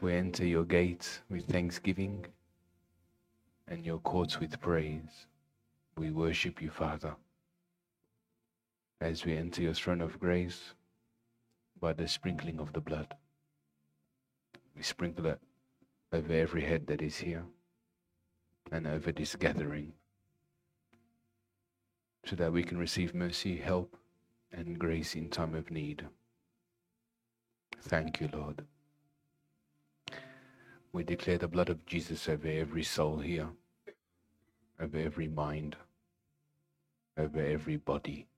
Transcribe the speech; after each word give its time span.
We 0.00 0.12
enter 0.14 0.44
your 0.44 0.64
gates 0.64 1.20
with 1.30 1.46
thanksgiving 1.46 2.26
and 3.68 3.84
your 3.84 3.98
courts 3.98 4.40
with 4.40 4.60
praise. 4.60 5.26
We 5.96 6.10
worship 6.10 6.60
you, 6.60 6.70
Father, 6.70 7.14
as 9.00 9.24
we 9.24 9.36
enter 9.36 9.62
your 9.62 9.74
throne 9.74 10.00
of 10.00 10.18
grace 10.18 10.74
by 11.80 11.92
the 11.92 12.08
sprinkling 12.08 12.58
of 12.58 12.72
the 12.72 12.80
blood. 12.80 13.14
We 14.76 14.82
sprinkle 14.82 15.26
it 15.26 15.40
over 16.12 16.32
every 16.32 16.64
head 16.64 16.86
that 16.88 17.00
is 17.00 17.18
here 17.18 17.44
and 18.72 18.86
over 18.86 19.12
this 19.12 19.36
gathering 19.36 19.92
so 22.24 22.36
that 22.36 22.52
we 22.52 22.62
can 22.62 22.78
receive 22.78 23.14
mercy, 23.14 23.56
help, 23.56 23.96
and 24.52 24.78
grace 24.78 25.14
in 25.14 25.28
time 25.28 25.54
of 25.54 25.70
need. 25.70 26.06
Thank 27.82 28.20
you, 28.20 28.28
Lord. 28.32 28.64
We 30.94 31.02
declare 31.02 31.38
the 31.38 31.48
blood 31.48 31.70
of 31.70 31.84
Jesus 31.86 32.28
over 32.28 32.46
every 32.46 32.84
soul 32.84 33.18
here, 33.18 33.48
over 34.80 34.96
every 34.96 35.26
mind, 35.26 35.74
over 37.18 37.44
every 37.44 37.78
body. 37.78 38.28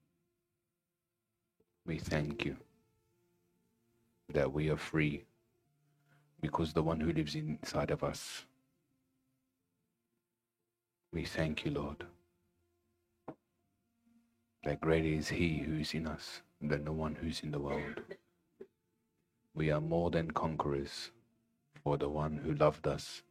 We 1.85 1.99
thank 1.99 2.45
you 2.45 2.57
that 4.33 4.51
we 4.51 4.71
are 4.71 4.77
free 4.77 5.25
because 6.41 6.73
the 6.73 6.81
one 6.81 6.99
who 6.99 7.13
lives 7.13 7.35
inside 7.35 7.91
of 7.91 8.03
us. 8.03 8.45
We 11.13 11.25
thank 11.25 11.63
you, 11.63 11.69
Lord, 11.69 12.05
that 14.63 14.81
greater 14.81 15.05
is 15.19 15.29
He 15.29 15.59
who 15.59 15.75
is 15.75 15.93
in 15.93 16.07
us 16.07 16.41
than 16.59 16.85
the 16.85 16.91
one 16.91 17.13
who's 17.13 17.41
in 17.41 17.51
the 17.51 17.59
world. 17.59 18.01
We 19.53 19.69
are 19.69 19.79
more 19.79 20.09
than 20.09 20.31
conquerors 20.31 21.11
for 21.87 21.95
the 21.95 22.09
one 22.09 22.35
who 22.43 22.53
loved 22.55 22.85
us 22.85 23.23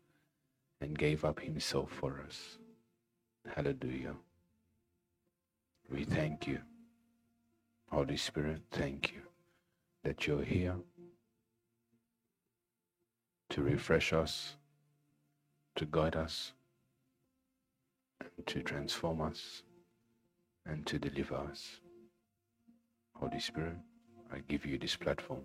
and 0.81 0.99
gave 0.99 1.27
up 1.27 1.41
Himself 1.41 1.91
for 1.91 2.23
us. 2.27 2.57
Hallelujah. 3.55 4.15
We 5.91 6.05
thank 6.05 6.47
you. 6.47 6.61
Holy 7.93 8.17
Spirit, 8.17 8.63
thank 8.71 9.13
you 9.13 9.21
that 10.05 10.27
you're 10.27 10.43
here 10.43 10.77
to 13.51 13.61
refresh 13.63 14.15
us, 14.15 14.57
to 15.75 15.85
guide 15.85 16.17
us, 16.17 16.55
and 18.23 18.47
to 18.47 18.63
transform 18.63 19.21
us, 19.21 19.65
and 20.65 20.87
to 20.87 20.99
deliver 20.99 21.35
us. 21.35 21.81
Holy 23.17 23.39
Spirit, 23.39 23.77
I 24.33 24.39
give 24.49 24.65
you 24.65 24.79
this 24.79 24.97
platform 24.97 25.43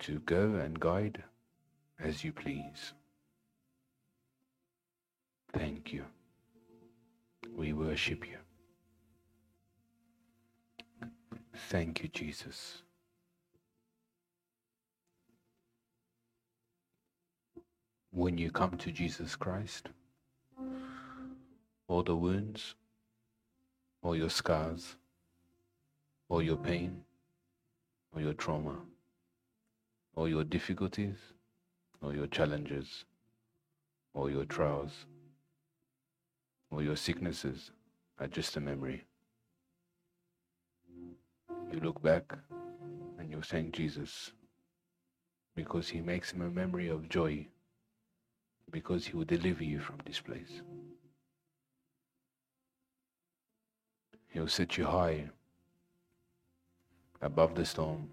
to 0.00 0.18
go 0.20 0.54
and 0.54 0.80
guide 0.80 1.22
as 1.98 2.24
you 2.24 2.32
please. 2.32 2.92
Thank 5.52 5.92
you. 5.92 6.04
We 7.54 7.72
worship 7.72 8.24
you. 8.26 8.38
Thank 11.68 12.02
you, 12.02 12.08
Jesus. 12.08 12.82
When 18.12 18.38
you 18.38 18.50
come 18.50 18.76
to 18.78 18.90
Jesus 18.90 19.36
Christ, 19.36 19.88
all 21.88 22.02
the 22.02 22.16
wounds, 22.16 22.74
all 24.02 24.16
your 24.16 24.30
scars, 24.30 24.96
all 26.28 26.42
your 26.42 26.56
pain, 26.56 27.02
all 28.14 28.22
your 28.22 28.34
trauma, 28.34 28.76
all 30.14 30.28
your 30.28 30.44
difficulties, 30.44 31.16
all 32.02 32.14
your 32.14 32.26
challenges, 32.26 33.04
all 34.14 34.30
your 34.30 34.44
trials, 34.44 35.06
all 36.70 36.82
your 36.82 36.96
sicknesses 36.96 37.70
are 38.18 38.26
just 38.26 38.56
a 38.56 38.60
memory. 38.60 39.04
You 41.72 41.80
look 41.80 42.02
back 42.02 42.32
and 43.18 43.30
you 43.30 43.40
thank 43.42 43.72
Jesus 43.74 44.32
because 45.54 45.88
he 45.88 46.00
makes 46.00 46.32
him 46.32 46.42
a 46.42 46.50
memory 46.50 46.88
of 46.88 47.08
joy 47.08 47.46
because 48.70 49.06
he 49.06 49.16
will 49.16 49.24
deliver 49.24 49.64
you 49.64 49.80
from 49.80 49.98
this 50.06 50.20
place. 50.20 50.62
He'll 54.28 54.48
set 54.48 54.76
you 54.78 54.84
high 54.84 55.28
above 57.20 57.54
the 57.54 57.64
storm. 57.64 58.10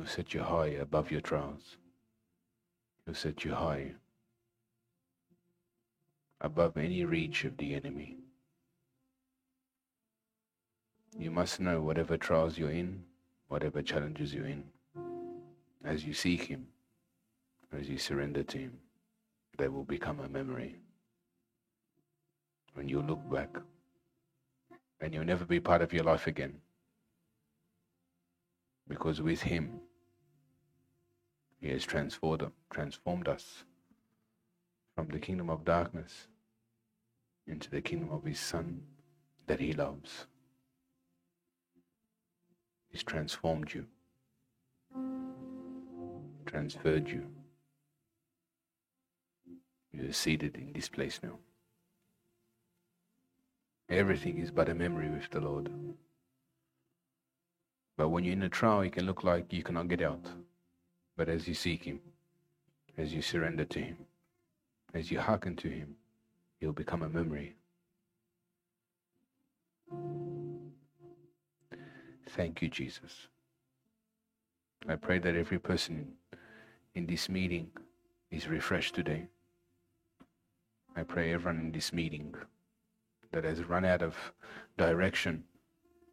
He'll 0.00 0.08
set 0.08 0.32
you 0.32 0.40
high 0.40 0.68
above 0.80 1.10
your 1.10 1.20
trials. 1.20 1.76
He'll 3.04 3.14
set 3.14 3.44
you 3.44 3.52
high 3.52 3.92
above 6.40 6.78
any 6.78 7.04
reach 7.04 7.44
of 7.44 7.58
the 7.58 7.74
enemy. 7.74 8.16
You 11.18 11.30
must 11.30 11.60
know 11.60 11.82
whatever 11.82 12.16
trials 12.16 12.56
you're 12.56 12.70
in, 12.70 13.02
whatever 13.48 13.82
challenges 13.82 14.32
you're 14.32 14.46
in, 14.46 14.64
as 15.84 16.06
you 16.06 16.14
seek 16.14 16.44
Him, 16.44 16.68
as 17.78 17.86
you 17.86 17.98
surrender 17.98 18.42
to 18.42 18.56
Him 18.56 18.78
they 19.58 19.68
will 19.68 19.84
become 19.84 20.20
a 20.20 20.28
memory. 20.30 20.76
When 22.72 22.88
you 22.88 23.02
look 23.02 23.30
back, 23.30 23.54
and 25.02 25.12
you'll 25.12 25.26
never 25.26 25.44
be 25.44 25.60
part 25.60 25.82
of 25.82 25.92
your 25.92 26.04
life 26.04 26.26
again. 26.26 26.54
Because 28.88 29.20
with 29.20 29.42
Him, 29.42 29.80
He 31.60 31.68
has 31.68 31.84
transformed, 31.84 32.50
transformed 32.70 33.28
us 33.28 33.64
from 34.94 35.08
the 35.08 35.18
kingdom 35.18 35.50
of 35.50 35.64
darkness 35.64 36.28
into 37.46 37.70
the 37.70 37.80
kingdom 37.80 38.10
of 38.10 38.24
His 38.24 38.40
Son 38.40 38.82
that 39.46 39.60
He 39.60 39.72
loves. 39.72 40.26
He's 42.88 43.02
transformed 43.02 43.72
you, 43.74 43.86
transferred 46.46 47.08
you 47.08 47.26
you're 49.92 50.12
seated 50.12 50.56
in 50.56 50.72
this 50.72 50.88
place 50.88 51.20
now. 51.22 51.38
Everything 53.88 54.38
is 54.38 54.50
but 54.50 54.68
a 54.68 54.74
memory 54.74 55.08
with 55.08 55.28
the 55.30 55.40
Lord. 55.40 55.70
But 57.96 58.10
when 58.10 58.24
you're 58.24 58.34
in 58.34 58.42
a 58.42 58.48
trial, 58.48 58.82
it 58.82 58.92
can 58.92 59.06
look 59.06 59.24
like 59.24 59.52
you 59.52 59.62
cannot 59.62 59.88
get 59.88 60.00
out. 60.00 60.26
But 61.20 61.28
as 61.28 61.46
you 61.46 61.52
seek 61.52 61.84
Him, 61.84 62.00
as 62.96 63.12
you 63.12 63.20
surrender 63.20 63.66
to 63.66 63.78
Him, 63.78 63.98
as 64.94 65.10
you 65.10 65.20
hearken 65.20 65.54
to 65.56 65.68
Him, 65.68 65.96
He'll 66.58 66.72
become 66.72 67.02
a 67.02 67.10
memory. 67.10 67.56
Thank 72.30 72.62
you, 72.62 72.68
Jesus. 72.68 73.26
I 74.88 74.96
pray 74.96 75.18
that 75.18 75.36
every 75.36 75.58
person 75.58 76.14
in 76.94 77.04
this 77.04 77.28
meeting 77.28 77.70
is 78.30 78.48
refreshed 78.48 78.94
today. 78.94 79.26
I 80.96 81.02
pray 81.02 81.34
everyone 81.34 81.60
in 81.60 81.72
this 81.72 81.92
meeting 81.92 82.34
that 83.32 83.44
has 83.44 83.62
run 83.68 83.84
out 83.84 84.00
of 84.00 84.16
direction 84.78 85.44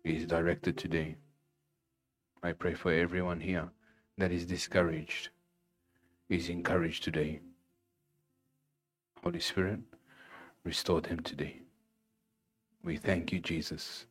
is 0.03 0.25
directed 0.25 0.77
today. 0.77 1.15
I 2.43 2.51
pray 2.51 2.73
for 2.73 2.91
everyone 2.91 3.39
here 3.39 3.69
that 4.17 4.31
is 4.31 4.45
discouraged 4.45 5.29
is 6.29 6.49
encouraged 6.49 7.03
today. 7.03 7.39
Holy 9.23 9.39
Spirit, 9.39 9.79
restore 10.63 11.01
them 11.01 11.21
today. 11.21 11.61
We 12.83 12.97
thank 12.97 13.31
you, 13.31 13.39
Jesus. 13.39 14.05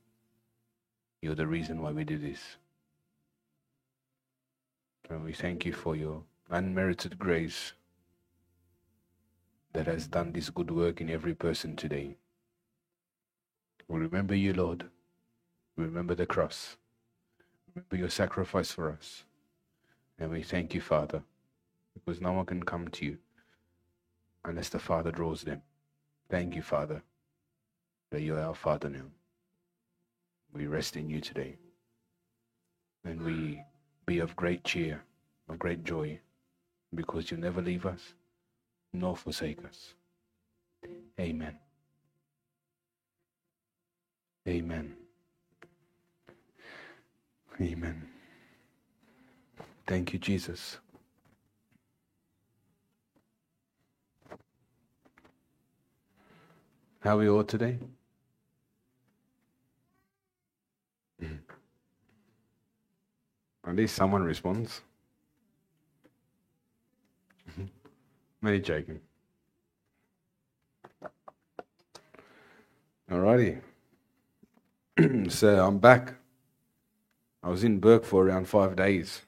You're 1.21 1.35
the 1.35 1.47
reason 1.47 1.83
why 1.83 1.93
we 1.93 2.05
do 2.05 2.19
this. 2.19 2.41
And 5.11 5.25
we 5.25 5.33
thank 5.33 5.65
you 5.65 5.73
for 5.73 5.95
your 5.95 6.23
unmerited 6.51 7.19
grace 7.19 7.73
that 9.73 9.87
has 9.87 10.07
done 10.07 10.33
this 10.33 10.51
good 10.51 10.71
work 10.71 11.01
in 11.01 11.11
every 11.11 11.35
person 11.35 11.77
today. 11.77 12.17
We 13.89 14.01
remember 14.01 14.35
you, 14.35 14.53
Lord. 14.55 14.87
Remember 15.77 16.15
the 16.15 16.27
cross. 16.27 16.77
Remember 17.75 17.97
your 17.97 18.11
sacrifice 18.11 18.73
for 18.73 18.91
us. 18.91 19.26
And 20.19 20.31
we 20.31 20.43
thank 20.43 20.75
you, 20.75 20.81
Father, 20.81 21.23
because 21.95 22.21
no 22.21 22.33
one 22.33 22.47
can 22.47 22.63
come 22.63 22.89
to 22.89 23.05
you 23.05 23.19
unless 24.45 24.69
the 24.69 24.79
Father 24.79 25.11
draws 25.11 25.43
them. 25.43 25.63
Thank 26.31 26.55
you, 26.57 26.63
Father, 26.63 27.03
that 28.11 28.23
you 28.23 28.37
are 28.37 28.41
our 28.41 28.55
Father 28.55 28.89
now. 28.89 29.07
We 30.53 30.67
rest 30.67 30.97
in 30.97 31.11
you 31.11 31.21
today. 31.21 31.57
And 33.05 33.23
we 33.23 33.63
be 34.07 34.19
of 34.19 34.35
great 34.37 34.65
cheer, 34.65 35.03
of 35.49 35.59
great 35.59 35.85
joy, 35.85 36.19
because 36.95 37.31
you 37.31 37.37
never 37.37 37.61
leave 37.61 37.87
us 37.87 38.15
nor 38.93 39.17
forsake 39.17 39.65
us. 39.65 39.95
Amen. 41.21 41.59
Amen. 44.49 44.95
Amen. 47.61 48.16
Thank 49.87 50.13
you, 50.13 50.19
Jesus. 50.19 50.79
How 57.01 57.17
are 57.17 57.21
we 57.21 57.29
all 57.29 57.45
today? 57.45 57.79
Mm-hmm. 61.23 61.35
At 63.69 63.77
least 63.77 63.95
someone 63.95 64.25
responds. 64.25 64.81
Mm-hmm. 67.51 68.47
Me 68.47 68.59
joking. 68.59 69.01
Alrighty. 73.11 73.61
so 75.31 75.65
I'm 75.65 75.79
back. 75.79 76.15
I 77.43 77.51
was 77.51 77.63
in 77.63 77.79
Bourke 77.79 78.05
for 78.05 78.27
around 78.27 78.49
five 78.49 78.75
days. 78.75 79.26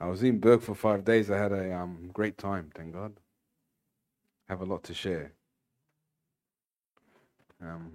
I 0.00 0.06
was 0.06 0.22
in 0.22 0.38
Bourke 0.38 0.62
for 0.62 0.74
five 0.74 1.04
days. 1.04 1.30
I 1.30 1.38
had 1.38 1.52
a 1.52 1.74
um, 1.76 2.10
great 2.12 2.38
time, 2.38 2.70
thank 2.74 2.92
God. 2.92 3.14
Have 4.48 4.60
a 4.60 4.64
lot 4.64 4.84
to 4.84 4.94
share. 4.94 5.32
Um, 7.60 7.94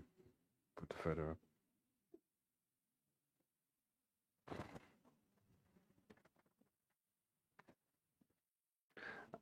put 0.76 0.90
the 0.90 0.96
photo 0.96 1.32
up. 1.32 1.38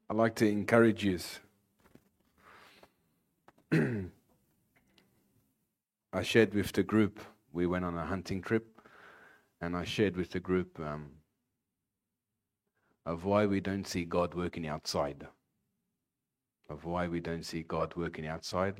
I 0.09 0.13
like 0.13 0.35
to 0.35 0.47
encourage 0.47 1.03
you. 1.03 1.19
I 6.13 6.23
shared 6.23 6.53
with 6.53 6.73
the 6.73 6.83
group, 6.83 7.21
we 7.53 7.65
went 7.65 7.85
on 7.85 7.97
a 7.97 8.05
hunting 8.05 8.41
trip, 8.41 8.81
and 9.61 9.75
I 9.75 9.85
shared 9.85 10.17
with 10.17 10.29
the 10.31 10.41
group 10.41 10.77
um, 10.79 11.11
of 13.05 13.25
why 13.25 13.45
we 13.45 13.59
don't 13.59 13.87
see 13.87 14.05
God 14.05 14.33
working 14.33 14.67
outside, 14.67 15.27
of 16.69 16.85
why 16.85 17.07
we 17.07 17.19
don't 17.19 17.45
see 17.45 17.63
God 17.63 17.93
working 17.95 18.27
outside 18.27 18.79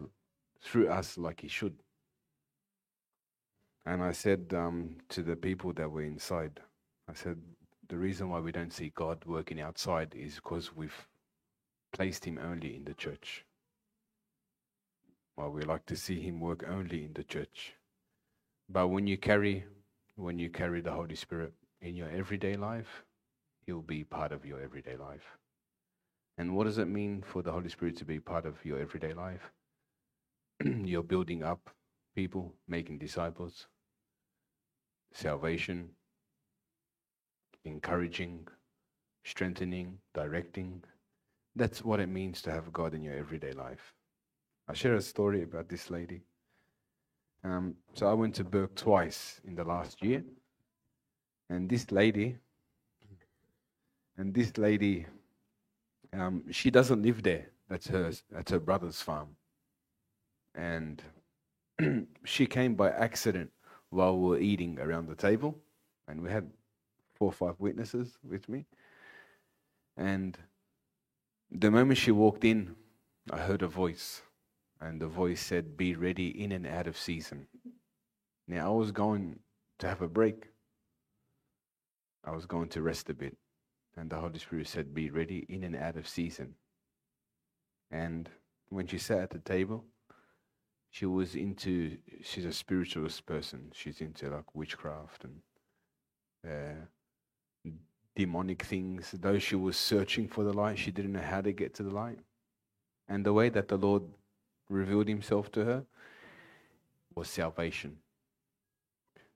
through 0.61 0.89
us 0.89 1.17
like 1.17 1.41
He 1.41 1.47
should. 1.47 1.75
And 3.85 4.03
I 4.03 4.11
said 4.11 4.53
um, 4.55 4.97
to 5.09 5.23
the 5.23 5.35
people 5.35 5.73
that 5.73 5.89
were 5.89 6.03
inside, 6.03 6.59
I 7.09 7.13
said, 7.13 7.37
the 7.89 7.97
reason 7.97 8.29
why 8.29 8.39
we 8.39 8.51
don't 8.51 8.71
see 8.71 8.91
God 8.95 9.23
working 9.25 9.59
outside 9.59 10.13
is 10.15 10.35
because 10.35 10.75
we've 10.75 11.07
placed 11.91 12.23
Him 12.23 12.39
only 12.41 12.75
in 12.75 12.85
the 12.85 12.93
church. 12.93 13.43
Well, 15.35 15.49
we 15.49 15.63
like 15.63 15.85
to 15.87 15.95
see 15.95 16.21
Him 16.21 16.39
work 16.39 16.63
only 16.69 17.05
in 17.05 17.13
the 17.13 17.23
church. 17.23 17.73
But 18.69 18.89
when 18.89 19.07
you 19.07 19.17
carry, 19.17 19.65
when 20.15 20.37
you 20.39 20.49
carry 20.49 20.81
the 20.81 20.91
Holy 20.91 21.15
Spirit 21.15 21.53
in 21.81 21.95
your 21.95 22.09
everyday 22.09 22.55
life, 22.55 23.03
He'll 23.65 23.81
be 23.81 24.03
part 24.03 24.31
of 24.31 24.45
your 24.45 24.61
everyday 24.61 24.97
life. 24.97 25.37
And 26.37 26.55
what 26.55 26.63
does 26.63 26.77
it 26.77 26.87
mean 26.87 27.21
for 27.21 27.41
the 27.41 27.51
Holy 27.51 27.69
Spirit 27.69 27.97
to 27.97 28.05
be 28.05 28.19
part 28.19 28.45
of 28.45 28.63
your 28.65 28.79
everyday 28.79 29.13
life? 29.13 29.51
You're 30.65 31.03
building 31.03 31.43
up 31.43 31.69
people, 32.15 32.53
making 32.67 32.97
disciples, 32.97 33.67
salvation, 35.13 35.89
encouraging, 37.65 38.47
strengthening, 39.23 39.99
directing. 40.13 40.83
That's 41.55 41.83
what 41.83 41.99
it 41.99 42.09
means 42.09 42.41
to 42.43 42.51
have 42.51 42.73
God 42.73 42.93
in 42.93 43.03
your 43.03 43.15
everyday 43.15 43.51
life. 43.51 43.93
I'll 44.67 44.75
share 44.75 44.95
a 44.95 45.01
story 45.01 45.43
about 45.43 45.69
this 45.69 45.89
lady. 45.89 46.21
Um, 47.43 47.75
so 47.93 48.07
I 48.07 48.13
went 48.13 48.35
to 48.35 48.43
Bourke 48.43 48.75
twice 48.75 49.41
in 49.43 49.55
the 49.55 49.63
last 49.63 50.03
year, 50.03 50.23
and 51.49 51.69
this 51.69 51.91
lady, 51.91 52.37
and 54.17 54.33
this 54.33 54.57
lady, 54.57 55.05
um, 56.13 56.43
she 56.51 56.69
doesn't 56.69 57.01
live 57.01 57.23
there. 57.23 57.47
That's 57.69 57.87
her. 57.87 58.11
That's 58.31 58.51
her 58.51 58.59
brother's 58.59 59.01
farm, 59.01 59.29
and 60.55 61.01
she 62.25 62.45
came 62.45 62.75
by 62.75 62.89
accident 62.91 63.51
while 63.89 64.17
we 64.17 64.29
were 64.29 64.39
eating 64.39 64.79
around 64.79 65.07
the 65.07 65.15
table, 65.15 65.57
and 66.07 66.21
we 66.21 66.29
had 66.29 66.49
four 67.15 67.29
or 67.29 67.33
five 67.33 67.55
witnesses 67.59 68.17
with 68.23 68.49
me, 68.49 68.65
and 69.97 70.37
the 71.49 71.71
moment 71.71 71.97
she 71.97 72.11
walked 72.11 72.43
in, 72.43 72.75
I 73.31 73.37
heard 73.37 73.61
a 73.61 73.67
voice 73.67 74.21
and 74.81 74.99
the 74.99 75.07
voice 75.07 75.39
said, 75.39 75.77
Be 75.77 75.95
ready 75.95 76.43
in 76.43 76.51
and 76.51 76.65
out 76.65 76.87
of 76.87 76.97
season. 76.97 77.47
Now, 78.47 78.73
I 78.73 78.75
was 78.75 78.91
going 78.91 79.39
to 79.79 79.87
have 79.87 80.01
a 80.01 80.07
break. 80.07 80.47
I 82.25 82.31
was 82.31 82.45
going 82.45 82.69
to 82.69 82.81
rest 82.81 83.09
a 83.09 83.13
bit. 83.13 83.37
And 83.97 84.09
the 84.09 84.17
Holy 84.17 84.39
Spirit 84.39 84.67
said, 84.67 84.93
Be 84.93 85.09
ready 85.09 85.45
in 85.49 85.63
and 85.63 85.75
out 85.75 85.97
of 85.97 86.07
season. 86.07 86.55
And 87.89 88.29
when 88.69 88.87
she 88.87 88.97
sat 88.97 89.19
at 89.19 89.29
the 89.31 89.39
table, 89.39 89.83
she 90.89 91.05
was 91.05 91.35
into, 91.35 91.97
she's 92.23 92.45
a 92.45 92.53
spiritualist 92.53 93.25
person. 93.25 93.71
She's 93.73 94.01
into 94.01 94.29
like 94.29 94.55
witchcraft 94.55 95.25
and 95.25 95.41
uh, 96.47 97.71
demonic 98.15 98.63
things. 98.63 99.13
Though 99.13 99.39
she 99.39 99.55
was 99.55 99.77
searching 99.77 100.27
for 100.27 100.43
the 100.43 100.53
light, 100.53 100.79
she 100.79 100.91
didn't 100.91 101.13
know 101.13 101.21
how 101.21 101.41
to 101.41 101.51
get 101.51 101.73
to 101.75 101.83
the 101.83 101.91
light. 101.93 102.19
And 103.07 103.25
the 103.25 103.33
way 103.33 103.49
that 103.49 103.67
the 103.67 103.77
Lord 103.77 104.03
revealed 104.69 105.07
himself 105.07 105.51
to 105.51 105.65
her 105.65 105.85
was 107.13 107.29
salvation. 107.29 107.97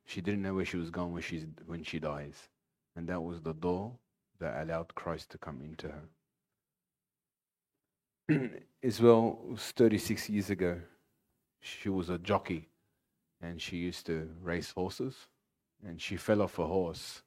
She 0.05 0.21
didn't 0.21 0.43
know 0.43 0.53
where 0.53 0.65
she 0.65 0.77
was 0.77 0.89
going 0.89 1.11
when, 1.11 1.23
she's, 1.23 1.45
when 1.65 1.83
she 1.83 1.99
dies. 1.99 2.47
And 2.95 3.07
that 3.09 3.21
was 3.21 3.41
the 3.41 3.53
door 3.53 3.93
that 4.39 4.61
allowed 4.63 4.93
Christ 4.95 5.29
to 5.31 5.37
come 5.37 5.61
into 5.61 5.87
her. 8.27 8.49
As 8.83 9.01
well, 9.01 9.39
was 9.49 9.61
36 9.71 10.29
years 10.29 10.49
ago. 10.49 10.79
She 11.61 11.89
was 11.89 12.09
a 12.09 12.17
jockey 12.17 12.69
and 13.41 13.61
she 13.61 13.77
used 13.77 14.05
to 14.07 14.29
race 14.41 14.71
horses 14.71 15.15
and 15.85 16.01
she 16.01 16.17
fell 16.17 16.41
off 16.41 16.59
a 16.59 16.65
horse. 16.65 17.21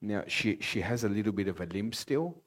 Now, 0.00 0.24
she, 0.26 0.58
she 0.60 0.80
has 0.80 1.04
a 1.04 1.08
little 1.08 1.32
bit 1.32 1.48
of 1.48 1.60
a 1.60 1.66
limp 1.66 1.94
still, 1.94 2.42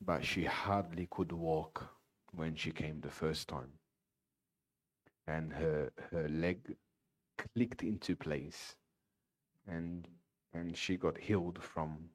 but 0.00 0.24
she 0.24 0.44
hardly 0.44 1.08
could 1.10 1.32
walk 1.32 1.90
when 2.32 2.54
she 2.54 2.70
came 2.70 3.00
the 3.00 3.10
first 3.10 3.48
time 3.48 3.72
and 5.30 5.52
her 5.52 5.92
her 6.10 6.28
leg 6.28 6.76
clicked 7.38 7.82
into 7.82 8.16
place 8.16 8.76
and 9.66 10.08
and 10.52 10.76
she 10.76 10.96
got 10.96 11.18
healed 11.18 11.62
from 11.62 12.10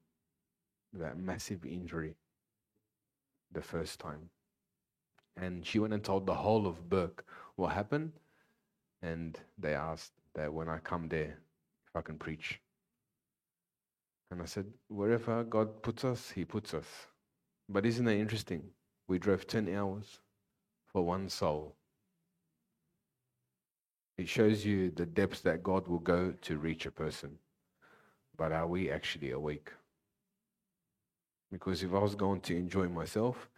that 1.00 1.18
massive 1.18 1.66
injury 1.66 2.16
the 3.52 3.62
first 3.62 4.00
time. 4.00 4.30
And 5.38 5.66
she 5.66 5.80
went 5.80 5.94
and 5.94 6.04
told 6.04 6.26
the 6.26 6.34
whole 6.34 6.66
of 6.68 6.90
Bourke 6.90 7.26
what 7.56 7.74
happened. 7.74 8.12
And 9.02 9.38
they 9.58 9.74
asked 9.74 10.14
that 10.34 10.54
when 10.54 10.70
I 10.70 10.80
come 10.80 11.08
there 11.10 11.38
if 11.88 11.96
I 11.96 12.02
can 12.02 12.18
preach. 12.18 12.60
And 14.32 14.42
I 14.42 14.46
said 14.46 14.66
wherever 14.88 15.44
God 15.44 15.82
puts 15.82 16.04
us 16.04 16.32
he 16.32 16.46
puts 16.46 16.74
us. 16.74 16.88
But 17.70 17.86
isn't 17.86 18.06
that 18.06 18.16
interesting? 18.16 18.64
We 19.08 19.20
drove 19.20 19.48
10 19.48 19.74
hours 19.76 20.20
for 20.88 21.04
one 21.04 21.30
soul. 21.30 21.76
It 24.18 24.30
shows 24.30 24.66
you 24.66 24.92
the 24.92 25.06
depths 25.06 25.42
that 25.42 25.64
God 25.64 25.88
will 25.88 26.00
go 26.00 26.34
to 26.42 26.58
reach 26.58 26.86
a 26.86 26.92
person. 26.92 27.38
But 28.38 28.52
are 28.52 28.68
we 28.68 28.90
actually 28.90 29.32
awake? 29.32 29.72
Because 31.52 31.84
if 31.84 31.94
I 31.94 32.00
was 32.00 32.16
going 32.16 32.42
to 32.42 32.56
enjoy 32.56 32.88
myself 32.88 33.50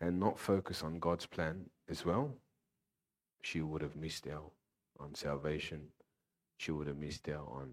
and 0.00 0.20
not 0.20 0.38
focus 0.38 0.82
on 0.82 0.98
God's 0.98 1.26
plan 1.26 1.66
as 1.88 2.04
well, 2.04 2.34
she 3.42 3.60
would 3.60 3.82
have 3.82 3.96
missed 3.96 4.26
out 4.26 4.52
on 4.98 5.14
salvation. 5.14 5.82
She 6.58 6.72
would 6.72 6.86
have 6.86 6.96
missed 6.96 7.28
out 7.28 7.48
on 7.50 7.72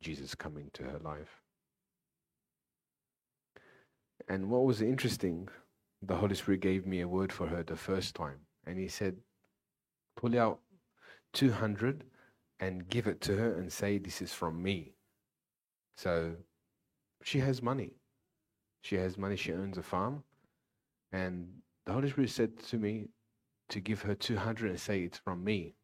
Jesus 0.00 0.34
coming 0.34 0.70
to 0.74 0.84
her 0.84 0.98
life. 0.98 1.42
And 4.28 4.50
what 4.50 4.64
was 4.64 4.80
interesting, 4.80 5.48
the 6.00 6.16
Holy 6.16 6.34
Spirit 6.34 6.60
gave 6.60 6.86
me 6.86 7.00
a 7.00 7.08
word 7.08 7.32
for 7.32 7.46
her 7.48 7.62
the 7.62 7.76
first 7.76 8.14
time. 8.14 8.40
And 8.66 8.78
He 8.78 8.88
said, 8.88 9.16
Pull 10.16 10.38
out 10.38 10.60
200 11.32 12.04
and 12.60 12.88
give 12.88 13.06
it 13.06 13.20
to 13.22 13.36
her 13.36 13.54
and 13.54 13.72
say, 13.72 13.98
This 13.98 14.22
is 14.22 14.32
from 14.32 14.62
me. 14.62 14.94
So 15.96 16.36
she 17.22 17.40
has 17.40 17.62
money. 17.62 17.96
She 18.82 18.96
has 18.96 19.16
money. 19.18 19.36
She 19.36 19.52
owns 19.52 19.78
a 19.78 19.82
farm. 19.82 20.22
And 21.12 21.48
the 21.86 21.92
Holy 21.92 22.10
Spirit 22.10 22.30
said 22.30 22.58
to 22.64 22.76
me 22.76 23.08
to 23.68 23.80
give 23.80 24.02
her 24.02 24.14
200 24.14 24.70
and 24.70 24.80
say, 24.80 25.02
It's 25.02 25.18
from 25.18 25.42
me. 25.42 25.74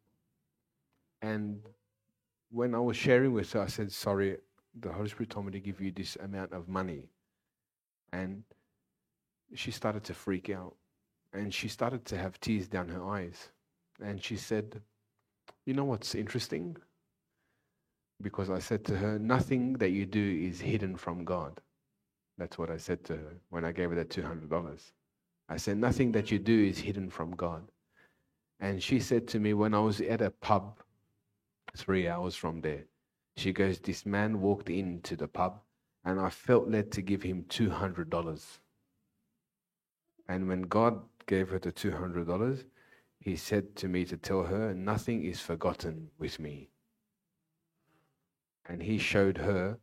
And 1.21 1.61
when 2.51 2.75
I 2.75 2.79
was 2.79 2.97
sharing 2.97 3.33
with 3.33 3.51
her, 3.53 3.61
I 3.61 3.67
said, 3.67 3.91
Sorry, 3.91 4.37
the 4.79 4.91
Holy 4.91 5.09
Spirit 5.09 5.29
told 5.29 5.47
me 5.47 5.51
to 5.53 5.59
give 5.59 5.81
you 5.81 5.91
this 5.91 6.15
amount 6.17 6.53
of 6.53 6.67
money. 6.69 7.09
And 8.13 8.43
she 9.55 9.71
started 9.71 10.03
to 10.05 10.13
freak 10.13 10.49
out. 10.49 10.75
And 11.33 11.53
she 11.53 11.67
started 11.67 12.05
to 12.05 12.17
have 12.17 12.39
tears 12.39 12.67
down 12.67 12.89
her 12.89 13.03
eyes. 13.03 13.49
And 14.01 14.23
she 14.23 14.35
said, 14.35 14.81
you 15.65 15.73
know 15.73 15.83
what's 15.83 16.15
interesting? 16.15 16.77
because 18.21 18.49
I 18.49 18.59
said 18.59 18.85
to 18.85 18.97
her, 18.97 19.17
Nothing 19.19 19.73
that 19.73 19.89
you 19.91 20.05
do 20.05 20.47
is 20.49 20.59
hidden 20.59 20.95
from 20.97 21.23
God. 21.23 21.61
That's 22.39 22.57
what 22.57 22.71
I 22.71 22.77
said 22.77 23.03
to 23.03 23.17
her 23.17 23.35
when 23.49 23.65
I 23.65 23.73
gave 23.73 23.89
her 23.89 23.95
that 23.97 24.09
$200. 24.09 24.91
I 25.49 25.57
said, 25.57 25.77
Nothing 25.77 26.13
that 26.13 26.31
you 26.31 26.39
do 26.39 26.65
is 26.65 26.79
hidden 26.79 27.09
from 27.09 27.31
God. 27.31 27.69
And 28.61 28.81
she 28.81 29.01
said 29.01 29.27
to 29.29 29.39
me 29.39 29.53
when 29.53 29.73
I 29.73 29.79
was 29.79 29.99
at 29.99 30.21
a 30.21 30.31
pub 30.31 30.79
three 31.75 32.07
hours 32.07 32.35
from 32.35 32.61
there, 32.61 32.85
she 33.35 33.51
goes, 33.51 33.79
This 33.79 34.05
man 34.05 34.39
walked 34.39 34.69
into 34.69 35.17
the 35.17 35.27
pub 35.27 35.59
and 36.05 36.17
I 36.17 36.29
felt 36.29 36.69
led 36.69 36.93
to 36.93 37.01
give 37.01 37.21
him 37.21 37.43
$200. 37.49 38.59
And 40.29 40.47
when 40.47 40.61
God 40.61 41.01
gave 41.27 41.49
her 41.49 41.59
the 41.59 41.73
$200, 41.73 42.63
he 43.19 43.35
said 43.35 43.75
to 43.75 43.89
me 43.89 44.05
to 44.05 44.15
tell 44.15 44.43
her, 44.43 44.73
Nothing 44.73 45.25
is 45.25 45.41
forgotten 45.41 46.09
with 46.17 46.39
me. 46.39 46.69
And 48.65 48.81
he 48.81 48.97
showed 48.97 49.37
her 49.39 49.77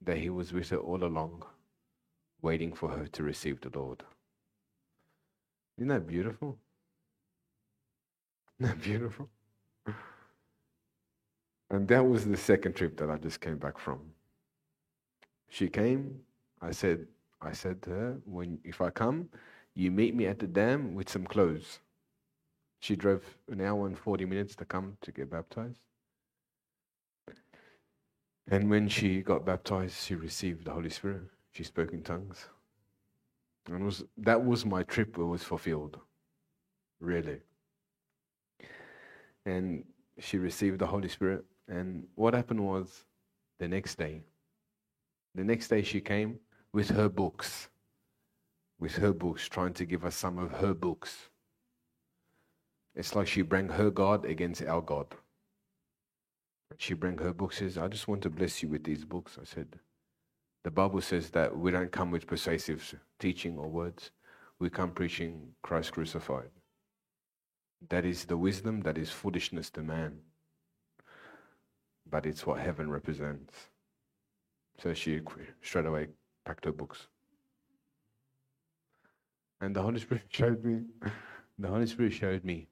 that 0.00 0.16
he 0.16 0.30
was 0.30 0.54
with 0.54 0.70
her 0.70 0.78
all 0.78 1.04
along, 1.04 1.44
waiting 2.42 2.72
for 2.72 2.88
her 2.90 3.06
to 3.06 3.22
receive 3.22 3.60
the 3.60 3.76
Lord. 3.76 4.02
Isn't 5.76 5.88
that 5.88 6.06
beautiful? 6.06 6.58
Isn't 8.58 8.72
that 8.72 8.82
beautiful? 8.82 9.28
And 11.70 11.86
that 11.88 12.06
was 12.06 12.24
the 12.24 12.36
second 12.36 12.74
trip 12.74 12.96
that 12.98 13.10
I 13.10 13.16
just 13.16 13.40
came 13.40 13.58
back 13.58 13.78
from. 13.78 14.00
She 15.48 15.68
came, 15.68 16.20
I 16.60 16.70
said, 16.70 17.06
I 17.40 17.52
said 17.52 17.82
to 17.82 17.90
her, 17.90 18.16
when 18.24 18.58
if 18.64 18.80
I 18.80 18.90
come, 18.90 19.28
you 19.74 19.90
meet 19.90 20.14
me 20.14 20.26
at 20.26 20.38
the 20.38 20.46
dam 20.46 20.94
with 20.94 21.08
some 21.08 21.24
clothes. 21.24 21.80
She 22.80 22.96
drove 22.96 23.22
an 23.50 23.60
hour 23.60 23.86
and 23.86 23.98
40 23.98 24.24
minutes 24.24 24.56
to 24.56 24.64
come 24.64 24.96
to 25.02 25.12
get 25.12 25.30
baptized. 25.30 25.80
And 28.50 28.70
when 28.70 28.88
she 28.88 29.20
got 29.20 29.44
baptized, 29.44 30.04
she 30.04 30.14
received 30.14 30.64
the 30.64 30.72
Holy 30.72 30.90
Spirit. 30.90 31.22
She 31.58 31.64
spoke 31.64 31.92
in 31.92 32.02
tongues. 32.02 32.46
And 33.66 33.84
was, 33.84 34.04
that 34.18 34.44
was 34.44 34.64
my 34.64 34.84
trip, 34.84 35.18
was 35.18 35.42
fulfilled. 35.42 35.98
Really. 37.00 37.40
And 39.44 39.82
she 40.20 40.38
received 40.38 40.78
the 40.78 40.86
Holy 40.86 41.08
Spirit. 41.08 41.44
And 41.66 42.06
what 42.14 42.32
happened 42.32 42.64
was 42.64 43.02
the 43.58 43.66
next 43.66 43.96
day, 43.98 44.22
the 45.34 45.42
next 45.42 45.66
day 45.66 45.82
she 45.82 46.00
came 46.00 46.38
with 46.72 46.90
her 46.90 47.08
books, 47.08 47.68
with 48.78 48.94
her 48.94 49.12
books, 49.12 49.48
trying 49.48 49.74
to 49.74 49.84
give 49.84 50.04
us 50.04 50.14
some 50.14 50.38
of 50.38 50.52
her 50.52 50.74
books. 50.74 51.28
It's 52.94 53.16
like 53.16 53.26
she 53.26 53.42
bring 53.42 53.68
her 53.70 53.90
God 53.90 54.24
against 54.26 54.62
our 54.62 54.80
God. 54.80 55.08
She 56.76 56.94
bring 56.94 57.18
her 57.18 57.32
books, 57.32 57.58
says, 57.58 57.76
I 57.76 57.88
just 57.88 58.06
want 58.06 58.22
to 58.22 58.30
bless 58.30 58.62
you 58.62 58.68
with 58.68 58.84
these 58.84 59.04
books. 59.04 59.36
I 59.42 59.44
said, 59.44 59.80
the 60.68 60.72
Bible 60.72 61.00
says 61.00 61.30
that 61.30 61.56
we 61.56 61.70
don't 61.70 61.90
come 61.90 62.10
with 62.10 62.26
persuasive 62.26 62.94
teaching 63.18 63.56
or 63.56 63.68
words. 63.68 64.10
We 64.58 64.68
come 64.68 64.90
preaching 64.90 65.54
Christ 65.62 65.92
crucified. 65.92 66.50
That 67.88 68.04
is 68.04 68.26
the 68.26 68.36
wisdom, 68.36 68.82
that 68.82 68.98
is 68.98 69.08
foolishness 69.08 69.70
to 69.70 69.82
man. 69.82 70.18
But 72.10 72.26
it's 72.26 72.46
what 72.46 72.60
heaven 72.60 72.90
represents. 72.90 73.54
So 74.82 74.92
she 74.92 75.22
straight 75.62 75.86
away 75.86 76.08
packed 76.44 76.66
her 76.66 76.72
books. 76.72 77.06
And 79.62 79.74
the 79.74 79.80
Holy 79.80 80.00
Spirit 80.00 80.24
showed 80.28 80.62
me, 80.62 80.82
the 81.58 81.68
Holy 81.68 81.86
Spirit 81.86 82.12
showed 82.12 82.44
me 82.44 82.68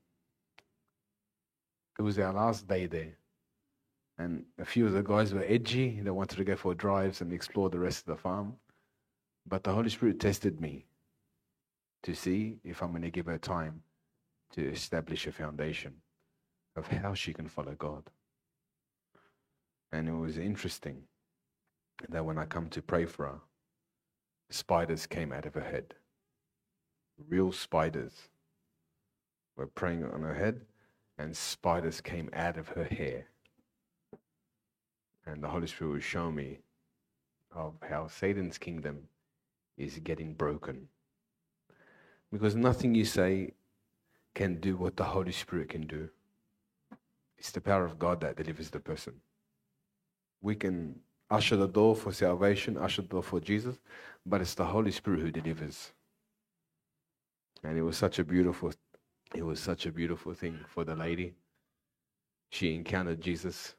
it 1.98 2.02
was 2.02 2.18
our 2.18 2.34
last 2.34 2.68
day 2.68 2.84
there. 2.84 3.16
And 4.18 4.44
a 4.58 4.64
few 4.64 4.86
of 4.86 4.92
the 4.92 5.02
guys 5.02 5.34
were 5.34 5.44
edgy. 5.46 6.00
They 6.00 6.10
wanted 6.10 6.36
to 6.36 6.44
go 6.44 6.56
for 6.56 6.74
drives 6.74 7.20
and 7.20 7.32
explore 7.32 7.68
the 7.68 7.78
rest 7.78 8.00
of 8.00 8.16
the 8.16 8.20
farm. 8.20 8.54
But 9.46 9.62
the 9.62 9.72
Holy 9.72 9.90
Spirit 9.90 10.18
tested 10.18 10.60
me 10.60 10.86
to 12.02 12.14
see 12.14 12.58
if 12.64 12.82
I'm 12.82 12.90
going 12.90 13.02
to 13.02 13.10
give 13.10 13.26
her 13.26 13.38
time 13.38 13.82
to 14.52 14.70
establish 14.70 15.26
a 15.26 15.32
foundation 15.32 15.92
of 16.76 16.86
how 16.86 17.14
she 17.14 17.32
can 17.32 17.48
follow 17.48 17.74
God. 17.74 18.04
And 19.92 20.08
it 20.08 20.12
was 20.12 20.38
interesting 20.38 21.02
that 22.08 22.24
when 22.24 22.38
I 22.38 22.44
come 22.44 22.68
to 22.70 22.82
pray 22.82 23.06
for 23.06 23.26
her, 23.26 23.40
spiders 24.50 25.06
came 25.06 25.32
out 25.32 25.46
of 25.46 25.54
her 25.54 25.60
head. 25.60 25.94
Real 27.28 27.52
spiders 27.52 28.12
were 29.56 29.66
praying 29.66 30.04
on 30.04 30.22
her 30.22 30.34
head 30.34 30.60
and 31.18 31.36
spiders 31.36 32.00
came 32.00 32.28
out 32.32 32.56
of 32.56 32.68
her 32.68 32.84
hair. 32.84 33.26
And 35.26 35.42
the 35.42 35.48
Holy 35.48 35.66
Spirit 35.66 35.90
will 35.92 36.00
show 36.00 36.30
me 36.30 36.58
of 37.54 37.74
how 37.88 38.06
Satan's 38.06 38.58
kingdom 38.58 39.08
is 39.76 39.98
getting 39.98 40.34
broken. 40.34 40.88
Because 42.32 42.54
nothing 42.54 42.94
you 42.94 43.04
say 43.04 43.52
can 44.34 44.60
do 44.60 44.76
what 44.76 44.96
the 44.96 45.04
Holy 45.04 45.32
Spirit 45.32 45.70
can 45.70 45.86
do. 45.86 46.08
It's 47.38 47.50
the 47.50 47.60
power 47.60 47.84
of 47.84 47.98
God 47.98 48.20
that 48.20 48.36
delivers 48.36 48.70
the 48.70 48.80
person. 48.80 49.14
We 50.42 50.54
can 50.54 51.00
usher 51.30 51.56
the 51.56 51.68
door 51.68 51.96
for 51.96 52.12
salvation, 52.12 52.76
usher 52.76 53.02
the 53.02 53.08
door 53.08 53.22
for 53.22 53.40
Jesus, 53.40 53.78
but 54.24 54.40
it's 54.40 54.54
the 54.54 54.64
Holy 54.64 54.90
Spirit 54.90 55.20
who 55.20 55.30
delivers. 55.30 55.92
And 57.64 57.76
it 57.76 57.82
was 57.82 57.96
such 57.96 58.18
a 58.18 58.24
beautiful 58.24 58.72
it 59.34 59.44
was 59.44 59.58
such 59.58 59.86
a 59.86 59.92
beautiful 59.92 60.34
thing 60.34 60.58
for 60.68 60.84
the 60.84 60.94
lady. 60.94 61.34
She 62.50 62.74
encountered 62.74 63.20
Jesus 63.20 63.74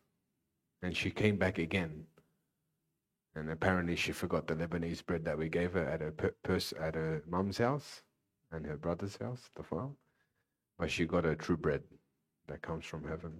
and 0.82 0.96
she 0.96 1.12
came 1.12 1.38
back 1.38 1.58
again. 1.58 2.06
And 3.36 3.52
apparently 3.52 3.96
she 3.96 4.12
forgot 4.12 4.48
the 4.48 4.56
Lebanese 4.56 5.06
bread 5.06 5.24
that 5.26 5.38
we 5.38 5.50
gave 5.50 5.74
her 5.74 5.86
at 5.86 6.02
her 6.02 6.12
pers- 6.44 6.74
at 6.74 6.96
her 6.96 7.24
mum's 7.28 7.60
house 7.60 8.02
and 8.52 8.66
her 8.66 8.78
brother's 8.78 9.18
house, 9.18 9.50
the 9.56 9.64
farm. 9.64 9.96
But 10.80 10.90
she 10.90 11.06
got 11.06 11.26
a 11.26 11.36
true 11.36 11.58
bread 11.58 11.84
that 12.48 12.62
comes 12.62 12.86
from 12.86 13.08
heaven. 13.08 13.34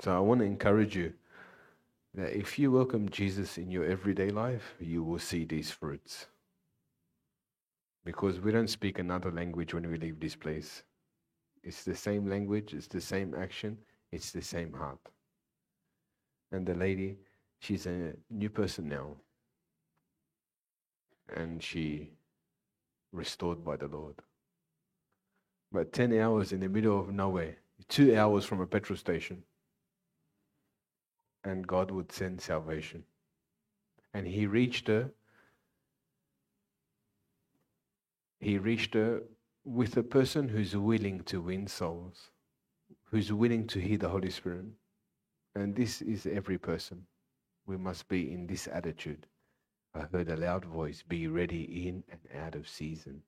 So 0.00 0.14
I 0.14 0.20
want 0.20 0.40
to 0.40 0.46
encourage 0.46 0.96
you 0.96 1.14
that 2.14 2.36
if 2.36 2.58
you 2.58 2.70
welcome 2.70 3.08
Jesus 3.08 3.58
in 3.58 3.70
your 3.70 3.84
everyday 3.84 4.30
life, 4.30 4.74
you 4.80 5.02
will 5.02 5.18
see 5.18 5.44
these 5.44 5.70
fruits 5.70 6.26
because 8.04 8.38
we 8.40 8.52
don't 8.52 8.68
speak 8.68 8.98
another 8.98 9.30
language 9.30 9.72
when 9.72 9.88
we 9.90 9.96
leave 9.96 10.20
this 10.20 10.36
place. 10.36 10.82
It's 11.62 11.84
the 11.84 11.96
same 11.96 12.28
language, 12.28 12.74
it's 12.74 12.86
the 12.86 13.00
same 13.00 13.34
action, 13.34 13.78
it's 14.12 14.30
the 14.30 14.42
same 14.42 14.72
heart. 14.72 15.00
And 16.52 16.66
the 16.66 16.74
lady, 16.74 17.18
she's 17.58 17.86
a 17.86 18.12
new 18.30 18.50
person 18.50 18.88
now. 18.88 19.16
And 21.34 21.62
she 21.62 22.10
restored 23.12 23.64
by 23.64 23.76
the 23.76 23.88
Lord. 23.88 24.16
But 25.72 25.92
10 25.92 26.18
hours 26.18 26.52
in 26.52 26.60
the 26.60 26.68
middle 26.68 27.00
of 27.00 27.12
nowhere, 27.12 27.56
two 27.88 28.16
hours 28.16 28.44
from 28.44 28.60
a 28.60 28.66
petrol 28.66 28.96
station, 28.96 29.42
and 31.42 31.66
God 31.66 31.90
would 31.90 32.12
send 32.12 32.40
salvation. 32.40 33.04
And 34.12 34.26
He 34.26 34.46
reached 34.46 34.86
her 34.88 35.10
he 38.44 38.58
reached 38.58 38.92
her 38.92 39.22
with 39.64 39.96
a 39.96 40.02
person 40.02 40.50
who's 40.50 40.76
willing 40.76 41.22
to 41.24 41.40
win 41.40 41.66
souls, 41.66 42.30
who's 43.04 43.32
willing 43.32 43.66
to 43.68 43.80
hear 43.80 43.96
the 43.96 44.10
Holy 44.10 44.28
Spirit. 44.28 44.66
And 45.54 45.74
this 45.74 46.02
is 46.02 46.26
every 46.26 46.58
person. 46.58 47.06
We 47.66 47.76
must 47.76 48.08
be 48.08 48.32
in 48.32 48.46
this 48.46 48.66
attitude. 48.66 49.26
I 49.94 50.00
heard 50.12 50.28
a 50.28 50.36
loud 50.36 50.64
voice, 50.64 51.02
be 51.06 51.28
ready 51.28 51.86
in 51.86 52.02
and 52.10 52.42
out 52.42 52.54
of 52.56 52.68
season. 52.68 53.22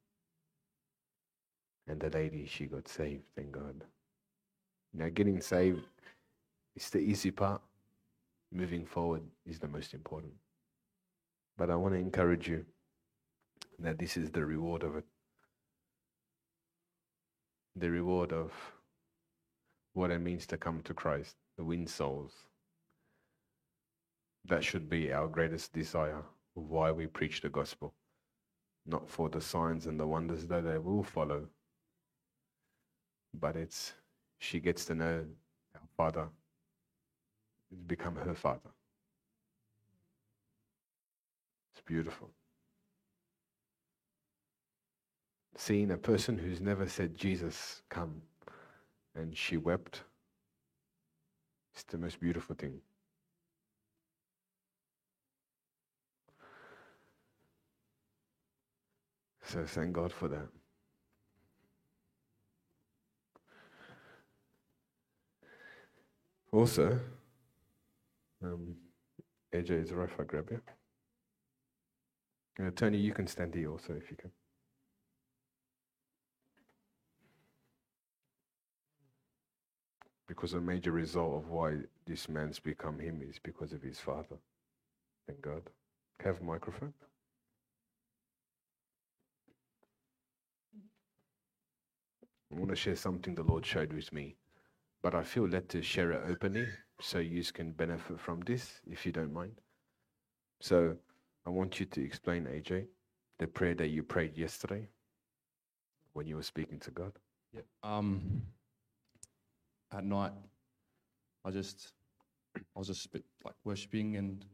And 1.86 2.00
the 2.00 2.10
lady, 2.10 2.46
she 2.46 2.66
got 2.66 2.88
saved, 2.88 3.22
thank 3.36 3.52
God. 3.52 3.84
Now, 4.92 5.08
getting 5.08 5.40
saved 5.40 5.84
is 6.74 6.90
the 6.90 6.98
easy 6.98 7.30
part. 7.30 7.62
Moving 8.52 8.84
forward 8.84 9.22
is 9.44 9.58
the 9.58 9.68
most 9.68 9.94
important. 9.94 10.32
But 11.56 11.70
I 11.70 11.76
want 11.76 11.94
to 11.94 12.00
encourage 12.00 12.48
you 12.48 12.64
that 13.78 13.98
this 13.98 14.16
is 14.16 14.30
the 14.30 14.44
reward 14.44 14.82
of 14.82 14.96
it. 14.96 15.04
The 17.76 17.90
reward 17.90 18.32
of 18.32 18.52
what 19.96 20.10
it 20.10 20.20
means 20.20 20.46
to 20.46 20.56
come 20.56 20.80
to 20.82 20.94
Christ, 20.94 21.36
to 21.56 21.64
win 21.64 21.86
souls. 21.86 22.32
That 24.44 24.62
should 24.62 24.88
be 24.88 25.12
our 25.12 25.26
greatest 25.26 25.72
desire 25.72 26.22
of 26.56 26.68
why 26.68 26.90
we 26.92 27.06
preach 27.06 27.40
the 27.40 27.48
gospel. 27.48 27.94
Not 28.86 29.08
for 29.08 29.28
the 29.28 29.40
signs 29.40 29.86
and 29.86 29.98
the 29.98 30.06
wonders 30.06 30.46
that 30.46 30.64
they 30.64 30.78
will 30.78 31.02
follow, 31.02 31.48
but 33.34 33.56
it's 33.56 33.94
she 34.38 34.60
gets 34.60 34.84
to 34.84 34.94
know 34.94 35.24
our 35.74 35.88
Father, 35.96 36.28
it's 37.72 37.82
become 37.82 38.14
her 38.16 38.34
Father. 38.34 38.70
It's 41.74 41.82
beautiful. 41.84 42.30
seeing 45.56 45.90
a 45.90 45.96
person 45.96 46.38
who's 46.38 46.60
never 46.60 46.86
said, 46.86 47.16
Jesus, 47.16 47.82
come. 47.88 48.20
And 49.16 49.36
she 49.36 49.56
wept. 49.56 50.02
It's 51.74 51.84
the 51.84 51.98
most 51.98 52.20
beautiful 52.20 52.56
thing. 52.56 52.80
So 59.44 59.64
thank 59.64 59.92
God 59.92 60.12
for 60.12 60.28
that. 60.28 60.48
Also, 66.52 66.98
um, 68.42 68.74
AJ, 69.54 69.70
is 69.70 69.92
right 69.92 70.08
if 70.08 70.20
I 70.20 70.24
grab 70.24 70.50
you? 70.50 70.60
Uh, 72.66 72.70
Tony, 72.74 72.98
you 72.98 73.12
can 73.12 73.26
stand 73.26 73.54
here 73.54 73.70
also 73.70 73.94
if 73.94 74.10
you 74.10 74.16
can. 74.16 74.30
Because 80.28 80.54
a 80.54 80.60
major 80.60 80.92
result 80.92 81.36
of 81.36 81.50
why 81.50 81.76
this 82.06 82.28
man's 82.28 82.58
become 82.58 82.98
him 82.98 83.22
is 83.22 83.38
because 83.42 83.72
of 83.72 83.82
his 83.82 84.00
father. 84.00 84.36
Thank 85.26 85.40
God. 85.42 85.62
Have 86.24 86.40
a 86.40 86.44
microphone. 86.44 86.92
I 92.52 92.58
want 92.58 92.70
to 92.70 92.76
share 92.76 92.96
something 92.96 93.34
the 93.34 93.42
Lord 93.42 93.66
showed 93.66 93.92
with 93.92 94.12
me, 94.12 94.36
but 95.02 95.14
I 95.14 95.22
feel 95.22 95.46
led 95.48 95.68
to 95.70 95.82
share 95.82 96.12
it 96.12 96.22
openly 96.28 96.66
so 97.00 97.18
you 97.18 97.42
can 97.44 97.72
benefit 97.72 98.18
from 98.18 98.40
this 98.40 98.80
if 98.86 99.04
you 99.04 99.12
don't 99.12 99.32
mind. 99.32 99.60
So 100.60 100.96
I 101.44 101.50
want 101.50 101.78
you 101.80 101.86
to 101.86 102.02
explain, 102.04 102.44
AJ, 102.46 102.86
the 103.38 103.46
prayer 103.46 103.74
that 103.74 103.88
you 103.88 104.02
prayed 104.02 104.38
yesterday 104.38 104.88
when 106.14 106.26
you 106.26 106.36
were 106.36 106.42
speaking 106.42 106.78
to 106.80 106.90
God. 106.90 107.12
Yeah. 107.52 107.60
Um, 107.82 108.42
at 109.92 110.04
night, 110.04 110.32
I 111.44 111.50
just, 111.50 111.92
I 112.56 112.78
was 112.78 112.88
just 112.88 113.08
like 113.44 113.54
worshiping, 113.64 114.16
and 114.16 114.44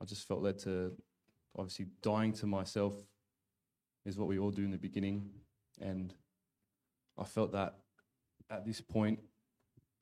I 0.00 0.04
just 0.04 0.26
felt 0.26 0.42
led 0.42 0.58
to, 0.60 0.92
obviously, 1.56 1.86
dying 2.02 2.32
to 2.34 2.46
myself 2.46 2.94
is 4.04 4.18
what 4.18 4.28
we 4.28 4.38
all 4.38 4.50
do 4.50 4.64
in 4.64 4.70
the 4.70 4.78
beginning, 4.78 5.30
and 5.80 6.14
I 7.18 7.24
felt 7.24 7.52
that 7.52 7.74
at 8.50 8.64
this 8.64 8.80
point, 8.80 9.18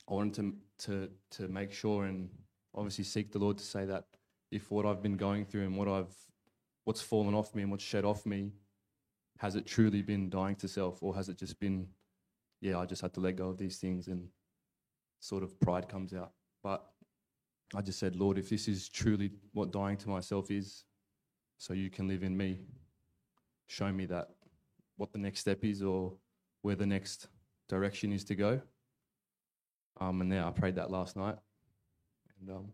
I 0.09 0.15
wanted 0.15 0.35
to 0.35 0.55
to 0.79 1.11
to 1.33 1.49
make 1.49 1.73
sure 1.73 2.05
and 2.05 2.29
obviously 2.75 3.05
seek 3.05 3.33
the 3.33 3.39
Lord 3.39 3.59
to 3.59 3.65
say 3.65 3.85
that 3.87 4.05
if 4.51 4.71
what 4.71 4.87
I've 4.87 5.03
been 5.03 5.17
going 5.17 5.45
through 5.45 5.65
and 5.65 5.77
what 5.77 5.89
I've 5.89 6.15
what's 6.85 7.03
fallen 7.03 7.35
off 7.35 7.55
me 7.55 7.63
and 7.63 7.71
what's 7.71 7.83
shed 7.83 8.05
off 8.05 8.25
me 8.27 8.53
has 9.39 9.57
it 9.57 9.67
truly 9.67 10.03
been 10.03 10.31
dying 10.31 10.55
to 10.57 10.69
self 10.69 11.03
or 11.03 11.15
has 11.15 11.29
it 11.29 11.39
just 11.39 11.59
been 11.59 11.89
yeah, 12.61 12.79
I 12.79 12.87
just 12.87 13.03
had 13.03 13.13
to 13.15 13.21
let 13.21 13.37
go 13.37 13.49
of 13.49 13.59
these 13.59 13.79
things 13.79 14.09
and 14.09 14.29
sort 15.21 15.43
of 15.43 15.59
pride 15.61 15.89
comes 15.89 16.15
out. 16.15 16.33
But 16.63 16.85
I 17.75 17.83
just 17.83 17.99
said, 17.99 18.17
Lord, 18.17 18.39
if 18.39 18.49
this 18.49 18.69
is 18.69 18.89
truly 18.89 19.31
what 19.53 19.73
dying 19.73 19.97
to 19.99 20.09
myself 20.09 20.51
is, 20.51 20.85
so 21.59 21.75
you 21.75 21.91
can 21.91 22.07
live 22.07 22.23
in 22.23 22.37
me, 22.37 22.61
show 23.67 23.91
me 23.91 24.07
that 24.07 24.29
what 24.97 25.13
the 25.13 25.19
next 25.19 25.41
step 25.41 25.65
is 25.65 25.83
or 25.83 26.13
where 26.63 26.77
the 26.77 26.87
next 26.87 27.29
direction 27.69 28.13
is 28.13 28.25
to 28.25 28.35
go. 28.35 28.61
Um, 30.01 30.21
and 30.21 30.33
yeah, 30.33 30.47
I 30.47 30.51
prayed 30.51 30.77
that 30.77 30.91
last 30.91 31.17
night. 31.17 31.37
And 32.41 32.51
um, 32.51 32.73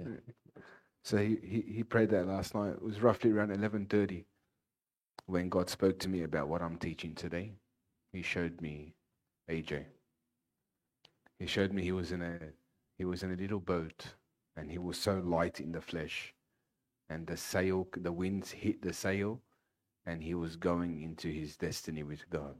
yeah. 0.00 0.62
So 1.04 1.16
he, 1.16 1.38
he, 1.42 1.72
he 1.76 1.82
prayed 1.84 2.10
that 2.10 2.26
last 2.26 2.54
night. 2.54 2.72
It 2.72 2.82
was 2.82 3.00
roughly 3.00 3.30
around 3.30 3.50
11:30 3.50 4.24
when 5.26 5.48
God 5.48 5.70
spoke 5.70 5.98
to 6.00 6.08
me 6.08 6.22
about 6.22 6.48
what 6.48 6.62
I'm 6.62 6.76
teaching 6.76 7.14
today. 7.14 7.52
He 8.12 8.22
showed 8.22 8.60
me 8.60 8.94
AJ. 9.50 9.84
He 11.38 11.46
showed 11.46 11.72
me 11.72 11.82
he 11.82 11.92
was 11.92 12.12
in 12.12 12.22
a 12.22 12.38
he 12.96 13.04
was 13.04 13.22
in 13.22 13.32
a 13.32 13.36
little 13.36 13.60
boat 13.60 14.14
and 14.56 14.70
he 14.70 14.78
was 14.78 14.98
so 14.98 15.18
light 15.24 15.60
in 15.60 15.72
the 15.72 15.80
flesh 15.80 16.34
and 17.08 17.26
the 17.26 17.36
sail 17.36 17.86
the 17.96 18.12
winds 18.12 18.50
hit 18.50 18.82
the 18.82 18.92
sail 18.92 19.40
and 20.08 20.22
he 20.22 20.34
was 20.34 20.56
going 20.56 21.02
into 21.02 21.28
his 21.28 21.56
destiny 21.56 22.02
with 22.02 22.28
God. 22.30 22.56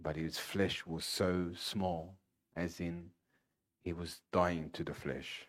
But 0.00 0.16
his 0.16 0.38
flesh 0.38 0.86
was 0.86 1.04
so 1.04 1.50
small, 1.58 2.14
as 2.54 2.78
in 2.80 3.10
he 3.82 3.92
was 3.92 4.20
dying 4.32 4.70
to 4.74 4.84
the 4.84 4.94
flesh. 4.94 5.48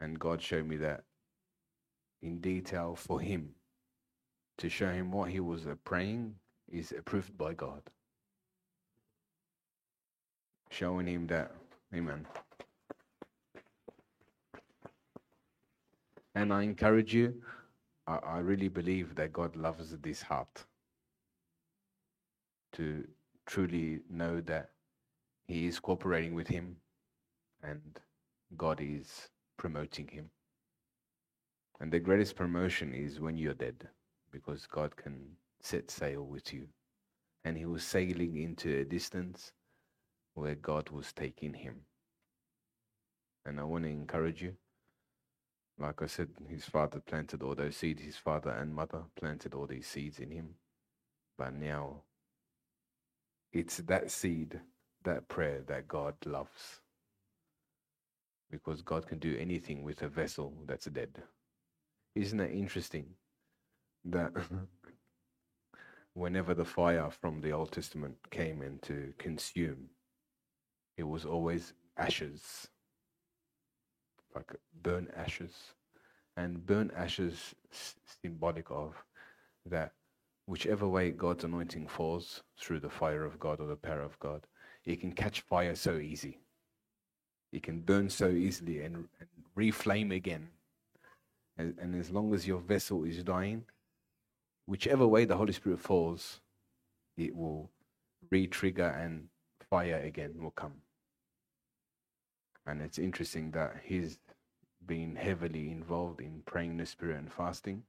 And 0.00 0.20
God 0.20 0.42
showed 0.42 0.66
me 0.66 0.76
that 0.76 1.04
in 2.20 2.40
detail 2.40 2.94
for 2.94 3.20
him 3.20 3.54
to 4.58 4.68
show 4.68 4.92
him 4.92 5.10
what 5.10 5.30
he 5.30 5.40
was 5.40 5.66
praying 5.84 6.34
is 6.70 6.92
approved 6.92 7.36
by 7.36 7.54
God. 7.54 7.82
Showing 10.70 11.06
him 11.06 11.26
that, 11.28 11.52
amen. 11.94 12.26
And 16.34 16.52
I 16.52 16.62
encourage 16.62 17.14
you, 17.14 17.34
I, 18.06 18.16
I 18.16 18.38
really 18.38 18.68
believe 18.68 19.14
that 19.16 19.32
God 19.32 19.56
loves 19.56 19.96
this 20.02 20.22
heart 20.22 20.64
to 22.72 23.04
truly 23.46 24.00
know 24.10 24.40
that 24.42 24.70
He 25.46 25.66
is 25.66 25.80
cooperating 25.80 26.34
with 26.34 26.46
Him 26.46 26.76
and 27.62 27.80
God 28.56 28.80
is 28.80 29.28
promoting 29.56 30.06
Him. 30.06 30.30
And 31.80 31.90
the 31.90 31.98
greatest 31.98 32.36
promotion 32.36 32.94
is 32.94 33.20
when 33.20 33.36
you're 33.36 33.54
dead 33.54 33.88
because 34.30 34.66
God 34.66 34.96
can 34.96 35.36
set 35.62 35.90
sail 35.90 36.24
with 36.24 36.52
you. 36.52 36.68
And 37.44 37.56
he 37.56 37.66
was 37.66 37.84
sailing 37.84 38.36
into 38.36 38.80
a 38.80 38.84
distance 38.84 39.52
where 40.34 40.54
God 40.54 40.90
was 40.90 41.12
taking 41.12 41.54
him. 41.54 41.82
And 43.46 43.60
I 43.60 43.64
want 43.64 43.84
to 43.84 43.90
encourage 43.90 44.42
you. 44.42 44.54
Like 45.78 46.02
I 46.02 46.06
said, 46.06 46.28
his 46.48 46.64
father 46.64 47.00
planted 47.00 47.42
all 47.42 47.54
those 47.54 47.76
seeds, 47.76 48.02
his 48.02 48.16
father 48.16 48.50
and 48.50 48.74
mother 48.74 49.02
planted 49.18 49.54
all 49.54 49.66
these 49.66 49.86
seeds 49.86 50.18
in 50.20 50.30
him. 50.30 50.54
But 51.38 51.54
now 51.54 52.02
it's 53.52 53.78
that 53.78 54.10
seed, 54.10 54.60
that 55.04 55.28
prayer 55.28 55.62
that 55.68 55.88
God 55.88 56.14
loves. 56.26 56.80
Because 58.50 58.82
God 58.82 59.06
can 59.06 59.18
do 59.18 59.36
anything 59.38 59.82
with 59.84 60.02
a 60.02 60.08
vessel 60.08 60.54
that's 60.66 60.86
dead. 60.86 61.22
Isn't 62.14 62.38
that 62.38 62.52
interesting? 62.52 63.06
That 64.04 64.32
whenever 66.18 66.52
the 66.52 66.64
fire 66.64 67.08
from 67.10 67.40
the 67.40 67.52
Old 67.52 67.70
Testament 67.70 68.16
came 68.30 68.60
in 68.60 68.78
to 68.80 69.12
consume, 69.18 69.88
it 70.96 71.04
was 71.04 71.24
always 71.24 71.72
ashes, 71.96 72.66
like 74.34 74.56
burnt 74.82 75.10
ashes. 75.16 75.52
And 76.36 76.64
burnt 76.64 76.92
ashes 76.96 77.54
symbolic 78.22 78.70
of 78.70 78.94
that 79.66 79.92
whichever 80.46 80.86
way 80.86 81.10
God's 81.10 81.44
anointing 81.44 81.88
falls 81.88 82.42
through 82.58 82.80
the 82.80 82.90
fire 82.90 83.24
of 83.24 83.38
God 83.38 83.60
or 83.60 83.66
the 83.66 83.76
power 83.76 84.02
of 84.02 84.18
God, 84.18 84.46
it 84.84 85.00
can 85.00 85.12
catch 85.12 85.40
fire 85.42 85.74
so 85.74 85.96
easy. 85.96 86.38
It 87.52 87.62
can 87.62 87.80
burn 87.80 88.08
so 88.08 88.28
easily 88.28 88.82
and, 88.82 89.08
and 89.20 89.28
reflame 89.56 90.14
again. 90.14 90.48
And, 91.56 91.76
and 91.80 91.94
as 91.94 92.10
long 92.10 92.34
as 92.34 92.46
your 92.46 92.60
vessel 92.60 93.04
is 93.04 93.22
dying, 93.24 93.64
whichever 94.68 95.06
way 95.08 95.24
the 95.24 95.36
Holy 95.36 95.54
Spirit 95.54 95.80
falls, 95.80 96.40
it 97.16 97.34
will 97.34 97.70
re 98.30 98.46
trigger 98.46 98.88
and 98.88 99.28
fire 99.70 99.98
again 100.04 100.34
will 100.38 100.50
come. 100.50 100.74
And 102.66 102.82
it's 102.82 102.98
interesting 102.98 103.50
that 103.52 103.76
he's 103.82 104.18
been 104.86 105.16
heavily 105.16 105.70
involved 105.70 106.20
in 106.20 106.42
praying 106.44 106.76
the 106.76 106.84
Spirit 106.84 107.18
and 107.18 107.32
fasting. 107.32 107.82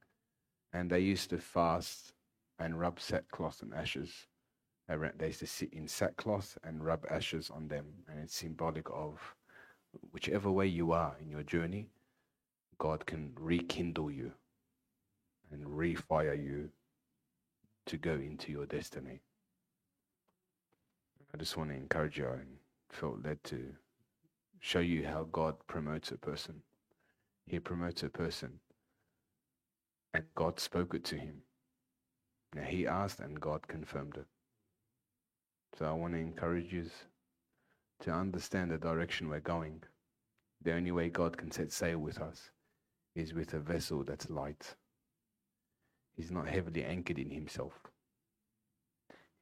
And 0.72 0.88
they 0.88 1.00
used 1.00 1.28
to 1.30 1.38
fast 1.38 2.14
and 2.58 2.80
rub 2.80 2.98
sackcloth 2.98 3.60
and 3.60 3.74
ashes. 3.74 4.26
They 4.88 5.26
used 5.26 5.40
to 5.40 5.46
sit 5.46 5.74
in 5.74 5.86
sackcloth 5.86 6.56
and 6.64 6.82
rub 6.82 7.04
ashes 7.10 7.50
on 7.50 7.68
them. 7.68 7.84
And 8.08 8.18
it's 8.18 8.34
symbolic 8.34 8.86
of 8.90 9.20
whichever 10.12 10.50
way 10.50 10.66
you 10.66 10.92
are 10.92 11.14
in 11.20 11.28
your 11.28 11.42
journey, 11.42 11.90
God 12.78 13.04
can 13.04 13.32
rekindle 13.38 14.10
you 14.10 14.32
and 15.52 15.64
refire 15.66 16.42
you 16.42 16.70
to 17.86 17.96
go 17.96 18.12
into 18.12 18.52
your 18.52 18.66
destiny. 18.66 19.20
I 21.32 21.36
just 21.38 21.56
want 21.56 21.70
to 21.70 21.76
encourage 21.76 22.18
you 22.18 22.28
and 22.28 22.58
felt 22.88 23.24
led 23.24 23.42
to 23.44 23.74
show 24.60 24.80
you 24.80 25.06
how 25.06 25.24
God 25.32 25.54
promotes 25.66 26.10
a 26.10 26.18
person. 26.18 26.62
He 27.46 27.58
promotes 27.58 28.02
a 28.02 28.08
person 28.08 28.60
and 30.14 30.24
God 30.34 30.60
spoke 30.60 30.94
it 30.94 31.04
to 31.04 31.16
him. 31.16 31.42
Now 32.54 32.62
he 32.62 32.86
asked 32.86 33.20
and 33.20 33.40
God 33.40 33.66
confirmed 33.68 34.16
it. 34.16 34.26
So 35.78 35.86
I 35.86 35.92
want 35.92 36.14
to 36.14 36.20
encourage 36.20 36.72
you 36.72 36.86
to 38.00 38.10
understand 38.10 38.70
the 38.70 38.78
direction 38.78 39.28
we're 39.28 39.40
going. 39.40 39.82
The 40.62 40.74
only 40.74 40.92
way 40.92 41.08
God 41.08 41.36
can 41.36 41.50
set 41.50 41.72
sail 41.72 41.98
with 41.98 42.20
us 42.20 42.50
is 43.14 43.34
with 43.34 43.54
a 43.54 43.60
vessel 43.60 44.04
that's 44.04 44.28
light. 44.30 44.74
He's 46.20 46.30
not 46.30 46.46
heavily 46.46 46.84
anchored 46.84 47.18
in 47.18 47.30
himself. 47.30 47.72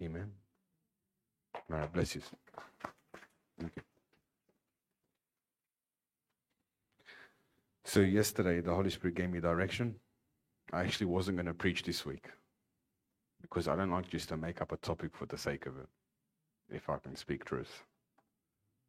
Amen. 0.00 0.30
All 1.52 1.76
right, 1.76 1.92
bless 1.92 2.14
you. 2.14 2.22
Okay. 3.60 3.82
So 7.84 7.98
yesterday, 7.98 8.60
the 8.60 8.72
Holy 8.72 8.90
Spirit 8.90 9.16
gave 9.16 9.28
me 9.28 9.40
direction. 9.40 9.96
I 10.72 10.82
actually 10.82 11.06
wasn't 11.06 11.36
going 11.36 11.46
to 11.46 11.54
preach 11.54 11.82
this 11.82 12.06
week 12.06 12.26
because 13.42 13.66
I 13.66 13.74
don't 13.74 13.90
like 13.90 14.08
just 14.08 14.28
to 14.28 14.36
make 14.36 14.62
up 14.62 14.70
a 14.70 14.76
topic 14.76 15.16
for 15.16 15.26
the 15.26 15.36
sake 15.36 15.66
of 15.66 15.76
it. 15.78 15.88
If 16.70 16.88
I 16.88 16.98
can 16.98 17.16
speak 17.16 17.44
truth, 17.44 17.82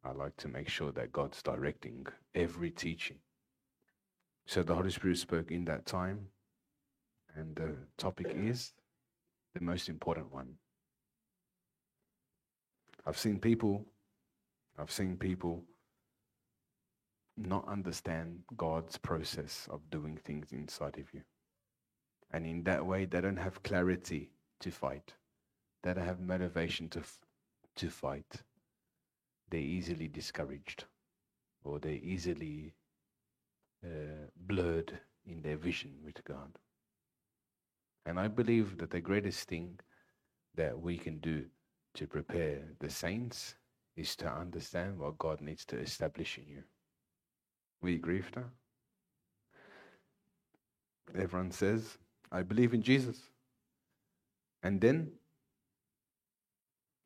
I 0.04 0.12
like 0.12 0.36
to 0.36 0.46
make 0.48 0.68
sure 0.68 0.92
that 0.92 1.10
God's 1.10 1.42
directing 1.42 2.06
every 2.36 2.70
teaching. 2.70 3.16
So 4.46 4.62
the 4.62 4.76
Holy 4.76 4.92
Spirit 4.92 5.18
spoke 5.18 5.50
in 5.50 5.64
that 5.64 5.86
time, 5.86 6.28
and 7.36 7.54
the 7.56 7.76
topic 7.96 8.28
is 8.34 8.72
the 9.54 9.60
most 9.62 9.88
important 9.88 10.32
one. 10.32 10.54
I've 13.06 13.18
seen 13.18 13.38
people, 13.38 13.86
I've 14.78 14.90
seen 14.90 15.16
people 15.16 15.64
not 17.36 17.66
understand 17.68 18.40
God's 18.56 18.98
process 18.98 19.66
of 19.70 19.90
doing 19.90 20.16
things 20.16 20.52
inside 20.52 20.98
of 20.98 21.12
you. 21.14 21.22
And 22.32 22.46
in 22.46 22.64
that 22.64 22.84
way, 22.84 23.06
they 23.06 23.20
don't 23.20 23.36
have 23.38 23.62
clarity 23.62 24.30
to 24.60 24.70
fight. 24.70 25.14
They 25.82 25.94
don't 25.94 26.04
have 26.04 26.20
motivation 26.20 26.88
to, 26.90 27.00
f- 27.00 27.18
to 27.76 27.88
fight. 27.88 28.42
They're 29.50 29.60
easily 29.60 30.06
discouraged 30.08 30.84
or 31.64 31.78
they're 31.78 31.92
easily 31.92 32.74
uh, 33.84 34.28
blurred 34.36 34.98
in 35.26 35.42
their 35.42 35.56
vision 35.56 35.94
with 36.04 36.22
God. 36.24 36.58
And 38.06 38.18
I 38.18 38.28
believe 38.28 38.78
that 38.78 38.90
the 38.90 39.00
greatest 39.00 39.48
thing 39.48 39.78
that 40.54 40.78
we 40.78 40.96
can 40.96 41.18
do 41.18 41.44
to 41.94 42.06
prepare 42.06 42.62
the 42.78 42.90
saints 42.90 43.54
is 43.96 44.16
to 44.16 44.32
understand 44.32 44.98
what 44.98 45.18
God 45.18 45.40
needs 45.40 45.64
to 45.66 45.78
establish 45.78 46.38
in 46.38 46.46
you. 46.48 46.62
We 47.82 47.94
agree 47.94 48.18
with 48.18 48.32
that? 48.32 48.50
Everyone 51.18 51.50
says, 51.50 51.98
I 52.30 52.42
believe 52.42 52.72
in 52.74 52.82
Jesus. 52.82 53.18
And 54.62 54.80
then 54.80 55.10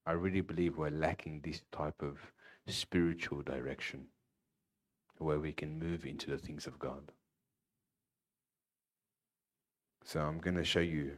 I 0.07 0.12
really 0.12 0.42
believe 0.42 0.76
we're 0.76 0.90
lacking 0.90 1.40
this 1.40 1.62
type 1.72 2.02
of 2.02 2.18
spiritual 2.66 3.42
direction 3.42 4.07
where 5.18 5.38
we 5.38 5.52
can 5.52 5.78
move 5.78 6.04
into 6.04 6.30
the 6.30 6.38
things 6.38 6.66
of 6.66 6.78
God. 6.78 7.12
So 10.04 10.20
I'm 10.20 10.38
going 10.38 10.56
to 10.56 10.64
show 10.64 10.80
you 10.80 11.16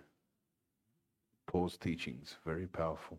Paul's 1.49 1.77
teachings, 1.77 2.37
very 2.45 2.67
powerful, 2.67 3.19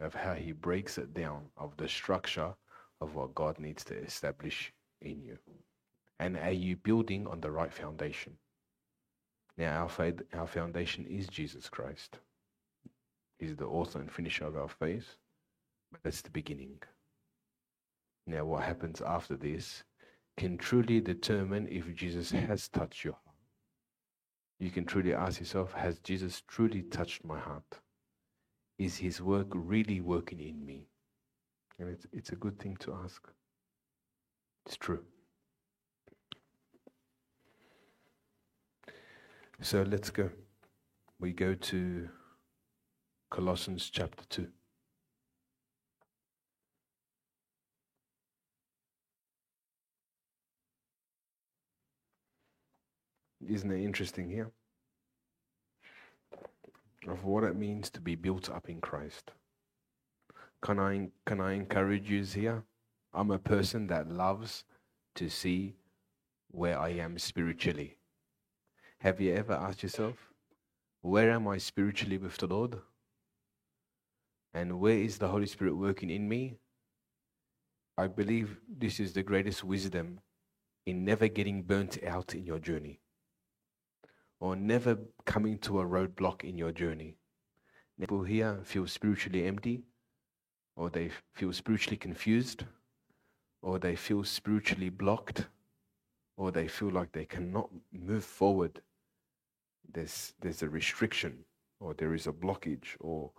of 0.00 0.12
how 0.12 0.34
he 0.34 0.52
breaks 0.52 0.98
it 0.98 1.14
down 1.14 1.42
of 1.56 1.76
the 1.76 1.88
structure 1.88 2.52
of 3.00 3.14
what 3.14 3.34
God 3.34 3.58
needs 3.58 3.84
to 3.84 3.94
establish 3.94 4.72
in 5.00 5.22
you. 5.22 5.38
And 6.18 6.36
are 6.36 6.50
you 6.50 6.76
building 6.76 7.26
on 7.28 7.40
the 7.40 7.50
right 7.50 7.72
foundation? 7.72 8.36
Now, 9.56 9.82
our, 9.82 9.88
faith, 9.88 10.20
our 10.32 10.48
foundation 10.48 11.06
is 11.06 11.28
Jesus 11.28 11.68
Christ. 11.68 12.18
He's 13.38 13.54
the 13.54 13.66
author 13.66 14.00
and 14.00 14.10
finisher 14.10 14.46
of 14.46 14.56
our 14.56 14.68
faith, 14.68 15.16
but 15.92 16.02
that's 16.02 16.22
the 16.22 16.30
beginning. 16.30 16.82
Now, 18.26 18.44
what 18.44 18.64
happens 18.64 19.00
after 19.00 19.36
this 19.36 19.84
can 20.36 20.58
truly 20.58 21.00
determine 21.00 21.68
if 21.68 21.94
Jesus 21.94 22.32
has 22.32 22.68
touched 22.68 23.04
your. 23.04 23.16
You 24.58 24.70
can 24.70 24.84
truly 24.84 25.14
ask 25.14 25.40
yourself 25.40 25.72
Has 25.72 25.98
Jesus 25.98 26.42
truly 26.46 26.82
touched 26.82 27.24
my 27.24 27.38
heart? 27.38 27.80
Is 28.78 28.96
his 28.96 29.20
work 29.20 29.48
really 29.52 30.00
working 30.00 30.40
in 30.40 30.64
me? 30.64 30.88
And 31.78 31.88
it's, 31.88 32.06
it's 32.12 32.30
a 32.30 32.36
good 32.36 32.58
thing 32.58 32.76
to 32.80 32.94
ask. 33.04 33.28
It's 34.66 34.76
true. 34.76 35.04
So 39.60 39.82
let's 39.82 40.10
go. 40.10 40.30
We 41.20 41.32
go 41.32 41.54
to 41.54 42.08
Colossians 43.30 43.88
chapter 43.90 44.24
2. 44.28 44.48
Isn't 53.48 53.70
it 53.70 53.84
interesting 53.84 54.28
here? 54.28 54.50
Of 57.06 57.24
what 57.24 57.44
it 57.44 57.56
means 57.56 57.90
to 57.90 58.00
be 58.00 58.14
built 58.14 58.48
up 58.48 58.68
in 58.68 58.80
Christ. 58.80 59.32
Can 60.62 60.78
I, 60.78 61.08
can 61.26 61.40
I 61.40 61.52
encourage 61.52 62.10
you 62.10 62.22
here? 62.24 62.62
I'm 63.12 63.30
a 63.30 63.38
person 63.38 63.86
that 63.88 64.10
loves 64.10 64.64
to 65.16 65.28
see 65.28 65.74
where 66.50 66.78
I 66.78 66.90
am 66.90 67.18
spiritually. 67.18 67.98
Have 68.98 69.20
you 69.20 69.34
ever 69.34 69.52
asked 69.52 69.82
yourself, 69.82 70.16
where 71.02 71.30
am 71.30 71.46
I 71.46 71.58
spiritually 71.58 72.16
with 72.16 72.36
the 72.38 72.46
Lord? 72.46 72.78
And 74.54 74.80
where 74.80 74.96
is 74.96 75.18
the 75.18 75.28
Holy 75.28 75.46
Spirit 75.46 75.76
working 75.76 76.08
in 76.08 76.28
me? 76.28 76.54
I 77.98 78.06
believe 78.06 78.56
this 78.66 78.98
is 78.98 79.12
the 79.12 79.22
greatest 79.22 79.62
wisdom 79.62 80.20
in 80.86 81.04
never 81.04 81.28
getting 81.28 81.62
burnt 81.62 81.98
out 82.04 82.34
in 82.34 82.44
your 82.44 82.58
journey 82.58 83.00
or 84.44 84.54
never 84.54 84.98
coming 85.24 85.56
to 85.56 85.80
a 85.80 85.86
roadblock 85.86 86.44
in 86.44 86.58
your 86.58 86.70
journey. 86.70 87.16
People 87.98 88.22
here 88.24 88.60
feel 88.62 88.86
spiritually 88.86 89.46
empty, 89.46 89.84
or 90.76 90.90
they 90.90 91.10
feel 91.32 91.50
spiritually 91.50 91.96
confused, 91.96 92.64
or 93.62 93.78
they 93.78 93.96
feel 93.96 94.22
spiritually 94.22 94.90
blocked, 94.90 95.46
or 96.36 96.50
they 96.50 96.68
feel 96.68 96.90
like 96.90 97.10
they 97.12 97.24
cannot 97.24 97.70
move 97.90 98.22
forward. 98.22 98.82
There's, 99.90 100.34
there's 100.42 100.62
a 100.62 100.68
restriction, 100.68 101.38
or 101.80 101.94
there 101.94 102.12
is 102.12 102.26
a 102.26 102.32
blockage, 102.32 102.96
or 103.00 103.30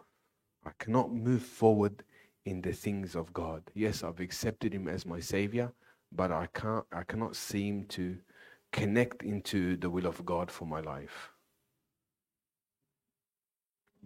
I 0.65 0.71
cannot 0.79 1.13
move 1.13 1.43
forward 1.43 2.01
in 2.45 2.63
the 2.63 2.73
things 2.73 3.15
of 3.15 3.31
God. 3.31 3.61
Yes, 3.75 4.03
I've 4.03 4.21
accepted 4.21 4.73
Him 4.73 4.87
as 4.87 5.05
my 5.05 5.19
Savior, 5.19 5.71
but 6.11 6.31
I 6.31 6.47
can't, 6.55 6.85
I 6.91 7.03
cannot 7.03 7.35
seem 7.35 7.83
to 7.89 8.17
connect 8.71 9.23
into 9.23 9.78
the 9.78 9.89
will 9.89 10.06
of 10.06 10.25
God 10.25 10.51
for 10.51 10.65
my 10.65 10.82
life. 10.82 11.32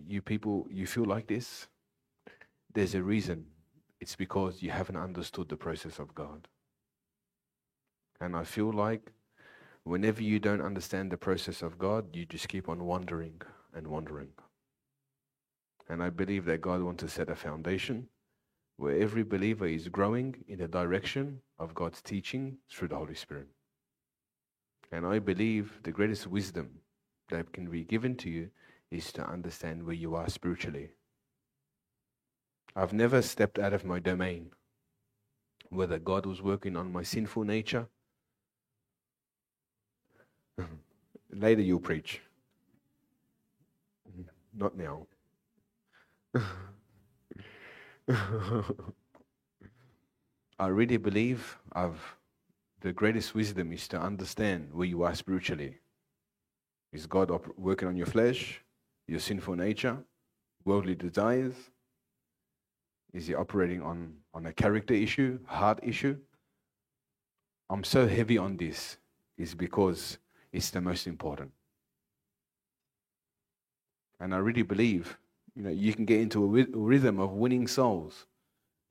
You 0.08 0.22
people, 0.22 0.68
you 0.72 0.86
feel 0.86 1.06
like 1.06 1.28
this? 1.28 1.68
There's 2.74 2.96
a 2.96 3.04
reason. 3.04 3.46
It's 4.00 4.16
because 4.16 4.62
you 4.62 4.70
haven't 4.70 4.96
understood 4.96 5.50
the 5.50 5.58
process 5.58 6.00
of 6.00 6.16
God. 6.16 6.48
And 8.22 8.36
I 8.36 8.44
feel 8.44 8.72
like 8.72 9.12
whenever 9.84 10.22
you 10.22 10.40
don't 10.40 10.62
understand 10.62 11.12
the 11.12 11.18
process 11.18 11.62
of 11.62 11.78
God, 11.78 12.16
you 12.16 12.26
just 12.26 12.48
keep 12.48 12.70
on 12.70 12.86
wandering 12.86 13.42
and 13.74 13.88
wandering. 13.88 14.30
And 15.90 16.04
I 16.04 16.10
believe 16.10 16.46
that 16.46 16.62
God 16.62 16.82
wants 16.82 17.04
to 17.04 17.10
set 17.10 17.30
a 17.30 17.36
foundation 17.36 18.08
where 18.78 18.98
every 18.98 19.24
believer 19.24 19.68
is 19.68 19.90
growing 19.90 20.36
in 20.48 20.60
the 20.60 20.68
direction 20.68 21.42
of 21.58 21.74
God's 21.74 22.02
teaching 22.02 22.58
through 22.72 22.90
the 22.90 22.96
Holy 22.96 23.16
Spirit. 23.16 23.48
And 24.92 25.06
I 25.06 25.20
believe 25.20 25.80
the 25.84 25.92
greatest 25.92 26.28
wisdom 26.28 26.80
that 27.30 27.54
can 27.54 27.70
be 27.70 27.84
given 27.84 28.16
to 28.18 28.30
you 28.30 28.50
is 28.92 29.12
to 29.14 29.28
understand 29.28 29.84
where 29.84 29.96
you 29.96 30.16
are 30.16 30.30
spiritually. 30.30 30.90
I've 32.76 32.94
never 32.94 33.22
stepped 33.22 33.60
out 33.60 33.74
of 33.74 33.86
my 33.86 34.00
domain, 34.00 34.52
whether 35.70 36.00
God 36.00 36.26
was 36.26 36.42
working 36.42 36.76
on 36.76 36.92
my 36.92 37.04
sinful 37.04 37.44
nature. 37.44 37.88
Later 41.32 41.62
you'll 41.62 41.80
preach. 41.80 42.22
Not 44.54 44.76
now. 44.76 45.06
I 50.60 50.68
really 50.68 50.98
believe 50.98 51.58
I've 51.72 52.19
the 52.82 52.94
greatest 52.94 53.36
wisdom 53.36 53.74
is 53.74 53.88
to 53.90 54.00
understand 54.00 54.74
where 54.74 54.88
you 54.88 55.04
are 55.04 55.14
spiritually. 55.14 55.80
Is 56.94 57.06
God 57.06 57.30
op- 57.30 57.58
working 57.58 57.88
on 57.88 57.98
your 57.98 58.06
flesh, 58.06 58.62
your 59.08 59.20
sinful 59.20 59.56
nature, 59.56 59.98
worldly 60.66 60.96
desires? 60.96 61.54
Is 63.14 63.28
He 63.28 63.36
operating 63.36 63.82
on, 63.82 64.14
on 64.34 64.46
a 64.46 64.54
character 64.54 64.94
issue, 64.94 65.40
heart 65.46 65.80
issue? 65.84 66.18
I'm 67.70 67.84
so 67.84 68.08
heavy 68.08 68.38
on 68.38 68.58
this 68.58 68.98
is 69.38 69.54
because 69.54 70.18
it's 70.52 70.72
the 70.72 70.82
most 70.82 71.06
important. 71.06 71.52
And 74.20 74.34
I 74.34 74.38
really 74.38 74.64
believe, 74.64 75.18
you 75.56 75.64
know, 75.64 75.70
you 75.70 75.94
can 75.94 76.06
get 76.06 76.20
into 76.20 76.44
a 76.44 76.66
rhythm 76.78 77.20
of 77.20 77.32
winning 77.32 77.68
souls 77.68 78.26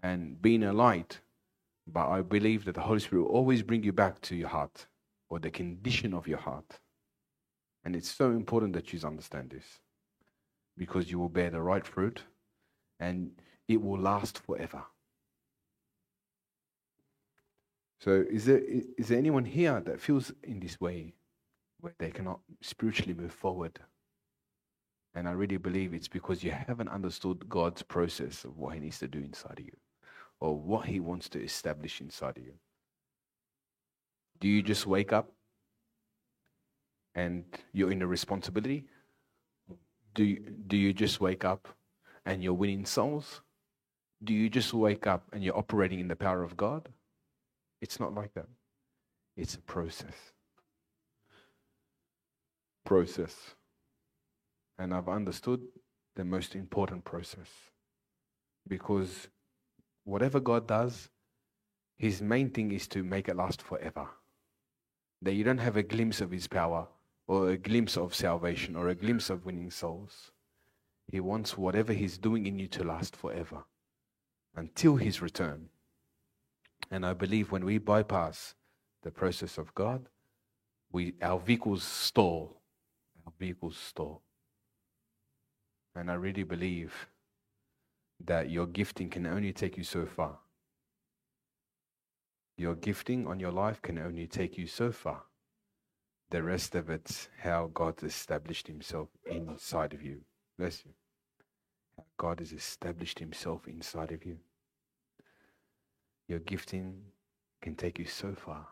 and 0.03 0.41
being 0.41 0.63
a 0.63 0.73
light 0.73 1.21
but 1.93 2.09
I 2.09 2.23
believe 2.23 2.65
that 2.65 2.75
the 2.75 2.81
Holy 2.81 3.01
Spirit 3.01 3.23
will 3.23 3.31
always 3.31 3.63
bring 3.63 3.83
you 3.83 3.93
back 3.93 4.21
to 4.23 4.37
your 4.37 4.49
heart 4.49 4.87
or 5.31 5.39
the 5.39 5.51
condition 5.51 6.15
of 6.15 6.29
your 6.29 6.39
heart. 6.39 6.81
And 7.85 7.97
it's 7.97 8.11
so 8.11 8.31
important 8.31 8.75
that 8.75 8.93
you 8.93 9.01
understand 9.05 9.51
this 9.51 9.65
because 10.77 11.11
you 11.11 11.19
will 11.19 11.29
bear 11.29 11.51
the 11.51 11.63
right 11.63 11.87
fruit 11.87 12.23
and 13.01 13.31
it 13.67 13.81
will 13.81 13.99
last 13.99 14.39
forever. 14.39 14.83
So, 18.01 18.25
is 18.31 18.45
there, 18.45 18.63
is 18.97 19.09
there 19.09 19.19
anyone 19.19 19.45
here 19.45 19.81
that 19.81 20.01
feels 20.01 20.33
in 20.45 20.61
this 20.61 20.81
way 20.81 21.15
where 21.81 21.95
they 21.99 22.11
cannot 22.11 22.41
spiritually 22.61 23.15
move 23.15 23.33
forward? 23.33 23.79
And 25.15 25.29
I 25.29 25.33
really 25.33 25.57
believe 25.57 25.95
it's 25.95 26.07
because 26.07 26.45
you 26.45 26.53
haven't 26.53 26.89
understood 26.89 27.49
God's 27.49 27.83
process 27.83 28.45
of 28.45 28.57
what 28.57 28.75
He 28.75 28.81
needs 28.81 29.01
to 29.01 29.09
do 29.09 29.19
inside 29.19 29.59
of 29.59 29.65
you 29.67 29.73
or 30.41 30.57
what 30.57 30.87
He 30.87 31.01
wants 31.01 31.29
to 31.31 31.43
establish 31.43 32.01
inside 32.01 32.37
of 32.37 32.45
you. 32.45 32.55
Do 34.41 34.49
you 34.49 34.63
just 34.63 34.87
wake 34.87 35.13
up 35.13 35.33
and 37.15 37.45
you're 37.73 37.91
in 37.91 38.03
a 38.03 38.07
responsibility? 38.07 38.85
Do 40.15 40.25
you, 40.25 40.41
do 40.67 40.77
you 40.77 40.93
just 40.93 41.21
wake 41.21 41.45
up 41.45 41.69
and 42.25 42.43
you're 42.43 42.53
winning 42.53 42.85
souls? 42.85 43.41
Do 44.23 44.33
you 44.33 44.49
just 44.49 44.73
wake 44.73 45.07
up 45.07 45.25
and 45.33 45.43
you're 45.43 45.57
operating 45.57 46.01
in 46.01 46.09
the 46.09 46.17
power 46.17 46.43
of 46.43 46.57
God? 46.57 46.89
It's 47.81 48.01
not 48.01 48.15
like 48.15 48.35
that. 48.35 48.49
It's 49.37 49.55
a 49.55 49.61
process. 49.61 50.15
Process. 52.85 53.35
And 54.79 54.93
I've 54.93 55.09
understood 55.09 55.63
the 56.17 56.25
most 56.25 56.55
important 56.55 57.05
process. 57.05 57.49
Because 58.67 59.29
whatever 60.09 60.41
God 60.41 60.67
does, 60.67 61.11
his 61.99 62.23
main 62.23 62.49
thing 62.49 62.73
is 62.73 62.89
to 62.89 63.05
make 63.05 63.29
it 63.29 63.37
last 63.37 63.61
forever. 63.61 64.09
That 65.21 65.35
you 65.35 65.45
don't 65.45 65.59
have 65.59 65.77
a 65.77 65.83
glimpse 65.83 66.23
of 66.23 66.31
his 66.31 66.47
power 66.47 66.89
or 67.27 67.51
a 67.51 67.59
glimpse 67.59 67.99
of 67.99 68.15
salvation 68.15 68.75
or 68.75 68.89
a 68.89 68.95
glimpse 68.95 69.29
of 69.29 69.45
winning 69.45 69.71
souls. 69.71 70.31
He 71.13 71.21
wants 71.21 71.59
whatever 71.59 71.93
he's 71.93 72.17
doing 72.17 72.47
in 72.47 72.59
you 72.59 72.69
to 72.69 72.85
last 72.85 73.17
forever 73.17 73.65
until 74.57 74.97
his 74.97 75.21
return. 75.21 75.69
And 76.91 77.05
I 77.05 77.13
believe 77.13 77.53
when 77.53 77.67
we 77.67 77.77
bypass 77.77 78.55
the 79.03 79.11
process 79.11 79.59
of 79.59 79.75
God, 79.75 80.09
we 80.91 81.15
our 81.21 81.39
vehicles 81.39 81.83
stall. 81.83 82.63
Our 83.27 83.33
vehicles 83.39 83.77
stall. 83.77 84.23
And 85.95 86.11
I 86.11 86.15
really 86.15 86.45
believe 86.45 86.95
that 88.25 88.51
your 88.51 88.67
gifting 88.67 89.09
can 89.09 89.27
only 89.27 89.53
take 89.53 89.77
you 89.77 89.85
so 89.85 90.07
far. 90.07 90.39
Your 92.57 92.75
gifting 92.75 93.27
on 93.27 93.39
your 93.39 93.53
life 93.53 93.81
can 93.81 93.99
only 93.99 94.27
take 94.27 94.59
you 94.59 94.67
so 94.67 94.91
far. 94.91 95.23
The 96.31 96.43
rest 96.43 96.75
of 96.75 96.91
it's 96.91 97.29
how 97.41 97.71
God 97.73 98.03
established 98.03 98.67
himself 98.67 99.09
inside 99.25 99.95
of 99.95 100.03
you. 100.03 100.21
Bless 100.59 100.85
you. 100.85 100.93
God 102.17 102.41
has 102.41 102.53
established 102.53 103.19
himself 103.19 103.67
inside 103.69 104.13
of 104.13 104.25
you. 104.25 104.39
Your 106.27 106.41
gifting 106.41 107.01
can 107.63 107.77
take 107.77 107.99
you 107.99 108.05
so 108.05 108.35
far. 108.35 108.67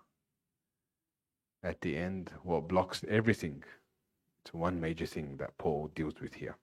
At 1.63 1.81
the 1.81 1.97
end, 1.97 2.31
what 2.43 2.69
blocks 2.69 3.05
everything? 3.09 3.65
It's 4.43 4.53
one 4.53 4.81
major 4.81 5.07
thing 5.07 5.37
that 5.39 5.57
Paul 5.59 5.91
deals 5.95 6.21
with 6.21 6.35
here. 6.35 6.57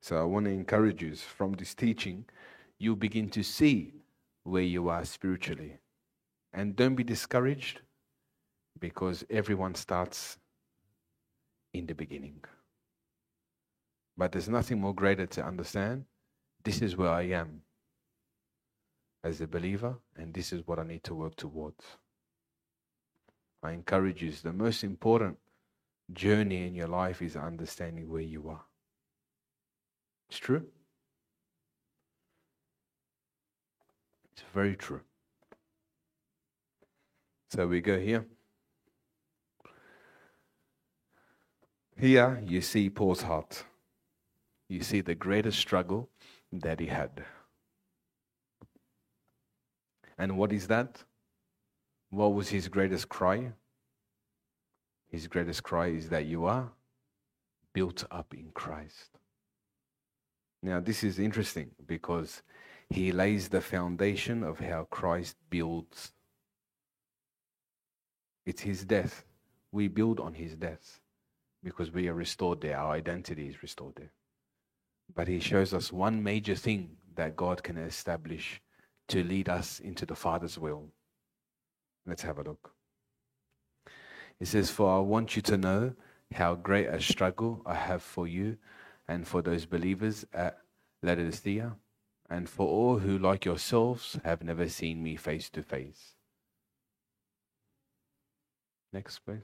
So 0.00 0.20
I 0.20 0.24
want 0.24 0.46
to 0.46 0.52
encourage 0.52 1.02
you 1.02 1.14
from 1.14 1.52
this 1.54 1.74
teaching, 1.74 2.24
you 2.78 2.94
begin 2.94 3.28
to 3.30 3.42
see 3.42 3.94
where 4.44 4.62
you 4.62 4.88
are 4.88 5.04
spiritually. 5.04 5.78
And 6.52 6.76
don't 6.76 6.94
be 6.94 7.04
discouraged 7.04 7.80
because 8.78 9.24
everyone 9.30 9.74
starts 9.74 10.38
in 11.74 11.86
the 11.86 11.94
beginning. 11.94 12.44
But 14.16 14.32
there's 14.32 14.48
nothing 14.48 14.80
more 14.80 14.94
greater 14.94 15.26
to 15.26 15.44
understand. 15.44 16.04
This 16.62 16.82
is 16.82 16.96
where 16.96 17.10
I 17.10 17.22
am 17.22 17.62
as 19.24 19.40
a 19.40 19.46
believer, 19.46 19.96
and 20.16 20.32
this 20.32 20.52
is 20.52 20.66
what 20.66 20.78
I 20.78 20.84
need 20.84 21.02
to 21.04 21.14
work 21.14 21.36
towards. 21.36 21.84
I 23.62 23.72
encourage 23.72 24.22
you, 24.22 24.30
the 24.30 24.52
most 24.52 24.84
important 24.84 25.36
journey 26.12 26.66
in 26.66 26.74
your 26.74 26.86
life 26.86 27.20
is 27.22 27.36
understanding 27.36 28.08
where 28.08 28.22
you 28.22 28.48
are. 28.48 28.65
It's 30.28 30.38
true. 30.38 30.66
It's 34.32 34.44
very 34.52 34.76
true. 34.76 35.00
So 37.50 37.66
we 37.66 37.80
go 37.80 37.98
here. 37.98 38.26
Here 41.98 42.42
you 42.44 42.60
see 42.60 42.90
Paul's 42.90 43.22
heart. 43.22 43.64
You 44.68 44.82
see 44.82 45.00
the 45.00 45.14
greatest 45.14 45.58
struggle 45.58 46.10
that 46.52 46.80
he 46.80 46.86
had. 46.86 47.24
And 50.18 50.36
what 50.36 50.52
is 50.52 50.66
that? 50.66 51.04
What 52.10 52.34
was 52.34 52.48
his 52.48 52.68
greatest 52.68 53.08
cry? 53.08 53.52
His 55.08 55.26
greatest 55.26 55.62
cry 55.62 55.88
is 55.88 56.08
that 56.08 56.26
you 56.26 56.44
are 56.46 56.70
built 57.72 58.04
up 58.10 58.34
in 58.34 58.50
Christ. 58.52 59.18
Now, 60.62 60.80
this 60.80 61.04
is 61.04 61.18
interesting 61.18 61.70
because 61.86 62.42
he 62.88 63.12
lays 63.12 63.48
the 63.48 63.60
foundation 63.60 64.42
of 64.42 64.58
how 64.58 64.84
Christ 64.90 65.36
builds. 65.50 66.12
It's 68.44 68.62
his 68.62 68.84
death. 68.84 69.24
We 69.72 69.88
build 69.88 70.20
on 70.20 70.34
his 70.34 70.54
death 70.54 71.00
because 71.62 71.90
we 71.90 72.08
are 72.08 72.14
restored 72.14 72.60
there. 72.60 72.78
Our 72.78 72.92
identity 72.92 73.48
is 73.48 73.62
restored 73.62 73.96
there. 73.96 74.12
But 75.14 75.28
he 75.28 75.40
shows 75.40 75.74
us 75.74 75.92
one 75.92 76.22
major 76.22 76.54
thing 76.54 76.96
that 77.16 77.36
God 77.36 77.62
can 77.62 77.76
establish 77.76 78.60
to 79.08 79.22
lead 79.22 79.48
us 79.48 79.80
into 79.80 80.06
the 80.06 80.14
Father's 80.14 80.58
will. 80.58 80.88
Let's 82.06 82.22
have 82.22 82.38
a 82.38 82.42
look. 82.42 82.72
It 84.38 84.46
says, 84.46 84.70
For 84.70 84.96
I 84.96 85.00
want 85.00 85.36
you 85.36 85.42
to 85.42 85.56
know 85.56 85.94
how 86.34 86.54
great 86.54 86.86
a 86.86 87.00
struggle 87.00 87.62
I 87.66 87.74
have 87.74 88.02
for 88.02 88.26
you 88.26 88.58
and 89.08 89.26
for 89.26 89.42
those 89.42 89.66
believers 89.66 90.24
at 90.32 90.58
Laodicea, 91.02 91.76
and 92.28 92.48
for 92.48 92.66
all 92.66 92.98
who, 92.98 93.18
like 93.18 93.44
yourselves, 93.44 94.18
have 94.24 94.42
never 94.42 94.68
seen 94.68 95.02
me 95.02 95.16
face 95.16 95.48
to 95.50 95.62
face. 95.62 96.14
Next, 98.92 99.18
please. 99.20 99.42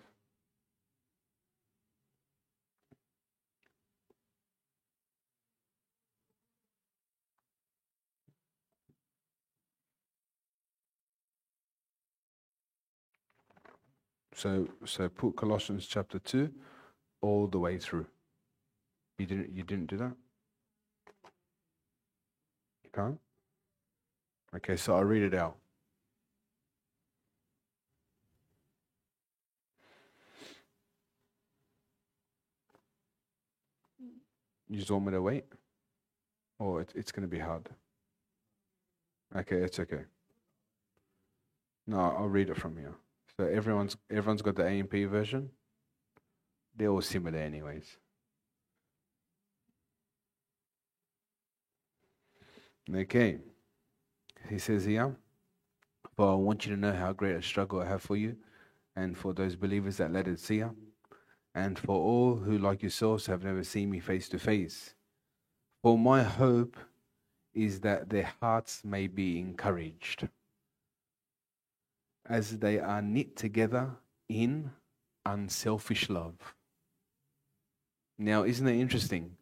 So, 14.35 14.67
so 14.85 15.09
put 15.09 15.37
Colossians 15.37 15.87
chapter 15.87 16.19
2 16.19 16.51
all 17.21 17.47
the 17.47 17.61
way 17.61 17.79
through. 17.79 18.07
You 19.23 19.29
didn't, 19.29 19.55
you 19.55 19.63
didn't 19.63 19.87
do 19.87 19.97
that? 19.99 20.17
You 22.83 22.91
can't? 22.93 23.21
Okay, 24.57 24.75
so 24.75 24.97
I'll 24.97 25.05
read 25.05 25.23
it 25.23 25.33
out. 25.33 25.59
You 34.69 34.77
just 34.77 34.91
want 34.91 35.05
me 35.05 35.13
to 35.13 35.23
wait? 35.23 35.45
Or 36.59 36.81
it, 36.81 36.93
it's 36.97 37.13
going 37.13 37.23
to 37.23 37.29
be 37.29 37.39
hard? 37.39 37.69
Okay, 39.37 39.59
it's 39.59 39.79
okay. 39.79 40.03
No, 41.87 42.01
I'll 42.01 42.27
read 42.27 42.51
it 42.51 42.57
from 42.57 42.77
here. 42.77 42.95
So 43.37 43.47
everyone's 43.47 43.97
everyone's 44.11 44.43
got 44.43 44.57
the 44.57 44.67
AMP 44.67 44.95
version. 45.09 45.51
They're 46.77 46.89
all 46.89 47.03
similar, 47.03 47.39
anyways. 47.39 47.99
Okay. 52.91 53.39
He 54.49 54.59
says 54.59 54.85
here, 54.85 55.17
but 56.17 56.33
I 56.33 56.35
want 56.35 56.67
you 56.67 56.75
to 56.75 56.81
know 56.81 56.93
how 56.93 57.13
great 57.13 57.37
a 57.37 57.43
struggle 57.43 57.81
I 57.81 57.87
have 57.87 58.03
for 58.03 58.17
you 58.17 58.37
and 58.97 59.17
for 59.17 59.33
those 59.33 59.57
believers 59.57 59.97
that 59.97 60.13
Laodicea, 60.13 60.75
and 61.55 61.79
for 61.79 61.97
all 61.97 62.37
who, 62.37 62.59
like 62.59 62.83
yourselves, 62.83 63.27
have 63.27 63.45
never 63.45 63.65
seen 63.65 63.91
me 63.91 64.01
face 64.01 64.29
to 64.31 64.39
face. 64.39 64.95
For 65.83 65.97
my 65.97 66.23
hope 66.23 66.77
is 67.55 67.81
that 67.81 68.09
their 68.11 68.33
hearts 68.41 68.85
may 68.85 69.07
be 69.07 69.39
encouraged 69.39 70.29
as 72.27 72.59
they 72.59 72.79
are 72.79 73.03
knit 73.03 73.37
together 73.37 73.91
in 74.29 74.71
unselfish 75.27 76.09
love. 76.09 76.55
Now, 78.19 78.45
isn't 78.45 78.69
it 78.69 78.81
interesting 78.81 79.37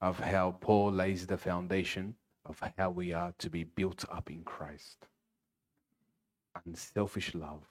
of 0.00 0.18
how 0.18 0.56
Paul 0.60 0.92
lays 0.92 1.26
the 1.26 1.36
foundation 1.36 2.14
of 2.50 2.60
how 2.76 2.90
we 2.90 3.12
are 3.12 3.32
to 3.38 3.48
be 3.48 3.64
built 3.64 4.04
up 4.10 4.30
in 4.30 4.42
Christ? 4.42 5.06
Unselfish 6.66 7.34
love. 7.34 7.62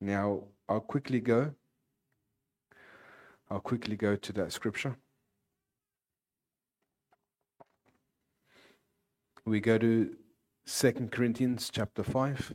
Now, 0.00 0.44
I'll 0.68 0.80
quickly 0.80 1.20
go. 1.20 1.54
I'll 3.50 3.60
quickly 3.60 3.96
go 3.96 4.14
to 4.14 4.32
that 4.34 4.52
scripture. 4.52 4.96
We 9.44 9.60
go 9.60 9.78
to 9.78 10.14
2 10.66 10.92
Corinthians 11.10 11.70
chapter 11.72 12.02
5, 12.02 12.54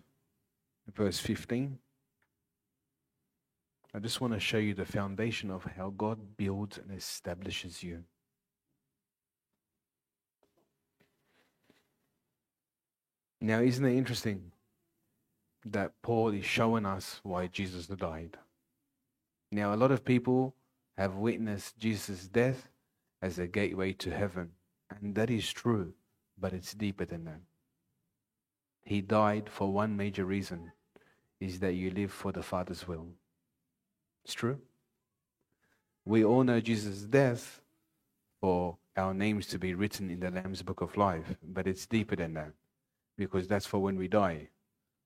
verse 0.94 1.20
15. 1.20 1.80
I 3.94 4.00
just 4.00 4.22
want 4.22 4.34
to 4.34 4.40
show 4.40 4.58
you 4.58 4.74
the 4.74 4.86
foundation 4.86 5.50
of 5.50 5.64
how 5.64 5.90
God 5.90 6.38
builds 6.38 6.78
and 6.78 6.92
establishes 6.96 7.82
you. 7.82 8.04
Now, 13.44 13.60
isn't 13.60 13.84
it 13.84 13.98
interesting 13.98 14.52
that 15.66 16.00
Paul 16.04 16.30
is 16.30 16.46
showing 16.46 16.86
us 16.86 17.20
why 17.24 17.48
Jesus 17.48 17.88
died? 17.88 18.38
Now, 19.52 19.74
a 19.74 19.76
lot 19.76 19.92
of 19.92 20.06
people 20.06 20.54
have 20.96 21.16
witnessed 21.16 21.80
Jesus' 21.80 22.28
death 22.28 22.70
as 23.20 23.40
a 23.40 23.48
gateway 23.48 23.94
to 23.94 24.12
heaven, 24.12 24.52
and 24.92 25.16
that 25.16 25.32
is 25.32 25.52
true, 25.52 25.94
but 26.40 26.54
it's 26.54 26.76
deeper 26.76 27.04
than 27.04 27.26
that. 27.26 27.42
He 28.84 29.02
died 29.02 29.50
for 29.50 29.72
one 29.72 29.98
major 29.98 30.26
reason 30.26 30.72
is 31.40 31.60
that 31.60 31.74
you 31.74 31.90
live 31.90 32.12
for 32.12 32.32
the 32.32 32.44
Father's 32.44 32.88
will. 32.88 33.08
It's 34.24 34.36
true. 34.36 34.60
We 36.06 36.24
all 36.24 36.44
know 36.44 36.60
Jesus' 36.60 37.02
death 37.02 37.62
for 38.40 38.78
our 38.96 39.16
names 39.16 39.48
to 39.48 39.58
be 39.58 39.74
written 39.74 40.12
in 40.12 40.20
the 40.20 40.30
Lamb's 40.30 40.62
Book 40.62 40.82
of 40.82 40.96
Life, 40.96 41.36
but 41.44 41.66
it's 41.66 41.88
deeper 41.88 42.16
than 42.16 42.36
that 42.36 42.54
because 43.22 43.48
that's 43.48 43.68
for 43.68 43.78
when 43.78 43.98
we 44.00 44.08
die. 44.08 44.50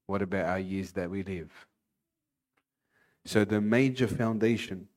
What 0.06 0.21
about 0.21 0.45
our 0.45 0.60
years 0.60 0.93
that 0.93 1.10
we 1.10 1.21
live? 1.21 1.51
So, 3.25 3.43
the 3.43 3.60
major 3.60 4.08
foundation 4.08 4.88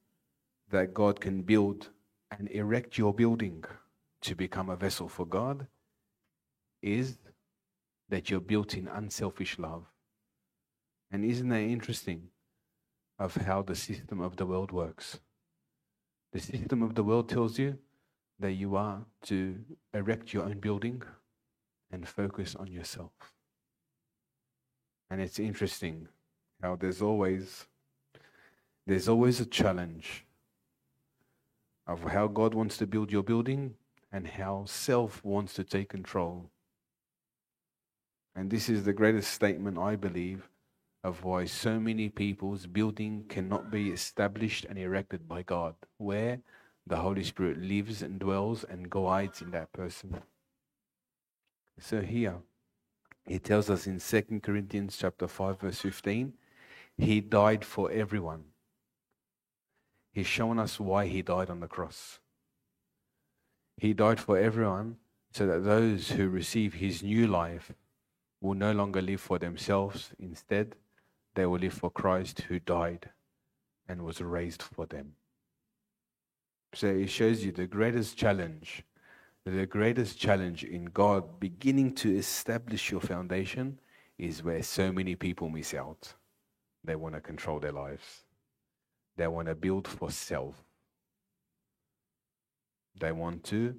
that 0.71 0.95
God 0.95 1.21
can 1.21 1.43
build 1.43 1.89
and 2.31 2.49
erect 2.51 2.97
your 2.97 3.13
building 3.13 3.65
to 4.21 4.37
become 4.37 4.71
a 4.71 4.77
vessel 4.77 5.09
for 5.09 5.27
God 5.27 5.67
is 6.81 7.19
that 8.09 8.31
you're 8.31 8.49
built 8.53 8.75
in 8.75 8.87
unselfish 8.87 9.59
love. 9.59 9.85
And 11.11 11.25
isn't 11.25 11.49
that 11.49 11.75
interesting 11.77 12.29
of 13.19 13.35
how 13.35 13.63
the 13.63 13.75
system 13.75 14.21
of 14.21 14.37
the 14.37 14.47
world 14.47 14.71
works? 14.71 15.19
The 16.33 16.39
system 16.39 16.85
of 16.85 16.95
the 16.95 17.03
world 17.03 17.29
tells 17.29 17.59
you 17.59 17.79
that 18.39 18.53
you 18.53 18.77
are 18.77 19.01
to 19.25 19.57
erect 19.93 20.33
your 20.33 20.45
own 20.45 20.61
building 20.61 21.03
and 21.91 22.09
focus 22.09 22.55
on 22.55 22.69
yourself. 22.69 23.13
And 25.11 25.21
it's 25.21 25.39
interesting 25.39 26.09
how 26.63 26.77
there's 26.77 27.01
always 27.03 27.67
there's 28.87 29.09
always 29.09 29.39
a 29.39 29.47
challenge 29.47 30.25
of 31.87 32.03
how 32.05 32.27
God 32.27 32.55
wants 32.55 32.77
to 32.79 32.87
build 32.87 33.13
your 33.13 33.23
building 33.23 33.75
and 34.13 34.27
how 34.27 34.65
self 34.67 35.23
wants 35.25 35.55
to 35.55 35.65
take 35.65 35.89
control. 35.89 36.51
And 38.35 38.51
this 38.51 38.69
is 38.69 38.85
the 38.85 38.93
greatest 38.93 39.33
statement, 39.33 39.79
I 39.79 39.97
believe, 39.97 40.49
of 41.05 41.25
why 41.25 41.45
so 41.45 41.81
many 41.81 42.09
people's 42.09 42.67
building 42.67 43.25
cannot 43.29 43.71
be 43.71 43.91
established 43.91 44.65
and 44.65 44.79
erected 44.79 45.29
by 45.29 45.43
God, 45.43 45.75
where 45.97 46.41
the 46.87 46.97
Holy 46.97 47.25
Spirit 47.25 47.61
lives 47.61 48.03
and 48.03 48.19
dwells 48.19 48.65
and 48.65 48.89
guides 48.89 49.43
in 49.43 49.51
that 49.51 49.73
person. 49.73 50.23
So 51.81 52.01
here, 52.01 52.37
he 53.27 53.39
tells 53.39 53.71
us 53.71 53.87
in 53.87 54.01
2 54.01 54.41
Corinthians 54.41 54.97
chapter 54.97 55.29
5 55.29 55.61
verse 55.61 55.81
15, 55.81 56.33
he 56.97 57.21
died 57.21 57.65
for 57.65 57.91
everyone. 57.91 58.45
He's 60.13 60.27
shown 60.27 60.59
us 60.59 60.81
why 60.81 61.07
he 61.07 61.23
died 61.23 61.51
on 61.51 61.61
the 61.61 61.69
cross. 61.69 62.19
He 63.77 63.93
died 63.95 64.19
for 64.19 64.37
everyone 64.37 64.97
so 65.33 65.47
that 65.47 65.65
those 65.65 66.11
who 66.11 66.29
receive 66.29 66.75
his 66.75 67.03
new 67.03 67.27
life 67.29 67.73
will 68.41 68.55
no 68.55 68.73
longer 68.73 69.01
live 69.01 69.21
for 69.21 69.39
themselves. 69.39 70.11
Instead, 70.19 70.75
they 71.35 71.47
will 71.47 71.61
live 71.61 71.75
for 71.75 71.91
Christ 71.91 72.41
who 72.43 72.59
died 72.59 73.11
and 73.87 74.05
was 74.05 74.21
raised 74.21 74.63
for 74.63 74.87
them. 74.87 75.13
So 76.75 76.89
it 76.89 77.11
shows 77.11 77.45
you 77.45 77.53
the 77.53 77.67
greatest 77.67 78.17
challenge, 78.17 78.85
the 79.51 79.67
greatest 79.67 80.19
challenge 80.19 80.65
in 80.65 80.87
God 80.87 81.41
beginning 81.41 81.95
to 81.97 82.17
establish 82.17 82.91
your 82.91 83.01
foundation 83.01 83.79
is 84.19 84.43
where 84.43 84.63
so 84.63 84.91
many 84.93 85.15
people 85.15 85.49
miss 85.49 85.75
out. 85.75 86.13
They 86.85 86.97
want 86.97 87.15
to 87.15 87.21
control 87.21 87.61
their 87.61 87.73
lives. 87.73 88.25
They 89.17 89.27
want 89.29 89.49
to 89.49 89.55
build 89.55 89.87
for 89.87 90.11
self. 90.11 90.55
They 92.99 93.13
want 93.13 93.45
to 93.45 93.75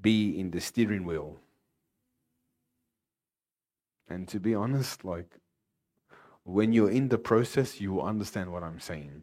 be 0.00 0.38
in 0.38 0.50
the 0.50 0.60
steering 0.60 1.04
wheel. 1.04 1.38
And 4.08 4.26
to 4.28 4.40
be 4.40 4.54
honest, 4.54 5.04
like, 5.04 5.38
when 6.44 6.72
you're 6.72 6.90
in 6.90 7.08
the 7.08 7.18
process, 7.18 7.80
you 7.80 7.92
will 7.92 8.02
understand 8.02 8.52
what 8.52 8.62
I'm 8.62 8.80
saying. 8.80 9.22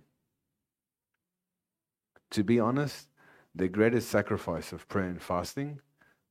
To 2.32 2.44
be 2.44 2.60
honest, 2.60 3.08
the 3.54 3.68
greatest 3.68 4.10
sacrifice 4.10 4.72
of 4.72 4.88
prayer 4.88 5.10
and 5.10 5.22
fasting 5.22 5.80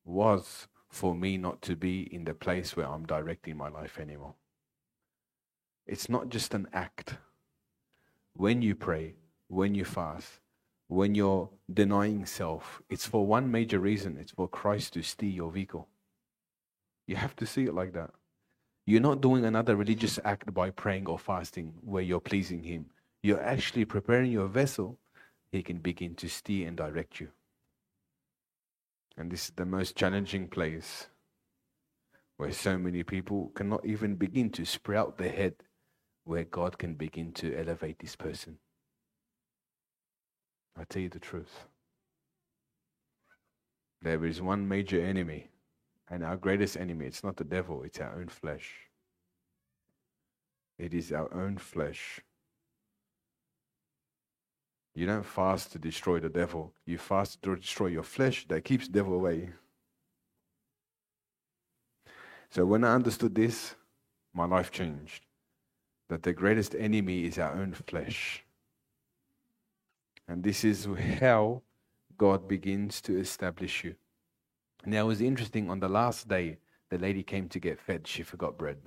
was 0.04 0.68
for 0.88 1.14
me 1.14 1.37
not 1.37 1.62
to 1.62 1.76
be 1.76 2.02
in 2.14 2.24
the 2.24 2.35
place 2.35 2.76
where 2.76 2.88
I'm 2.88 3.06
directing 3.06 3.56
my 3.56 3.68
life 3.68 3.98
anymore. 3.98 4.35
It's 5.87 6.09
not 6.09 6.28
just 6.28 6.54
an 6.54 6.68
act 6.72 7.16
when 8.35 8.62
you 8.62 8.74
pray, 8.74 9.14
when 9.48 9.74
you 9.74 9.85
fast, 9.85 10.40
when 10.88 11.14
you're 11.14 11.48
denying 11.72 12.26
self, 12.26 12.83
it's 12.88 13.06
for 13.06 13.26
one 13.26 13.50
major 13.50 13.78
reason 13.78 14.16
it's 14.18 14.33
for 14.33 14.48
Christ 14.48 14.94
to 14.94 15.02
steer 15.02 15.30
your 15.30 15.52
vehicle. 15.52 15.88
You 17.06 17.16
have 17.16 17.37
to 17.37 17.46
see 17.46 17.64
it 17.64 17.74
like 17.74 17.92
that. 17.92 18.11
You're 18.87 19.00
not 19.00 19.20
doing 19.20 19.44
another 19.44 19.76
religious 19.76 20.18
act 20.24 20.52
by 20.52 20.70
praying 20.70 21.06
or 21.06 21.18
fasting 21.18 21.74
where 21.83 22.02
you're 22.02 22.20
pleasing 22.20 22.62
Him. 22.62 22.87
You're 23.22 23.42
actually 23.42 23.85
preparing 23.85 24.33
your 24.33 24.48
vessel. 24.48 24.98
He 25.50 25.62
can 25.62 25.78
begin 25.78 26.14
to 26.16 26.28
steer 26.28 26.68
and 26.68 26.76
direct 26.76 27.20
you. 27.20 27.28
And 29.16 29.30
this 29.30 29.46
is 29.46 29.52
the 29.56 29.66
most 29.66 29.96
challenging 29.96 30.48
place 30.48 31.08
where 32.36 32.52
so 32.52 32.78
many 32.78 33.02
people 33.02 33.52
cannot 33.54 33.84
even 33.84 34.14
begin 34.14 34.50
to 34.50 34.64
sprout 34.64 35.18
their 35.18 35.32
head 35.32 35.54
where 36.24 36.44
God 36.44 36.78
can 36.78 36.94
begin 36.94 37.32
to 37.32 37.54
elevate 37.54 37.98
this 37.98 38.16
person. 38.16 38.58
I 40.78 40.84
tell 40.84 41.02
you 41.02 41.08
the 41.08 41.18
truth. 41.18 41.66
There 44.00 44.24
is 44.24 44.40
one 44.40 44.66
major 44.66 45.04
enemy, 45.04 45.50
and 46.08 46.24
our 46.24 46.36
greatest 46.36 46.76
enemy, 46.76 47.04
it's 47.06 47.22
not 47.22 47.36
the 47.36 47.44
devil, 47.44 47.82
it's 47.82 48.00
our 48.00 48.18
own 48.18 48.28
flesh. 48.28 48.74
It 50.78 50.94
is 50.94 51.12
our 51.12 51.32
own 51.34 51.58
flesh. 51.58 52.20
You 54.94 55.07
don't 55.07 55.24
fast 55.24 55.72
to 55.72 55.79
destroy 55.79 56.20
the 56.20 56.29
devil. 56.29 56.72
You 56.85 56.98
fast 56.98 57.42
to 57.42 57.57
destroy 57.57 57.88
your 57.88 58.03
flesh 58.03 58.46
that 58.48 58.64
keeps 58.64 58.88
devil 58.88 59.14
away. 59.14 59.50
So 62.50 62.66
when 62.66 62.85
I 62.85 62.94
understood 62.94 63.35
this, 63.35 63.76
my 64.35 64.44
life 64.44 64.70
changed 64.70 65.26
that 66.09 66.24
the 66.24 66.33
greatest 66.33 66.74
enemy 66.74 67.24
is 67.24 67.38
our 67.38 67.53
own 67.53 67.72
flesh. 67.72 68.44
And 70.26 70.42
this 70.42 70.64
is 70.64 70.88
how 71.20 71.62
God 72.18 72.48
begins 72.48 73.00
to 73.03 73.18
establish 73.18 73.85
you. 73.85 73.94
Now, 74.85 75.05
it 75.05 75.09
was 75.09 75.20
interesting 75.20 75.70
on 75.70 75.81
the 75.81 75.88
last 75.88 76.29
day, 76.29 76.59
the 76.88 76.98
lady 76.98 77.22
came 77.22 77.48
to 77.50 77.61
get 77.61 77.79
fed. 77.79 78.07
She 78.07 78.22
forgot 78.22 78.59
bread. 78.59 78.79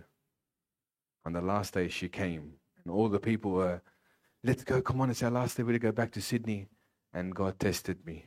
On 1.26 1.32
the 1.32 1.42
last 1.42 1.74
day, 1.74 1.88
she 1.88 2.10
came, 2.10 2.54
and 2.84 2.94
all 2.94 3.08
the 3.08 3.20
people 3.20 3.52
were, 3.52 3.82
Let's 4.46 4.64
go, 4.66 4.82
come 4.82 5.00
on, 5.00 5.10
it's 5.10 5.24
our 5.24 5.32
last 5.32 5.56
day. 5.56 5.64
We're 5.64 5.74
to 5.74 5.80
go 5.80 5.94
back 5.94 6.12
to 6.12 6.22
Sydney. 6.22 6.68
And 7.14 7.34
God 7.34 7.60
tested 7.60 8.06
me. 8.06 8.26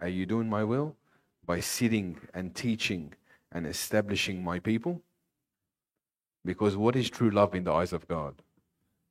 Are 0.00 0.08
you 0.08 0.26
doing 0.26 0.48
my 0.48 0.64
will? 0.64 0.96
By 1.46 1.60
sitting 1.60 2.18
and 2.34 2.54
teaching 2.54 3.14
and 3.52 3.66
establishing 3.66 4.42
my 4.42 4.58
people? 4.58 5.00
Because 6.44 6.76
what 6.76 6.96
is 6.96 7.08
true 7.08 7.30
love 7.30 7.54
in 7.54 7.64
the 7.64 7.72
eyes 7.72 7.92
of 7.92 8.08
God? 8.08 8.34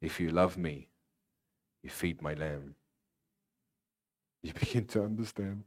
If 0.02 0.20
you 0.20 0.32
love 0.32 0.58
me, 0.58 0.88
you 1.82 1.90
feed 1.90 2.22
my 2.22 2.34
lamb. 2.34 2.76
You 4.44 4.54
begin 4.54 4.86
to 4.86 5.04
understand. 5.04 5.64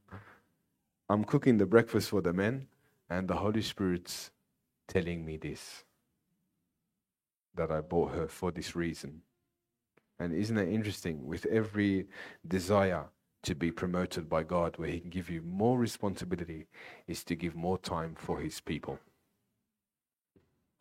I'm 1.08 1.22
cooking 1.22 1.58
the 1.58 1.66
breakfast 1.66 2.10
for 2.10 2.20
the 2.20 2.32
men, 2.32 2.66
and 3.08 3.28
the 3.28 3.36
Holy 3.36 3.62
Spirit's 3.62 4.32
telling 4.88 5.24
me 5.24 5.36
this 5.36 5.84
that 7.54 7.70
I 7.70 7.80
bought 7.80 8.14
her 8.14 8.26
for 8.26 8.50
this 8.50 8.74
reason. 8.74 9.22
And 10.18 10.32
isn't 10.32 10.56
that 10.56 10.68
interesting? 10.68 11.26
With 11.26 11.46
every 11.46 12.06
desire 12.46 13.04
to 13.42 13.54
be 13.54 13.70
promoted 13.70 14.28
by 14.28 14.42
God, 14.42 14.76
where 14.76 14.88
He 14.88 15.00
can 15.00 15.10
give 15.10 15.28
you 15.28 15.42
more 15.42 15.78
responsibility, 15.78 16.66
is 17.06 17.24
to 17.24 17.34
give 17.34 17.54
more 17.54 17.78
time 17.78 18.14
for 18.14 18.40
His 18.40 18.60
people. 18.60 18.98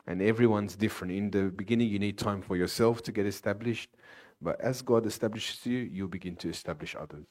And 0.06 0.22
everyone's 0.22 0.76
different. 0.76 1.14
In 1.14 1.30
the 1.30 1.50
beginning, 1.50 1.88
you 1.88 1.98
need 1.98 2.18
time 2.18 2.42
for 2.42 2.56
yourself 2.56 3.02
to 3.02 3.12
get 3.12 3.26
established. 3.26 3.90
But 4.40 4.60
as 4.60 4.82
God 4.82 5.06
establishes 5.06 5.64
you, 5.66 5.78
you 5.78 6.08
begin 6.08 6.36
to 6.36 6.48
establish 6.48 6.94
others. 6.94 7.26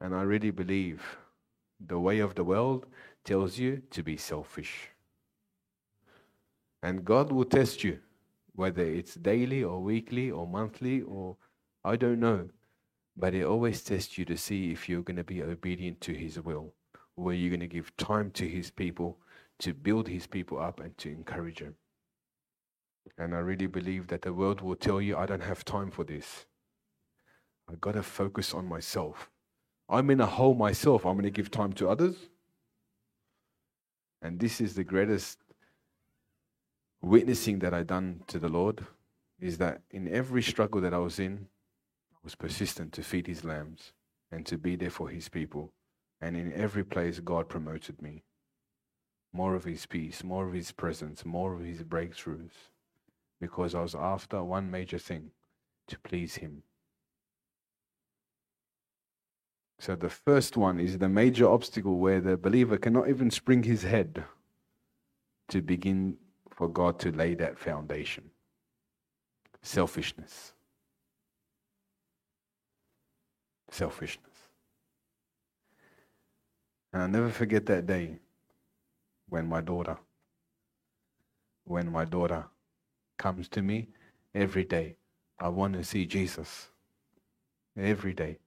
And 0.00 0.14
I 0.14 0.22
really 0.22 0.50
believe 0.50 1.02
The 1.80 1.98
way 1.98 2.18
of 2.18 2.34
the 2.34 2.44
world 2.44 2.86
tells 3.24 3.58
you 3.58 3.82
to 3.90 4.02
be 4.02 4.16
selfish. 4.16 4.90
And 6.82 7.04
God 7.04 7.32
will 7.32 7.44
test 7.44 7.82
you, 7.84 7.98
whether 8.54 8.82
it's 8.82 9.14
daily 9.14 9.62
or 9.62 9.82
weekly 9.82 10.30
or 10.30 10.46
monthly 10.46 11.02
or 11.02 11.36
I 11.84 11.96
don't 11.96 12.20
know. 12.20 12.50
But 13.16 13.34
it 13.34 13.44
always 13.44 13.82
tests 13.82 14.16
you 14.18 14.24
to 14.26 14.36
see 14.36 14.70
if 14.70 14.88
you're 14.88 15.02
going 15.02 15.16
to 15.16 15.24
be 15.24 15.42
obedient 15.42 16.00
to 16.02 16.14
His 16.14 16.40
will, 16.40 16.74
or 17.16 17.32
you're 17.34 17.50
going 17.50 17.60
to 17.60 17.66
give 17.66 17.96
time 17.96 18.30
to 18.32 18.48
His 18.48 18.70
people 18.70 19.18
to 19.58 19.74
build 19.74 20.08
His 20.08 20.26
people 20.26 20.58
up 20.58 20.80
and 20.80 20.96
to 20.98 21.08
encourage 21.08 21.58
them. 21.58 21.74
And 23.18 23.34
I 23.34 23.38
really 23.38 23.66
believe 23.66 24.06
that 24.08 24.22
the 24.22 24.32
world 24.32 24.60
will 24.60 24.76
tell 24.76 25.00
you, 25.00 25.16
I 25.16 25.26
don't 25.26 25.42
have 25.42 25.64
time 25.64 25.90
for 25.90 26.04
this. 26.04 26.46
I've 27.68 27.80
got 27.80 27.92
to 27.92 28.02
focus 28.02 28.54
on 28.54 28.66
myself. 28.66 29.30
I'm 29.88 30.10
in 30.10 30.20
a 30.20 30.26
hole 30.26 30.54
myself. 30.54 31.04
I'm 31.04 31.14
going 31.14 31.24
to 31.24 31.30
give 31.30 31.50
time 31.50 31.72
to 31.74 31.88
others. 31.88 32.16
And 34.22 34.38
this 34.38 34.60
is 34.60 34.74
the 34.74 34.84
greatest 34.84 35.38
witnessing 37.02 37.60
that 37.60 37.74
I 37.74 37.82
done 37.82 38.22
to 38.28 38.38
the 38.38 38.48
Lord 38.48 38.86
is 39.40 39.58
that 39.58 39.82
in 39.90 40.08
every 40.08 40.42
struggle 40.42 40.80
that 40.82 40.94
I 40.94 40.98
was 40.98 41.18
in, 41.18 41.46
I 42.12 42.18
was 42.22 42.34
persistent 42.34 42.92
to 42.94 43.02
feed 43.02 43.26
his 43.26 43.44
lambs 43.44 43.92
and 44.30 44.44
to 44.46 44.58
be 44.58 44.76
there 44.76 44.90
for 44.90 45.08
his 45.08 45.28
people. 45.28 45.72
And 46.20 46.36
in 46.36 46.52
every 46.52 46.84
place, 46.84 47.18
God 47.20 47.48
promoted 47.48 48.02
me. 48.02 48.24
More 49.32 49.54
of 49.54 49.64
his 49.64 49.86
peace, 49.86 50.22
more 50.22 50.46
of 50.46 50.52
his 50.52 50.72
presence, 50.72 51.24
more 51.24 51.54
of 51.54 51.60
his 51.60 51.82
breakthroughs. 51.82 52.50
Because 53.40 53.74
I 53.74 53.80
was 53.80 53.94
after 53.94 54.42
one 54.42 54.70
major 54.70 54.98
thing 54.98 55.30
to 55.88 55.98
please 55.98 56.36
him. 56.36 56.62
So 59.78 59.96
the 59.96 60.10
first 60.10 60.58
one 60.58 60.78
is 60.78 60.98
the 60.98 61.08
major 61.08 61.48
obstacle 61.48 61.98
where 61.98 62.20
the 62.20 62.36
believer 62.36 62.76
cannot 62.76 63.08
even 63.08 63.30
spring 63.30 63.62
his 63.62 63.82
head 63.82 64.24
to 65.48 65.62
begin 65.62 66.18
for 66.60 66.68
God 66.68 66.98
to 66.98 67.10
lay 67.10 67.32
that 67.36 67.58
foundation 67.58 68.24
selfishness. 69.62 70.52
Selfishness. 73.70 74.36
And 76.92 77.02
I'll 77.02 77.08
never 77.08 77.30
forget 77.30 77.64
that 77.66 77.86
day 77.86 78.18
when 79.30 79.48
my 79.48 79.62
daughter, 79.62 79.96
when 81.64 81.90
my 81.90 82.04
daughter 82.04 82.44
comes 83.16 83.48
to 83.48 83.62
me 83.62 83.88
every 84.34 84.64
day. 84.64 84.96
I 85.38 85.48
want 85.48 85.72
to 85.74 85.82
see 85.82 86.04
Jesus 86.04 86.68
every 87.74 88.12
day. 88.12 88.38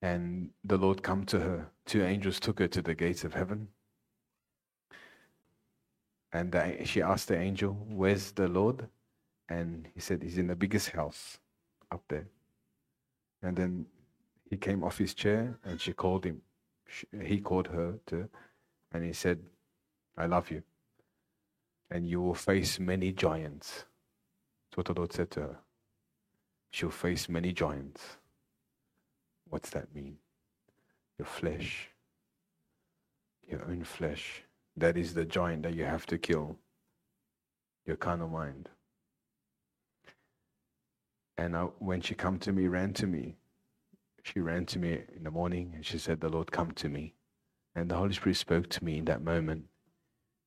And 0.00 0.48
the 0.64 0.78
Lord 0.78 1.02
come 1.02 1.26
to 1.26 1.40
her. 1.40 1.66
Two 1.84 2.02
angels 2.02 2.40
took 2.40 2.60
her 2.60 2.68
to 2.68 2.80
the 2.80 2.94
gates 2.94 3.24
of 3.24 3.34
heaven. 3.34 3.68
And 6.34 6.50
the, 6.50 6.84
she 6.84 7.00
asked 7.00 7.28
the 7.28 7.38
angel, 7.38 7.72
Where's 7.88 8.32
the 8.32 8.48
Lord? 8.48 8.88
And 9.48 9.86
he 9.94 10.00
said, 10.00 10.22
He's 10.22 10.36
in 10.36 10.48
the 10.48 10.56
biggest 10.56 10.90
house 10.90 11.38
up 11.92 12.02
there. 12.08 12.26
And 13.40 13.56
then 13.56 13.86
he 14.50 14.56
came 14.56 14.82
off 14.82 14.98
his 14.98 15.14
chair 15.14 15.56
and 15.64 15.80
she 15.80 15.92
called 15.92 16.24
him. 16.24 16.42
She, 16.88 17.06
he 17.24 17.38
called 17.38 17.68
her 17.68 17.94
to, 18.06 18.28
and 18.92 19.04
he 19.04 19.12
said, 19.12 19.38
I 20.18 20.26
love 20.26 20.50
you. 20.50 20.62
And 21.90 22.08
you 22.08 22.20
will 22.20 22.34
face 22.34 22.80
many 22.80 23.12
giants. 23.12 23.84
That's 24.70 24.76
what 24.76 24.86
the 24.86 24.94
Lord 24.94 25.12
said 25.12 25.30
to 25.32 25.40
her. 25.40 25.56
She'll 26.70 26.90
face 26.90 27.28
many 27.28 27.52
giants. 27.52 28.02
What's 29.48 29.70
that 29.70 29.94
mean? 29.94 30.16
Your 31.16 31.26
flesh, 31.26 31.90
your 33.48 33.62
own 33.68 33.84
flesh. 33.84 34.42
That 34.76 34.96
is 34.96 35.14
the 35.14 35.24
giant 35.24 35.62
that 35.62 35.74
you 35.74 35.84
have 35.84 36.06
to 36.06 36.18
kill. 36.18 36.56
Your 37.86 37.96
carnal 37.96 38.28
mind. 38.28 38.68
And 41.36 41.56
I, 41.56 41.62
when 41.78 42.00
she 42.00 42.14
come 42.14 42.38
to 42.40 42.52
me, 42.52 42.66
ran 42.68 42.92
to 42.94 43.06
me, 43.06 43.36
she 44.22 44.40
ran 44.40 44.64
to 44.66 44.78
me 44.78 45.00
in 45.14 45.24
the 45.24 45.30
morning 45.30 45.72
and 45.74 45.84
she 45.84 45.98
said, 45.98 46.20
The 46.20 46.28
Lord 46.28 46.50
come 46.50 46.72
to 46.72 46.88
me. 46.88 47.14
And 47.74 47.90
the 47.90 47.96
Holy 47.96 48.14
Spirit 48.14 48.36
spoke 48.36 48.68
to 48.70 48.84
me 48.84 48.98
in 48.98 49.04
that 49.06 49.22
moment 49.22 49.64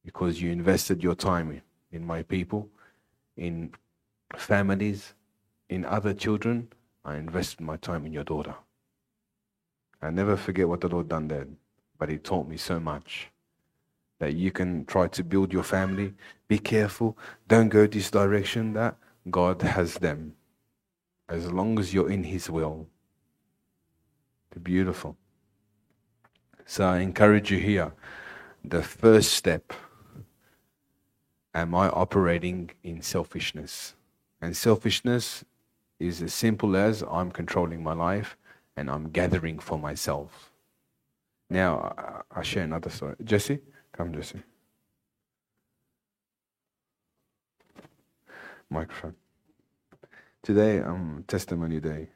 because 0.03 0.41
you 0.41 0.51
invested 0.51 1.03
your 1.03 1.15
time 1.15 1.61
in 1.91 2.05
my 2.05 2.23
people, 2.23 2.69
in 3.35 3.71
families, 4.35 5.13
in 5.69 5.85
other 5.85 6.13
children. 6.13 6.69
I 7.05 7.17
invested 7.17 7.61
my 7.61 7.77
time 7.77 8.05
in 8.05 8.13
your 8.13 8.23
daughter. 8.23 8.55
I 10.01 10.09
never 10.09 10.37
forget 10.37 10.67
what 10.67 10.81
the 10.81 10.89
Lord 10.89 11.09
done 11.09 11.27
then, 11.27 11.57
but 11.99 12.09
He 12.09 12.17
taught 12.17 12.47
me 12.47 12.57
so 12.57 12.79
much 12.79 13.29
that 14.19 14.35
you 14.35 14.51
can 14.51 14.85
try 14.85 15.07
to 15.07 15.23
build 15.23 15.53
your 15.53 15.63
family. 15.63 16.13
Be 16.47 16.59
careful. 16.59 17.17
Don't 17.47 17.69
go 17.69 17.87
this 17.87 18.09
direction. 18.09 18.73
That 18.73 18.95
God 19.29 19.61
has 19.61 19.95
them. 19.95 20.33
As 21.29 21.51
long 21.51 21.77
as 21.79 21.93
you're 21.93 22.09
in 22.09 22.23
His 22.23 22.49
will. 22.49 22.87
Beautiful. 24.63 25.15
So 26.65 26.85
I 26.85 26.99
encourage 26.99 27.51
you 27.51 27.59
here. 27.59 27.93
The 28.63 28.81
first 28.81 29.33
step 29.33 29.71
am 31.53 31.73
I 31.73 31.89
operating 31.89 32.71
in 32.83 33.01
selfishness? 33.01 33.95
And 34.41 34.55
selfishness 34.55 35.43
is 35.99 36.21
as 36.21 36.33
simple 36.33 36.75
as 36.75 37.03
I'm 37.09 37.31
controlling 37.31 37.83
my 37.83 37.93
life 37.93 38.37
and 38.75 38.89
I'm 38.89 39.09
gathering 39.09 39.59
for 39.59 39.79
myself. 39.79 40.51
Now, 41.49 42.23
I'll 42.31 42.43
share 42.43 42.63
another 42.63 42.89
story. 42.89 43.15
Jesse? 43.23 43.59
Come, 43.97 44.13
Jesse. 44.13 44.43
Microphone. 48.69 49.15
Today, 50.43 50.81
um, 50.81 51.23
testimony 51.27 51.79
day. 51.79 52.09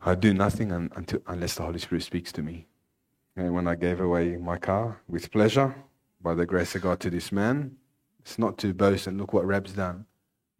I 0.00 0.16
do 0.16 0.34
nothing 0.34 0.72
until, 0.72 1.20
unless 1.28 1.54
the 1.54 1.62
Holy 1.62 1.78
Spirit 1.78 2.02
speaks 2.02 2.32
to 2.32 2.42
me. 2.42 2.66
And 3.36 3.54
when 3.54 3.68
I 3.68 3.76
gave 3.76 4.00
away 4.00 4.36
my 4.36 4.58
car 4.58 5.00
with 5.06 5.30
pleasure, 5.30 5.74
by 6.20 6.34
the 6.34 6.46
grace 6.46 6.74
of 6.74 6.82
God, 6.82 6.98
to 7.00 7.10
this 7.10 7.30
man, 7.30 7.76
it's 8.20 8.40
not 8.40 8.58
to 8.58 8.74
boast 8.74 9.06
and 9.06 9.18
look 9.18 9.32
what 9.32 9.46
Rab's 9.46 9.72
done, 9.72 10.06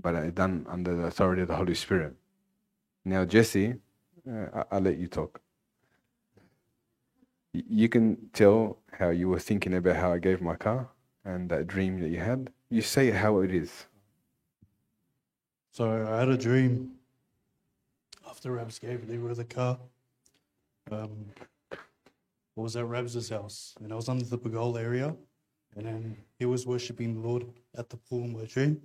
but 0.01 0.14
I 0.14 0.31
done 0.31 0.66
under 0.68 0.95
the 0.95 1.07
authority 1.07 1.43
of 1.43 1.49
the 1.49 1.57
Holy 1.57 1.74
Spirit. 1.74 2.14
Now, 3.05 3.24
Jesse, 3.24 3.74
uh, 4.31 4.64
I'll 4.70 4.81
let 4.81 4.99
you 4.99 5.07
talk. 5.07 5.41
You 7.53 7.89
can 7.89 8.29
tell 8.33 8.79
how 8.93 9.11
you 9.11 9.29
were 9.29 9.39
thinking 9.39 9.74
about 9.74 9.97
how 9.97 10.12
I 10.12 10.18
gave 10.18 10.43
my 10.43 10.57
car 10.57 10.89
and 11.24 11.49
that 11.51 11.66
dream 11.66 12.01
that 12.01 12.09
you 12.09 12.20
had. 12.20 12.51
You 12.68 12.83
say 12.83 13.11
how 13.11 13.41
it 13.41 13.53
is. 13.55 13.87
So 15.70 16.07
I 16.07 16.20
had 16.20 16.29
a 16.29 16.37
dream 16.37 16.93
after 18.29 18.53
Rabs 18.53 18.79
gave 18.79 19.09
me 19.09 19.16
the 19.16 19.45
car. 19.45 19.79
Um, 20.91 21.27
I 21.72 22.61
was 22.61 22.77
at 22.77 22.87
Rabs' 22.87 23.29
house 23.29 23.74
and 23.83 23.93
I 23.93 23.97
was 23.97 24.09
under 24.09 24.24
the 24.24 24.39
Bagol 24.39 24.79
area 24.79 25.14
and 25.77 25.87
then 25.87 26.16
he 26.39 26.47
was 26.47 26.66
worshipping 26.66 27.14
the 27.14 27.29
Lord 27.29 27.47
at 27.77 27.91
the 27.91 27.97
pool 27.97 28.24
in 28.24 28.33
my 28.33 28.45
dream. 28.45 28.81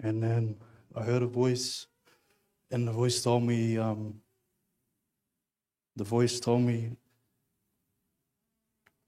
And 0.00 0.22
then 0.22 0.56
I 0.94 1.02
heard 1.02 1.22
a 1.22 1.26
voice 1.26 1.86
and 2.70 2.86
the 2.86 2.92
voice 2.92 3.22
told 3.22 3.42
me, 3.42 3.78
um, 3.78 4.20
the 5.98 6.04
voice 6.04 6.38
told 6.38 6.62
me, 6.62 6.92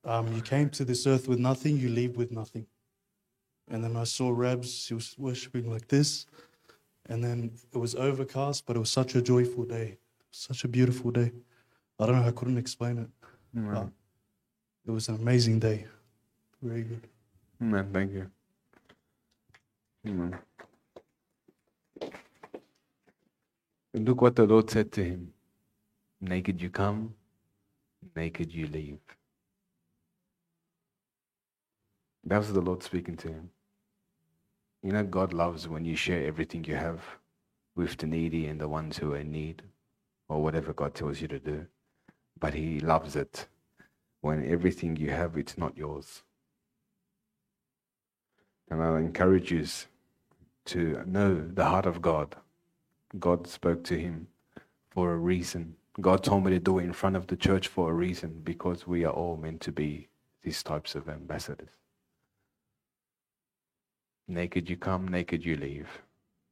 um, 0.05 0.32
you 0.34 0.43
came 0.43 0.68
to 0.70 0.84
this 0.84 1.07
earth 1.07 1.28
with 1.28 1.38
nothing, 1.38 1.78
you 1.78 1.88
leave 1.88 2.16
with 2.16 2.32
nothing. 2.32 2.66
And 3.68 3.84
then 3.84 3.97
I 3.97 4.05
saw 4.05 4.30
Rabs, 4.30 4.88
he 4.88 4.95
was 4.95 5.14
worshiping 5.16 5.70
like 5.70 5.86
this. 5.86 6.26
And 7.09 7.22
then 7.22 7.53
it 7.72 7.78
was 7.78 7.95
overcast, 7.95 8.66
but 8.66 8.74
it 8.76 8.80
was 8.80 8.91
such 8.91 9.14
a 9.14 9.22
joyful 9.22 9.64
day, 9.64 9.99
such 10.32 10.64
a 10.64 10.68
beautiful 10.68 11.12
day. 11.12 11.30
I 11.99 12.07
don't 12.07 12.20
know, 12.20 12.26
I 12.26 12.32
couldn't 12.32 12.59
explain 12.59 12.99
it. 12.99 13.09
Mm, 13.57 13.68
Amen. 13.68 13.93
It 14.86 14.91
was 14.91 15.09
an 15.09 15.16
amazing 15.16 15.61
day. 15.61 15.86
Very 16.61 16.82
good. 16.82 17.07
Mm, 17.62 17.68
Amen. 17.68 17.91
Thank 17.93 18.12
you. 18.12 18.30
Mm, 20.07 20.11
Amen. 20.11 20.38
And 23.95 24.09
look 24.09 24.22
what 24.22 24.34
the 24.34 24.47
Lord 24.47 24.70
said 24.70 24.91
to 24.93 25.05
him 25.05 25.32
Naked 26.20 26.62
you 26.62 26.70
come, 26.70 27.14
naked 28.16 28.52
you 28.52 28.66
leave. 28.68 28.98
That 32.24 32.38
was 32.38 32.52
the 32.52 32.60
Lord 32.60 32.82
speaking 32.82 33.16
to 33.18 33.28
him. 33.28 33.50
You 34.82 34.92
know, 34.92 35.04
God 35.04 35.32
loves 35.32 35.68
when 35.68 35.84
you 35.84 35.96
share 35.96 36.26
everything 36.26 36.64
you 36.64 36.76
have 36.76 37.00
with 37.76 37.96
the 37.98 38.06
needy 38.06 38.46
and 38.46 38.60
the 38.60 38.68
ones 38.68 38.98
who 38.98 39.14
are 39.14 39.18
in 39.18 39.32
need, 39.32 39.62
or 40.28 40.42
whatever 40.42 40.72
God 40.72 40.94
tells 40.94 41.20
you 41.20 41.28
to 41.28 41.38
do. 41.40 41.66
But 42.38 42.54
He 42.54 42.80
loves 42.80 43.16
it 43.16 43.46
when 44.22 44.50
everything 44.50 44.96
you 44.96 45.10
have, 45.10 45.36
it's 45.38 45.58
not 45.58 45.76
yours. 45.76 46.22
And 48.70 48.82
I 48.82 48.98
encourage 48.98 49.50
you 49.52 49.66
to 50.66 51.02
know 51.06 51.48
the 51.54 51.66
heart 51.66 51.86
of 51.86 52.02
God 52.02 52.36
God 53.18 53.46
spoke 53.46 53.84
to 53.84 53.98
him 53.98 54.28
for 54.90 55.12
a 55.12 55.16
reason. 55.16 55.76
God 55.99 56.22
told 56.22 56.45
me 56.45 56.51
to 56.53 56.61
do 56.61 56.78
it 56.78 56.84
in 56.84 56.93
front 56.93 57.16
of 57.16 57.26
the 57.26 57.36
church 57.36 57.68
for 57.68 57.91
a 57.91 57.95
reason 57.95 58.41
because 58.45 58.86
we 58.86 59.05
are 59.05 59.12
all 59.12 59.36
meant 59.36 59.61
to 59.62 59.72
be 59.72 60.09
these 60.43 60.62
types 60.62 60.95
of 60.95 61.09
ambassadors. 61.09 61.68
Naked 64.28 64.70
you 64.70 64.76
come, 64.76 65.09
naked 65.09 65.45
you 65.45 65.57
leave. 65.57 65.88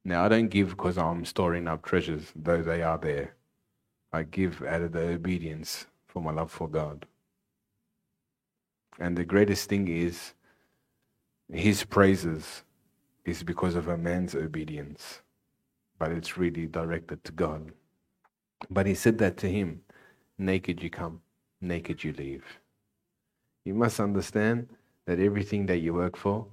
Now, 0.04 0.24
I 0.24 0.28
don't 0.28 0.48
give 0.48 0.70
because 0.70 0.98
I'm 0.98 1.24
storing 1.24 1.68
up 1.68 1.84
treasures, 1.84 2.32
though 2.34 2.62
they 2.62 2.82
are 2.82 2.98
there. 2.98 3.34
I 4.12 4.24
give 4.24 4.62
out 4.62 4.82
of 4.82 4.92
the 4.92 5.00
obedience 5.00 5.86
for 6.06 6.20
my 6.20 6.32
love 6.32 6.50
for 6.50 6.68
God. 6.68 7.06
And 8.98 9.16
the 9.16 9.24
greatest 9.24 9.68
thing 9.68 9.86
is, 9.86 10.34
his 11.52 11.84
praises 11.84 12.62
is 13.24 13.42
because 13.42 13.76
of 13.76 13.88
a 13.88 13.96
man's 13.96 14.34
obedience, 14.34 15.22
but 15.98 16.10
it's 16.10 16.36
really 16.36 16.66
directed 16.66 17.22
to 17.24 17.32
God. 17.32 17.70
But 18.70 18.86
he 18.86 18.94
said 18.94 19.18
that 19.18 19.36
to 19.38 19.48
him 19.50 19.82
naked 20.36 20.82
you 20.82 20.90
come, 20.90 21.20
naked 21.60 22.04
you 22.04 22.12
leave. 22.12 22.44
You 23.64 23.74
must 23.74 24.00
understand 24.00 24.68
that 25.06 25.20
everything 25.20 25.66
that 25.66 25.78
you 25.78 25.94
work 25.94 26.16
for 26.16 26.46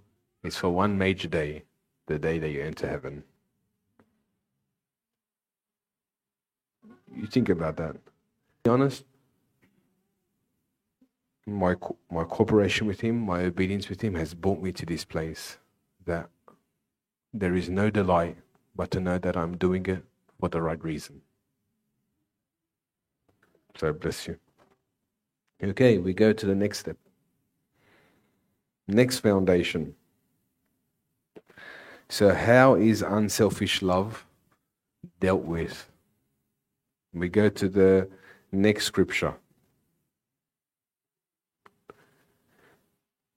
is 0.43 0.55
for 0.55 0.69
one 0.69 0.97
major 0.97 1.27
day, 1.27 1.63
the 2.07 2.19
day 2.19 2.39
that 2.39 2.49
you 2.49 2.61
enter 2.61 2.87
heaven. 2.87 3.23
You 7.15 7.27
think 7.27 7.49
about 7.49 7.77
that. 7.77 7.95
Be 8.63 8.69
honest. 8.69 9.05
My 11.47 11.75
my 12.09 12.23
cooperation 12.23 12.87
with 12.87 13.01
him, 13.01 13.19
my 13.21 13.41
obedience 13.43 13.87
with 13.87 14.01
him, 14.01 14.15
has 14.15 14.33
brought 14.33 14.61
me 14.61 14.71
to 14.71 14.85
this 14.85 15.05
place 15.05 15.57
that 16.05 16.29
there 17.33 17.55
is 17.55 17.69
no 17.69 17.89
delight 17.89 18.37
but 18.75 18.89
to 18.91 18.99
know 18.99 19.17
that 19.19 19.37
I'm 19.37 19.57
doing 19.57 19.85
it 19.85 20.03
for 20.39 20.49
the 20.49 20.61
right 20.61 20.83
reason. 20.83 21.21
So 23.77 23.91
bless 23.93 24.27
you. 24.27 24.37
Okay, 25.63 25.97
we 25.97 26.13
go 26.13 26.33
to 26.33 26.45
the 26.45 26.55
next 26.55 26.79
step. 26.79 26.97
Next 28.87 29.19
foundation. 29.19 29.95
So, 32.07 32.33
how 32.33 32.75
is 32.75 33.01
unselfish 33.01 33.81
love 33.81 34.25
dealt 35.19 35.43
with? 35.43 35.89
We 37.13 37.29
go 37.29 37.49
to 37.49 37.67
the 37.67 38.09
next 38.51 38.85
scripture. 38.85 39.35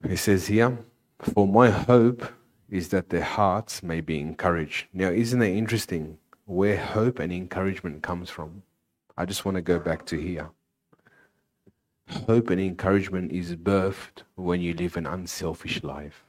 He 0.07 0.17
says 0.17 0.47
here, 0.47 0.79
For 1.21 1.49
my 1.49 1.71
hope 1.71 2.31
is 2.69 2.91
that 2.91 3.09
their 3.09 3.25
hearts 3.25 3.83
may 3.83 4.01
be 4.01 4.21
encouraged. 4.21 4.87
Now, 4.93 5.09
isn't 5.09 5.41
it 5.41 5.57
interesting 5.57 6.19
where 6.45 6.77
hope 6.77 7.19
and 7.19 7.33
encouragement 7.33 8.03
comes 8.03 8.29
from? 8.29 8.63
I 9.19 9.25
just 9.25 9.45
want 9.45 9.57
to 9.57 9.63
go 9.63 9.81
back 9.81 10.07
to 10.07 10.17
here. 10.17 10.51
Hope 12.29 12.51
and 12.51 12.61
encouragement 12.61 13.33
is 13.33 13.57
birthed 13.57 14.23
when 14.37 14.61
you 14.61 14.73
live 14.75 14.97
an 14.97 15.07
unselfish 15.07 15.83
life. 15.83 16.25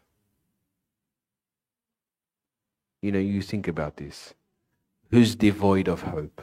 You 3.04 3.12
know, 3.12 3.20
you 3.20 3.44
think 3.44 3.68
about 3.68 3.98
this. 3.98 4.34
Who's 5.12 5.36
devoid 5.36 5.88
of 5.88 6.02
hope? 6.02 6.42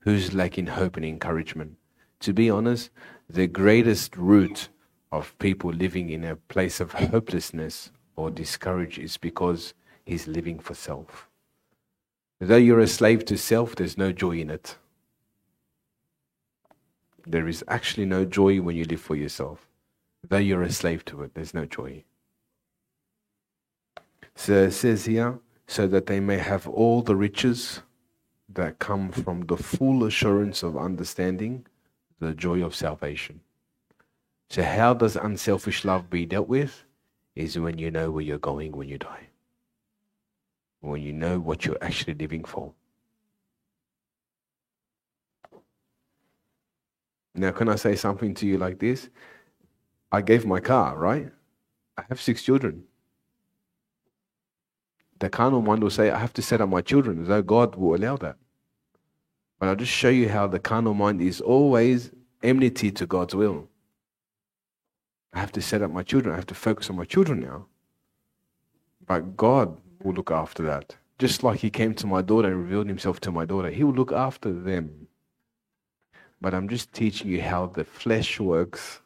Who's 0.00 0.32
lacking 0.32 0.68
hope 0.68 0.96
and 0.96 1.04
encouragement? 1.04 1.76
To 2.20 2.32
be 2.32 2.48
honest, 2.48 2.88
the 3.28 3.46
greatest 3.46 4.16
root 4.16 4.70
of 5.12 5.38
people 5.38 5.72
living 5.72 6.08
in 6.08 6.24
a 6.24 6.36
place 6.36 6.80
of 6.80 6.92
hopelessness 6.92 7.92
or 8.16 8.30
discouraged 8.30 8.98
is 8.98 9.18
because 9.18 9.74
he's 10.06 10.26
living 10.26 10.58
for 10.58 10.72
self. 10.72 11.28
Though 12.40 12.56
you're 12.56 12.80
a 12.80 12.88
slave 12.88 13.26
to 13.26 13.36
self, 13.36 13.76
there's 13.76 13.98
no 13.98 14.10
joy 14.10 14.38
in 14.38 14.48
it. 14.48 14.78
There 17.26 17.48
is 17.48 17.64
actually 17.66 18.06
no 18.06 18.24
joy 18.24 18.60
when 18.60 18.76
you 18.76 18.84
live 18.84 19.00
for 19.00 19.16
yourself. 19.16 19.66
Though 20.28 20.36
you're 20.36 20.62
a 20.62 20.70
slave 20.70 21.04
to 21.06 21.22
it, 21.22 21.34
there's 21.34 21.54
no 21.54 21.64
joy. 21.64 22.04
So 24.34 24.64
it 24.64 24.72
says 24.72 25.06
here, 25.06 25.40
so 25.66 25.88
that 25.88 26.06
they 26.06 26.20
may 26.20 26.38
have 26.38 26.68
all 26.68 27.02
the 27.02 27.16
riches 27.16 27.82
that 28.48 28.78
come 28.78 29.10
from 29.10 29.42
the 29.46 29.56
full 29.56 30.04
assurance 30.04 30.62
of 30.62 30.76
understanding 30.76 31.66
the 32.20 32.32
joy 32.32 32.64
of 32.64 32.74
salvation. 32.74 33.40
So, 34.48 34.62
how 34.62 34.94
does 34.94 35.16
unselfish 35.16 35.84
love 35.84 36.08
be 36.08 36.24
dealt 36.24 36.48
with? 36.48 36.84
Is 37.34 37.58
when 37.58 37.78
you 37.78 37.90
know 37.90 38.10
where 38.10 38.22
you're 38.22 38.38
going 38.38 38.72
when 38.72 38.88
you 38.88 38.98
die, 38.98 39.26
when 40.80 41.02
you 41.02 41.12
know 41.12 41.38
what 41.38 41.66
you're 41.66 41.82
actually 41.82 42.14
living 42.14 42.44
for. 42.44 42.72
Now, 47.36 47.52
can 47.52 47.68
I 47.68 47.76
say 47.76 47.94
something 47.96 48.34
to 48.34 48.46
you 48.46 48.56
like 48.56 48.78
this? 48.78 49.10
I 50.10 50.22
gave 50.22 50.46
my 50.46 50.60
car, 50.60 50.96
right? 50.96 51.30
I 51.98 52.04
have 52.08 52.20
six 52.20 52.42
children. 52.42 52.84
The 55.18 55.28
carnal 55.28 55.62
mind 55.62 55.82
will 55.82 55.90
say, 55.90 56.10
I 56.10 56.18
have 56.18 56.32
to 56.34 56.42
set 56.42 56.60
up 56.60 56.68
my 56.68 56.80
children, 56.80 57.22
as 57.22 57.28
though 57.28 57.42
God 57.42 57.76
will 57.76 57.94
allow 57.94 58.16
that. 58.18 58.36
But 59.58 59.68
I'll 59.68 59.76
just 59.76 59.92
show 59.92 60.08
you 60.08 60.28
how 60.28 60.46
the 60.46 60.58
carnal 60.58 60.94
mind 60.94 61.20
is 61.20 61.40
always 61.40 62.10
enmity 62.42 62.90
to 62.92 63.06
God's 63.06 63.34
will. 63.34 63.68
I 65.32 65.40
have 65.40 65.52
to 65.52 65.62
set 65.62 65.82
up 65.82 65.90
my 65.90 66.02
children. 66.02 66.32
I 66.32 66.36
have 66.36 66.46
to 66.46 66.54
focus 66.54 66.88
on 66.88 66.96
my 66.96 67.04
children 67.04 67.40
now. 67.40 67.66
But 69.06 69.36
God 69.36 69.78
will 70.02 70.14
look 70.14 70.30
after 70.30 70.62
that. 70.64 70.96
Just 71.18 71.42
like 71.42 71.60
He 71.60 71.70
came 71.70 71.94
to 71.94 72.06
my 72.06 72.22
daughter 72.22 72.48
and 72.48 72.62
revealed 72.62 72.88
Himself 72.88 73.20
to 73.20 73.32
my 73.32 73.44
daughter, 73.44 73.70
He 73.70 73.84
will 73.84 73.94
look 73.94 74.12
after 74.12 74.52
them. 74.52 75.05
But 76.40 76.54
I'm 76.54 76.68
just 76.68 76.92
teaching 76.92 77.28
you 77.28 77.42
how 77.42 77.66
the 77.66 77.84
flesh 77.84 78.38
works. 78.38 79.00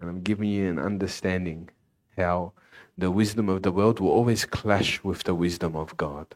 And 0.00 0.10
I'm 0.10 0.22
giving 0.22 0.48
you 0.48 0.68
an 0.68 0.78
understanding 0.78 1.70
how 2.16 2.52
the 2.96 3.10
wisdom 3.10 3.48
of 3.48 3.62
the 3.62 3.72
world 3.72 4.00
will 4.00 4.10
always 4.10 4.44
clash 4.44 5.02
with 5.02 5.22
the 5.24 5.34
wisdom 5.34 5.76
of 5.76 5.96
God. 5.96 6.34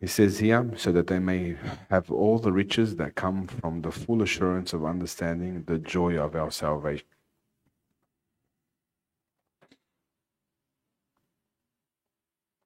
He 0.00 0.06
says 0.06 0.38
here, 0.38 0.70
so 0.76 0.92
that 0.92 1.06
they 1.08 1.18
may 1.18 1.56
have 1.90 2.10
all 2.10 2.38
the 2.38 2.52
riches 2.52 2.96
that 2.96 3.14
come 3.14 3.46
from 3.46 3.82
the 3.82 3.90
full 3.90 4.22
assurance 4.22 4.72
of 4.72 4.84
understanding 4.84 5.64
the 5.66 5.78
joy 5.78 6.16
of 6.16 6.34
our 6.34 6.50
salvation. 6.50 7.06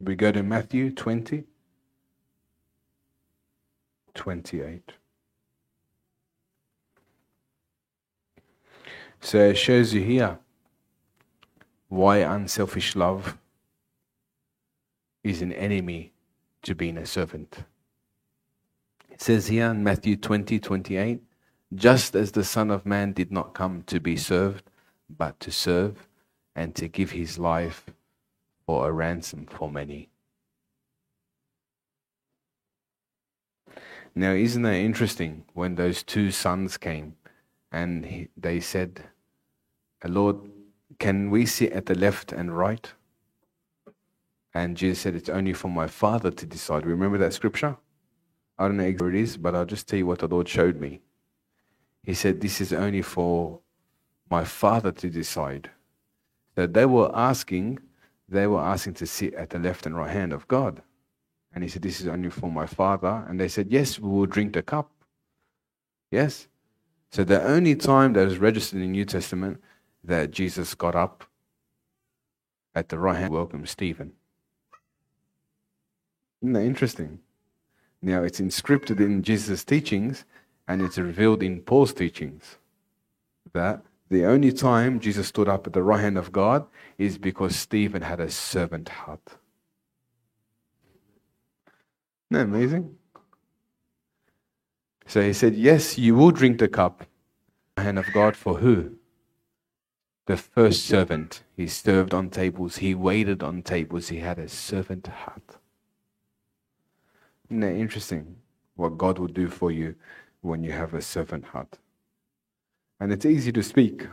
We 0.03 0.15
go 0.15 0.33
to 0.33 0.43
Matthew 0.43 0.91
20, 0.93 1.45
28. 4.15 4.93
So 9.21 9.39
it 9.39 9.59
shows 9.59 9.93
you 9.93 10.01
here 10.01 10.39
why 11.89 12.19
unselfish 12.19 12.97
love 12.97 13.37
is 15.23 15.43
an 15.43 15.53
enemy 15.53 16.15
to 16.63 16.75
being 16.75 16.97
a 16.97 17.05
servant. 17.05 17.65
It 19.11 19.21
says 19.21 19.49
here 19.49 19.71
in 19.71 19.85
Matthew 19.85 20.17
20, 20.17 20.59
28, 20.59 21.21
just 21.75 22.15
as 22.15 22.33
the 22.33 22.45
Son 22.45 22.71
of 22.71 22.87
Man 22.87 23.13
did 23.13 23.31
not 23.31 23.53
come 23.53 23.83
to 23.83 24.01
be 24.01 24.17
served, 24.17 24.65
but 25.11 25.39
to 25.41 25.51
serve 25.51 26.09
and 26.57 26.75
to 26.77 26.89
give 26.89 27.11
his 27.11 27.39
life 27.39 27.85
for 28.71 28.89
a 28.89 28.93
ransom 28.93 29.47
for 29.47 29.69
many. 29.69 30.09
Now, 34.15 34.31
isn't 34.31 34.63
that 34.63 34.75
interesting 34.91 35.45
when 35.55 35.75
those 35.75 36.05
two 36.05 36.31
sons 36.31 36.77
came 36.77 37.17
and 37.73 38.07
he, 38.07 38.29
they 38.37 38.61
said, 38.61 38.93
Lord, 40.05 40.37
can 41.01 41.31
we 41.31 41.47
sit 41.47 41.73
at 41.73 41.87
the 41.87 41.97
left 41.97 42.31
and 42.31 42.57
right? 42.57 42.93
And 44.55 44.77
Jesus 44.77 45.01
said, 45.01 45.17
It's 45.17 45.29
only 45.29 45.53
for 45.53 45.69
my 45.69 45.89
Father 45.89 46.31
to 46.31 46.47
decide. 46.47 46.87
Remember 46.87 47.19
that 47.19 47.33
scripture? 47.33 47.77
I 48.57 48.69
don't 48.69 48.77
know 48.77 48.93
where 48.99 49.11
it 49.11 49.17
is, 49.17 49.37
but 49.37 49.57
I'll 49.57 49.73
just 49.75 49.89
tell 49.89 49.99
you 49.99 50.07
what 50.07 50.21
the 50.21 50.29
Lord 50.29 50.49
showed 50.49 50.81
me. 50.81 51.01
He 52.05 52.15
said, 52.15 52.41
This 52.41 52.61
is 52.61 52.73
only 52.73 53.03
for 53.03 53.59
my 54.31 54.45
Father 54.45 54.93
to 54.93 55.11
decide. 55.11 55.71
So 56.55 56.69
they 56.69 56.87
were 56.87 57.11
asking, 57.13 57.81
they 58.31 58.47
were 58.47 58.61
asking 58.61 58.95
to 58.95 59.07
sit 59.07 59.35
at 59.35 59.51
the 59.51 59.59
left 59.59 59.87
and 59.87 59.97
right 59.97 60.11
hand 60.11 60.33
of 60.33 60.47
God. 60.49 60.83
And 61.53 61.65
he 61.65 61.69
said, 61.69 61.83
This 61.83 62.01
is 62.01 62.07
only 62.07 62.31
for 62.31 62.51
my 62.51 62.67
Father. 62.67 63.25
And 63.29 63.39
they 63.41 63.49
said, 63.49 63.71
Yes, 63.71 63.99
we 63.99 64.09
will 64.09 64.27
drink 64.27 64.53
the 64.53 64.63
cup. 64.63 64.91
Yes. 66.11 66.47
So 67.11 67.25
the 67.25 67.43
only 67.43 67.75
time 67.75 68.13
that 68.13 68.29
is 68.29 68.39
registered 68.39 68.77
in 68.77 68.83
the 68.83 68.89
New 68.89 69.05
Testament 69.05 69.61
that 70.05 70.31
Jesus 70.31 70.75
got 70.75 70.95
up 70.95 71.25
at 72.75 72.89
the 72.89 72.99
right 72.99 73.17
hand 73.17 73.33
welcomed 73.33 73.69
Stephen. 73.69 74.13
Isn't 76.41 76.53
that 76.53 76.63
interesting? 76.63 77.19
Now, 78.01 78.23
it's 78.23 78.41
inscripted 78.41 79.01
in 79.01 79.23
Jesus' 79.23 79.65
teachings 79.65 80.25
and 80.69 80.81
it's 80.81 80.99
revealed 80.99 81.43
in 81.43 81.61
Paul's 81.61 81.93
teachings 81.93 82.57
that 83.53 83.83
The 84.11 84.25
only 84.25 84.53
time 84.53 84.99
Jesus 84.99 85.29
stood 85.29 85.49
up 85.49 85.69
at 85.69 85.73
the 85.73 85.85
right 85.85 86.01
hand 86.01 86.19
of 86.19 86.33
God 86.33 86.67
is 86.99 87.17
because 87.17 87.55
Stephen 87.55 88.03
had 88.03 88.19
a 88.19 88.29
servant 88.29 88.89
heart. 88.89 89.23
Isn't 92.31 92.31
that 92.31 92.41
amazing? 92.41 92.97
So 95.07 95.23
he 95.23 95.33
said, 95.33 95.55
Yes, 95.55 95.97
you 95.97 96.17
will 96.17 96.33
drink 96.33 96.59
the 96.59 96.69
cup. 96.69 97.05
The 97.77 97.83
hand 97.83 97.99
of 98.01 98.13
God 98.13 98.37
for 98.37 98.59
who? 98.59 98.97
The 100.27 100.37
first 100.37 100.87
servant. 100.87 101.45
He 101.57 101.69
served 101.69 102.13
on 102.13 102.31
tables, 102.31 102.79
he 102.79 102.95
waited 102.95 103.45
on 103.45 103.63
tables, 103.63 104.09
he 104.09 104.19
had 104.19 104.39
a 104.39 104.49
servant 104.49 105.07
heart. 105.07 105.59
Isn't 107.49 107.61
that 107.61 107.75
interesting? 107.75 108.37
What 108.75 108.99
God 108.99 109.19
will 109.19 109.29
do 109.29 109.49
for 109.49 109.71
you 109.71 109.95
when 110.41 110.65
you 110.65 110.73
have 110.73 110.95
a 110.95 111.03
servant 111.03 111.47
heart. 111.47 111.79
And 113.01 113.13
it's 113.13 113.25
easy 113.25 113.51
to 113.53 113.63
speak, 113.63 114.07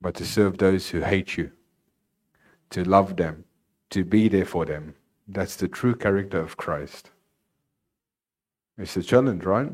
but 0.00 0.14
to 0.16 0.26
serve 0.26 0.58
those 0.58 0.90
who 0.90 1.00
hate 1.00 1.36
you, 1.36 1.52
to 2.70 2.82
love 2.82 3.16
them, 3.16 3.44
to 3.90 4.04
be 4.04 4.28
there 4.28 4.44
for 4.44 4.64
them, 4.64 4.94
that's 5.28 5.56
the 5.56 5.68
true 5.68 5.94
character 5.94 6.40
of 6.40 6.56
Christ. 6.56 7.10
It's 8.76 8.96
a 8.96 9.02
challenge, 9.02 9.44
right? 9.44 9.70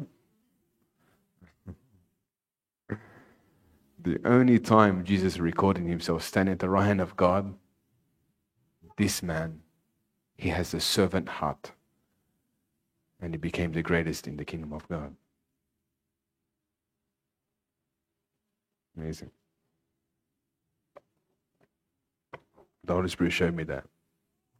the 4.00 4.20
only 4.24 4.58
time 4.58 5.04
Jesus 5.04 5.38
recorded 5.38 5.84
himself 5.84 6.22
standing 6.22 6.52
at 6.52 6.58
the 6.60 6.68
right 6.68 6.86
hand 6.86 7.00
of 7.00 7.16
God, 7.16 7.54
this 8.96 9.22
man, 9.22 9.60
he 10.36 10.50
has 10.50 10.72
a 10.72 10.80
servant 10.80 11.28
heart. 11.28 11.72
And 13.20 13.34
he 13.34 13.38
became 13.38 13.72
the 13.72 13.82
greatest 13.82 14.28
in 14.28 14.36
the 14.36 14.44
kingdom 14.44 14.72
of 14.72 14.88
God. 14.88 15.14
Amazing. 18.98 19.30
The 22.84 22.94
Holy 22.94 23.08
Spirit 23.08 23.32
showed 23.32 23.54
me 23.54 23.64
that 23.64 23.84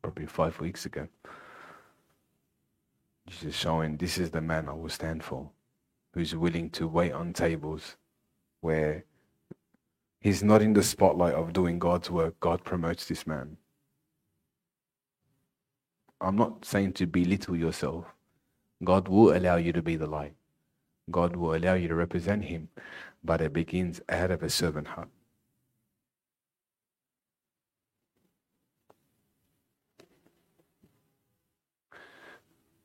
probably 0.03 0.27
five 0.27 0.61
weeks 0.61 0.87
ago. 0.87 1.09
Jesus 3.27 3.55
showing 3.55 3.97
this 3.97 4.19
is 4.19 4.31
the 4.31 4.41
man 4.41 4.69
I 4.69 4.73
will 4.73 4.89
stand 4.89 5.23
for, 5.23 5.51
who's 6.15 6.35
willing 6.35 6.71
to 6.71 6.87
wait 6.87 7.13
on 7.13 7.33
tables 7.33 7.97
where 8.61 9.05
he's 10.21 10.43
not 10.43 10.63
in 10.63 10.73
the 10.73 10.83
spotlight 10.83 11.35
of 11.35 11.53
doing 11.53 11.79
God's 11.79 12.11
work. 12.11 12.39
God 12.41 12.65
promotes 12.65 13.07
this 13.07 13.27
man. 13.27 13.57
I'm 16.21 16.37
not 16.37 16.65
saying 16.65 16.95
to 16.95 17.07
belittle 17.07 17.57
yourself. 17.57 18.07
God 18.85 19.09
will 19.09 19.37
allow 19.37 19.57
you 19.57 19.73
to 19.73 19.83
be 19.83 19.97
the 19.97 20.07
light. 20.07 20.35
God 21.11 21.37
will 21.37 21.55
allow 21.55 21.75
you 21.75 21.89
to 21.89 21.95
represent 21.95 22.45
Him, 22.45 22.69
but 23.29 23.43
it 23.43 23.53
begins 23.53 24.01
out 24.09 24.31
of 24.31 24.43
a 24.43 24.49
servant 24.49 24.89
heart. 24.89 25.11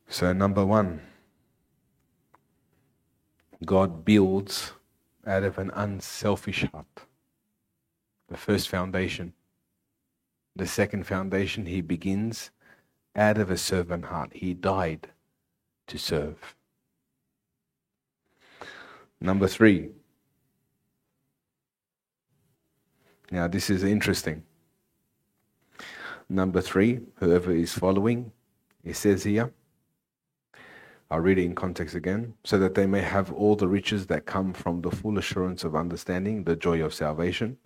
So, 0.09 0.33
number 0.33 0.65
one, 0.65 0.99
God 3.63 4.03
builds 4.03 4.73
out 5.25 5.43
of 5.43 5.57
an 5.57 5.71
unselfish 5.73 6.65
heart. 6.73 7.05
The 8.27 8.35
first 8.35 8.67
foundation. 8.67 9.31
The 10.57 10.67
second 10.67 11.07
foundation, 11.07 11.67
He 11.67 11.79
begins 11.79 12.51
out 13.15 13.37
of 13.37 13.49
a 13.49 13.57
servant 13.57 14.03
heart. 14.03 14.31
He 14.33 14.53
died 14.53 15.07
to 15.87 15.97
serve. 15.97 16.53
Number 19.21 19.47
three. 19.47 19.91
Now, 23.33 23.47
this 23.47 23.71
is 23.71 23.83
interesting. 23.83 24.43
Number 26.29 26.61
three, 26.61 26.99
whoever 27.15 27.51
is 27.51 27.73
following, 27.73 28.31
it 28.83 28.95
says 28.95 29.23
here, 29.23 29.51
I'll 31.09 31.19
read 31.19 31.39
it 31.39 31.45
in 31.45 31.55
context 31.55 31.95
again, 31.95 32.35
so 32.43 32.59
that 32.59 32.75
they 32.75 32.85
may 32.85 33.01
have 33.01 33.33
all 33.33 33.55
the 33.55 33.67
riches 33.67 34.05
that 34.05 34.27
come 34.27 34.53
from 34.53 34.83
the 34.83 34.91
full 34.91 35.17
assurance 35.17 35.63
of 35.63 35.75
understanding, 35.75 36.43
the 36.43 36.55
joy 36.55 36.83
of 36.83 36.93
salvation. 36.93 37.57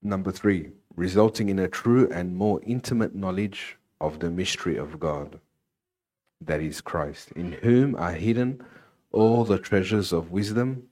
Number 0.00 0.30
three, 0.30 0.70
resulting 0.94 1.48
in 1.48 1.58
a 1.58 1.66
true 1.66 2.08
and 2.12 2.36
more 2.36 2.60
intimate 2.62 3.16
knowledge 3.16 3.76
of 4.00 4.20
the 4.20 4.30
mystery 4.30 4.76
of 4.76 5.00
God 5.00 5.40
that 6.40 6.60
is 6.60 6.80
Christ, 6.80 7.32
in 7.32 7.50
whom 7.50 7.96
are 7.96 8.12
hidden 8.12 8.64
all 9.10 9.44
the 9.44 9.58
treasures 9.58 10.12
of 10.12 10.30
wisdom 10.30 10.84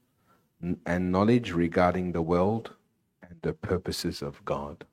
and 0.85 1.13
knowledge 1.13 1.53
regarding 1.53 2.11
the 2.11 2.23
world 2.23 2.73
the 3.45 3.53
purposes 3.53 4.23
of 4.23 4.43
God. 4.47 4.85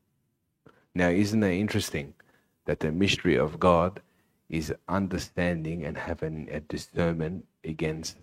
Now, 0.93 1.07
isn't 1.07 1.41
it 1.41 1.57
interesting 1.57 2.13
that 2.65 2.81
the 2.81 2.91
mystery 2.91 3.37
of 3.37 3.59
God 3.59 4.01
is 4.49 4.73
understanding 4.89 5.85
and 5.85 5.97
having 5.97 6.49
a 6.51 6.59
discernment 6.59 7.45
against 7.63 8.17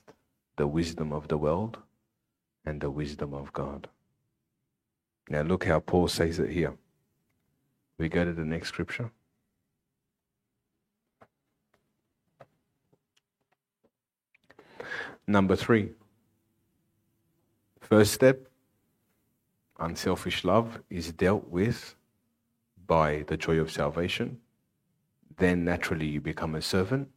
the 0.56 0.66
wisdom 0.66 1.14
of 1.14 1.28
the 1.28 1.38
world 1.38 1.78
and 2.66 2.78
the 2.78 2.90
wisdom 2.90 3.32
of 3.32 3.54
God? 3.54 3.88
Now, 5.30 5.40
look 5.42 5.64
how 5.64 5.80
Paul 5.80 6.08
says 6.08 6.38
it 6.38 6.50
here. 6.50 6.74
We 7.96 8.10
go 8.10 8.22
to 8.24 8.34
the 8.34 8.44
next 8.44 8.68
scripture. 8.68 9.10
Number 15.26 15.56
three, 15.56 15.90
first 17.80 18.12
step, 18.12 18.47
unselfish 19.78 20.44
love 20.44 20.80
is 20.90 21.12
dealt 21.12 21.48
with 21.48 21.94
by 22.86 23.24
the 23.26 23.36
joy 23.36 23.58
of 23.58 23.70
salvation. 23.70 24.38
Then 25.36 25.64
naturally 25.64 26.06
you 26.06 26.20
become 26.20 26.54
a 26.54 26.62
servant. 26.62 27.08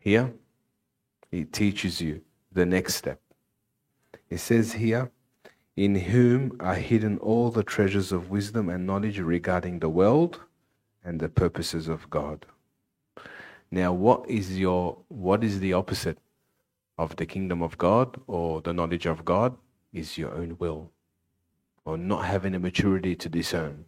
Here, 0.00 0.32
it 1.30 1.52
teaches 1.52 2.00
you 2.00 2.22
the 2.52 2.64
next 2.64 2.94
step. 2.94 3.20
It 4.30 4.38
says 4.38 4.72
here, 4.72 5.10
in 5.76 5.94
whom 5.94 6.56
are 6.58 6.74
hidden 6.74 7.18
all 7.18 7.50
the 7.50 7.62
treasures 7.62 8.10
of 8.10 8.30
wisdom 8.30 8.68
and 8.70 8.86
knowledge 8.86 9.18
regarding 9.18 9.78
the 9.78 9.90
world 9.90 10.40
and 11.04 11.20
the 11.20 11.28
purposes 11.28 11.86
of 11.86 12.08
God. 12.08 12.46
Now, 13.70 13.92
what 13.92 14.28
is 14.28 14.58
your 14.58 14.98
what 15.08 15.44
is 15.44 15.60
the 15.60 15.74
opposite 15.74 16.18
of 16.96 17.16
the 17.16 17.26
kingdom 17.26 17.62
of 17.62 17.76
God 17.76 18.18
or 18.26 18.62
the 18.62 18.72
knowledge 18.72 19.06
of 19.06 19.24
God 19.24 19.54
is 19.96 20.18
your 20.18 20.34
own 20.34 20.56
will 20.58 20.90
or 21.84 21.96
not 21.96 22.24
having 22.24 22.54
a 22.54 22.58
maturity 22.58 23.14
to 23.16 23.28
discern. 23.28 23.84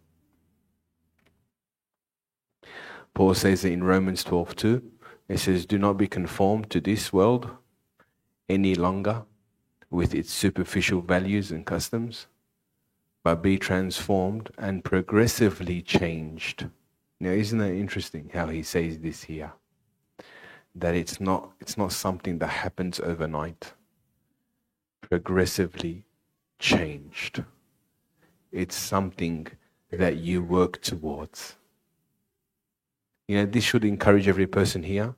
Paul 3.13 3.33
says 3.33 3.65
in 3.65 3.83
Romans 3.83 4.23
12 4.23 4.55
2. 4.55 4.91
It 5.27 5.39
says, 5.39 5.65
Do 5.65 5.77
not 5.77 5.97
be 5.97 6.07
conformed 6.07 6.69
to 6.71 6.79
this 6.79 7.13
world 7.13 7.49
any 8.47 8.73
longer 8.73 9.23
with 9.89 10.15
its 10.15 10.31
superficial 10.31 11.01
values 11.01 11.51
and 11.51 11.65
customs, 11.65 12.27
but 13.23 13.43
be 13.43 13.57
transformed 13.57 14.49
and 14.57 14.83
progressively 14.83 15.81
changed. 15.81 16.67
Now, 17.19 17.31
isn't 17.31 17.57
that 17.57 17.73
interesting 17.73 18.31
how 18.33 18.47
he 18.47 18.63
says 18.63 18.99
this 18.99 19.23
here? 19.23 19.53
that 20.75 20.95
it's 20.95 21.19
not, 21.19 21.51
it's 21.59 21.77
not 21.77 21.91
something 21.91 22.39
that 22.39 22.47
happens 22.47 22.99
overnight, 22.99 23.73
progressively 25.09 26.05
changed. 26.59 27.43
It's 28.51 28.75
something 28.75 29.47
that 29.91 30.17
you 30.17 30.43
work 30.43 30.81
towards. 30.81 31.55
You 33.27 33.37
know, 33.37 33.45
this 33.45 33.63
should 33.63 33.83
encourage 33.83 34.27
every 34.27 34.47
person 34.47 34.83
here 34.83 35.15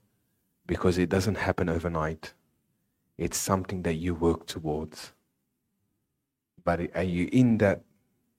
because 0.65 0.97
it 0.97 1.09
doesn't 1.09 1.35
happen 1.35 1.69
overnight. 1.69 2.33
It's 3.17 3.37
something 3.37 3.81
that 3.83 3.95
you 3.95 4.13
work 4.15 4.45
towards. 4.45 5.13
But 6.63 6.95
are 6.95 7.03
you 7.03 7.29
in 7.31 7.57
that 7.57 7.81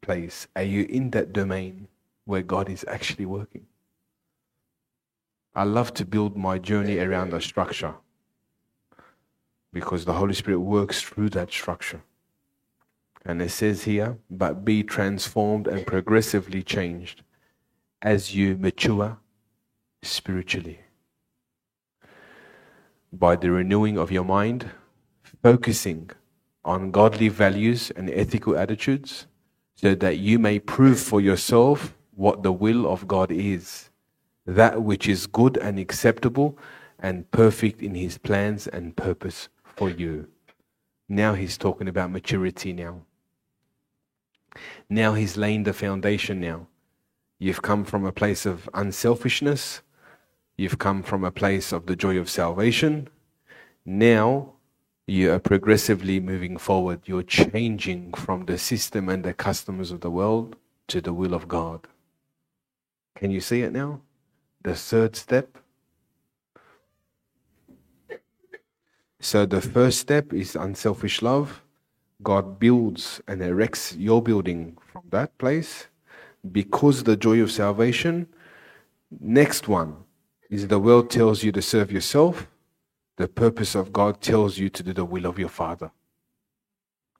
place? 0.00 0.46
Are 0.56 0.62
you 0.62 0.84
in 0.84 1.10
that 1.10 1.32
domain 1.32 1.88
where 2.24 2.42
God 2.42 2.68
is 2.68 2.84
actually 2.88 3.26
working? 3.26 3.66
I 5.54 5.64
love 5.64 5.92
to 5.94 6.06
build 6.06 6.36
my 6.36 6.58
journey 6.58 6.98
around 6.98 7.34
a 7.34 7.40
structure 7.40 7.94
because 9.72 10.04
the 10.04 10.14
Holy 10.14 10.34
Spirit 10.34 10.60
works 10.60 11.00
through 11.00 11.30
that 11.30 11.50
structure. 11.50 12.02
And 13.24 13.40
it 13.40 13.50
says 13.50 13.84
here, 13.84 14.18
but 14.30 14.64
be 14.64 14.82
transformed 14.82 15.66
and 15.66 15.86
progressively 15.86 16.62
changed 16.62 17.22
as 18.00 18.34
you 18.34 18.56
mature 18.56 19.18
spiritually. 20.02 20.80
By 23.12 23.36
the 23.36 23.50
renewing 23.50 23.98
of 23.98 24.10
your 24.10 24.24
mind, 24.24 24.70
focusing 25.42 26.10
on 26.64 26.90
godly 26.90 27.28
values 27.28 27.92
and 27.94 28.10
ethical 28.10 28.56
attitudes, 28.56 29.26
so 29.74 29.94
that 29.94 30.18
you 30.18 30.38
may 30.38 30.58
prove 30.58 30.98
for 30.98 31.20
yourself 31.20 31.94
what 32.14 32.42
the 32.42 32.52
will 32.52 32.86
of 32.86 33.08
God 33.08 33.30
is 33.30 33.90
that 34.46 34.82
which 34.82 35.08
is 35.08 35.26
good 35.26 35.56
and 35.56 35.78
acceptable 35.78 36.58
and 36.98 37.30
perfect 37.30 37.82
in 37.82 37.94
his 37.94 38.18
plans 38.18 38.66
and 38.66 38.96
purpose 38.96 39.48
for 39.76 39.90
you. 39.90 40.28
Now 41.08 41.34
he's 41.34 41.58
talking 41.58 41.88
about 41.88 42.10
maturity 42.10 42.72
now. 42.72 43.02
Now 44.88 45.14
he's 45.14 45.36
laying 45.36 45.64
the 45.64 45.72
foundation 45.72 46.40
now. 46.40 46.66
You've 47.38 47.62
come 47.62 47.84
from 47.84 48.04
a 48.04 48.12
place 48.12 48.46
of 48.46 48.68
unselfishness. 48.74 49.82
You've 50.56 50.78
come 50.78 51.02
from 51.02 51.24
a 51.24 51.30
place 51.30 51.72
of 51.72 51.86
the 51.86 51.96
joy 51.96 52.18
of 52.18 52.30
salvation. 52.30 53.08
Now 53.84 54.52
you 55.06 55.32
are 55.32 55.40
progressively 55.40 56.20
moving 56.20 56.56
forward. 56.56 57.00
You're 57.06 57.24
changing 57.24 58.12
from 58.14 58.46
the 58.46 58.58
system 58.58 59.08
and 59.08 59.24
the 59.24 59.34
customs 59.34 59.90
of 59.90 60.00
the 60.00 60.10
world 60.10 60.56
to 60.88 61.00
the 61.00 61.12
will 61.12 61.34
of 61.34 61.48
God. 61.48 61.88
Can 63.16 63.30
you 63.30 63.40
see 63.40 63.62
it 63.62 63.72
now? 63.72 64.00
The 64.62 64.74
third 64.74 65.16
step. 65.16 65.58
So 69.22 69.46
the 69.46 69.60
first 69.60 70.00
step 70.00 70.32
is 70.32 70.56
unselfish 70.56 71.22
love. 71.22 71.62
God 72.24 72.58
builds 72.58 73.20
and 73.28 73.40
erects 73.40 73.94
your 73.94 74.20
building 74.20 74.76
from 74.92 75.04
that 75.10 75.38
place 75.38 75.86
because 76.50 77.04
the 77.04 77.16
joy 77.16 77.40
of 77.40 77.52
salvation. 77.52 78.26
Next 79.20 79.68
one 79.68 79.96
is 80.50 80.66
the 80.66 80.80
world 80.80 81.08
tells 81.08 81.44
you 81.44 81.52
to 81.52 81.62
serve 81.62 81.92
yourself. 81.92 82.48
The 83.16 83.28
purpose 83.28 83.76
of 83.76 83.92
God 83.92 84.20
tells 84.20 84.58
you 84.58 84.68
to 84.70 84.82
do 84.82 84.92
the 84.92 85.04
will 85.04 85.26
of 85.26 85.38
your 85.38 85.48
Father. 85.48 85.92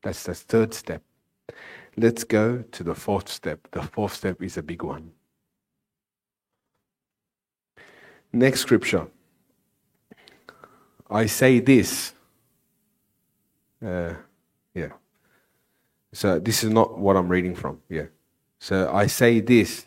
That's 0.03 0.25
the 0.25 0.35
third 0.35 0.75
step. 0.75 1.03
Let's 1.97 2.25
go 2.25 2.65
to 2.73 2.83
the 2.83 2.97
fourth 2.97 3.29
step. 3.29 3.69
The 3.71 3.83
fourth 3.83 4.15
step 4.15 4.43
is 4.43 4.57
a 4.57 4.63
big 4.63 4.83
one. 4.83 5.13
Next 8.33 8.61
scripture. 8.61 9.07
I 11.13 11.27
say 11.27 11.61
this. 11.61 12.15
Uh, 13.85 14.15
yeah. 14.75 14.93
So 16.13 16.39
this 16.39 16.65
is 16.65 16.71
not 16.71 16.99
what 16.99 17.17
I'm 17.17 17.29
reading 17.29 17.55
from. 17.55 17.81
Yeah. 17.89 18.07
So 18.59 18.91
I 18.93 19.07
say 19.07 19.41
this 19.41 19.87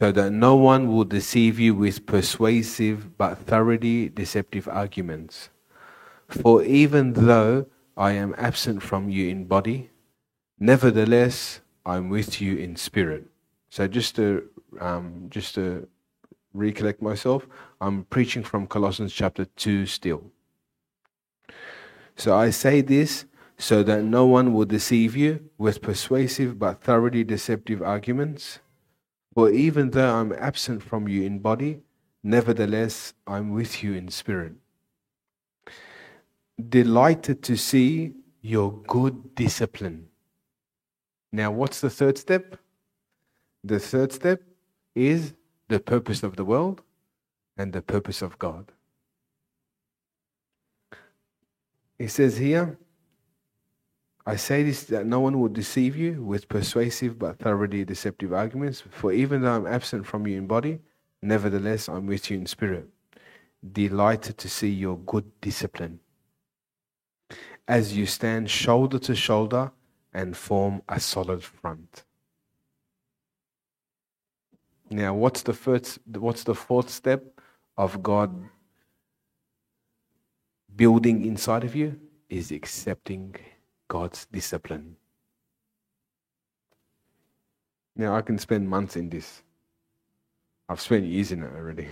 so 0.00 0.12
that 0.12 0.32
no 0.32 0.56
one 0.56 0.88
will 0.88 1.04
deceive 1.04 1.58
you 1.58 1.74
with 1.74 2.06
persuasive 2.06 3.18
but 3.18 3.38
thoroughly 3.38 4.08
deceptive 4.08 4.68
arguments. 4.68 5.50
For 6.28 6.62
even 6.62 7.12
though 7.12 7.66
I 7.96 8.12
am 8.12 8.34
absent 8.38 8.82
from 8.82 9.10
you 9.10 9.28
in 9.28 9.44
body, 9.44 9.90
nevertheless 10.58 11.60
I'm 11.84 12.08
with 12.08 12.40
you 12.40 12.56
in 12.56 12.76
spirit. 12.76 13.26
So 13.70 13.86
just 13.86 14.16
to 14.16 14.48
um, 14.80 15.26
just 15.28 15.54
to 15.56 15.86
recollect 16.54 17.02
myself, 17.02 17.46
I'm 17.80 18.04
preaching 18.04 18.42
from 18.42 18.66
Colossians 18.66 19.12
chapter 19.12 19.44
two 19.44 19.84
still. 19.86 20.22
So 22.16 22.36
I 22.36 22.50
say 22.50 22.80
this 22.80 23.24
so 23.58 23.82
that 23.82 24.02
no 24.02 24.26
one 24.26 24.52
will 24.52 24.64
deceive 24.64 25.16
you 25.16 25.48
with 25.58 25.82
persuasive 25.82 26.58
but 26.58 26.82
thoroughly 26.82 27.24
deceptive 27.24 27.82
arguments. 27.82 28.58
For 29.34 29.50
even 29.50 29.90
though 29.90 30.14
I'm 30.14 30.32
absent 30.32 30.82
from 30.82 31.08
you 31.08 31.22
in 31.22 31.38
body, 31.38 31.80
nevertheless 32.22 33.14
I'm 33.26 33.50
with 33.50 33.82
you 33.82 33.94
in 33.94 34.08
spirit. 34.08 34.54
Delighted 36.68 37.42
to 37.44 37.56
see 37.56 38.12
your 38.42 38.72
good 38.82 39.34
discipline. 39.34 40.08
Now, 41.30 41.50
what's 41.50 41.80
the 41.80 41.88
third 41.88 42.18
step? 42.18 42.56
The 43.64 43.78
third 43.78 44.12
step 44.12 44.42
is 44.94 45.32
the 45.68 45.80
purpose 45.80 46.22
of 46.22 46.36
the 46.36 46.44
world 46.44 46.82
and 47.56 47.72
the 47.72 47.80
purpose 47.80 48.20
of 48.20 48.38
God. 48.38 48.72
He 52.02 52.08
says 52.08 52.36
here, 52.36 52.76
I 54.26 54.34
say 54.34 54.64
this 54.64 54.82
that 54.86 55.06
no 55.06 55.20
one 55.20 55.38
will 55.38 55.48
deceive 55.48 55.94
you 55.94 56.20
with 56.20 56.48
persuasive 56.48 57.16
but 57.16 57.38
thoroughly 57.38 57.84
deceptive 57.84 58.32
arguments, 58.32 58.82
for 58.90 59.12
even 59.12 59.42
though 59.42 59.52
I'm 59.52 59.68
absent 59.68 60.04
from 60.04 60.26
you 60.26 60.36
in 60.36 60.48
body, 60.48 60.80
nevertheless 61.22 61.88
I'm 61.88 62.08
with 62.08 62.28
you 62.28 62.38
in 62.38 62.46
spirit, 62.46 62.88
delighted 63.72 64.36
to 64.38 64.48
see 64.48 64.68
your 64.68 64.98
good 64.98 65.30
discipline. 65.40 66.00
As 67.68 67.96
you 67.96 68.06
stand 68.06 68.50
shoulder 68.50 68.98
to 68.98 69.14
shoulder 69.14 69.70
and 70.12 70.36
form 70.36 70.82
a 70.88 70.98
solid 70.98 71.44
front. 71.44 72.02
Now, 74.90 75.14
what's 75.14 75.42
the 75.42 75.52
first? 75.52 76.00
What's 76.04 76.42
the 76.42 76.56
fourth 76.56 76.90
step 76.90 77.22
of 77.76 78.02
God 78.02 78.48
building 80.76 81.24
inside 81.24 81.64
of 81.64 81.74
you? 81.74 81.98
Is 82.28 82.50
accepting 82.50 83.36
God's 83.88 84.24
discipline. 84.26 84.96
Now, 87.94 88.16
I 88.16 88.22
can 88.22 88.38
spend 88.38 88.70
months 88.70 88.96
in 88.96 89.10
this. 89.10 89.42
I've 90.66 90.80
spent 90.80 91.04
years 91.04 91.30
in 91.30 91.42
it 91.42 91.52
already. 91.54 91.88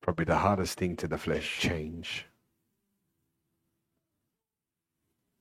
Probably 0.00 0.24
the 0.24 0.38
hardest 0.38 0.78
thing 0.78 0.96
to 0.96 1.06
the 1.06 1.16
flesh 1.16 1.60
change. 1.60 2.26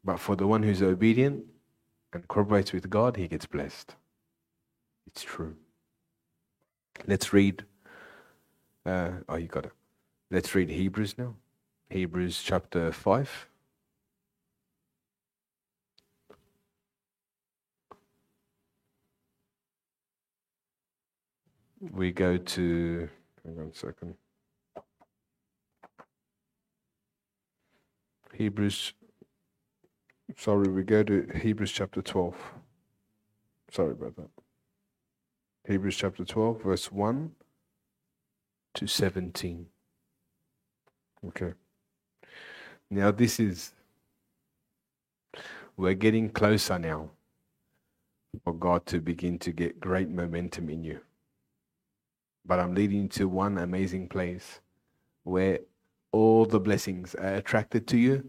But 0.04 0.20
for 0.20 0.36
the 0.36 0.46
one 0.46 0.62
who's 0.62 0.84
obedient 0.84 1.46
and 2.14 2.28
cooperates 2.28 2.74
with 2.74 2.90
God, 2.90 3.18
he 3.18 3.28
gets 3.28 3.48
blessed. 3.48 3.96
It's 5.08 5.24
true. 5.24 5.56
Let's 7.08 7.34
read. 7.34 7.66
Uh, 8.86 9.12
oh, 9.28 9.38
you 9.38 9.48
got 9.48 9.66
it. 9.66 9.72
Let's 10.30 10.54
read 10.54 10.70
Hebrews 10.70 11.18
now. 11.18 11.36
Hebrews 11.92 12.42
chapter 12.42 12.92
5. 12.94 13.48
we 21.92 22.12
go 22.12 22.38
to, 22.38 23.10
hang 23.44 23.60
on 23.60 23.72
a 23.74 23.76
second. 23.76 24.16
Hebrews, 28.34 28.94
sorry, 30.38 30.70
we 30.70 30.84
go 30.84 31.04
to 31.04 31.28
Hebrews 31.42 31.72
chapter 31.72 32.02
12. 32.02 32.36
Sorry 33.72 33.92
about 33.92 34.16
that. 34.16 34.30
Hebrews 35.68 35.98
chapter 35.98 36.24
12, 36.24 36.62
verse 36.62 36.92
1 36.92 37.32
to 38.76 38.88
17. 38.88 39.66
Okay. 41.28 41.54
Now, 42.92 43.10
this 43.10 43.40
is, 43.40 43.74
we're 45.76 45.96
getting 45.96 46.30
closer 46.30 46.78
now 46.78 47.10
for 48.44 48.54
God 48.54 48.86
to 48.88 49.02
begin 49.02 49.40
to 49.40 49.52
get 49.52 49.80
great 49.80 50.10
momentum 50.10 50.70
in 50.70 50.84
you 50.84 51.00
but 52.46 52.60
I'm 52.60 52.74
leading 52.74 53.08
to 53.10 53.28
one 53.28 53.58
amazing 53.58 54.08
place 54.10 54.60
where 55.24 55.60
all 56.12 56.46
the 56.46 56.60
blessings 56.60 57.16
are 57.16 57.36
attracted 57.36 57.88
to 57.88 57.98
you, 57.98 58.28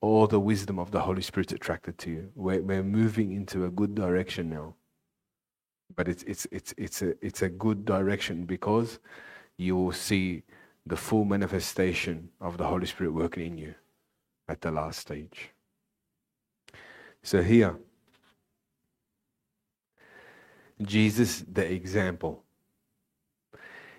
all 0.00 0.26
the 0.26 0.38
wisdom 0.40 0.78
of 0.78 0.90
the 0.90 1.00
Holy 1.00 1.22
Spirit 1.22 1.52
attracted 1.52 1.98
to 1.98 2.10
you. 2.10 2.30
We're, 2.34 2.62
we're 2.62 2.82
moving 2.82 3.32
into 3.32 3.64
a 3.64 3.70
good 3.70 3.94
direction 3.94 4.50
now. 4.50 4.74
But 5.94 6.08
it's, 6.08 6.22
it's, 6.24 6.46
it's, 6.50 6.74
it's, 6.76 7.02
a, 7.02 7.14
it's 7.24 7.42
a 7.42 7.48
good 7.48 7.84
direction 7.84 8.44
because 8.44 8.98
you 9.56 9.74
will 9.76 9.92
see 9.92 10.42
the 10.84 10.96
full 10.96 11.24
manifestation 11.24 12.28
of 12.40 12.58
the 12.58 12.66
Holy 12.66 12.86
Spirit 12.86 13.12
working 13.12 13.46
in 13.46 13.58
you 13.58 13.74
at 14.48 14.60
the 14.60 14.70
last 14.70 15.00
stage. 15.00 15.50
So 17.22 17.42
here, 17.42 17.76
Jesus, 20.82 21.44
the 21.50 21.70
example 21.70 22.44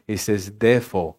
he 0.07 0.15
says, 0.15 0.53
Therefore, 0.57 1.15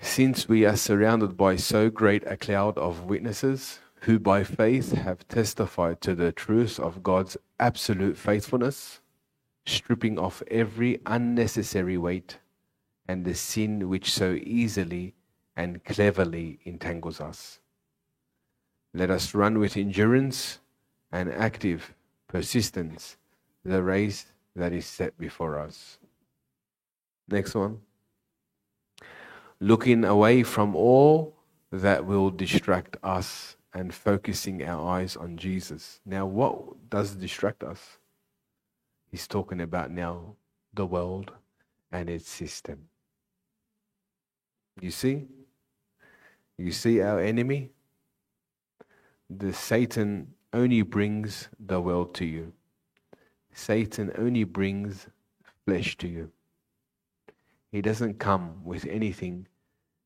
since 0.00 0.48
we 0.48 0.66
are 0.66 0.76
surrounded 0.76 1.36
by 1.36 1.56
so 1.56 1.88
great 1.88 2.24
a 2.26 2.36
cloud 2.36 2.76
of 2.76 3.04
witnesses 3.04 3.78
who 4.02 4.18
by 4.18 4.44
faith 4.44 4.92
have 4.92 5.26
testified 5.28 6.00
to 6.02 6.14
the 6.14 6.32
truth 6.32 6.80
of 6.80 7.02
God's 7.02 7.36
absolute 7.58 8.18
faithfulness, 8.18 9.00
stripping 9.64 10.18
off 10.18 10.42
every 10.50 11.00
unnecessary 11.06 11.96
weight 11.96 12.38
and 13.08 13.24
the 13.24 13.34
sin 13.34 13.88
which 13.88 14.12
so 14.12 14.32
easily 14.42 15.14
and 15.56 15.84
cleverly 15.84 16.58
entangles 16.64 17.20
us. 17.20 17.60
Let 18.92 19.10
us 19.10 19.34
run 19.34 19.58
with 19.58 19.76
endurance 19.76 20.58
and 21.12 21.32
active 21.32 21.94
persistence 22.28 23.16
the 23.64 23.82
race 23.82 24.26
that 24.56 24.72
is 24.72 24.86
set 24.86 25.16
before 25.18 25.58
us. 25.58 25.98
Next 27.28 27.54
one. 27.54 27.80
Looking 29.60 30.04
away 30.04 30.42
from 30.42 30.76
all 30.76 31.34
that 31.72 32.04
will 32.04 32.30
distract 32.30 32.96
us 33.02 33.56
and 33.72 33.92
focusing 33.92 34.62
our 34.64 34.88
eyes 34.88 35.16
on 35.16 35.36
Jesus. 35.36 36.00
Now, 36.04 36.26
what 36.26 36.88
does 36.90 37.16
distract 37.16 37.64
us? 37.64 37.98
He's 39.10 39.26
talking 39.26 39.60
about 39.60 39.90
now 39.90 40.36
the 40.72 40.86
world 40.86 41.32
and 41.90 42.10
its 42.10 42.28
system. 42.28 42.88
You 44.80 44.90
see? 44.90 45.26
You 46.58 46.72
see 46.72 47.00
our 47.00 47.20
enemy? 47.20 47.70
the 49.30 49.52
Satan 49.52 50.34
only 50.52 50.82
brings 50.82 51.48
the 51.58 51.80
world 51.80 52.14
to 52.14 52.24
you. 52.24 52.52
Satan 53.52 54.12
only 54.18 54.44
brings 54.44 55.08
flesh 55.64 55.96
to 55.98 56.08
you. 56.08 56.30
He 57.72 57.80
doesn't 57.80 58.18
come 58.18 58.64
with 58.64 58.86
anything 58.86 59.48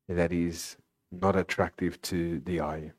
that 0.09 0.33
is 0.33 0.77
not 1.11 1.37
attractive 1.37 2.01
to 2.03 2.41
the 2.41 2.61
eye. 2.61 2.93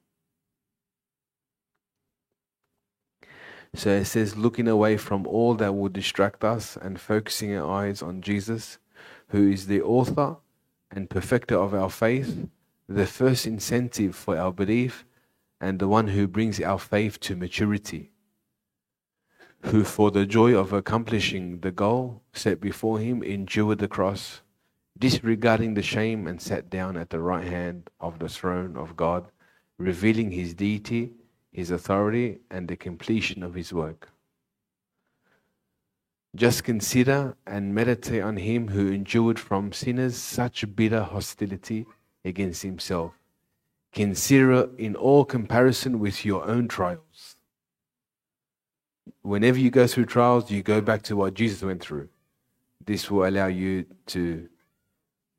So 3.75 3.91
it 3.91 4.05
says, 4.05 4.35
looking 4.35 4.67
away 4.67 4.97
from 4.97 5.27
all 5.27 5.53
that 5.55 5.75
will 5.75 5.89
distract 5.89 6.43
us 6.43 6.75
and 6.75 6.99
focusing 6.99 7.55
our 7.55 7.71
eyes 7.71 8.01
on 8.01 8.21
Jesus, 8.21 8.79
who 9.27 9.47
is 9.47 9.67
the 9.67 9.81
author 9.81 10.37
and 10.89 11.09
perfecter 11.09 11.55
of 11.55 11.75
our 11.75 11.89
faith, 11.89 12.47
the 12.89 13.05
first 13.05 13.47
incentive 13.47 14.15
for 14.15 14.37
our 14.37 14.51
belief, 14.51 15.05
and 15.61 15.79
the 15.79 15.87
one 15.87 16.07
who 16.07 16.27
brings 16.27 16.59
our 16.59 16.79
faith 16.79 17.19
to 17.21 17.35
maturity, 17.35 18.11
who 19.67 19.83
for 19.83 20.11
the 20.11 20.25
joy 20.25 20.53
of 20.53 20.73
accomplishing 20.73 21.59
the 21.59 21.71
goal 21.71 22.21
set 22.33 22.59
before 22.59 22.99
him 22.99 23.23
endured 23.23 23.79
the 23.79 23.87
cross, 23.87 24.41
disregarding 24.97 25.75
the 25.75 25.81
shame, 25.81 26.27
and 26.27 26.41
sat 26.41 26.69
down 26.69 26.97
at 26.97 27.09
the 27.09 27.19
right 27.19 27.47
hand 27.47 27.89
of 28.01 28.19
the 28.19 28.29
throne 28.29 28.75
of 28.75 28.97
God, 28.97 29.31
revealing 29.77 30.31
his 30.31 30.53
deity 30.53 31.13
his 31.51 31.71
authority, 31.71 32.39
and 32.49 32.67
the 32.67 32.77
completion 32.77 33.43
of 33.43 33.53
his 33.53 33.73
work. 33.73 34.09
Just 36.35 36.63
consider 36.63 37.35
and 37.47 37.73
meditate 37.73 38.21
on 38.21 38.37
him 38.37 38.67
who 38.67 38.91
endured 38.91 39.39
from 39.39 39.73
sinners 39.73 40.15
such 40.15 40.75
bitter 40.75 41.03
hostility 41.03 41.85
against 42.25 42.63
himself. 42.63 43.13
Consider 43.91 44.69
in 44.77 44.95
all 44.95 45.25
comparison 45.25 45.99
with 45.99 46.25
your 46.25 46.43
own 46.45 46.67
trials. 46.67 47.35
Whenever 49.21 49.57
you 49.57 49.71
go 49.71 49.87
through 49.87 50.05
trials, 50.05 50.51
you 50.51 50.61
go 50.61 50.81
back 50.81 51.01
to 51.03 51.15
what 51.15 51.33
Jesus 51.33 51.61
went 51.61 51.81
through. 51.81 52.09
This 52.85 53.09
will 53.09 53.27
allow 53.27 53.47
you 53.47 53.85
to 54.07 54.47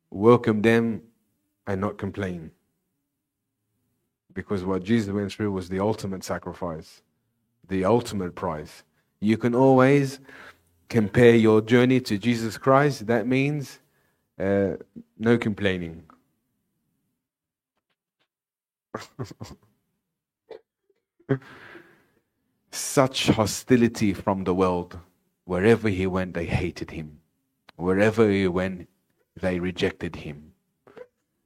welcome 0.09 0.61
them 0.61 1.01
and 1.65 1.79
not 1.79 1.97
complain 1.97 2.51
because 4.33 4.63
what 4.63 4.83
Jesus 4.83 5.13
went 5.13 5.31
through 5.31 5.51
was 5.51 5.69
the 5.69 5.79
ultimate 5.79 6.23
sacrifice, 6.23 7.01
the 7.67 7.85
ultimate 7.85 8.35
price. 8.35 8.83
You 9.19 9.37
can 9.37 9.55
always 9.55 10.19
compare 10.89 11.35
your 11.35 11.61
journey 11.61 11.99
to 12.01 12.17
Jesus 12.17 12.57
Christ. 12.57 13.07
That 13.07 13.27
means 13.27 13.79
uh, 14.39 14.73
no 15.17 15.37
complaining. 15.37 16.03
Such 22.71 23.27
hostility 23.27 24.13
from 24.13 24.43
the 24.43 24.53
world. 24.53 24.99
Wherever 25.45 25.89
he 25.89 26.07
went, 26.07 26.33
they 26.33 26.45
hated 26.45 26.91
him. 26.91 27.19
Wherever 27.75 28.29
he 28.29 28.47
went, 28.47 28.87
they 29.35 29.59
rejected 29.59 30.15
him 30.15 30.51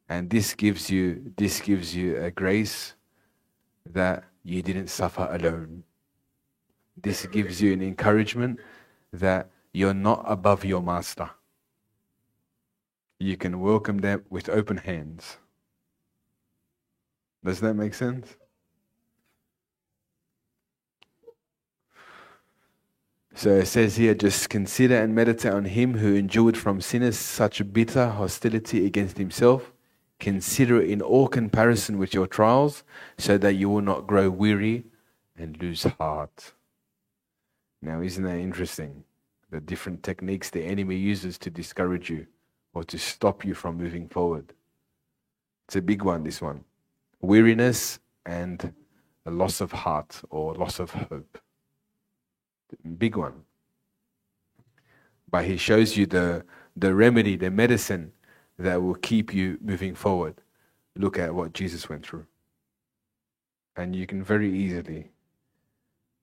and 0.10 0.30
this 0.30 0.54
gives 0.54 0.90
you 0.90 1.34
this 1.38 1.60
gives 1.62 1.96
you 1.96 2.22
a 2.22 2.32
grace 2.32 2.96
that 3.86 4.24
you 4.44 4.62
didn't 4.62 4.88
suffer 4.88 5.28
alone 5.32 5.84
this 7.02 7.26
gives 7.28 7.62
you 7.62 7.74
an 7.74 7.82
encouragement 7.82 8.60
that 9.12 9.50
you're 9.74 9.94
not 9.94 10.24
above 10.28 10.64
your 10.64 10.82
master 10.82 11.30
you 13.20 13.36
can 13.38 13.60
welcome 13.60 14.00
them 14.00 14.24
with 14.30 14.50
open 14.50 14.78
hands 14.78 15.38
does 17.46 17.60
that 17.62 17.74
make 17.74 17.94
sense 17.94 18.36
So 23.38 23.50
it 23.50 23.66
says 23.66 23.98
here, 23.98 24.14
just 24.16 24.50
consider 24.50 24.96
and 24.96 25.14
meditate 25.14 25.52
on 25.52 25.66
him 25.66 25.96
who 25.96 26.16
endured 26.16 26.56
from 26.56 26.80
sinners 26.80 27.18
such 27.18 27.74
bitter 27.74 28.08
hostility 28.08 28.86
against 28.86 29.18
himself 29.18 29.74
Consider 30.20 30.82
it 30.82 30.90
in 30.90 31.02
all 31.02 31.28
comparison 31.28 31.98
with 31.98 32.14
your 32.14 32.28
trials, 32.28 32.84
so 33.18 33.38
that 33.38 33.56
you 33.56 33.70
will 33.70 33.82
not 33.82 34.08
grow 34.08 34.30
weary 34.30 34.86
and 35.38 35.62
lose 35.62 35.84
heart. 35.84 36.54
Now, 37.82 38.02
isn't 38.02 38.24
that 38.24 38.38
interesting? 38.38 39.04
The 39.52 39.60
different 39.60 40.04
techniques 40.04 40.50
the 40.50 40.64
enemy 40.64 40.96
uses 40.96 41.38
to 41.40 41.50
discourage 41.50 42.10
you 42.10 42.28
or 42.74 42.84
to 42.86 42.98
stop 42.98 43.46
you 43.46 43.54
from 43.54 43.78
moving 43.78 44.08
forward. 44.08 44.54
It's 45.68 45.76
a 45.76 45.82
big 45.82 46.04
one, 46.04 46.24
this 46.24 46.42
one. 46.42 46.64
Weariness 47.26 48.00
and 48.26 48.74
a 49.26 49.32
loss 49.32 49.62
of 49.62 49.72
heart 49.72 50.22
or 50.30 50.54
loss 50.54 50.80
of 50.80 50.92
hope. 50.92 51.38
Big 52.98 53.16
one. 53.16 53.44
But 55.30 55.46
he 55.46 55.58
shows 55.58 55.98
you 55.98 56.06
the, 56.06 56.46
the 56.76 56.94
remedy, 56.94 57.36
the 57.36 57.52
medicine 57.52 58.12
that 58.58 58.82
will 58.82 58.96
keep 58.96 59.34
you 59.34 59.58
moving 59.62 59.96
forward. 59.96 60.42
Look 60.96 61.20
at 61.20 61.34
what 61.34 61.54
Jesus 61.54 61.90
went 61.90 62.06
through. 62.06 62.26
And 63.76 63.96
you 63.96 64.08
can 64.08 64.24
very 64.24 64.54
easily. 64.58 65.12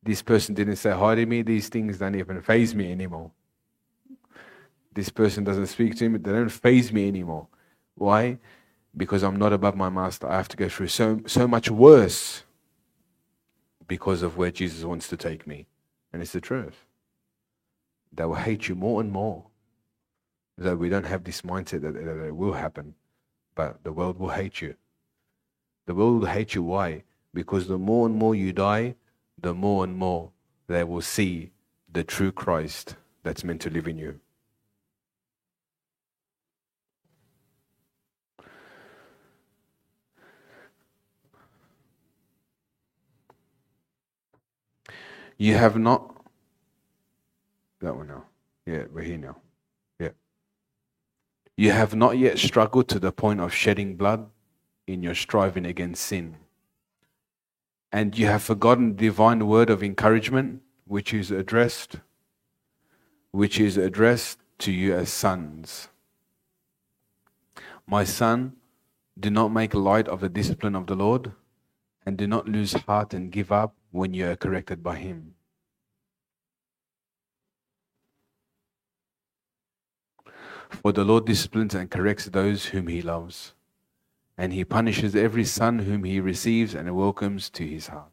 This 0.03 0.23
person 0.23 0.55
didn't 0.55 0.77
say 0.77 0.91
hi 0.91 1.15
to 1.15 1.27
me, 1.27 1.43
these 1.43 1.69
things 1.69 1.99
don't 1.99 2.15
even 2.15 2.41
faze 2.41 2.75
me 2.75 2.91
anymore. 2.91 3.31
This 4.95 5.11
person 5.11 5.45
doesn't 5.45 5.67
speak 5.67 5.97
to 5.97 6.09
me, 6.09 6.19
they 6.19 6.33
don't 6.33 6.49
faze 6.49 6.93
me 6.93 7.07
anymore. 7.07 7.49
Why? 7.95 8.39
Because 8.97 9.23
I'm 9.23 9.37
not 9.37 9.53
above 9.53 9.77
my 9.77 9.89
master. 9.89 10.29
I 10.29 10.37
have 10.37 10.49
to 10.49 10.57
go 10.57 10.69
through 10.69 10.89
so, 10.89 11.21
so 11.27 11.49
much 11.49 11.71
worse 11.71 12.45
because 13.89 14.23
of 14.23 14.37
where 14.37 14.51
Jesus 14.51 14.85
wants 14.85 15.09
to 15.09 15.17
take 15.17 15.47
me. 15.47 15.67
And 16.13 16.21
it's 16.21 16.33
the 16.33 16.41
truth. 16.41 16.87
They 18.13 18.25
will 18.25 18.35
hate 18.35 18.69
you 18.69 18.75
more 18.75 19.01
and 19.01 19.11
more 19.11 19.45
that 20.59 20.79
we 20.79 20.89
don't 20.89 21.07
have 21.07 21.25
this 21.25 21.43
mindset 21.43 21.83
that, 21.83 21.95
that 21.95 22.27
it 22.27 22.37
will 22.37 22.53
happen, 22.53 22.95
but 23.55 23.83
the 23.85 23.93
world 23.93 24.19
will 24.19 24.31
hate 24.31 24.61
you. 24.61 24.75
The 25.87 25.95
world 25.95 26.21
will 26.21 26.29
hate 26.29 26.55
you. 26.55 26.63
Why? 26.63 27.05
Because 27.33 27.67
the 27.67 27.79
more 27.79 28.07
and 28.07 28.15
more 28.15 28.35
you 28.35 28.53
die, 28.53 28.95
the 29.41 29.55
more 29.55 29.85
and 29.85 29.97
more 29.97 30.31
they 30.69 30.85
will 30.85 31.01
see 31.01 31.51
the 31.91 32.05
true 32.05 32.33
Christ 32.33 32.97
that's 33.23 33.45
meant 33.45 33.61
to 33.63 33.71
live 33.71 33.89
in 33.89 33.99
you. 33.99 34.21
You 45.43 45.57
have 45.57 45.77
not. 45.77 46.25
That 47.81 47.97
one 47.97 48.07
now. 48.07 48.27
Yeah, 48.65 48.85
we're 48.93 49.03
here 49.03 49.19
now. 49.19 49.39
You 51.57 51.73
have 51.73 51.97
not 51.97 52.17
yet 52.17 52.39
struggled 52.39 52.89
to 52.89 53.01
the 53.01 53.11
point 53.11 53.41
of 53.41 53.53
shedding 53.53 53.97
blood 53.97 54.31
in 54.87 55.03
your 55.03 55.17
striving 55.17 55.67
against 55.67 56.05
sin. 56.05 56.37
And 57.91 58.17
you 58.17 58.27
have 58.27 58.45
forgotten 58.45 58.91
the 58.91 59.09
divine 59.09 59.49
word 59.49 59.69
of 59.69 59.83
encouragement, 59.83 60.63
which 60.87 61.13
is 61.13 61.33
addressed, 61.33 61.97
which 63.33 63.59
is 63.59 63.77
addressed 63.77 64.39
to 64.59 64.71
you 64.71 64.95
as 64.95 65.11
sons. 65.11 65.89
My 67.85 68.05
son, 68.05 68.53
do 69.19 69.29
not 69.29 69.53
make 69.53 69.75
light 69.75 70.07
of 70.07 70.21
the 70.21 70.29
discipline 70.29 70.77
of 70.77 70.87
the 70.87 70.95
Lord, 70.95 71.33
and 72.07 72.17
do 72.17 72.29
not 72.29 72.49
lose 72.49 72.75
heart 72.75 73.13
and 73.13 73.33
give 73.33 73.51
up 73.51 73.75
when 73.93 74.15
you 74.15 74.29
are 74.29 74.37
corrected 74.37 74.83
by 74.83 74.97
him. 74.97 75.35
For 80.71 80.93
the 80.93 81.05
Lord 81.05 81.27
disciplines 81.27 81.75
and 81.75 81.91
corrects 81.91 82.25
those 82.25 82.67
whom 82.67 82.89
he 82.89 83.03
loves, 83.03 83.53
and 84.39 84.53
he 84.53 84.65
punishes 84.65 85.15
every 85.15 85.45
son 85.45 85.81
whom 85.81 86.05
he 86.05 86.19
receives 86.19 86.75
and 86.75 86.97
welcomes 86.97 87.51
to 87.51 87.67
his 87.67 87.89
heart. 87.89 88.11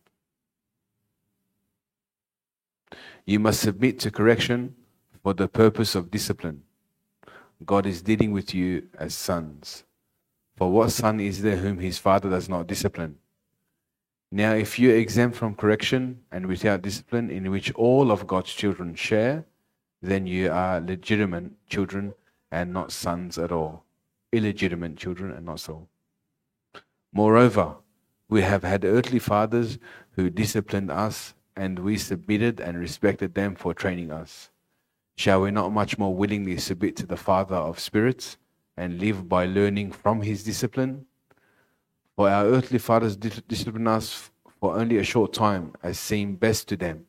You 3.25 3.39
must 3.39 3.61
submit 3.61 3.99
to 3.99 4.11
correction 4.11 4.75
for 5.23 5.33
the 5.33 5.47
purpose 5.47 5.95
of 5.95 6.11
discipline. 6.11 6.63
God 7.65 7.85
is 7.85 8.01
dealing 8.01 8.31
with 8.31 8.53
you 8.53 8.87
as 8.97 9.13
sons. 9.15 9.83
For 10.55 10.69
what 10.71 10.91
son 10.91 11.19
is 11.19 11.41
there 11.41 11.57
whom 11.57 11.79
his 11.79 11.97
father 11.97 12.29
does 12.29 12.49
not 12.49 12.67
discipline? 12.67 13.17
Now, 14.31 14.53
if 14.53 14.77
you're 14.77 14.95
exempt 14.95 15.37
from 15.37 15.55
correction 15.55 16.19
and 16.31 16.45
without 16.45 16.83
discipline, 16.83 17.31
in 17.31 17.49
which 17.49 17.73
all 17.73 18.11
of 18.11 18.27
God's 18.27 18.53
children 18.53 18.93
share, 18.93 19.45
then 20.01 20.27
you 20.27 20.51
are 20.51 20.79
legitimate 20.79 21.51
children 21.67 22.13
and 22.51 22.71
not 22.71 22.91
sons 22.91 23.37
at 23.39 23.51
all, 23.51 23.85
illegitimate 24.31 24.97
children 24.97 25.31
and 25.31 25.45
not 25.45 25.59
so. 25.59 25.87
Moreover, 27.11 27.77
we 28.29 28.43
have 28.43 28.63
had 28.63 28.85
earthly 28.85 29.17
fathers 29.17 29.79
who 30.11 30.29
disciplined 30.29 30.91
us, 30.91 31.33
and 31.55 31.79
we 31.79 31.97
submitted 31.97 32.59
and 32.59 32.77
respected 32.77 33.33
them 33.33 33.55
for 33.55 33.73
training 33.73 34.11
us. 34.11 34.51
Shall 35.17 35.41
we 35.41 35.51
not 35.51 35.73
much 35.73 35.97
more 35.97 36.15
willingly 36.15 36.57
submit 36.57 36.95
to 36.97 37.07
the 37.07 37.17
Father 37.17 37.55
of 37.55 37.79
spirits 37.79 38.37
and 38.77 39.01
live 39.01 39.27
by 39.27 39.45
learning 39.45 39.91
from 39.91 40.21
his 40.21 40.43
discipline? 40.43 41.07
For 42.19 42.29
our 42.29 42.47
earthly 42.47 42.79
fathers 42.79 43.15
disciplined 43.15 43.87
us 43.87 44.29
for 44.59 44.75
only 44.77 44.97
a 44.97 45.05
short 45.05 45.31
time 45.31 45.71
as 45.81 45.97
seemed 45.97 46.37
best 46.37 46.67
to 46.67 46.75
them, 46.75 47.05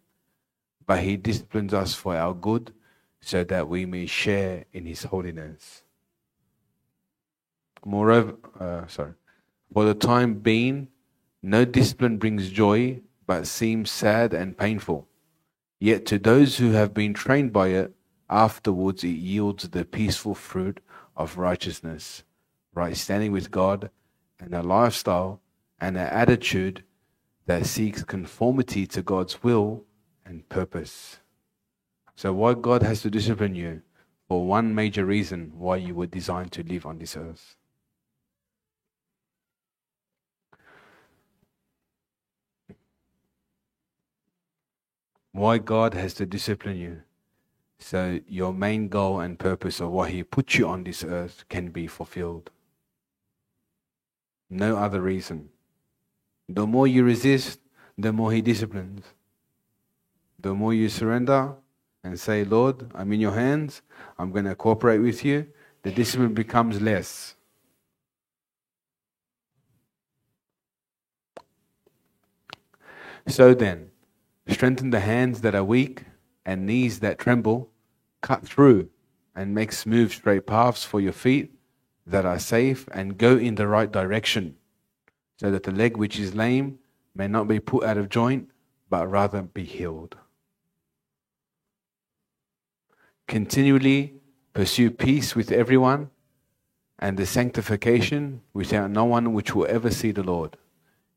but 0.86 1.00
he 1.00 1.16
disciplines 1.16 1.74
us 1.74 1.94
for 1.94 2.14
our 2.14 2.32
good 2.32 2.72
so 3.20 3.42
that 3.42 3.68
we 3.68 3.86
may 3.86 4.06
share 4.06 4.66
in 4.72 4.86
his 4.86 5.02
holiness. 5.02 5.82
Moreover, 7.84 8.36
uh, 8.60 8.86
sorry, 8.86 9.14
for 9.74 9.84
the 9.84 9.94
time 9.94 10.34
being, 10.34 10.86
no 11.42 11.64
discipline 11.64 12.18
brings 12.18 12.48
joy, 12.48 13.00
but 13.26 13.48
seems 13.48 13.90
sad 13.90 14.32
and 14.32 14.56
painful. 14.56 15.08
Yet 15.80 16.06
to 16.06 16.20
those 16.20 16.58
who 16.58 16.70
have 16.70 16.94
been 16.94 17.14
trained 17.14 17.52
by 17.52 17.70
it, 17.70 17.92
afterwards 18.28 19.02
it 19.02 19.08
yields 19.08 19.70
the 19.70 19.84
peaceful 19.84 20.36
fruit 20.36 20.78
of 21.16 21.36
righteousness, 21.36 22.22
right 22.74 22.96
standing 22.96 23.32
with 23.32 23.50
God, 23.50 23.90
and 24.40 24.54
a 24.54 24.62
lifestyle 24.62 25.40
and 25.80 25.96
an 25.96 26.06
attitude 26.06 26.84
that 27.46 27.66
seeks 27.66 28.02
conformity 28.02 28.86
to 28.86 29.02
God's 29.02 29.42
will 29.42 29.84
and 30.24 30.48
purpose. 30.48 31.18
So, 32.16 32.32
why 32.32 32.54
God 32.54 32.82
has 32.82 33.02
to 33.02 33.10
discipline 33.10 33.54
you? 33.54 33.82
For 34.28 34.46
one 34.46 34.74
major 34.74 35.04
reason 35.04 35.52
why 35.56 35.76
you 35.76 35.94
were 35.94 36.06
designed 36.06 36.52
to 36.52 36.62
live 36.62 36.86
on 36.86 36.98
this 36.98 37.16
earth. 37.16 37.56
Why 45.32 45.58
God 45.58 45.94
has 45.94 46.14
to 46.14 46.26
discipline 46.26 46.76
you? 46.76 47.02
So, 47.78 48.20
your 48.28 48.52
main 48.52 48.88
goal 48.88 49.20
and 49.20 49.38
purpose 49.38 49.80
of 49.80 49.90
why 49.90 50.10
He 50.10 50.22
put 50.22 50.54
you 50.54 50.68
on 50.68 50.84
this 50.84 51.02
earth 51.02 51.44
can 51.48 51.70
be 51.70 51.86
fulfilled. 51.86 52.50
No 54.50 54.76
other 54.76 55.00
reason. 55.00 55.48
The 56.48 56.66
more 56.66 56.88
you 56.88 57.04
resist, 57.04 57.60
the 57.96 58.12
more 58.12 58.32
He 58.32 58.42
disciplines. 58.42 59.04
The 60.40 60.52
more 60.54 60.74
you 60.74 60.88
surrender 60.88 61.54
and 62.02 62.18
say, 62.18 62.44
Lord, 62.44 62.90
I'm 62.94 63.12
in 63.12 63.20
your 63.20 63.32
hands, 63.32 63.82
I'm 64.18 64.32
going 64.32 64.46
to 64.46 64.56
cooperate 64.56 64.98
with 64.98 65.24
you, 65.24 65.46
the 65.82 65.92
discipline 65.92 66.34
becomes 66.34 66.80
less. 66.80 67.36
So 73.28 73.54
then, 73.54 73.90
strengthen 74.48 74.90
the 74.90 75.00
hands 75.00 75.42
that 75.42 75.54
are 75.54 75.62
weak 75.62 76.04
and 76.44 76.66
knees 76.66 76.98
that 77.00 77.18
tremble, 77.18 77.70
cut 78.22 78.44
through 78.44 78.88
and 79.36 79.54
make 79.54 79.72
smooth, 79.72 80.10
straight 80.10 80.46
paths 80.46 80.84
for 80.84 81.00
your 81.00 81.12
feet 81.12 81.54
that 82.10 82.26
are 82.26 82.38
safe 82.38 82.88
and 82.92 83.18
go 83.18 83.36
in 83.36 83.54
the 83.54 83.66
right 83.66 83.90
direction, 83.90 84.56
so 85.36 85.50
that 85.50 85.62
the 85.62 85.72
leg 85.72 85.96
which 85.96 86.18
is 86.18 86.34
lame 86.34 86.78
may 87.14 87.28
not 87.28 87.48
be 87.48 87.60
put 87.60 87.84
out 87.84 87.96
of 87.96 88.08
joint, 88.08 88.50
but 88.88 89.06
rather 89.06 89.42
be 89.42 89.64
healed. 89.64 90.16
Continually 93.28 94.14
pursue 94.52 94.90
peace 94.90 95.36
with 95.36 95.52
everyone 95.52 96.10
and 96.98 97.16
the 97.16 97.26
sanctification 97.26 98.42
without 98.52 98.90
no 98.90 99.04
one 99.04 99.32
which 99.32 99.54
will 99.54 99.66
ever 99.68 99.90
see 99.90 100.10
the 100.10 100.22
Lord. 100.22 100.56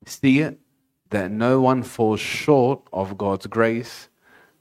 See 0.06 0.39
it 0.39 0.60
that 1.10 1.32
no 1.32 1.62
one 1.62 1.84
falls 1.84 2.20
short 2.20 2.82
of 2.91 3.18
God's 3.18 3.48
grace, 3.48 4.10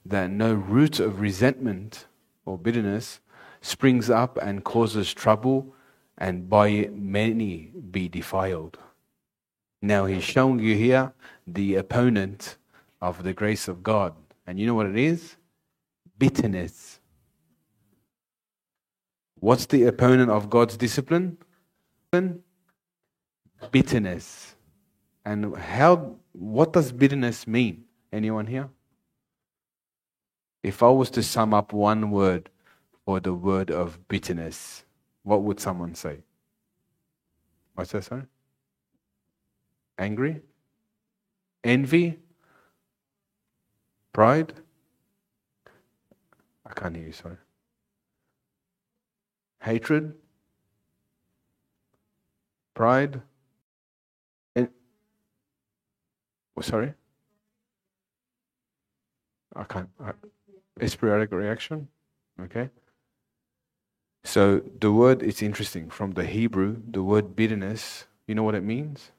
that 0.05 0.30
no 0.30 0.53
root 0.55 0.99
of 0.99 1.20
resentment 1.20 2.07
or 2.45 2.59
bitterness 2.59 3.20
springs 3.61 4.11
up 4.11 4.37
and 4.43 4.64
causes 4.64 5.14
trouble, 5.14 5.74
and 6.23 6.49
by 6.49 6.89
many 6.93 7.73
be 7.91 8.09
defiled. 8.09 8.79
Now 9.83 10.07
he's 10.07 10.23
showing 10.23 10.61
you 10.61 10.77
here 10.77 11.12
the 11.49 11.75
opponent 11.75 12.59
of 13.01 13.25
the 13.25 13.33
grace 13.33 13.66
of 13.66 13.83
God. 13.83 14.14
And 14.47 14.57
you 14.57 14.64
know 14.68 14.75
what 14.75 14.87
it 14.87 14.97
is? 14.97 15.37
Bitterness. 16.16 17.01
What's 19.41 19.66
the 19.66 19.83
opponent 19.83 20.31
of 20.31 20.49
God's 20.49 20.77
discipline? 20.77 21.39
Bitterness. 23.73 24.55
And 25.25 25.57
how 25.57 26.14
what 26.31 26.73
does 26.73 26.93
bitterness 26.93 27.49
mean? 27.49 27.83
Anyone 28.12 28.47
here? 28.47 28.68
If 30.62 30.85
I 30.85 30.91
was 30.91 31.11
to 31.11 31.23
sum 31.25 31.53
up 31.53 31.73
one 31.73 32.12
word 32.12 32.49
for 33.05 33.18
the 33.18 33.35
word 33.35 33.73
of 33.73 34.07
bitterness, 34.07 34.85
what 35.23 35.43
would 35.43 35.61
someone 35.61 35.95
say? 35.95 36.18
What's 37.75 37.93
that, 37.93 38.05
sorry? 38.05 38.25
Angry? 39.99 40.41
Envy? 41.64 42.18
Pride? 44.12 44.53
I 46.66 46.73
can't 46.75 46.97
hear 46.97 47.07
you, 47.07 47.12
sorry. 47.12 47.37
Hatred? 49.62 50.14
Pride? 52.75 53.20
En- 54.57 54.70
oh, 56.57 56.61
sorry? 56.61 56.95
I 59.55 59.64
can't. 59.64 59.89
I, 60.03 60.12
it's 60.81 60.97
periodic 60.97 61.33
reaction. 61.33 61.89
Okay. 62.41 62.70
So 64.25 64.62
the 64.81 64.93
word 64.93 65.23
is 65.23 65.43
interesting. 65.43 65.91
From 65.91 66.12
the 66.12 66.25
Hebrew, 66.25 66.77
the 66.89 67.03
word 67.03 67.35
bitterness, 67.35 68.07
you 68.27 68.35
know 68.35 68.43
what 68.43 68.55
it 68.55 68.62
means? 68.62 69.11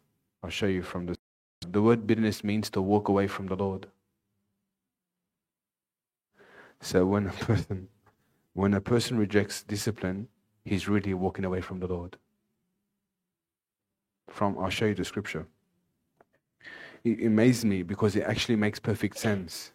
I'll 0.41 0.49
show 0.49 0.67
you 0.67 0.81
from 0.83 1.05
the 1.07 1.15
the 1.67 1.81
word 1.81 2.05
bitterness 2.05 2.43
means 2.43 2.69
to 2.71 2.81
walk 2.81 3.07
away 3.07 3.27
from 3.27 3.47
the 3.47 3.55
Lord. 3.55 3.87
So 6.81 7.05
when 7.05 7.27
a 7.27 7.31
person 7.47 7.87
when 8.53 8.73
a 8.73 8.81
person 8.81 9.17
rejects 9.17 9.63
discipline, 9.63 10.27
he's 10.63 10.87
really 10.87 11.13
walking 11.13 11.45
away 11.45 11.61
from 11.61 11.79
the 11.79 11.87
Lord. 11.87 12.17
From 14.29 14.57
I'll 14.57 14.69
show 14.69 14.85
you 14.85 14.95
the 14.95 15.05
scripture. 15.05 15.47
It 17.03 17.25
amazes 17.25 17.65
me 17.65 17.83
because 17.83 18.15
it 18.15 18.23
actually 18.23 18.55
makes 18.55 18.79
perfect 18.79 19.17
sense. 19.17 19.71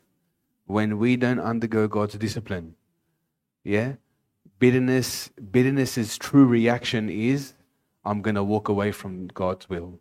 When 0.67 0.99
we 0.99 1.17
don't 1.17 1.41
undergo 1.41 1.89
God's 1.89 2.15
discipline, 2.15 2.75
yeah, 3.65 3.95
bitterness 4.59 5.29
bitterness's 5.29 6.19
true 6.19 6.47
reaction 6.47 7.09
is 7.09 7.55
I'm 8.05 8.23
gonna 8.23 8.45
walk 8.45 8.69
away 8.69 8.93
from 8.93 9.29
God's 9.29 9.69
will. 9.69 9.99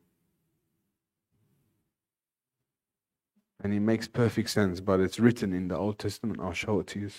And 3.63 3.73
it 3.73 3.79
makes 3.79 4.07
perfect 4.07 4.49
sense, 4.49 4.79
but 4.79 4.99
it's 4.99 5.19
written 5.19 5.51
in 5.51 5.67
the 5.67 5.75
Old 5.75 5.97
Testament. 5.97 6.39
I'll 6.39 6.53
show 6.53 6.79
it 6.79 6.87
to 6.87 6.99
you. 6.99 7.09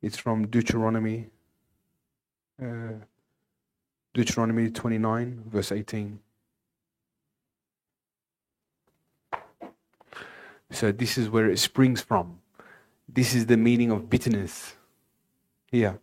It's 0.00 0.16
from 0.16 0.46
Deuteronomy, 0.46 1.26
uh, 2.62 2.94
Deuteronomy 4.14 4.70
29, 4.70 5.44
verse 5.46 5.72
18. 5.72 6.20
So 10.70 10.92
this 10.92 11.18
is 11.18 11.28
where 11.28 11.50
it 11.50 11.58
springs 11.58 12.00
from. 12.00 12.38
This 13.08 13.34
is 13.34 13.46
the 13.46 13.56
meaning 13.56 13.90
of 13.90 14.08
bitterness. 14.08 14.76
Here. 15.70 16.00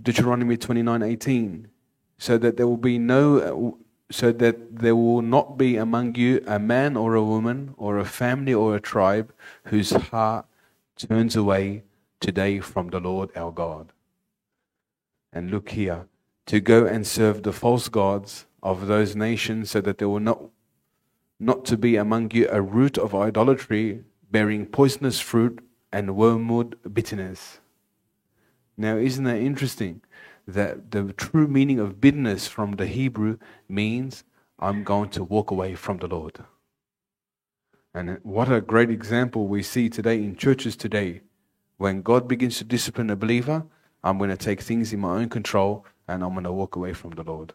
Deuteronomy 0.00 0.56
29:18 0.56 1.66
So 2.18 2.38
that 2.38 2.56
there 2.56 2.66
will 2.66 2.76
be 2.76 2.98
no 2.98 3.78
so 4.10 4.30
that 4.30 4.78
there 4.78 4.94
will 4.94 5.22
not 5.22 5.58
be 5.58 5.76
among 5.76 6.14
you 6.14 6.42
a 6.46 6.58
man 6.58 6.96
or 6.96 7.14
a 7.14 7.24
woman 7.24 7.74
or 7.76 7.98
a 7.98 8.04
family 8.04 8.54
or 8.54 8.76
a 8.76 8.80
tribe 8.80 9.34
whose 9.64 9.90
heart 9.90 10.46
turns 10.96 11.34
away 11.34 11.82
today 12.20 12.60
from 12.60 12.88
the 12.88 13.00
Lord 13.00 13.30
our 13.36 13.50
God. 13.50 13.92
And 15.32 15.50
look 15.50 15.70
here, 15.70 16.06
to 16.46 16.60
go 16.60 16.86
and 16.86 17.06
serve 17.06 17.42
the 17.42 17.52
false 17.52 17.88
gods 17.88 18.46
of 18.62 18.86
those 18.86 19.16
nations, 19.16 19.70
so 19.72 19.80
that 19.80 19.98
there 19.98 20.08
will 20.08 20.20
not, 20.20 20.40
not 21.38 21.64
to 21.66 21.76
be 21.76 21.96
among 21.96 22.30
you 22.30 22.48
a 22.50 22.62
root 22.62 22.96
of 22.96 23.14
idolatry 23.14 24.04
bearing 24.30 24.66
poisonous 24.66 25.20
fruit 25.20 25.58
and 25.92 26.16
wormwood 26.16 26.78
bitterness. 26.94 27.58
Now, 28.76 28.96
isn't 28.96 29.24
that 29.24 29.38
interesting? 29.38 30.02
that 30.46 30.92
the 30.92 31.12
true 31.12 31.48
meaning 31.48 31.80
of 31.80 32.00
bitterness 32.00 32.46
from 32.46 32.72
the 32.72 32.86
Hebrew 32.86 33.38
means 33.68 34.24
I'm 34.58 34.84
going 34.84 35.10
to 35.10 35.24
walk 35.24 35.50
away 35.50 35.74
from 35.74 35.98
the 35.98 36.06
Lord. 36.06 36.38
And 37.92 38.18
what 38.22 38.52
a 38.52 38.60
great 38.60 38.90
example 38.90 39.48
we 39.48 39.62
see 39.62 39.88
today 39.88 40.16
in 40.16 40.36
churches 40.36 40.76
today. 40.76 41.22
When 41.78 42.02
God 42.02 42.28
begins 42.28 42.58
to 42.58 42.64
discipline 42.64 43.10
a 43.10 43.16
believer, 43.16 43.64
I'm 44.04 44.18
going 44.18 44.30
to 44.30 44.36
take 44.36 44.60
things 44.60 44.92
in 44.92 45.00
my 45.00 45.16
own 45.16 45.28
control 45.28 45.84
and 46.06 46.22
I'm 46.22 46.32
going 46.32 46.44
to 46.44 46.52
walk 46.52 46.76
away 46.76 46.92
from 46.92 47.10
the 47.12 47.22
Lord. 47.22 47.52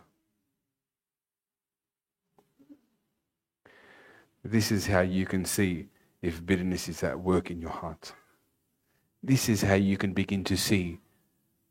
This 4.44 4.72
is 4.72 4.88
how 4.88 5.02
you 5.02 5.26
can 5.26 5.46
see 5.46 5.88
if 6.22 6.46
bitterness 6.46 6.90
is 6.90 7.04
at 7.04 7.20
work 7.20 7.52
in 7.52 7.62
your 7.62 7.72
heart. 7.72 8.14
This 9.24 9.48
is 9.48 9.62
how 9.62 9.76
you 9.76 9.98
can 9.98 10.14
begin 10.14 10.44
to 10.46 10.58
see 10.58 11.00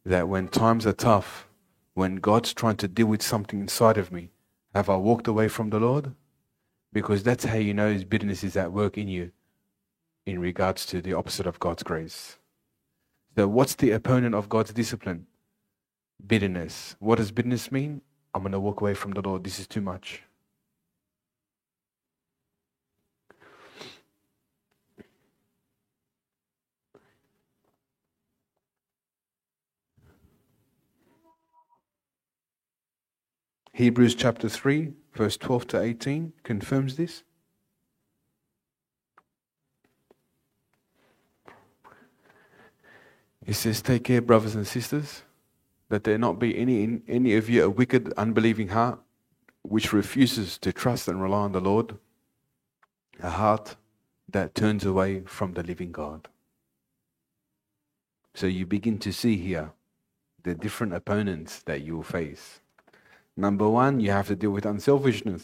that 0.05 0.29
when 0.29 0.49
times 0.49 0.87
are 0.87 0.93
tough, 0.93 1.47
when 1.95 2.17
God's 2.17 2.55
trying 2.55 2.77
to 2.77 2.89
deal 2.89 3.07
with 3.07 3.23
something 3.23 3.61
inside 3.61 3.99
of 3.99 4.13
me, 4.13 4.31
have 4.75 4.89
I 4.89 4.97
walked 4.97 5.29
away 5.29 5.49
from 5.49 5.71
the 5.71 5.81
Lord? 5.81 6.15
Because 6.93 7.23
that's 7.23 7.45
how 7.45 7.57
you 7.57 7.75
know 7.75 7.99
bitterness 8.09 8.43
is 8.43 8.57
at 8.57 8.73
work 8.73 8.97
in 8.97 9.09
you 9.09 9.33
in 10.27 10.39
regards 10.39 10.87
to 10.87 11.01
the 11.01 11.13
opposite 11.13 11.47
of 11.47 11.59
God's 11.61 11.83
grace. 11.83 12.39
So, 13.37 13.49
what's 13.49 13.75
the 13.75 13.93
opponent 13.93 14.35
of 14.35 14.49
God's 14.49 14.73
discipline? 14.73 15.27
Bitterness. 16.27 16.97
What 16.99 17.17
does 17.17 17.31
bitterness 17.31 17.71
mean? 17.71 18.03
I'm 18.35 18.43
going 18.43 18.53
to 18.53 18.61
walk 18.61 18.81
away 18.81 18.95
from 18.95 19.13
the 19.13 19.23
Lord. 19.23 19.45
This 19.45 19.59
is 19.59 19.67
too 19.67 19.81
much. 19.81 20.23
Hebrews 33.81 34.15
chapter 34.15 34.47
3, 34.47 34.93
verse 35.15 35.39
12 35.39 35.69
to 35.69 35.81
18 35.81 36.35
confirms 36.43 36.99
this. 36.99 37.23
He 43.43 43.55
says, 43.55 43.81
Take 43.81 44.05
care, 44.05 44.21
brothers 44.21 44.55
and 44.55 44.67
sisters, 44.67 45.23
that 45.89 46.05
there 46.05 46.19
not 46.19 46.39
be 46.39 46.59
any 46.59 46.85
in 46.85 47.03
any 47.09 47.35
of 47.37 47.49
you 47.49 47.65
a 47.65 47.71
wicked, 47.71 48.13
unbelieving 48.19 48.69
heart, 48.69 49.01
which 49.63 49.95
refuses 49.95 50.59
to 50.59 50.75
trust 50.75 51.09
and 51.09 51.23
rely 51.23 51.39
on 51.39 51.53
the 51.53 51.61
Lord, 51.63 51.97
a 53.23 53.31
heart 53.31 53.77
that 54.29 54.55
turns 54.55 54.85
away 54.85 55.23
from 55.23 55.55
the 55.55 55.63
living 55.63 55.91
God. 55.91 56.29
So 58.35 58.47
you 58.47 58.67
begin 58.67 58.99
to 58.99 59.11
see 59.11 59.39
here 59.39 59.73
the 60.43 60.55
different 60.55 60.93
opponents 60.93 61.63
that 61.63 61.81
you 61.81 61.97
will 61.97 62.03
face. 62.03 62.61
Number 63.41 63.67
one, 63.67 64.01
you 64.01 64.11
have 64.11 64.27
to 64.27 64.37
deal 64.37 64.51
with 64.51 64.67
unselfishness. 64.67 65.43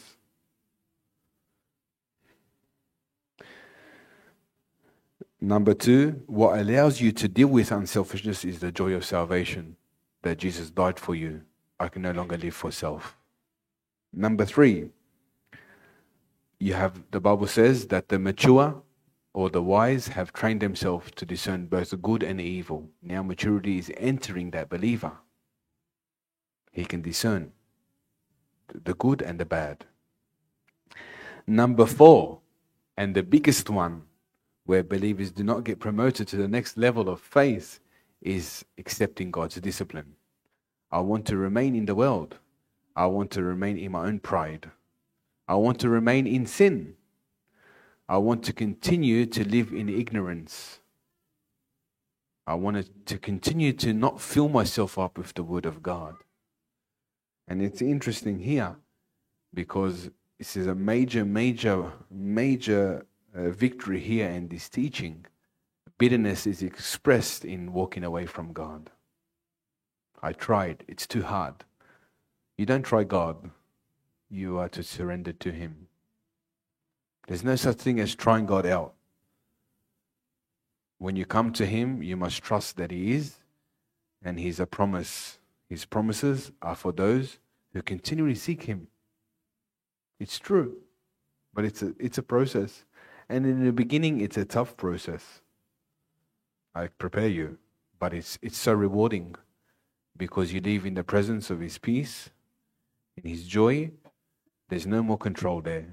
Number 5.40 5.72
two, 5.72 6.22
what 6.26 6.58
allows 6.58 7.00
you 7.00 7.10
to 7.12 7.26
deal 7.26 7.48
with 7.48 7.72
unselfishness 7.72 8.44
is 8.44 8.58
the 8.58 8.70
joy 8.70 8.92
of 8.92 9.06
salvation 9.06 9.76
that 10.20 10.36
Jesus 10.36 10.68
died 10.68 10.98
for 11.00 11.14
you. 11.14 11.40
I 11.80 11.88
can 11.88 12.02
no 12.02 12.12
longer 12.12 12.36
live 12.36 12.54
for 12.54 12.70
self. 12.70 13.16
Number 14.12 14.44
three, 14.44 14.90
you 16.60 16.74
have 16.74 17.02
the 17.12 17.20
Bible 17.20 17.46
says 17.46 17.86
that 17.86 18.08
the 18.08 18.18
mature 18.18 18.82
or 19.32 19.48
the 19.48 19.62
wise 19.62 20.08
have 20.08 20.34
trained 20.34 20.60
themselves 20.60 21.12
to 21.12 21.24
discern 21.24 21.64
both 21.64 21.88
the 21.88 21.96
good 21.96 22.22
and 22.22 22.40
the 22.40 22.44
evil. 22.44 22.90
Now 23.00 23.22
maturity 23.22 23.78
is 23.78 23.90
entering 23.96 24.50
that 24.50 24.68
believer. 24.68 25.12
He 26.72 26.84
can 26.84 27.00
discern 27.00 27.52
the 28.84 28.94
good 28.94 29.22
and 29.22 29.38
the 29.38 29.44
bad. 29.44 29.84
Number 31.46 31.86
four, 31.86 32.40
and 32.96 33.14
the 33.14 33.22
biggest 33.22 33.70
one, 33.70 34.02
where 34.64 34.82
believers 34.82 35.30
do 35.30 35.44
not 35.44 35.64
get 35.64 35.78
promoted 35.78 36.26
to 36.28 36.36
the 36.36 36.48
next 36.48 36.76
level 36.76 37.08
of 37.08 37.20
faith, 37.20 37.80
is 38.22 38.64
accepting 38.78 39.30
God's 39.30 39.56
discipline. 39.56 40.14
I 40.90 41.00
want 41.00 41.26
to 41.26 41.36
remain 41.36 41.76
in 41.76 41.86
the 41.86 41.94
world. 41.94 42.38
I 42.96 43.06
want 43.06 43.30
to 43.32 43.42
remain 43.42 43.78
in 43.78 43.92
my 43.92 44.06
own 44.06 44.18
pride. 44.18 44.70
I 45.46 45.54
want 45.54 45.78
to 45.80 45.88
remain 45.88 46.26
in 46.26 46.46
sin. 46.46 46.94
I 48.08 48.16
want 48.18 48.42
to 48.44 48.52
continue 48.52 49.26
to 49.26 49.46
live 49.46 49.72
in 49.72 49.88
ignorance. 49.88 50.80
I 52.46 52.54
want 52.54 52.88
to 53.06 53.18
continue 53.18 53.72
to 53.74 53.92
not 53.92 54.20
fill 54.20 54.48
myself 54.48 54.98
up 54.98 55.18
with 55.18 55.34
the 55.34 55.42
Word 55.42 55.66
of 55.66 55.82
God. 55.82 56.16
And 57.48 57.62
it's 57.62 57.80
interesting 57.80 58.38
here 58.38 58.76
because 59.54 60.10
this 60.38 60.56
is 60.56 60.66
a 60.66 60.74
major, 60.74 61.24
major, 61.24 61.92
major 62.10 63.06
uh, 63.34 63.50
victory 63.50 64.00
here 64.00 64.28
in 64.28 64.48
this 64.48 64.68
teaching. 64.68 65.26
Bitterness 65.98 66.46
is 66.46 66.62
expressed 66.62 67.44
in 67.44 67.72
walking 67.72 68.04
away 68.04 68.26
from 68.26 68.52
God. 68.52 68.90
I 70.22 70.32
tried, 70.32 70.84
it's 70.88 71.06
too 71.06 71.22
hard. 71.22 71.64
You 72.58 72.66
don't 72.66 72.82
try 72.82 73.04
God, 73.04 73.50
you 74.28 74.58
are 74.58 74.68
to 74.70 74.82
surrender 74.82 75.32
to 75.32 75.52
Him. 75.52 75.88
There's 77.26 77.44
no 77.44 77.56
such 77.56 77.78
thing 77.78 78.00
as 78.00 78.14
trying 78.14 78.46
God 78.46 78.66
out. 78.66 78.94
When 80.98 81.16
you 81.16 81.26
come 81.26 81.52
to 81.52 81.66
Him, 81.66 82.02
you 82.02 82.16
must 82.16 82.42
trust 82.42 82.76
that 82.76 82.90
He 82.90 83.12
is, 83.12 83.36
and 84.22 84.38
He's 84.38 84.60
a 84.60 84.66
promise. 84.66 85.38
His 85.68 85.84
promises 85.84 86.52
are 86.62 86.76
for 86.76 86.92
those 86.92 87.38
who 87.72 87.82
continually 87.82 88.34
seek 88.34 88.64
Him. 88.64 88.88
It's 90.18 90.38
true, 90.38 90.76
but 91.52 91.64
it's 91.64 91.82
a, 91.82 91.94
it's 91.98 92.18
a 92.18 92.22
process. 92.22 92.84
And 93.28 93.44
in 93.44 93.64
the 93.64 93.72
beginning, 93.72 94.20
it's 94.20 94.36
a 94.36 94.44
tough 94.44 94.76
process. 94.76 95.40
I 96.74 96.86
prepare 96.86 97.28
you, 97.28 97.58
but 97.98 98.14
it's, 98.14 98.38
it's 98.42 98.56
so 98.56 98.72
rewarding 98.72 99.34
because 100.16 100.52
you 100.52 100.60
live 100.60 100.86
in 100.86 100.94
the 100.94 101.04
presence 101.04 101.50
of 101.50 101.60
His 101.60 101.78
peace, 101.78 102.30
in 103.16 103.28
His 103.28 103.44
joy. 103.44 103.90
There's 104.68 104.86
no 104.86 105.02
more 105.02 105.18
control 105.18 105.60
there. 105.60 105.86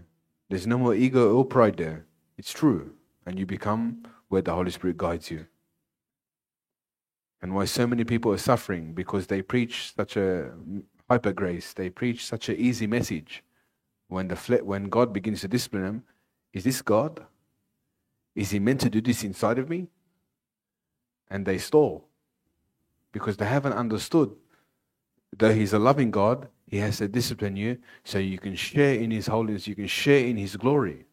There's 0.50 0.68
no 0.68 0.78
more 0.78 0.94
ego 0.96 1.36
or 1.36 1.46
pride 1.46 1.78
there. 1.78 2.06
It's 2.38 2.52
true. 2.52 2.94
And 3.26 3.40
you 3.40 3.46
become 3.46 4.04
where 4.28 4.42
the 4.42 4.54
Holy 4.54 4.72
Spirit 4.72 4.98
guides 4.98 5.32
you. 5.32 5.48
And 7.44 7.54
why 7.54 7.66
so 7.66 7.86
many 7.86 8.06
people 8.06 8.32
are 8.32 8.38
suffering 8.38 8.94
because 8.94 9.28
they 9.28 9.42
preach 9.42 9.94
such 9.94 10.16
a 10.16 10.54
hyper 11.10 11.34
grace, 11.34 11.74
they 11.74 11.90
preach 11.90 12.26
such 12.26 12.48
an 12.48 12.56
easy 12.56 12.88
message. 12.88 13.44
When, 14.08 14.30
the 14.30 14.38
fle- 14.38 14.64
when 14.64 14.86
God 14.86 15.12
begins 15.12 15.42
to 15.42 15.50
discipline 15.50 15.84
them, 15.84 16.04
is 16.54 16.64
this 16.64 16.82
God? 16.82 17.26
Is 18.34 18.52
He 18.52 18.60
meant 18.60 18.80
to 18.80 18.90
do 18.90 19.02
this 19.02 19.26
inside 19.26 19.60
of 19.60 19.68
me? 19.68 19.88
And 21.30 21.46
they 21.46 21.58
stall 21.58 22.08
because 23.12 23.36
they 23.36 23.46
haven't 23.46 23.74
understood. 23.74 24.32
Though 25.38 25.54
He's 25.54 25.74
a 25.74 25.80
loving 25.80 26.12
God, 26.12 26.48
He 26.66 26.78
has 26.78 27.00
to 27.00 27.10
discipline 27.10 27.58
you 27.58 27.78
so 28.06 28.20
you 28.20 28.40
can 28.40 28.56
share 28.56 28.96
in 28.96 29.12
His 29.12 29.28
holiness, 29.28 29.68
you 29.68 29.76
can 29.76 29.88
share 29.88 30.26
in 30.26 30.38
His 30.38 30.56
glory. 30.56 31.08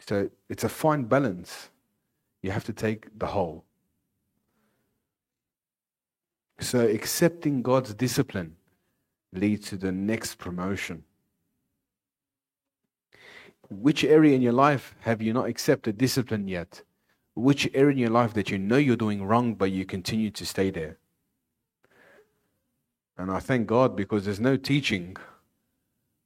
So 0.00 0.28
it's 0.48 0.64
a 0.64 0.68
fine 0.68 1.04
balance. 1.04 1.70
You 2.42 2.50
have 2.50 2.64
to 2.64 2.72
take 2.72 3.16
the 3.16 3.26
whole. 3.26 3.64
So 6.60 6.80
accepting 6.80 7.62
God's 7.62 7.94
discipline 7.94 8.56
leads 9.32 9.68
to 9.68 9.76
the 9.76 9.92
next 9.92 10.38
promotion. 10.38 11.04
Which 13.70 14.02
area 14.02 14.34
in 14.34 14.42
your 14.42 14.54
life 14.54 14.94
have 15.00 15.20
you 15.20 15.32
not 15.32 15.48
accepted 15.48 15.98
discipline 15.98 16.48
yet? 16.48 16.82
Which 17.34 17.68
area 17.74 17.92
in 17.92 17.98
your 17.98 18.10
life 18.10 18.34
that 18.34 18.50
you 18.50 18.58
know 18.58 18.78
you're 18.78 18.96
doing 18.96 19.24
wrong, 19.24 19.54
but 19.54 19.70
you 19.70 19.84
continue 19.84 20.30
to 20.30 20.46
stay 20.46 20.70
there? 20.70 20.98
And 23.16 23.30
I 23.30 23.40
thank 23.40 23.66
God 23.66 23.94
because 23.94 24.24
there's 24.24 24.40
no 24.40 24.56
teaching. 24.56 25.16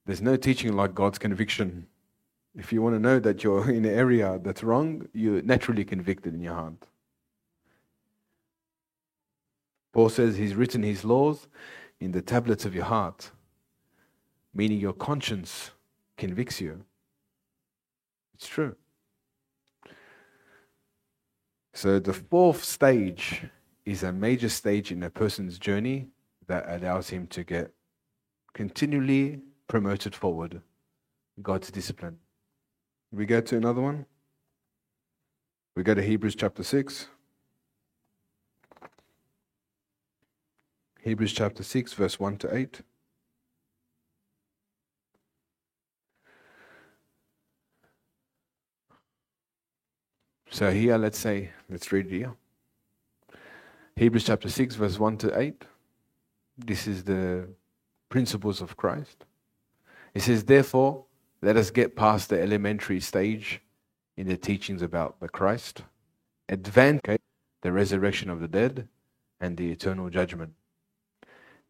There's 0.06 0.22
no 0.22 0.36
teaching 0.36 0.74
like 0.74 0.94
God's 0.94 1.18
conviction. 1.18 1.86
If 2.54 2.72
you 2.72 2.80
want 2.80 2.94
to 2.94 3.00
know 3.00 3.18
that 3.18 3.42
you're 3.42 3.68
in 3.78 3.84
an 3.84 3.94
area 3.94 4.38
that's 4.42 4.62
wrong, 4.62 5.09
you're 5.12 5.42
naturally 5.42 5.84
convicted 5.84 6.34
in 6.34 6.40
your 6.40 6.54
heart. 6.54 6.86
Paul 9.93 10.09
says 10.09 10.36
he's 10.36 10.55
written 10.55 10.82
his 10.82 11.05
laws 11.05 11.48
in 12.01 12.12
the 12.12 12.23
tablets 12.23 12.64
of 12.64 12.74
your 12.74 12.85
heart, 12.85 13.31
meaning 14.55 14.78
your 14.78 14.94
conscience 14.94 15.70
convicts 16.16 16.60
you. 16.60 16.85
It's 18.35 18.48
true. 18.48 18.74
So 21.74 21.98
the 21.98 22.12
fourth 22.12 22.64
stage 22.64 23.43
is 23.85 24.02
a 24.02 24.12
major 24.12 24.48
stage 24.48 24.93
in 24.93 25.02
a 25.02 25.10
person's 25.10 25.59
journey 25.59 26.09
that 26.47 26.64
allows 26.69 27.09
him 27.09 27.27
to 27.28 27.44
get 27.44 27.73
continually 28.52 29.40
promoted 29.69 30.14
forward. 30.14 30.60
God's 31.40 31.70
discipline. 31.70 32.19
We 33.10 33.27
go 33.27 33.40
to 33.40 33.56
another 33.56 33.81
one. 33.81 34.06
We 35.74 35.82
go 35.82 35.94
to 35.94 36.02
Hebrews 36.02 36.35
chapter 36.35 36.62
6. 36.62 37.09
Hebrews 41.03 41.33
chapter 41.33 41.65
6, 41.65 41.95
verse 41.95 42.20
1 42.20 42.37
to 42.39 42.57
8. 42.57 42.81
So 50.49 50.70
here, 50.70 50.97
let's 50.99 51.19
say, 51.19 51.51
let's 51.69 51.91
read 51.91 52.09
here. 52.09 52.35
Hebrews 53.97 54.24
chapter 54.24 54.49
6, 54.49 54.77
verse 54.77 54.97
1 54.97 55.16
to 55.19 55.37
8. 55.37 55.65
This 56.57 56.87
is 56.87 57.03
the 57.03 57.49
principles 58.09 58.61
of 58.61 58.77
Christ. 58.77 59.24
It 60.15 60.23
says, 60.23 60.45
Therefore, 60.45 61.07
let 61.41 61.57
us 61.57 61.70
get 61.70 61.97
past 61.97 62.29
the 62.29 62.41
elementary 62.41 63.01
stage 63.01 63.61
in 64.16 64.29
the 64.29 64.37
teachings 64.37 64.83
about 64.83 65.19
the 65.19 65.29
Christ, 65.29 65.83
advance 66.49 67.01
the 67.62 67.73
resurrection 67.73 68.31
of 68.31 68.39
the 68.39 68.47
dead 68.47 68.87
and 69.41 69.57
the 69.57 69.73
eternal 69.73 70.09
judgment. 70.09 70.53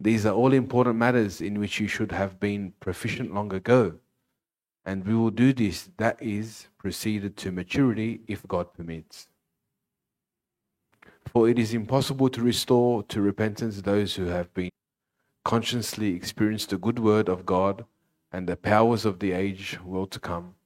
These 0.03 0.27
are 0.27 0.35
all 0.35 0.53
important 0.53 0.97
matters 0.97 1.41
in 1.41 1.61
which 1.61 1.79
you 1.79 1.87
should 1.87 2.11
have 2.11 2.41
been 2.41 2.73
proficient 2.81 3.33
long 3.33 3.53
ago. 3.55 3.95
And 4.85 5.07
we 5.07 5.15
will 5.15 5.31
do 5.31 5.53
this, 5.53 5.91
that 5.97 6.21
is, 6.21 6.67
proceeded 6.77 7.37
to 7.37 7.53
maturity 7.53 8.21
if 8.27 8.47
God 8.49 8.75
permits. 8.75 9.29
For 11.33 11.49
it 11.49 11.57
is 11.57 11.73
impossible 11.73 12.29
to 12.31 12.43
restore 12.43 13.05
to 13.05 13.21
repentance 13.21 13.81
those 13.81 14.17
who 14.17 14.27
have 14.27 14.53
been 14.55 14.71
consciously 15.45 16.15
experienced 16.17 16.71
the 16.71 16.79
good 16.79 16.99
word 16.99 17.29
of 17.29 17.47
God 17.47 17.85
and 18.33 18.49
the 18.49 18.57
powers 18.57 19.05
of 19.05 19.21
the 19.21 19.31
age 19.31 19.79
will 19.85 20.09
to 20.09 20.19
come, 20.19 20.57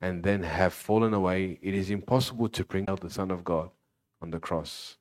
and 0.00 0.22
then 0.22 0.44
have 0.44 0.72
fallen 0.72 1.12
away. 1.14 1.58
It 1.62 1.74
is 1.74 1.90
impossible 1.90 2.48
to 2.50 2.64
bring 2.64 2.88
out 2.88 3.00
the 3.00 3.10
Son 3.10 3.32
of 3.32 3.42
God 3.42 3.70
on 4.22 4.30
the 4.30 4.38
cross. 4.38 4.98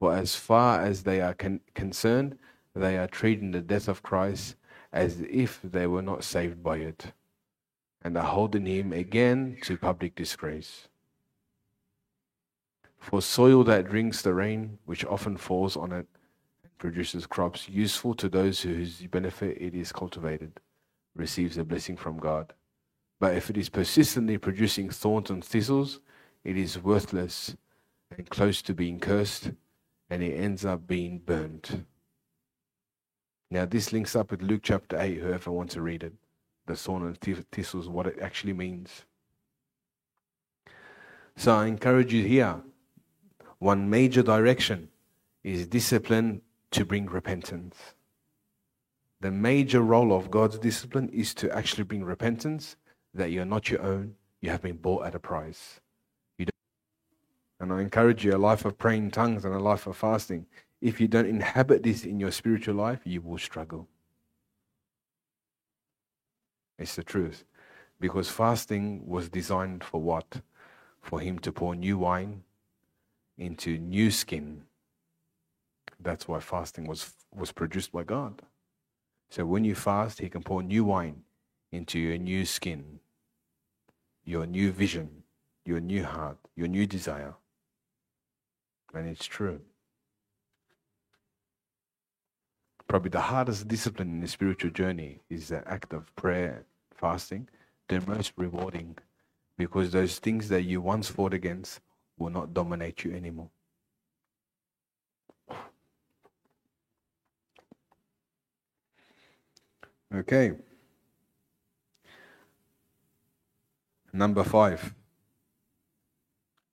For 0.00 0.14
as 0.14 0.34
far 0.34 0.80
as 0.80 1.02
they 1.02 1.20
are 1.20 1.34
con- 1.34 1.60
concerned, 1.74 2.38
they 2.74 2.96
are 2.98 3.06
treating 3.06 3.50
the 3.50 3.60
death 3.60 3.88
of 3.88 4.02
Christ 4.02 4.56
as 4.92 5.20
if 5.20 5.60
they 5.62 5.86
were 5.86 6.02
not 6.02 6.24
saved 6.24 6.62
by 6.62 6.78
it, 6.78 7.12
and 8.02 8.16
are 8.16 8.24
holding 8.24 8.66
him 8.66 8.92
again 8.92 9.56
to 9.62 9.76
public 9.76 10.14
disgrace. 10.14 10.88
For 12.98 13.20
soil 13.22 13.64
that 13.64 13.88
drinks 13.88 14.22
the 14.22 14.34
rain, 14.34 14.78
which 14.84 15.04
often 15.04 15.36
falls 15.36 15.76
on 15.76 15.92
it, 15.92 16.06
produces 16.78 17.26
crops 17.26 17.68
useful 17.68 18.14
to 18.14 18.28
those 18.28 18.60
whose 18.60 19.06
benefit 19.06 19.56
it 19.60 19.74
is 19.74 19.92
cultivated, 19.92 20.60
receives 21.14 21.58
a 21.58 21.64
blessing 21.64 21.96
from 21.96 22.18
God. 22.18 22.52
But 23.18 23.36
if 23.36 23.50
it 23.50 23.56
is 23.56 23.68
persistently 23.68 24.36
producing 24.36 24.90
thorns 24.90 25.30
and 25.30 25.44
thistles, 25.44 26.00
it 26.44 26.56
is 26.56 26.82
worthless 26.82 27.56
and 28.16 28.28
close 28.28 28.62
to 28.62 28.74
being 28.74 28.98
cursed, 28.98 29.52
and 30.10 30.22
it 30.22 30.34
ends 30.34 30.64
up 30.64 30.86
being 30.86 31.18
burnt. 31.18 31.84
Now, 33.52 33.66
this 33.66 33.92
links 33.92 34.16
up 34.16 34.30
with 34.30 34.40
Luke 34.40 34.62
chapter 34.62 34.98
8, 34.98 35.18
whoever 35.18 35.52
wants 35.52 35.74
to 35.74 35.82
read 35.82 36.04
it. 36.04 36.14
The 36.64 36.74
thorn 36.74 37.02
and 37.02 37.44
thistles, 37.52 37.86
what 37.86 38.06
it 38.06 38.18
actually 38.18 38.54
means. 38.54 39.04
So 41.36 41.54
I 41.54 41.66
encourage 41.66 42.14
you 42.14 42.24
here 42.24 42.62
one 43.58 43.90
major 43.90 44.22
direction 44.22 44.88
is 45.44 45.66
discipline 45.66 46.40
to 46.70 46.86
bring 46.86 47.04
repentance. 47.04 47.76
The 49.20 49.30
major 49.30 49.82
role 49.82 50.16
of 50.16 50.30
God's 50.30 50.58
discipline 50.58 51.10
is 51.10 51.34
to 51.34 51.54
actually 51.54 51.84
bring 51.84 52.04
repentance 52.04 52.76
that 53.12 53.32
you're 53.32 53.44
not 53.44 53.68
your 53.68 53.82
own, 53.82 54.14
you 54.40 54.48
have 54.48 54.62
been 54.62 54.78
bought 54.78 55.04
at 55.04 55.14
a 55.14 55.18
price. 55.18 55.78
And 57.60 57.70
I 57.70 57.82
encourage 57.82 58.24
you 58.24 58.34
a 58.34 58.38
life 58.38 58.64
of 58.64 58.78
praying 58.78 59.10
tongues 59.10 59.44
and 59.44 59.54
a 59.54 59.60
life 59.60 59.86
of 59.86 59.98
fasting. 59.98 60.46
If 60.82 61.00
you 61.00 61.06
don't 61.06 61.26
inhabit 61.26 61.84
this 61.84 62.04
in 62.04 62.18
your 62.18 62.32
spiritual 62.32 62.74
life, 62.74 63.02
you 63.04 63.20
will 63.20 63.38
struggle. 63.38 63.86
It's 66.76 66.96
the 66.96 67.04
truth. 67.04 67.44
Because 68.00 68.28
fasting 68.28 69.06
was 69.06 69.28
designed 69.28 69.84
for 69.84 70.02
what? 70.02 70.42
For 71.00 71.20
Him 71.20 71.38
to 71.38 71.52
pour 71.52 71.76
new 71.76 71.98
wine 71.98 72.42
into 73.38 73.78
new 73.78 74.10
skin. 74.10 74.64
That's 76.00 76.26
why 76.26 76.40
fasting 76.40 76.88
was, 76.88 77.12
was 77.32 77.52
produced 77.52 77.92
by 77.92 78.02
God. 78.02 78.42
So 79.30 79.46
when 79.46 79.64
you 79.64 79.76
fast, 79.76 80.18
He 80.18 80.28
can 80.28 80.42
pour 80.42 80.64
new 80.64 80.82
wine 80.82 81.22
into 81.70 82.00
your 82.00 82.18
new 82.18 82.44
skin, 82.44 82.98
your 84.24 84.46
new 84.46 84.72
vision, 84.72 85.22
your 85.64 85.78
new 85.78 86.02
heart, 86.02 86.38
your 86.56 86.66
new 86.66 86.88
desire. 86.88 87.34
And 88.92 89.08
it's 89.08 89.26
true. 89.26 89.60
Probably 92.92 93.08
the 93.08 93.22
hardest 93.22 93.68
discipline 93.68 94.10
in 94.10 94.20
the 94.20 94.28
spiritual 94.28 94.70
journey 94.70 95.20
is 95.30 95.48
the 95.48 95.66
act 95.66 95.94
of 95.94 96.14
prayer, 96.14 96.66
fasting, 96.94 97.48
the 97.88 98.02
most 98.02 98.34
rewarding 98.36 98.98
because 99.56 99.92
those 99.92 100.18
things 100.18 100.50
that 100.50 100.64
you 100.64 100.82
once 100.82 101.08
fought 101.08 101.32
against 101.32 101.80
will 102.18 102.28
not 102.28 102.52
dominate 102.52 103.02
you 103.02 103.14
anymore. 103.14 103.48
Okay. 110.14 110.52
Number 114.12 114.44
five. 114.44 114.92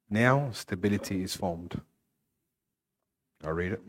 Now 0.09 0.49
stability 0.51 1.23
is 1.23 1.33
formed. 1.33 1.79
I'll 3.41 3.53
read 3.53 3.71
it. 3.71 3.81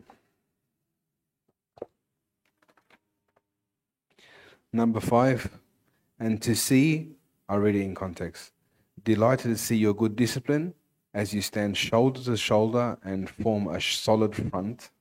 Number 4.73 5.01
five, 5.01 5.49
and 6.19 6.41
to 6.43 6.55
see, 6.55 7.09
I 7.49 7.55
read 7.55 7.75
it 7.75 7.81
in 7.81 7.93
context. 7.93 8.53
Delighted 9.03 9.51
to 9.51 9.57
see 9.57 9.75
your 9.75 9.93
good 9.93 10.15
discipline 10.15 10.73
as 11.13 11.33
you 11.33 11.41
stand 11.41 11.75
shoulder 11.75 12.21
to 12.21 12.37
shoulder 12.37 12.97
and 13.03 13.29
form 13.29 13.67
a 13.67 13.81
solid 13.81 14.33
front, 14.33 14.91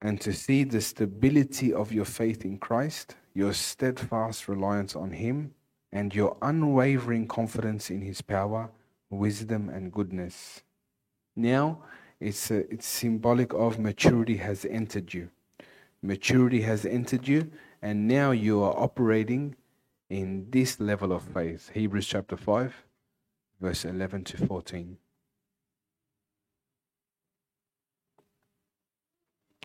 and 0.00 0.20
to 0.22 0.32
see 0.32 0.64
the 0.64 0.80
stability 0.80 1.72
of 1.74 1.92
your 1.92 2.04
faith 2.06 2.44
in 2.44 2.58
Christ, 2.58 3.16
your 3.34 3.52
steadfast 3.52 4.48
reliance 4.48 4.96
on 4.96 5.10
Him, 5.10 5.52
and 5.92 6.14
your 6.14 6.36
unwavering 6.40 7.28
confidence 7.28 7.90
in 7.90 8.00
His 8.00 8.22
power, 8.22 8.70
wisdom, 9.10 9.68
and 9.68 9.92
goodness. 9.92 10.62
Now, 11.34 11.82
it's, 12.20 12.50
a, 12.50 12.70
it's 12.72 12.86
symbolic 12.86 13.52
of 13.52 13.78
maturity 13.78 14.38
has 14.38 14.64
entered 14.64 15.12
you. 15.12 15.28
Maturity 16.02 16.62
has 16.62 16.86
entered 16.86 17.28
you, 17.28 17.50
and 17.82 18.08
now 18.08 18.30
you 18.30 18.62
are 18.62 18.74
operating 18.76 19.56
in 20.08 20.46
this 20.50 20.80
level 20.80 21.12
of 21.12 21.22
faith. 21.22 21.70
Hebrews 21.74 22.06
chapter 22.06 22.36
5 22.36 22.86
verse 23.60 23.84
11 23.84 24.24
to 24.24 24.46
14. 24.46 24.98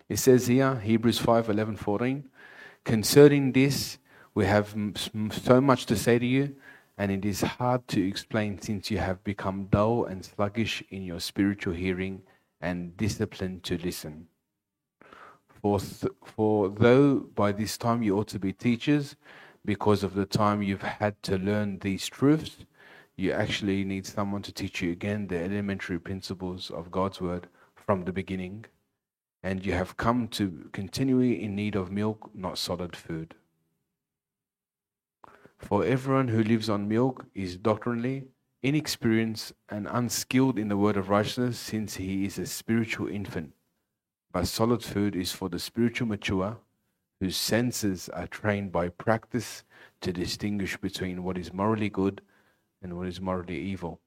It 0.10 0.20
says 0.20 0.48
here, 0.48 0.76
Hebrews 0.76 1.20
5 1.20 1.50
11, 1.50 1.78
14, 1.78 2.30
concerning 2.84 3.54
this, 3.54 3.98
we 4.34 4.46
have 4.46 4.76
so 5.32 5.62
much 5.62 5.86
to 5.86 5.96
say 5.96 6.20
to 6.20 6.26
you, 6.26 6.56
and 6.98 7.12
it 7.12 7.26
is 7.26 7.42
hard 7.42 7.88
to 7.90 8.06
explain 8.06 8.62
since 8.62 8.92
you 8.92 8.98
have 8.98 9.24
become 9.24 9.66
dull 9.66 10.06
and 10.06 10.24
sluggish 10.24 10.84
in 10.90 11.04
your 11.04 11.20
spiritual 11.20 11.74
hearing 11.74 12.24
and 12.60 12.96
disciplined 12.98 13.64
to 13.64 13.78
listen. 13.78 14.28
For, 15.62 15.80
th- 15.80 16.14
for 16.24 16.70
though 16.70 17.20
by 17.20 17.52
this 17.52 17.78
time 17.78 18.02
you 18.02 18.18
ought 18.18 18.28
to 18.30 18.40
be 18.40 18.54
teachers, 18.54 19.16
because 19.64 20.04
of 20.04 20.16
the 20.16 20.26
time 20.26 20.64
you've 20.64 20.82
had 20.82 21.22
to 21.24 21.38
learn 21.38 21.80
these 21.80 22.08
truths, 22.08 22.66
you 23.16 23.32
actually 23.32 23.84
need 23.84 24.08
someone 24.08 24.42
to 24.42 24.52
teach 24.52 24.82
you 24.82 24.92
again 24.92 25.28
the 25.28 25.38
elementary 25.38 26.00
principles 26.00 26.72
of 26.72 26.90
God's 26.90 27.22
word 27.22 27.48
from 27.76 28.06
the 28.06 28.12
beginning. 28.12 28.66
And 29.44 29.66
you 29.66 29.74
have 29.74 29.98
come 29.98 30.28
to 30.30 30.70
continually 30.72 31.44
in 31.44 31.56
need 31.56 31.76
of 31.76 31.92
milk, 31.92 32.32
not 32.34 32.58
solid 32.58 32.96
food. 32.96 33.36
For 35.58 35.86
everyone 35.86 36.30
who 36.30 36.44
lives 36.44 36.70
on 36.70 36.88
milk 36.88 37.26
is 37.36 37.58
doctrinally 37.58 38.26
inexperienced 38.64 39.54
and 39.70 39.88
unskilled 39.88 40.58
in 40.58 40.70
the 40.70 40.78
word 40.78 40.98
of 40.98 41.10
righteousness, 41.10 41.60
since 41.60 41.96
he 41.96 42.26
is 42.26 42.38
a 42.38 42.46
spiritual 42.46 43.08
infant. 43.08 43.54
But 44.32 44.48
solid 44.48 44.84
food 44.84 45.16
is 45.16 45.32
for 45.32 45.50
the 45.50 45.60
spiritual 45.60 46.08
mature, 46.08 46.58
whose 47.20 47.36
senses 47.36 48.10
are 48.10 48.28
trained 48.28 48.72
by 48.72 48.90
practice 48.90 49.64
to 50.02 50.14
distinguish 50.14 50.78
between 50.78 51.24
what 51.24 51.38
is 51.38 51.54
morally 51.54 51.90
good 51.90 52.22
and 52.82 52.98
what 52.98 53.08
is 53.08 53.20
morally 53.20 53.60
evil. 53.60 54.00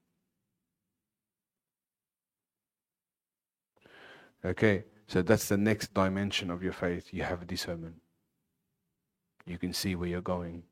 Okay, 4.43 4.83
so 5.07 5.21
that's 5.21 5.47
the 5.47 5.57
next 5.57 5.93
dimension 5.93 6.51
of 6.51 6.61
your 6.61 6.73
faith. 6.73 7.13
You 7.13 7.23
have 7.23 7.47
discernment. 7.47 7.95
You 9.45 9.57
can 9.57 9.73
see 9.73 9.95
where 9.95 10.09
you're 10.09 10.21
going. 10.21 10.63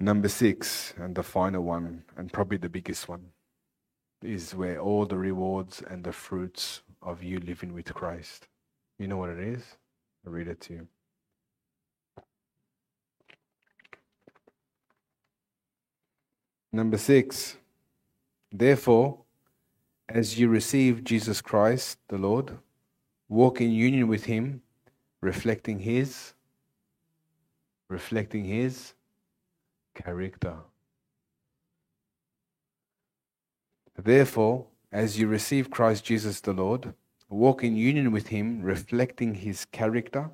Number 0.00 0.28
six, 0.28 0.94
and 0.96 1.14
the 1.14 1.24
final 1.24 1.64
one, 1.64 2.04
and 2.16 2.32
probably 2.32 2.58
the 2.58 2.68
biggest 2.68 3.08
one, 3.08 3.32
is 4.22 4.54
where 4.54 4.78
all 4.78 5.06
the 5.06 5.16
rewards 5.16 5.82
and 5.88 6.04
the 6.04 6.12
fruits 6.12 6.82
of 7.02 7.22
you 7.22 7.38
living 7.40 7.72
with 7.72 7.92
Christ. 7.94 8.48
You 8.98 9.06
know 9.06 9.16
what 9.16 9.30
it 9.30 9.38
is? 9.38 9.62
I'll 10.26 10.32
read 10.32 10.48
it 10.48 10.60
to 10.62 10.74
you. 10.74 10.88
Number 16.72 16.98
six, 16.98 17.56
therefore, 18.52 19.18
as 20.08 20.38
you 20.38 20.48
receive 20.48 21.04
Jesus 21.04 21.40
Christ, 21.40 21.98
the 22.08 22.18
Lord, 22.18 22.58
walk 23.28 23.60
in 23.60 23.70
union 23.70 24.08
with 24.08 24.24
Him, 24.24 24.62
reflecting 25.20 25.78
His, 25.78 26.34
reflecting 27.88 28.44
His 28.44 28.94
character. 29.94 30.56
Therefore, 33.98 34.66
as 34.92 35.18
you 35.18 35.26
receive 35.26 35.70
Christ 35.70 36.04
Jesus 36.04 36.40
the 36.40 36.52
Lord, 36.52 36.94
walk 37.28 37.64
in 37.64 37.76
union 37.76 38.12
with 38.12 38.28
Him, 38.28 38.62
reflecting 38.62 39.34
His 39.34 39.64
character, 39.64 40.30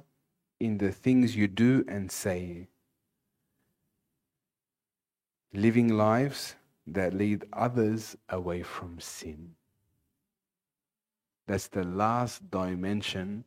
in 0.61 0.79
the 0.79 0.93
things 0.93 1.35
you 1.35 1.49
do 1.49 1.85
and 1.89 2.11
say. 2.13 2.69
Living 5.53 5.97
lives 5.97 6.57
that 6.87 7.15
lead 7.15 7.45
others 7.53 8.17
away 8.29 8.63
from 8.63 9.01
sin. 9.01 9.55
That's 11.47 11.69
the 11.69 11.85
last 11.85 12.51
dimension 12.51 13.45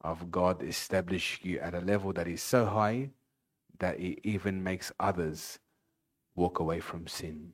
of 0.00 0.30
God 0.30 0.62
establishing 0.62 1.52
you 1.52 1.58
at 1.60 1.74
a 1.74 1.80
level 1.80 2.12
that 2.12 2.28
is 2.28 2.42
so 2.42 2.66
high 2.66 3.10
that 3.78 3.98
it 3.98 4.20
even 4.22 4.62
makes 4.62 4.92
others 4.98 5.58
walk 6.34 6.58
away 6.58 6.80
from 6.80 7.06
sin. 7.06 7.52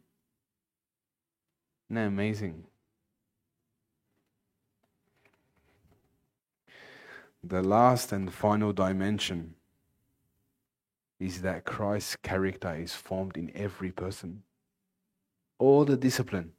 Isn't 1.91 1.99
amazing? 1.99 2.65
The 7.43 7.63
last 7.63 8.13
and 8.13 8.33
final 8.33 8.73
dimension 8.73 9.55
is 11.19 11.43
that 11.43 11.65
Christ's 11.65 12.15
character 12.17 12.73
is 12.75 12.95
formed 12.95 13.37
in 13.37 13.51
every 13.57 13.91
person. 13.91 14.43
All 15.59 15.85
the 15.85 15.97
discipline, 15.97 16.53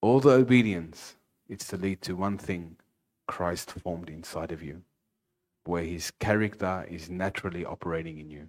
all 0.00 0.18
the 0.18 0.30
obedience, 0.30 1.14
it's 1.48 1.68
to 1.68 1.76
lead 1.76 2.02
to 2.02 2.16
one 2.16 2.36
thing 2.36 2.76
Christ 3.28 3.70
formed 3.70 4.08
inside 4.08 4.50
of 4.50 4.60
you, 4.60 4.82
where 5.64 5.84
his 5.84 6.10
character 6.10 6.84
is 6.90 7.08
naturally 7.08 7.64
operating 7.64 8.18
in 8.18 8.28
you. 8.28 8.48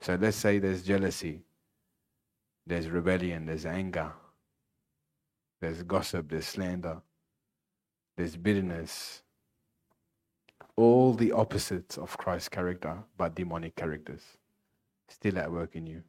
So 0.00 0.16
let's 0.16 0.36
say 0.36 0.58
there's 0.58 0.82
jealousy, 0.82 1.42
there's 2.66 2.88
rebellion, 2.88 3.46
there's 3.46 3.66
anger, 3.66 4.12
there's 5.60 5.82
gossip, 5.82 6.30
there's 6.30 6.46
slander 6.46 7.00
there's 8.16 8.36
bitterness, 8.36 9.22
all 10.76 11.14
the 11.14 11.32
opposites 11.32 11.98
of 11.98 12.16
Christ's 12.16 12.48
character, 12.48 12.98
but 13.16 13.34
demonic 13.34 13.74
characters, 13.74 14.22
still 15.08 15.38
at 15.38 15.50
work 15.50 15.74
in 15.74 15.86
you. 15.86 16.02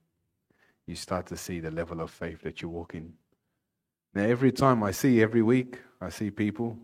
You 0.86 0.96
start 0.96 1.26
to 1.28 1.38
see 1.38 1.60
the 1.60 1.72
level 1.72 2.00
of 2.02 2.12
faith 2.12 2.42
that 2.44 2.62
you 2.62 2.70
walk 2.70 2.94
in. 2.94 3.14
Now, 4.14 4.24
every 4.24 4.52
time 4.52 4.84
I 4.84 4.92
see, 4.92 5.22
every 5.22 5.42
week, 5.42 5.80
I 6.00 6.10
see 6.10 6.30
people 6.30 6.78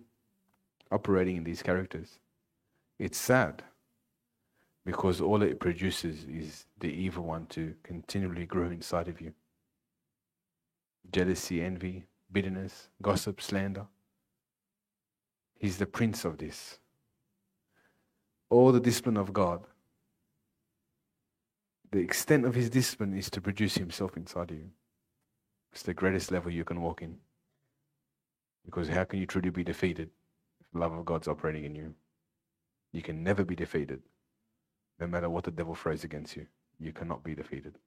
operating 0.92 1.38
in 1.38 1.44
these 1.44 1.62
characters. 1.62 2.20
It's 2.98 3.18
sad 3.18 3.64
because 4.86 5.22
all 5.22 5.44
it 5.44 5.60
produces 5.60 6.24
is 6.24 6.66
the 6.80 6.90
evil 6.90 7.26
one 7.26 7.46
to 7.48 7.76
continually 7.84 8.48
grow 8.48 8.66
inside 8.66 9.08
of 9.08 9.22
you 9.22 9.34
jealousy, 11.10 11.62
envy, 11.62 12.06
bitterness, 12.32 12.90
gossip, 13.02 13.42
slander. 13.42 13.86
He's 15.58 15.78
the 15.78 15.86
prince 15.86 16.26
of 16.26 16.38
this. 16.38 16.80
All 18.50 18.72
the 18.72 18.80
discipline 18.80 19.18
of 19.18 19.32
God, 19.32 19.64
the 21.92 22.00
extent 22.00 22.46
of 22.46 22.56
his 22.56 22.70
discipline 22.70 23.18
is 23.18 23.30
to 23.32 23.42
produce 23.42 23.76
himself 23.76 24.18
inside 24.18 24.52
you. 24.52 24.70
It's 25.72 25.84
the 25.84 25.94
greatest 25.94 26.32
level 26.32 26.52
you 26.52 26.64
can 26.64 26.82
walk 26.82 27.02
in. 27.02 27.18
Because 28.66 28.90
how 28.90 29.04
can 29.04 29.20
you 29.20 29.26
truly 29.26 29.50
be 29.50 29.64
defeated 29.64 30.10
if 30.60 30.68
the 30.72 30.80
love 30.80 30.94
of 30.94 31.06
God's 31.06 31.28
operating 31.28 31.66
in 31.66 31.76
you? 31.76 31.94
You 32.92 33.02
can 33.02 33.24
never 33.24 33.44
be 33.44 33.56
defeated. 33.56 34.02
No 35.00 35.08
matter 35.08 35.30
what 35.30 35.46
the 35.46 35.52
devil 35.52 35.76
throws 35.76 36.04
against 36.04 36.36
you, 36.36 36.46
you 36.80 36.92
cannot 36.92 37.24
be 37.24 37.36
defeated. 37.36 37.78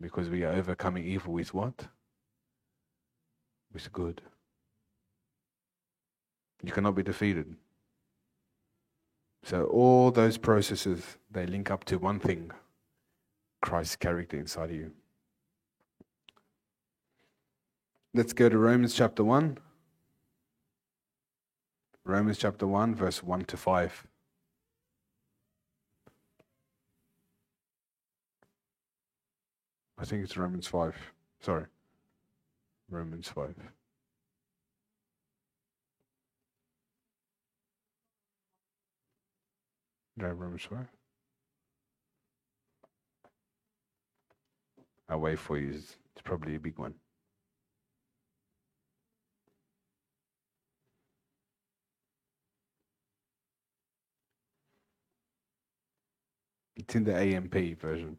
Because 0.00 0.28
we 0.28 0.44
are 0.44 0.52
overcoming 0.52 1.04
evil 1.04 1.34
with 1.34 1.54
what? 1.54 1.86
With 3.72 3.92
good. 3.92 4.20
You 6.62 6.72
cannot 6.72 6.94
be 6.94 7.02
defeated. 7.02 7.56
So 9.44 9.64
all 9.64 10.10
those 10.10 10.38
processes, 10.38 11.18
they 11.30 11.46
link 11.46 11.70
up 11.70 11.84
to 11.84 11.98
one 11.98 12.20
thing 12.20 12.50
Christ's 13.60 13.96
character 13.96 14.36
inside 14.36 14.70
of 14.70 14.76
you. 14.76 14.92
Let's 18.14 18.32
go 18.32 18.48
to 18.48 18.58
Romans 18.58 18.94
chapter 18.94 19.24
1. 19.24 19.58
Romans 22.04 22.38
chapter 22.38 22.66
1, 22.66 22.94
verse 22.94 23.22
1 23.22 23.44
to 23.46 23.56
5. 23.56 24.06
I 30.02 30.04
think 30.04 30.24
it's 30.24 30.36
Romans 30.36 30.66
5. 30.66 30.96
Sorry. 31.38 31.64
Romans 32.90 33.28
5. 33.28 33.54
Drive 40.18 40.40
Romans 40.40 40.64
5. 40.64 40.88
I'll 45.08 45.20
wait 45.20 45.38
for 45.38 45.56
you. 45.56 45.70
It's 45.70 45.96
probably 46.24 46.56
a 46.56 46.58
big 46.58 46.80
one. 46.80 46.94
It's 56.74 56.96
in 56.96 57.04
the 57.04 57.14
AMP 57.14 57.54
version. 57.80 58.18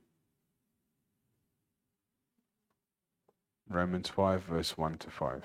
Romans 3.74 4.10
5, 4.10 4.44
verse 4.44 4.78
1 4.78 4.98
to 5.00 5.10
5. 5.10 5.44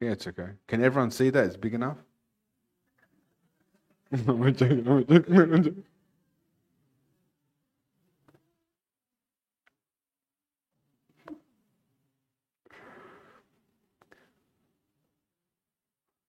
Yeah, 0.00 0.10
it's 0.10 0.26
okay. 0.26 0.48
Can 0.66 0.82
everyone 0.82 1.12
see 1.12 1.30
that? 1.30 1.44
It's 1.46 1.56
big 1.56 1.74
enough? 1.74 1.98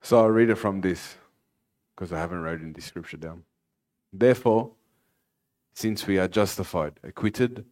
So 0.04 0.20
I'll 0.20 0.30
read 0.30 0.50
it 0.50 0.56
from 0.56 0.82
this 0.82 1.16
because 1.96 2.12
I 2.12 2.20
haven't 2.20 2.42
written 2.42 2.74
the 2.74 2.82
scripture 2.82 3.16
down. 3.16 3.44
Therefore, 4.12 4.72
since 5.74 6.06
we 6.06 6.20
are 6.20 6.28
justified, 6.28 7.00
acquitted, 7.04 7.64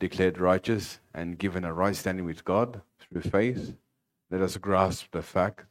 declared 0.00 0.40
righteous, 0.40 0.98
and 1.14 1.38
given 1.38 1.64
a 1.64 1.72
right 1.72 1.94
standing 1.94 2.24
with 2.24 2.44
God 2.44 2.82
through 2.98 3.22
faith, 3.22 3.74
let 4.28 4.42
us 4.42 4.56
grasp 4.56 5.12
the 5.12 5.22
fact 5.22 5.66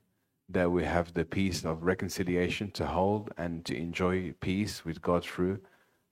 that 0.48 0.72
we 0.72 0.86
have 0.86 1.14
the 1.14 1.26
peace 1.26 1.66
of 1.66 1.84
reconciliation 1.84 2.72
to 2.72 2.86
hold 2.86 3.34
and 3.38 3.66
to 3.66 3.76
enjoy 3.76 4.34
peace 4.40 4.86
with 4.86 5.02
God 5.02 5.26
through 5.26 5.60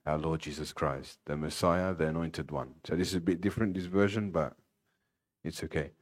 our 0.04 0.18
Lord 0.18 0.40
Jesus 0.40 0.74
Christ, 0.74 1.20
the 1.24 1.38
Messiah, 1.38 1.94
the 1.94 2.08
Anointed 2.08 2.50
One. 2.50 2.74
So 2.84 2.96
this 2.96 3.08
is 3.08 3.14
a 3.14 3.20
bit 3.20 3.40
different, 3.40 3.72
this 3.72 3.86
version, 3.86 4.30
but 4.30 4.52
it's 5.42 5.64
okay. 5.64 5.92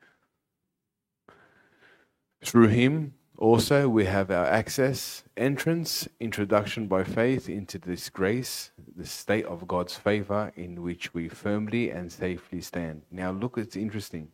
Through 2.45 2.69
Him, 2.69 3.15
also, 3.37 3.89
we 3.89 4.05
have 4.05 4.31
our 4.31 4.47
access, 4.47 5.25
entrance, 5.37 6.07
introduction 6.21 6.87
by 6.87 7.03
faith 7.03 7.49
into 7.49 7.79
this 7.79 8.09
grace, 8.09 8.71
the 8.97 9.07
state 9.07 9.45
of 9.47 9.67
God's 9.67 9.97
favor 9.97 10.53
in 10.55 10.83
which 10.83 11.13
we 11.13 11.29
firmly 11.29 11.91
and 11.91 12.13
safely 12.13 12.61
stand. 12.61 13.03
Now, 13.11 13.33
look, 13.33 13.59
it's 13.59 13.75
interesting. 13.75 14.29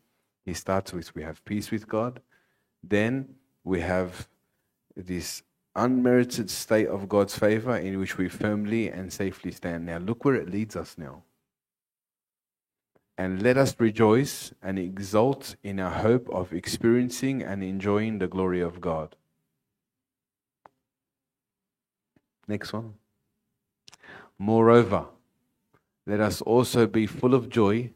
He 0.45 0.53
starts 0.53 0.93
with 0.93 1.15
we 1.15 1.23
have 1.23 1.45
peace 1.47 1.71
with 1.71 1.89
God, 1.89 2.21
then 2.83 3.37
we 3.65 3.81
have 3.81 4.29
this 4.95 5.43
unmerited 5.75 6.51
state 6.51 6.89
of 6.89 7.09
God's 7.09 7.39
favor 7.39 7.77
in 7.77 7.99
which 7.99 8.19
we 8.19 8.29
firmly 8.29 8.91
and 8.91 9.11
safely 9.11 9.53
stand. 9.53 9.87
Now, 9.87 9.99
look 9.99 10.25
where 10.25 10.35
it 10.35 10.51
leads 10.51 10.77
us 10.77 10.97
now 10.99 11.23
and 13.21 13.43
let 13.43 13.59
us 13.59 13.77
rejoice 13.79 14.51
and 14.63 14.79
exult 14.79 15.55
in 15.63 15.79
our 15.79 15.91
hope 15.91 16.27
of 16.31 16.55
experiencing 16.55 17.43
and 17.43 17.63
enjoying 17.63 18.19
the 18.19 18.27
glory 18.27 18.63
of 18.63 18.81
God. 18.81 19.15
Next 22.49 22.73
one. 22.73 22.95
Moreover, 24.39 25.05
let 26.07 26.19
us 26.19 26.41
also 26.41 26.87
be 26.87 27.07
full 27.07 27.35
of 27.35 27.51
joy. 27.51 27.91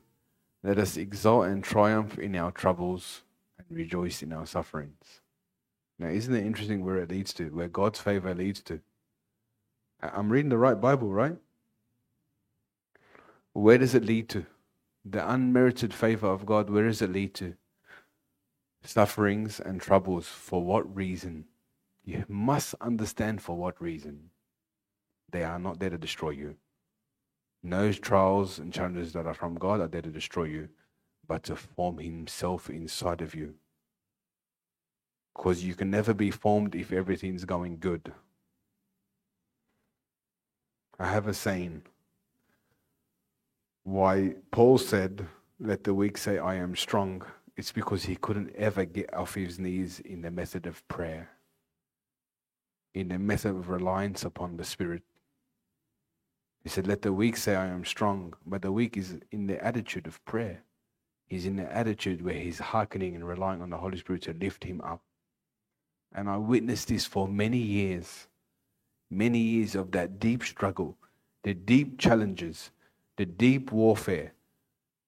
Let 0.62 0.78
us 0.78 0.98
exult 0.98 1.46
and 1.46 1.64
triumph 1.64 2.18
in 2.18 2.36
our 2.36 2.52
troubles 2.52 3.22
and 3.56 3.66
rejoice 3.74 4.22
in 4.22 4.30
our 4.30 4.44
sufferings. 4.44 5.22
Now, 5.98 6.08
isn't 6.08 6.34
it 6.34 6.44
interesting 6.44 6.84
where 6.84 6.98
it 6.98 7.08
leads 7.08 7.32
to, 7.34 7.44
where 7.44 7.68
God's 7.68 7.98
favor 7.98 8.34
leads 8.34 8.60
to? 8.64 8.78
I'm 10.02 10.28
reading 10.28 10.50
the 10.50 10.58
right 10.58 10.78
Bible, 10.78 11.08
right? 11.08 11.38
Where 13.54 13.78
does 13.78 13.94
it 13.94 14.04
lead 14.04 14.28
to? 14.28 14.44
The 15.04 15.30
unmerited 15.30 15.92
favor 15.92 16.28
of 16.28 16.46
God, 16.46 16.70
where 16.70 16.84
does 16.86 17.02
it 17.02 17.12
lead 17.12 17.34
to? 17.34 17.54
Sufferings 18.82 19.60
and 19.60 19.80
troubles. 19.80 20.26
For 20.26 20.62
what 20.62 20.94
reason? 20.94 21.46
You 22.04 22.24
must 22.28 22.74
understand 22.80 23.42
for 23.42 23.56
what 23.56 23.80
reason. 23.80 24.30
They 25.30 25.42
are 25.42 25.58
not 25.58 25.78
there 25.78 25.90
to 25.90 25.98
destroy 25.98 26.30
you. 26.30 26.56
No 27.62 27.92
trials 27.92 28.58
and 28.58 28.72
challenges 28.72 29.12
that 29.14 29.26
are 29.26 29.34
from 29.34 29.54
God 29.54 29.80
are 29.80 29.88
there 29.88 30.02
to 30.02 30.10
destroy 30.10 30.44
you, 30.44 30.68
but 31.26 31.42
to 31.44 31.56
form 31.56 31.98
Himself 31.98 32.68
inside 32.68 33.22
of 33.22 33.34
you. 33.34 33.54
Because 35.34 35.64
you 35.64 35.74
can 35.74 35.90
never 35.90 36.14
be 36.14 36.30
formed 36.30 36.74
if 36.74 36.92
everything's 36.92 37.44
going 37.44 37.78
good. 37.78 38.12
I 40.98 41.08
have 41.08 41.26
a 41.26 41.34
saying 41.34 41.82
why 43.84 44.34
Paul 44.50 44.78
said, 44.78 45.26
Let 45.60 45.84
the 45.84 45.94
weak 45.94 46.18
say, 46.18 46.38
I 46.38 46.56
am 46.56 46.74
strong. 46.74 47.22
It's 47.56 47.70
because 47.70 48.02
he 48.02 48.16
couldn't 48.16 48.54
ever 48.56 48.84
get 48.84 49.14
off 49.14 49.34
his 49.34 49.58
knees 49.58 50.00
in 50.00 50.22
the 50.22 50.30
method 50.30 50.66
of 50.66 50.86
prayer, 50.88 51.30
in 52.94 53.08
the 53.08 53.18
method 53.18 53.50
of 53.50 53.68
reliance 53.68 54.24
upon 54.24 54.56
the 54.56 54.64
Spirit. 54.64 55.02
He 56.64 56.70
said, 56.70 56.86
Let 56.86 57.02
the 57.02 57.12
weak 57.12 57.36
say, 57.36 57.54
I 57.54 57.66
am 57.66 57.84
strong. 57.84 58.34
But 58.44 58.62
the 58.62 58.72
weak 58.72 58.96
is 58.96 59.18
in 59.30 59.46
the 59.46 59.62
attitude 59.64 60.06
of 60.06 60.24
prayer. 60.24 60.62
He's 61.26 61.46
in 61.46 61.56
the 61.56 61.70
attitude 61.72 62.24
where 62.24 62.34
he's 62.34 62.58
hearkening 62.58 63.14
and 63.14 63.26
relying 63.26 63.62
on 63.62 63.70
the 63.70 63.76
Holy 63.76 63.98
Spirit 63.98 64.22
to 64.22 64.32
lift 64.32 64.64
him 64.64 64.80
up. 64.80 65.02
And 66.14 66.28
I 66.28 66.36
witnessed 66.36 66.88
this 66.88 67.06
for 67.06 67.28
many 67.28 67.58
years, 67.58 68.28
many 69.10 69.38
years 69.38 69.74
of 69.74 69.90
that 69.92 70.18
deep 70.18 70.42
struggle, 70.42 70.96
the 71.42 71.54
deep 71.54 71.98
challenges, 71.98 72.70
the 73.16 73.26
deep 73.26 73.72
warfare. 73.72 74.32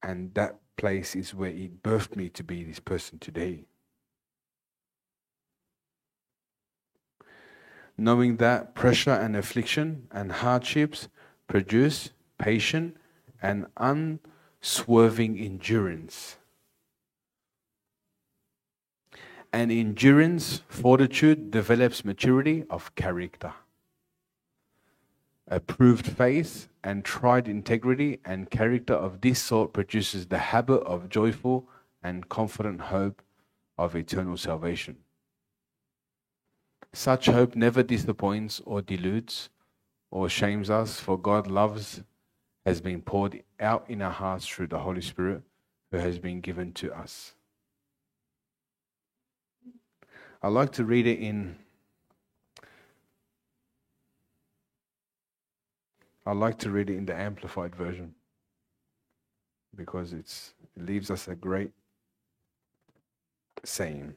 And 0.03 0.35
that 0.35 0.61
place 0.77 1.17
is 1.17 1.35
where 1.35 1.51
it 1.51 1.83
birthed 1.83 2.17
me 2.17 2.29
to 2.31 2.45
be 2.45 2.65
this 2.65 2.81
person 2.81 3.19
today. 3.19 3.67
Knowing 7.99 8.37
that 8.37 8.75
pressure 8.75 9.11
and 9.11 9.35
affliction 9.35 10.07
and 10.11 10.31
hardships 10.31 11.09
produce 11.49 12.11
patient 12.39 12.97
and 13.41 13.67
unswerving 13.79 15.39
endurance. 15.39 16.37
And 19.53 19.73
endurance, 19.73 20.61
fortitude 20.69 21.51
develops 21.51 22.05
maturity 22.05 22.65
of 22.69 22.95
character. 22.95 23.55
Approved 25.49 26.07
faith 26.07 26.69
and 26.83 27.05
tried 27.05 27.47
integrity 27.47 28.19
and 28.25 28.51
character 28.51 28.95
of 28.95 29.21
this 29.21 29.41
sort 29.41 29.73
produces 29.73 30.27
the 30.27 30.39
habit 30.39 30.83
of 30.83 31.09
joyful 31.09 31.69
and 32.03 32.29
confident 32.29 32.81
hope 32.81 33.23
of 33.79 33.95
eternal 33.95 34.37
salvation. 34.37 34.97
Such 36.93 37.27
hope 37.27 37.55
never 37.55 37.83
disappoints 37.83 38.61
or 38.65 38.83
deludes 38.83 39.49
or 40.11 40.29
shames 40.29 40.71
us, 40.71 40.99
for 40.99 41.19
God 41.19 41.47
loves 41.47 42.03
has 42.65 42.81
been 42.81 43.01
poured 43.01 43.43
out 43.61 43.85
in 43.89 44.03
our 44.03 44.11
hearts 44.11 44.47
through 44.47 44.67
the 44.67 44.81
Holy 44.81 45.01
Spirit 45.01 45.43
who 45.93 45.99
has 45.99 46.19
been 46.19 46.41
given 46.41 46.73
to 46.73 46.93
us. 46.93 47.35
I 50.43 50.49
like 50.49 50.73
to 50.73 50.85
read 50.85 51.07
it 51.07 51.21
in 51.21 51.57
I 56.27 56.33
like 56.33 56.59
to 56.59 56.71
read 56.71 56.91
it 56.91 56.97
in 56.97 57.07
the 57.07 57.15
amplified 57.15 57.77
version 57.77 58.15
because 59.77 60.13
it's 60.13 60.55
it 60.77 60.85
leaves 60.85 61.11
us 61.11 61.29
a 61.29 61.37
great 61.37 61.71
saying. 63.65 64.15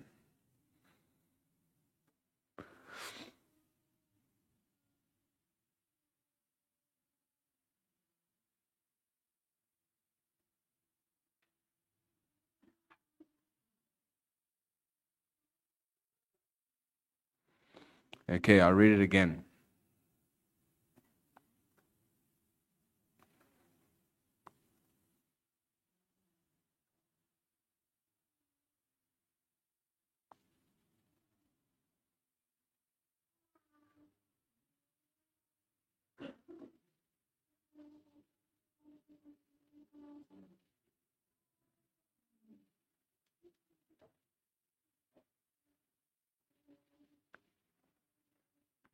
Okay, 18.30 18.60
I'll 18.60 18.73
read 18.73 18.91
it 18.99 19.02
again. 19.02 19.44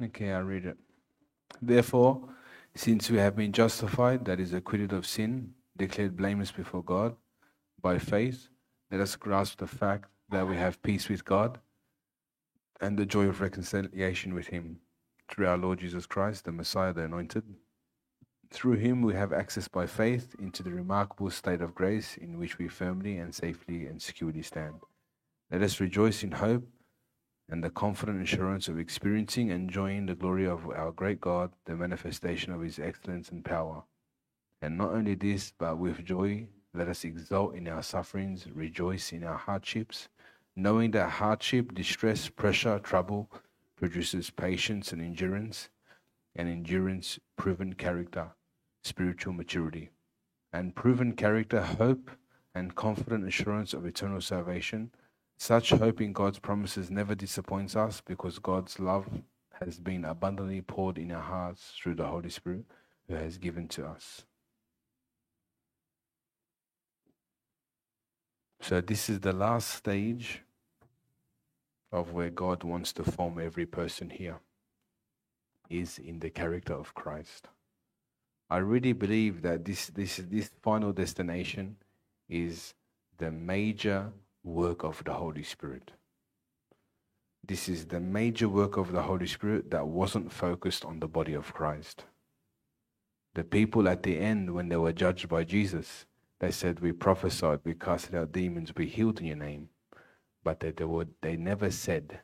Okay, 0.03 0.31
I'll 0.31 0.43
read 0.43 0.65
it. 0.65 0.77
Therefore, 1.61 2.27
since 2.75 3.09
we 3.09 3.17
have 3.17 3.35
been 3.35 3.53
justified, 3.53 4.25
that 4.25 4.41
is, 4.41 4.53
acquitted 4.53 4.91
of 4.91 5.05
sin, 5.05 5.53
declared 5.77 6.17
blameless 6.17 6.51
before 6.51 6.83
God, 6.83 7.15
by 7.81 7.97
faith, 7.99 8.49
let 8.91 8.99
us 8.99 9.15
grasp 9.15 9.59
the 9.59 9.67
fact 9.67 10.09
that 10.29 10.47
we 10.47 10.57
have 10.57 10.83
peace 10.83 11.07
with 11.07 11.23
God 11.23 11.59
and 12.81 12.97
the 12.97 13.05
joy 13.05 13.25
of 13.27 13.39
reconciliation 13.39 14.33
with 14.33 14.47
Him 14.47 14.79
through 15.29 15.47
our 15.47 15.57
Lord 15.57 15.79
Jesus 15.79 16.05
Christ, 16.05 16.43
the 16.43 16.51
Messiah, 16.51 16.91
the 16.91 17.03
Anointed. 17.03 17.43
Through 18.51 18.75
Him 18.75 19.01
we 19.01 19.13
have 19.13 19.31
access 19.31 19.69
by 19.69 19.87
faith 19.87 20.35
into 20.39 20.61
the 20.61 20.73
remarkable 20.73 21.29
state 21.29 21.61
of 21.61 21.73
grace 21.73 22.17
in 22.17 22.37
which 22.37 22.57
we 22.57 22.67
firmly 22.67 23.17
and 23.17 23.33
safely 23.33 23.85
and 23.85 24.01
securely 24.01 24.41
stand. 24.41 24.75
Let 25.51 25.61
us 25.61 25.79
rejoice 25.79 26.21
in 26.23 26.31
hope 26.31 26.67
and 27.49 27.63
the 27.63 27.69
confident 27.69 28.21
assurance 28.21 28.67
of 28.67 28.79
experiencing 28.79 29.51
and 29.51 29.63
enjoying 29.63 30.05
the 30.05 30.15
glory 30.15 30.47
of 30.47 30.65
our 30.69 30.91
great 30.91 31.21
God, 31.21 31.51
the 31.65 31.75
manifestation 31.75 32.51
of 32.51 32.61
his 32.61 32.79
excellence 32.79 33.29
and 33.29 33.45
power. 33.45 33.83
And 34.61 34.77
not 34.77 34.93
only 34.93 35.15
this, 35.15 35.53
but 35.57 35.77
with 35.77 36.03
joy, 36.03 36.47
let 36.73 36.87
us 36.87 37.03
exult 37.03 37.55
in 37.55 37.67
our 37.67 37.83
sufferings, 37.83 38.47
rejoice 38.53 39.11
in 39.11 39.23
our 39.23 39.37
hardships, 39.37 40.09
knowing 40.55 40.91
that 40.91 41.09
hardship, 41.09 41.73
distress, 41.73 42.29
pressure, 42.29 42.79
trouble 42.79 43.29
produces 43.75 44.29
patience 44.29 44.91
and 44.91 45.01
endurance, 45.01 45.69
and 46.35 46.49
endurance, 46.49 47.19
proven 47.37 47.73
character, 47.73 48.31
spiritual 48.83 49.33
maturity, 49.33 49.89
and 50.51 50.75
proven 50.75 51.13
character, 51.13 51.61
hope, 51.61 52.09
and 52.55 52.75
confident 52.75 53.27
assurance 53.27 53.73
of 53.73 53.85
eternal 53.85 54.21
salvation 54.21 54.89
such 55.37 55.71
hope 55.71 56.01
in 56.01 56.13
God's 56.13 56.39
promises 56.39 56.89
never 56.89 57.15
disappoints 57.15 57.75
us 57.75 58.01
because 58.01 58.39
God's 58.39 58.79
love 58.79 59.07
has 59.61 59.79
been 59.79 60.05
abundantly 60.05 60.61
poured 60.61 60.97
in 60.97 61.11
our 61.11 61.21
hearts 61.21 61.73
through 61.81 61.95
the 61.95 62.07
Holy 62.07 62.29
Spirit 62.29 62.65
who 63.07 63.15
has 63.15 63.37
given 63.37 63.67
to 63.69 63.85
us. 63.85 64.23
So, 68.61 68.81
this 68.81 69.09
is 69.09 69.19
the 69.19 69.33
last 69.33 69.69
stage 69.69 70.41
of 71.91 72.11
where 72.11 72.29
God 72.29 72.63
wants 72.63 72.91
to 72.93 73.03
form 73.03 73.39
every 73.39 73.65
person 73.65 74.09
here 74.09 74.39
is 75.69 75.99
in 75.99 76.19
the 76.19 76.29
character 76.29 76.73
of 76.73 76.93
Christ. 76.93 77.47
I 78.49 78.57
really 78.57 78.93
believe 78.93 79.41
that 79.43 79.65
this, 79.65 79.87
this, 79.87 80.17
this 80.29 80.51
final 80.61 80.91
destination 80.93 81.77
is 82.29 82.73
the 83.17 83.31
major 83.31 84.11
work 84.45 84.83
of 84.83 85.03
the 85.03 85.13
Holy 85.13 85.43
Spirit. 85.43 85.91
This 87.45 87.67
is 87.67 87.85
the 87.87 87.99
major 87.99 88.47
work 88.47 88.77
of 88.77 88.91
the 88.91 89.01
Holy 89.01 89.27
Spirit 89.27 89.71
that 89.71 89.87
wasn't 89.87 90.31
focused 90.31 90.85
on 90.85 90.99
the 90.99 91.07
body 91.07 91.33
of 91.33 91.53
Christ. 91.53 92.05
The 93.33 93.43
people 93.43 93.89
at 93.89 94.03
the 94.03 94.17
end, 94.17 94.53
when 94.53 94.69
they 94.69 94.77
were 94.77 94.93
judged 94.93 95.27
by 95.27 95.43
Jesus, 95.43 96.05
they 96.39 96.51
said, 96.51 96.79
We 96.79 96.91
prophesied, 96.91 97.59
we 97.63 97.73
casted 97.73 98.15
out 98.15 98.31
demons, 98.31 98.71
we 98.75 98.87
healed 98.87 99.19
in 99.19 99.25
your 99.25 99.35
name. 99.35 99.69
But 100.43 100.59
they, 100.59 100.71
they, 100.71 100.85
were, 100.85 101.07
they 101.21 101.35
never 101.35 101.69
said 101.71 102.19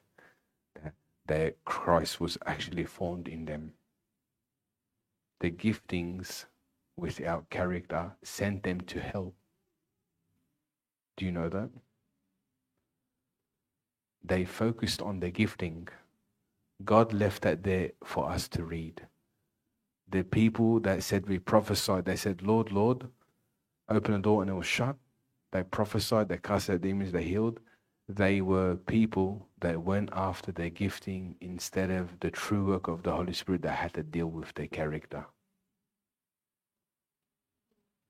that, 0.82 0.94
that 1.28 1.66
Christ 1.66 2.22
was 2.22 2.38
actually 2.46 2.86
formed 2.86 3.28
in 3.28 3.46
them. 3.46 3.74
The 5.40 5.52
giftings 5.52 6.46
without 6.96 7.50
character 7.50 8.12
sent 8.24 8.64
them 8.64 8.82
to 8.82 9.00
hell. 9.00 9.34
Do 11.18 11.26
you 11.26 11.32
know 11.32 11.50
that? 11.50 11.70
They 14.24 14.46
focused 14.46 15.02
on 15.02 15.20
the 15.20 15.32
gifting. 15.32 15.88
God 16.84 17.14
left 17.14 17.44
that 17.44 17.64
there 17.64 17.92
for 18.04 18.30
us 18.30 18.48
to 18.50 18.64
read. 18.64 19.08
The 20.10 20.24
people 20.24 20.80
that 20.82 21.04
said 21.04 21.28
we 21.28 21.40
prophesied, 21.40 22.06
they 22.06 22.16
said, 22.16 22.42
Lord, 22.42 22.72
Lord, 22.72 23.08
open 23.90 24.14
the 24.14 24.20
door 24.20 24.42
and 24.42 24.52
it 24.52 24.56
was 24.56 24.66
shut. 24.66 24.96
They 25.52 25.64
prophesied, 25.64 26.30
they 26.30 26.38
cast 26.38 26.70
out 26.70 26.82
demons, 26.82 27.12
they 27.12 27.24
healed. 27.24 27.60
They 28.10 28.42
were 28.42 28.76
people 28.76 29.48
that 29.62 29.82
went 29.84 30.10
after 30.12 30.52
their 30.52 30.70
gifting 30.70 31.36
instead 31.40 31.90
of 31.92 32.20
the 32.20 32.32
true 32.32 32.66
work 32.66 32.88
of 32.88 33.04
the 33.04 33.12
Holy 33.12 33.34
Spirit 33.34 33.62
that 33.62 33.76
had 33.76 33.94
to 33.94 34.04
deal 34.04 34.28
with 34.28 34.54
their 34.54 34.68
character. 34.68 35.26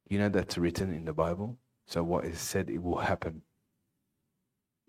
You 0.10 0.20
know 0.20 0.30
that's 0.30 0.58
written 0.58 0.94
in 0.94 1.06
the 1.06 1.14
Bible. 1.14 1.58
So 1.86 2.04
what 2.04 2.26
is 2.26 2.40
said, 2.40 2.70
it 2.70 2.82
will 2.82 2.98
happen. 2.98 3.44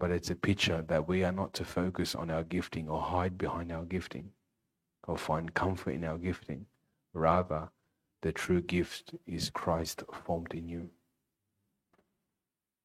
But 0.03 0.11
it's 0.11 0.31
a 0.31 0.35
picture 0.35 0.83
that 0.89 1.07
we 1.07 1.23
are 1.23 1.31
not 1.31 1.55
to 1.55 1.65
focus 1.65 2.17
on 2.17 2.29
our 2.29 2.43
gifting 2.43 2.89
or 2.89 3.01
hide 3.01 3.39
behind 3.39 3.71
our 3.71 3.85
gifting 3.85 4.33
or 5.07 5.17
find 5.17 5.55
comfort 5.55 5.93
in 5.93 6.03
our 6.03 6.19
gifting. 6.19 6.67
Rather, 7.15 7.69
the 8.23 8.33
true 8.33 8.63
gift 8.63 9.15
is 9.29 9.49
Christ 9.49 10.03
formed 10.25 10.55
in 10.55 10.69
you. 10.69 10.91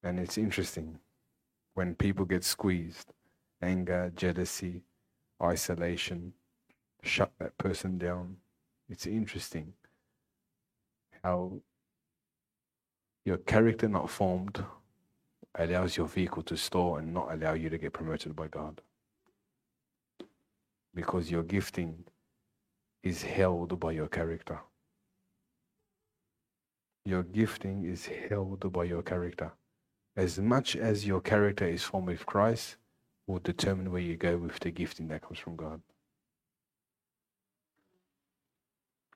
And 0.03 0.19
it's 0.19 0.37
interesting 0.37 0.99
when 1.73 1.95
people 1.95 2.23
get 2.23 2.43
squeezed 2.43 3.13
anger, 3.63 4.11
jealousy, 4.15 4.83
isolation, 5.41 6.33
shut 7.01 7.31
that 7.39 7.57
person 7.57 7.97
down. 7.97 8.37
It's 8.89 9.07
interesting 9.07 9.73
how 11.23 11.61
your 13.25 13.37
character 13.37 13.87
not 13.89 14.11
formed 14.11 14.63
allows 15.57 15.97
your 15.97 16.07
vehicle 16.07 16.43
to 16.43 16.57
stall 16.57 16.97
and 16.97 17.13
not 17.13 17.31
allow 17.31 17.53
you 17.53 17.69
to 17.69 17.77
get 17.77 17.93
promoted 17.93 18.35
by 18.35 18.47
God. 18.47 18.81
Because 20.93 21.29
your 21.31 21.43
gifting 21.43 22.03
is 23.03 23.23
held 23.23 23.79
by 23.79 23.91
your 23.91 24.07
character. 24.07 24.59
Your 27.05 27.23
gifting 27.23 27.85
is 27.85 28.07
held 28.07 28.71
by 28.71 28.83
your 28.83 29.01
character. 29.01 29.51
As 30.15 30.39
much 30.39 30.75
as 30.75 31.05
your 31.05 31.21
character 31.21 31.65
is 31.65 31.83
formed 31.83 32.07
with 32.07 32.25
Christ, 32.25 32.77
will 33.27 33.39
determine 33.39 33.91
where 33.91 34.01
you 34.01 34.15
go 34.15 34.37
with 34.37 34.59
the 34.59 34.71
gifting 34.71 35.09
that 35.09 35.21
comes 35.21 35.37
from 35.39 35.55
God. 35.55 35.81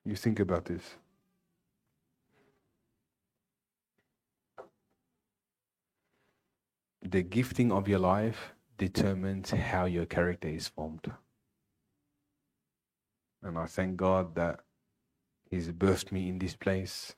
You 0.06 0.16
think 0.16 0.40
about 0.40 0.66
this. 0.66 0.96
The 7.12 7.24
gifting 7.24 7.74
of 7.74 7.90
your 7.90 8.00
life 8.00 8.54
determines 8.78 9.50
how 9.52 9.84
your 9.84 10.06
character 10.06 10.48
is 10.48 10.70
formed. 10.70 11.12
And 13.44 13.58
I 13.58 13.66
thank 13.66 13.98
God 13.98 14.36
that 14.36 14.62
He's 15.44 15.68
birthed 15.74 16.14
me 16.14 16.30
in 16.30 16.40
this 16.40 16.56
place 16.56 17.14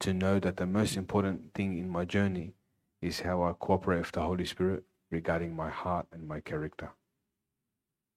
to 0.00 0.12
know 0.12 0.40
that 0.40 0.56
the 0.56 0.66
most 0.66 0.96
important 0.96 1.54
thing 1.54 1.78
in 1.78 1.88
my 1.88 2.04
journey 2.04 2.54
is 3.00 3.20
how 3.20 3.44
I 3.44 3.52
cooperate 3.52 4.00
with 4.00 4.10
the 4.10 4.22
Holy 4.22 4.44
Spirit 4.44 4.82
regarding 5.08 5.54
my 5.54 5.70
heart 5.70 6.06
and 6.10 6.26
my 6.26 6.40
character. 6.40 6.90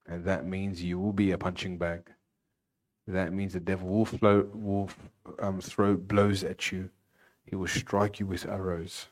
And 0.07 0.25
that 0.25 0.47
means 0.47 0.81
you 0.81 0.97
will 0.97 1.13
be 1.13 1.29
a 1.29 1.37
punching 1.37 1.77
bag. 1.77 2.09
That 3.05 3.31
means 3.31 3.53
the 3.53 3.59
devil 3.59 3.89
will, 3.89 4.05
flow, 4.05 4.49
will 4.55 4.89
um, 5.37 5.61
throw 5.61 5.95
blows 5.95 6.43
at 6.43 6.71
you. 6.71 6.89
He 7.45 7.55
will 7.55 7.67
strike 7.67 8.19
you 8.19 8.25
with 8.25 8.47
arrows. 8.47 9.05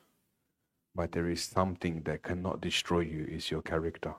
But 0.97 1.11
there 1.11 1.29
is 1.29 1.43
something 1.43 2.01
that 2.05 2.23
cannot 2.23 2.59
destroy 2.59 3.01
you 3.01 3.27
is 3.29 3.51
your 3.51 3.61
character. 3.61 4.15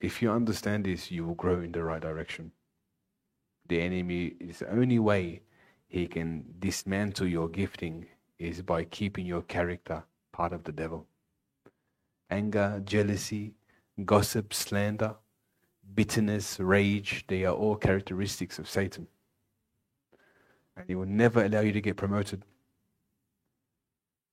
If 0.00 0.20
you 0.20 0.32
understand 0.32 0.84
this, 0.84 1.08
you 1.08 1.24
will 1.24 1.36
grow 1.36 1.60
in 1.60 1.70
the 1.70 1.84
right 1.84 2.02
direction. 2.02 2.50
The 3.68 3.80
enemy 3.80 4.34
is 4.40 4.58
the 4.58 4.72
only 4.72 4.98
way 4.98 5.42
he 5.86 6.08
can 6.08 6.44
dismantle 6.58 7.28
your 7.28 7.48
gifting 7.48 8.06
is 8.40 8.60
by 8.60 8.82
keeping 8.82 9.24
your 9.24 9.42
character 9.42 10.02
part 10.32 10.52
of 10.52 10.64
the 10.64 10.72
devil. 10.72 11.06
Anger, 12.28 12.82
jealousy, 12.84 13.54
gossip, 14.04 14.52
slander, 14.52 15.14
bitterness, 15.94 16.58
rage, 16.58 17.24
they 17.28 17.44
are 17.44 17.54
all 17.54 17.76
characteristics 17.76 18.58
of 18.58 18.68
Satan. 18.68 19.06
And 20.76 20.88
he 20.88 20.96
will 20.96 21.06
never 21.06 21.44
allow 21.44 21.60
you 21.60 21.72
to 21.72 21.80
get 21.80 21.96
promoted. 21.96 22.42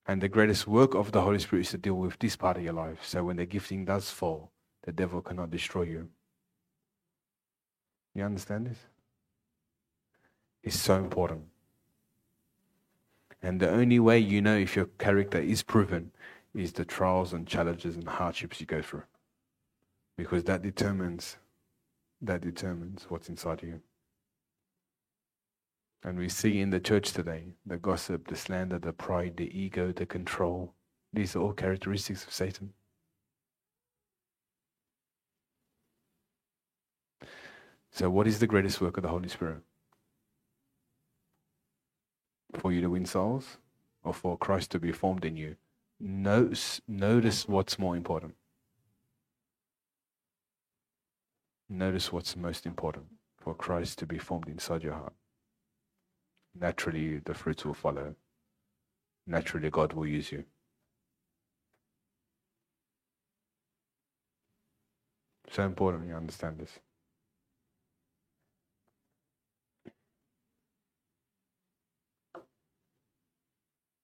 And 0.09 0.23
the 0.23 0.27
greatest 0.27 0.65
work 0.65 0.95
of 0.95 1.11
the 1.11 1.21
Holy 1.21 1.37
Spirit 1.37 1.65
is 1.65 1.69
to 1.69 1.77
deal 1.77 1.93
with 1.93 2.17
this 2.17 2.35
part 2.35 2.57
of 2.57 2.63
your 2.63 2.73
life. 2.73 2.97
So 3.03 3.25
when 3.25 3.35
the 3.35 3.45
gifting 3.45 3.85
does 3.85 4.09
fall, 4.09 4.49
the 4.81 4.91
devil 4.91 5.21
cannot 5.21 5.51
destroy 5.51 5.83
you. 5.83 6.09
You 8.15 8.23
understand 8.23 8.65
this? 8.65 8.79
It's 10.63 10.79
so 10.79 10.95
important. 10.95 11.43
And 13.43 13.59
the 13.59 13.69
only 13.69 13.99
way 13.99 14.17
you 14.17 14.41
know 14.41 14.57
if 14.57 14.75
your 14.75 14.87
character 14.97 15.37
is 15.37 15.61
proven 15.61 16.09
is 16.55 16.73
the 16.73 16.85
trials 16.85 17.31
and 17.31 17.45
challenges 17.45 17.95
and 17.95 18.09
hardships 18.09 18.59
you 18.59 18.65
go 18.65 18.81
through. 18.81 19.03
Because 20.17 20.43
that 20.45 20.63
determines 20.63 21.37
that 22.19 22.41
determines 22.41 23.05
what's 23.09 23.29
inside 23.29 23.61
of 23.61 23.69
you. 23.69 23.81
And 26.03 26.17
we 26.17 26.29
see 26.29 26.61
in 26.61 26.69
the 26.69 26.79
church 26.79 27.11
today 27.11 27.55
the 27.65 27.77
gossip, 27.77 28.27
the 28.27 28.35
slander, 28.35 28.79
the 28.79 28.93
pride, 28.93 29.35
the 29.37 29.57
ego, 29.57 29.91
the 29.91 30.05
control. 30.05 30.73
These 31.11 31.35
are 31.35 31.39
all 31.39 31.53
characteristics 31.53 32.23
of 32.23 32.31
Satan. 32.31 32.73
So, 37.91 38.09
what 38.09 38.27
is 38.27 38.39
the 38.39 38.47
greatest 38.47 38.79
work 38.79 38.97
of 38.97 39.03
the 39.03 39.09
Holy 39.09 39.27
Spirit? 39.27 39.61
For 42.53 42.71
you 42.71 42.81
to 42.81 42.89
win 42.89 43.05
souls 43.05 43.57
or 44.03 44.13
for 44.13 44.37
Christ 44.37 44.71
to 44.71 44.79
be 44.79 44.91
formed 44.91 45.25
in 45.25 45.35
you? 45.35 45.55
Notice, 45.99 46.79
notice 46.87 47.47
what's 47.47 47.77
more 47.77 47.97
important. 47.97 48.35
Notice 51.67 52.11
what's 52.11 52.37
most 52.37 52.65
important 52.65 53.05
for 53.37 53.53
Christ 53.53 53.99
to 53.99 54.05
be 54.05 54.17
formed 54.17 54.47
inside 54.47 54.81
your 54.81 54.93
heart. 54.93 55.13
Naturally, 56.55 57.19
the 57.19 57.33
fruits 57.33 57.65
will 57.65 57.73
follow. 57.73 58.15
Naturally, 59.27 59.69
God 59.69 59.93
will 59.93 60.07
use 60.07 60.31
you. 60.31 60.43
So 65.51 65.63
important 65.63 66.07
you 66.07 66.15
understand 66.15 66.59
this. 66.59 66.79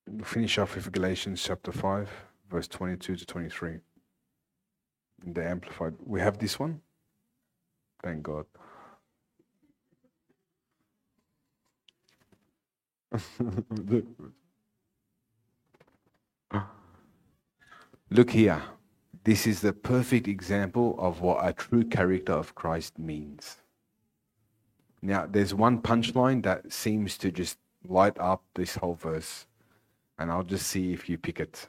We'll 0.07 0.23
finish 0.23 0.57
off 0.57 0.75
with 0.75 0.91
Galatians 0.91 1.43
chapter 1.43 1.71
5, 1.71 2.09
verse 2.49 2.67
22 2.67 3.15
to 3.15 3.25
23. 3.25 3.79
In 5.25 5.33
the 5.33 5.47
Amplified. 5.47 5.95
We 6.05 6.19
have 6.21 6.37
this 6.37 6.59
one? 6.59 6.81
Thank 8.03 8.23
God. 8.23 8.45
Look 18.09 18.31
here. 18.31 18.61
This 19.23 19.47
is 19.47 19.61
the 19.61 19.73
perfect 19.73 20.27
example 20.27 20.95
of 20.99 21.21
what 21.21 21.39
a 21.45 21.51
true 21.51 21.83
character 21.83 22.33
of 22.33 22.53
Christ 22.53 22.99
means. 22.99 23.57
Now, 25.01 25.27
there's 25.29 25.53
one 25.53 25.81
punchline 25.81 26.43
that 26.43 26.71
seems 26.71 27.17
to 27.19 27.31
just 27.31 27.57
light 27.87 28.17
up 28.19 28.43
this 28.53 28.75
whole 28.75 28.95
verse, 28.95 29.45
and 30.17 30.31
I'll 30.31 30.43
just 30.43 30.67
see 30.67 30.93
if 30.93 31.09
you 31.09 31.17
pick 31.17 31.39
it. 31.39 31.67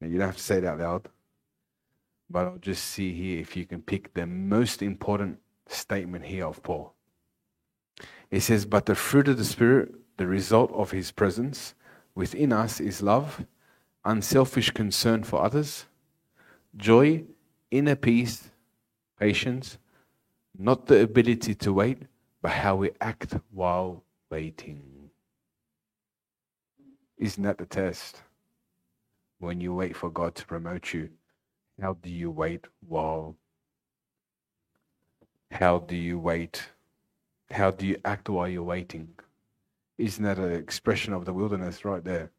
Now, 0.00 0.08
you 0.08 0.18
don't 0.18 0.28
have 0.28 0.36
to 0.36 0.42
say 0.42 0.58
it 0.58 0.64
out 0.64 0.78
loud, 0.78 1.08
but 2.30 2.46
I'll 2.46 2.58
just 2.58 2.84
see 2.84 3.12
here 3.12 3.40
if 3.40 3.56
you 3.56 3.66
can 3.66 3.82
pick 3.82 4.14
the 4.14 4.26
most 4.26 4.82
important 4.82 5.38
statement 5.66 6.24
here 6.24 6.46
of 6.46 6.62
Paul. 6.62 6.94
It 8.30 8.40
says, 8.40 8.64
But 8.66 8.86
the 8.86 8.94
fruit 8.94 9.28
of 9.28 9.38
the 9.38 9.44
Spirit, 9.44 9.94
the 10.18 10.26
result 10.26 10.70
of 10.72 10.90
his 10.90 11.10
presence 11.10 11.74
within 12.14 12.52
us, 12.52 12.80
is 12.80 13.00
love, 13.00 13.46
unselfish 14.04 14.70
concern 14.72 15.22
for 15.22 15.40
others, 15.40 15.86
joy, 16.76 17.22
inner 17.70 17.94
peace, 17.94 18.50
patience, 19.18 19.78
not 20.58 20.86
the 20.86 21.00
ability 21.00 21.54
to 21.54 21.72
wait, 21.72 22.02
but 22.42 22.50
how 22.50 22.74
we 22.74 22.90
act 23.00 23.36
while 23.52 24.02
waiting. 24.30 24.82
Isn't 27.16 27.44
that 27.44 27.58
the 27.58 27.66
test? 27.66 28.20
When 29.38 29.60
you 29.60 29.72
wait 29.72 29.96
for 29.96 30.10
God 30.10 30.34
to 30.34 30.46
promote 30.46 30.92
you, 30.92 31.10
how 31.80 31.94
do 32.02 32.10
you 32.10 32.32
wait 32.32 32.66
while 32.88 33.36
how 35.50 35.78
do 35.78 35.96
you 35.96 36.18
wait? 36.18 36.68
How 37.50 37.70
do 37.70 37.86
you 37.86 37.96
act 38.04 38.28
while 38.28 38.48
you're 38.48 38.62
waiting? 38.62 39.08
Isn't 39.98 40.24
that 40.24 40.38
an 40.38 40.52
expression 40.52 41.12
of 41.12 41.24
the 41.24 41.32
wilderness 41.32 41.84
right 41.84 42.04
there? 42.04 42.30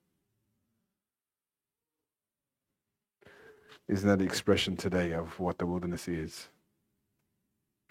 Isn't 3.90 4.08
that 4.08 4.20
the 4.20 4.26
expression 4.26 4.78
today 4.78 5.14
of 5.14 5.40
what 5.40 5.58
the 5.58 5.66
wilderness 5.66 6.08
is? 6.08 6.48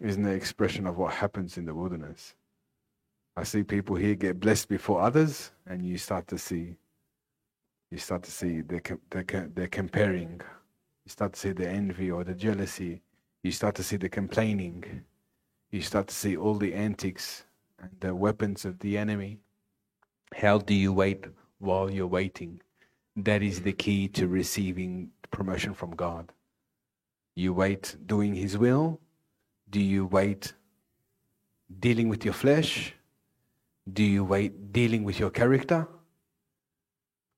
Isn't 0.01 0.23
that 0.23 0.35
expression 0.35 0.87
of 0.87 0.97
what 0.97 1.13
happens 1.13 1.59
in 1.59 1.67
the 1.67 1.75
wilderness? 1.75 2.35
I 3.37 3.43
see 3.43 3.63
people 3.63 3.97
here 3.97 4.15
get 4.15 4.41
blessed 4.41 4.69
before 4.69 5.03
others, 5.03 5.51
and 5.67 5.85
you 5.85 5.99
start 5.99 6.29
to 6.29 6.39
see, 6.39 6.77
you 7.91 7.99
start 7.99 8.23
to 8.23 8.31
see 8.31 8.63
they're, 8.63 8.83
they're, 9.11 9.51
they're 9.55 9.69
comparing. 9.69 10.41
You 11.05 11.11
start 11.11 11.35
to 11.35 11.41
see 11.41 11.53
the 11.53 11.69
envy 11.69 12.11
or 12.11 12.25
the 12.25 12.35
jealousy. 12.35 13.03
You 13.43 13.53
start 13.53 13.75
to 13.77 13.83
see 13.83 13.97
the 13.97 14.09
complaining. 14.09 15.03
You 15.71 15.83
start 15.83 16.09
to 16.09 16.15
see 16.15 16.37
all 16.37 16.55
the 16.55 16.75
antics 16.75 17.45
and 17.81 17.91
the 18.01 18.15
weapons 18.15 18.65
of 18.65 18.79
the 18.79 18.97
enemy. 18.97 19.41
How 20.35 20.59
do 20.59 20.75
you 20.75 20.93
wait 20.93 21.25
while 21.59 21.91
you're 21.91 22.07
waiting? 22.07 22.61
That 23.17 23.43
is 23.43 23.63
the 23.63 23.73
key 23.73 24.09
to 24.09 24.29
receiving 24.29 25.11
promotion 25.31 25.75
from 25.75 25.91
God. 25.91 26.33
You 27.35 27.53
wait 27.53 27.97
doing 28.07 28.35
His 28.35 28.57
will? 28.57 29.01
Do 29.71 29.81
you 29.81 30.07
wait 30.07 30.53
dealing 31.81 32.09
with 32.09 32.25
your 32.25 32.35
flesh? 32.35 32.95
Do 33.93 34.03
you 34.03 34.25
wait 34.25 34.73
dealing 34.73 35.05
with 35.05 35.19
your 35.19 35.31
character? 35.31 35.89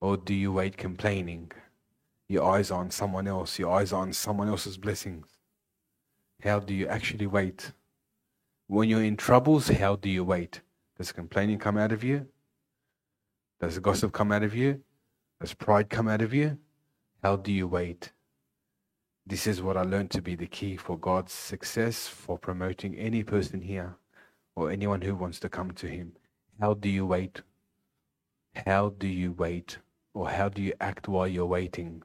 Or 0.01 0.17
do 0.17 0.33
you 0.33 0.51
wait 0.51 0.77
complaining? 0.77 1.51
Your 2.27 2.49
eyes 2.49 2.71
are 2.71 2.79
on 2.79 2.91
someone 2.91 3.27
else, 3.27 3.59
your 3.59 3.71
eyes 3.71 3.93
are 3.93 4.01
on 4.01 4.13
someone 4.13 4.47
else's 4.47 4.77
blessings. 4.77 5.27
How 6.41 6.59
do 6.59 6.73
you 6.73 6.87
actually 6.87 7.27
wait? 7.27 7.71
When 8.67 8.89
you're 8.89 9.03
in 9.03 9.17
troubles, 9.17 9.67
how 9.67 9.97
do 9.97 10.09
you 10.09 10.23
wait? 10.23 10.61
Does 10.97 11.11
complaining 11.11 11.59
come 11.59 11.77
out 11.77 11.91
of 11.91 12.03
you? 12.03 12.27
Does 13.61 13.77
gossip 13.77 14.11
come 14.11 14.31
out 14.31 14.41
of 14.41 14.55
you? 14.55 14.81
Does 15.39 15.53
pride 15.53 15.87
come 15.87 16.07
out 16.07 16.23
of 16.23 16.33
you? 16.33 16.57
How 17.21 17.35
do 17.35 17.51
you 17.51 17.67
wait? 17.67 18.11
This 19.23 19.45
is 19.45 19.61
what 19.61 19.77
I 19.77 19.83
learned 19.83 20.09
to 20.11 20.21
be 20.21 20.33
the 20.33 20.47
key 20.47 20.77
for 20.77 20.97
God's 20.97 21.31
success 21.31 22.07
for 22.07 22.39
promoting 22.39 22.95
any 22.95 23.21
person 23.21 23.61
here 23.61 23.97
or 24.55 24.71
anyone 24.71 25.01
who 25.01 25.13
wants 25.13 25.39
to 25.41 25.49
come 25.49 25.69
to 25.73 25.85
Him. 25.85 26.13
How 26.59 26.73
do 26.73 26.89
you 26.89 27.05
wait? 27.05 27.41
How 28.65 28.89
do 28.97 29.07
you 29.07 29.31
wait? 29.31 29.77
Or 30.15 30.27
how 30.27 30.49
do 30.49 30.63
you 30.63 30.73
act 30.81 31.07
while 31.07 31.27
you're 31.27 31.45
waiting? 31.45 32.01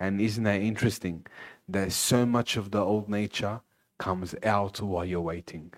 And 0.00 0.20
isn't 0.20 0.42
that 0.42 0.62
interesting 0.62 1.26
that 1.68 1.92
so 1.92 2.26
much 2.26 2.56
of 2.56 2.72
the 2.72 2.80
old 2.80 3.08
nature 3.08 3.60
comes 4.00 4.34
out 4.42 4.80
while 4.80 5.04
you're 5.04 5.20
waiting? 5.20 5.74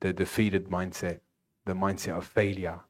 The 0.00 0.12
defeated 0.12 0.68
mindset, 0.68 1.20
the 1.64 1.74
mindset 1.74 2.18
of 2.18 2.26
failure, 2.26 2.80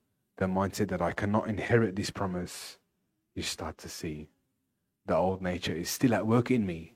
the 0.40 0.46
mindset 0.46 0.88
that 0.88 1.02
I 1.02 1.12
cannot 1.12 1.48
inherit 1.48 1.94
this 1.94 2.08
promise, 2.08 2.78
you 3.34 3.42
start 3.42 3.76
to 3.78 3.90
see 3.90 4.30
the 5.04 5.14
old 5.14 5.42
nature 5.42 5.74
is 5.74 5.90
still 5.90 6.14
at 6.14 6.26
work 6.26 6.50
in 6.50 6.64
me. 6.64 6.94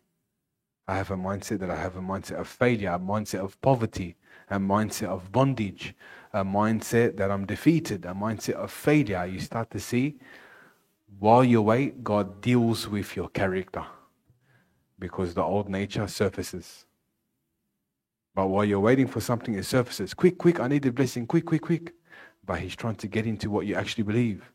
I 0.88 0.96
have 0.96 1.10
a 1.10 1.16
mindset 1.16 1.58
that 1.58 1.70
I 1.70 1.76
have 1.76 1.96
a 1.96 2.00
mindset 2.00 2.40
of 2.40 2.48
failure, 2.48 2.92
a 2.92 2.98
mindset 2.98 3.40
of 3.40 3.60
poverty, 3.60 4.16
a 4.48 4.58
mindset 4.58 5.08
of 5.08 5.30
bondage, 5.30 5.94
a 6.32 6.42
mindset 6.42 7.18
that 7.18 7.30
I'm 7.30 7.44
defeated, 7.44 8.06
a 8.06 8.14
mindset 8.14 8.54
of 8.54 8.70
failure. 8.70 9.26
You 9.26 9.40
start 9.40 9.70
to 9.72 9.80
see 9.80 10.16
while 11.18 11.44
you 11.44 11.60
wait, 11.60 12.02
God 12.02 12.40
deals 12.40 12.88
with 12.88 13.14
your 13.14 13.28
character 13.28 13.84
because 14.98 15.34
the 15.34 15.42
old 15.42 15.68
nature 15.68 16.08
surfaces. 16.08 16.86
But 18.34 18.46
while 18.46 18.64
you're 18.64 18.80
waiting 18.80 19.06
for 19.06 19.20
something, 19.20 19.54
it 19.54 19.64
surfaces. 19.64 20.14
Quick, 20.14 20.38
quick, 20.38 20.60
I 20.60 20.68
need 20.68 20.82
the 20.82 20.92
blessing. 20.92 21.26
Quick, 21.26 21.44
quick, 21.44 21.62
quick. 21.62 21.92
But 22.44 22.60
He's 22.60 22.76
trying 22.76 22.96
to 22.96 23.08
get 23.08 23.26
into 23.26 23.50
what 23.50 23.66
you 23.66 23.74
actually 23.74 24.04
believe. 24.04 24.50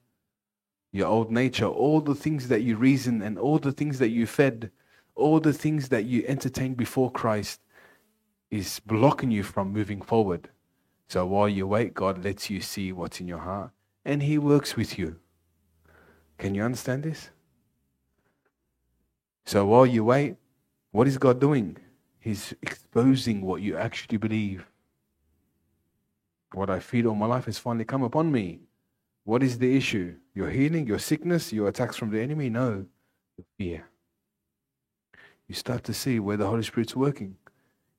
Your 0.91 1.07
old 1.07 1.32
nature, 1.32 1.68
all 1.68 2.02
the 2.02 2.16
things 2.16 2.48
that 2.48 2.61
you 2.61 2.76
reason 2.76 3.22
and 3.22 3.38
all 3.38 3.60
the 3.60 3.72
things 3.72 3.99
that 3.99 4.10
you 4.10 4.26
fed, 4.26 4.72
all 5.16 5.40
the 5.40 5.53
things 5.53 5.90
that 5.90 6.06
you 6.06 6.24
entertained 6.28 6.78
before 6.78 7.11
Christ 7.11 7.61
is 8.49 8.80
blocking 8.80 9.32
you 9.32 9.44
from 9.44 9.72
moving 9.72 10.02
forward. 10.02 10.49
So 11.07 11.26
while 11.26 11.49
you 11.49 11.68
wait, 11.68 11.94
God 11.94 12.24
lets 12.24 12.49
you 12.49 12.61
see 12.61 12.91
what's 12.91 13.20
in 13.20 13.28
your 13.28 13.40
heart 13.40 13.72
and 14.06 14.24
He 14.24 14.38
works 14.38 14.76
with 14.76 14.98
you. 14.98 15.18
Can 16.38 16.56
you 16.56 16.64
understand 16.64 17.03
this? 17.03 17.30
So 19.45 19.66
while 19.66 19.86
you 19.86 20.03
wait, 20.03 20.38
what 20.91 21.07
is 21.07 21.18
God 21.18 21.40
doing? 21.40 21.78
He's 22.20 22.53
exposing 22.61 23.41
what 23.41 23.61
you 23.61 23.78
actually 23.78 24.18
believe. 24.18 24.66
What 26.54 26.70
I 26.70 26.80
feed 26.80 27.06
all 27.06 27.16
my 27.16 27.26
life 27.26 27.46
has 27.46 27.60
finally 27.60 27.86
come 27.86 28.04
upon 28.04 28.32
me. 28.32 28.62
What 29.24 29.44
is 29.44 29.60
the 29.60 29.76
issue? 29.76 30.16
Your 30.34 30.50
healing, 30.50 30.88
your 30.88 31.00
sickness, 31.00 31.54
your 31.54 31.68
attacks 31.68 31.96
from 31.96 32.10
the 32.10 32.20
enemy? 32.20 32.50
No, 32.50 32.86
your 33.38 33.46
fear. 33.58 33.90
You 35.48 35.56
start 35.56 35.84
to 35.86 35.94
see 35.94 36.20
where 36.20 36.38
the 36.38 36.48
Holy 36.48 36.64
Spirit's 36.64 36.96
working. 36.96 37.36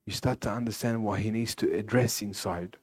You 0.07 0.13
start 0.13 0.41
to 0.43 0.51
understand 0.51 1.05
what 1.05 1.21
He 1.21 1.31
needs 1.31 1.55
to 1.57 1.73
address 1.73 2.23
inside. 2.23 2.77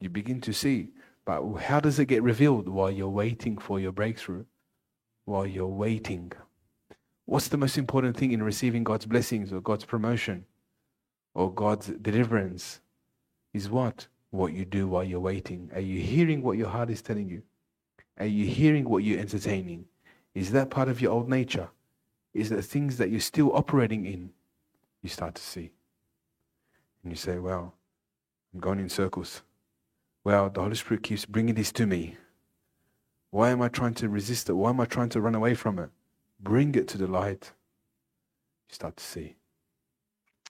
You 0.00 0.10
begin 0.10 0.40
to 0.42 0.52
see. 0.52 0.90
But 1.24 1.42
how 1.54 1.80
does 1.80 1.98
it 1.98 2.06
get 2.06 2.22
revealed 2.22 2.68
while 2.68 2.90
you're 2.90 3.08
waiting 3.08 3.56
for 3.56 3.80
your 3.80 3.92
breakthrough? 3.92 4.44
While 5.24 5.46
you're 5.46 5.66
waiting. 5.66 6.32
What's 7.24 7.48
the 7.48 7.56
most 7.56 7.78
important 7.78 8.16
thing 8.16 8.32
in 8.32 8.42
receiving 8.42 8.84
God's 8.84 9.06
blessings 9.06 9.52
or 9.52 9.60
God's 9.60 9.84
promotion 9.84 10.44
or 11.34 11.50
God's 11.52 11.86
deliverance? 11.86 12.81
Is 13.52 13.68
what? 13.68 14.06
What 14.30 14.52
you 14.52 14.64
do 14.64 14.88
while 14.88 15.04
you're 15.04 15.20
waiting. 15.20 15.70
Are 15.74 15.80
you 15.80 16.00
hearing 16.00 16.42
what 16.42 16.56
your 16.56 16.68
heart 16.68 16.90
is 16.90 17.02
telling 17.02 17.28
you? 17.28 17.42
Are 18.18 18.26
you 18.26 18.46
hearing 18.46 18.88
what 18.88 19.04
you're 19.04 19.20
entertaining? 19.20 19.86
Is 20.34 20.52
that 20.52 20.70
part 20.70 20.88
of 20.88 21.00
your 21.00 21.12
old 21.12 21.28
nature? 21.28 21.68
Is 22.32 22.48
that 22.48 22.62
things 22.62 22.96
that 22.96 23.10
you're 23.10 23.20
still 23.20 23.54
operating 23.54 24.06
in? 24.06 24.30
You 25.02 25.10
start 25.10 25.34
to 25.34 25.42
see. 25.42 25.72
And 27.02 27.12
you 27.12 27.16
say, 27.16 27.38
well, 27.38 27.74
I'm 28.54 28.60
going 28.60 28.78
in 28.78 28.88
circles. 28.88 29.42
Well, 30.24 30.48
the 30.48 30.62
Holy 30.62 30.76
Spirit 30.76 31.02
keeps 31.02 31.26
bringing 31.26 31.54
this 31.54 31.72
to 31.72 31.86
me. 31.86 32.16
Why 33.30 33.50
am 33.50 33.60
I 33.60 33.68
trying 33.68 33.94
to 33.94 34.08
resist 34.08 34.48
it? 34.48 34.54
Why 34.54 34.70
am 34.70 34.80
I 34.80 34.84
trying 34.84 35.08
to 35.10 35.20
run 35.20 35.34
away 35.34 35.54
from 35.54 35.78
it? 35.78 35.90
Bring 36.40 36.74
it 36.74 36.86
to 36.88 36.98
the 36.98 37.06
light. 37.06 37.52
You 38.68 38.74
start 38.74 38.96
to 38.96 39.04
see. 39.04 39.36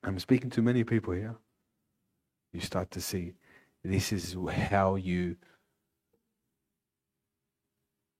I'm 0.04 0.18
speaking 0.18 0.50
to 0.50 0.62
many 0.62 0.84
people 0.84 1.14
here. 1.14 1.36
You 2.52 2.60
start 2.60 2.90
to 2.92 3.00
see 3.00 3.34
this 3.84 4.12
is 4.12 4.36
how 4.50 4.96
you 4.96 5.36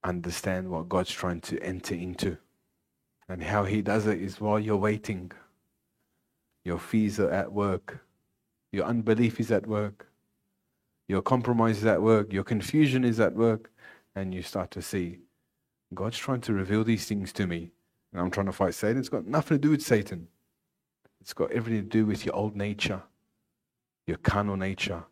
understand 0.03 0.69
what 0.69 0.89
God's 0.89 1.11
trying 1.11 1.41
to 1.41 1.61
enter 1.61 1.95
into. 1.95 2.37
And 3.29 3.41
how 3.41 3.63
He 3.63 3.81
does 3.81 4.05
it 4.05 4.21
is 4.21 4.41
while 4.41 4.59
you're 4.59 4.75
waiting. 4.75 5.31
Your 6.65 6.79
fears 6.79 7.19
are 7.19 7.31
at 7.31 7.51
work. 7.51 8.05
Your 8.71 8.85
unbelief 8.85 9.39
is 9.39 9.51
at 9.51 9.67
work. 9.67 10.07
Your 11.07 11.21
compromise 11.21 11.77
is 11.77 11.85
at 11.85 12.01
work. 12.01 12.33
Your 12.33 12.43
confusion 12.43 13.03
is 13.03 13.19
at 13.19 13.35
work. 13.35 13.71
And 14.15 14.33
you 14.33 14.41
start 14.41 14.71
to 14.71 14.81
see 14.81 15.19
God's 15.93 16.17
trying 16.17 16.41
to 16.41 16.53
reveal 16.53 16.83
these 16.83 17.05
things 17.05 17.31
to 17.33 17.47
me. 17.47 17.71
And 18.11 18.21
I'm 18.21 18.31
trying 18.31 18.45
to 18.47 18.51
fight 18.51 18.75
Satan. 18.75 18.99
It's 18.99 19.09
got 19.09 19.25
nothing 19.25 19.57
to 19.57 19.61
do 19.61 19.71
with 19.71 19.81
Satan, 19.81 20.27
it's 21.21 21.33
got 21.33 21.51
everything 21.51 21.83
to 21.83 21.89
do 21.89 22.05
with 22.05 22.25
your 22.25 22.35
old 22.35 22.55
nature, 22.55 23.01
your 24.05 24.17
carnal 24.17 24.57
nature, 24.57 25.03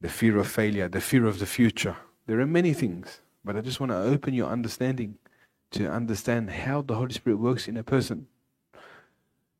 the 0.00 0.08
fear 0.08 0.38
of 0.38 0.48
failure, 0.48 0.88
the 0.88 1.00
fear 1.00 1.26
of 1.26 1.38
the 1.38 1.46
future. 1.46 1.96
There 2.26 2.40
are 2.40 2.46
many 2.46 2.72
things, 2.74 3.20
but 3.44 3.56
I 3.56 3.60
just 3.60 3.80
want 3.80 3.92
to 3.92 3.98
open 3.98 4.34
your 4.34 4.48
understanding 4.48 5.18
to 5.72 5.90
understand 5.90 6.50
how 6.50 6.82
the 6.82 6.94
Holy 6.94 7.12
Spirit 7.12 7.36
works 7.36 7.68
in 7.68 7.76
a 7.76 7.82
person 7.82 8.26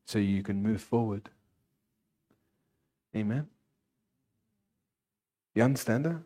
so 0.05 0.19
you 0.19 0.43
can 0.43 0.61
move 0.61 0.81
forward. 0.81 1.29
Amen. 3.15 3.47
You 5.55 5.63
understand 5.63 6.05
that? 6.05 6.21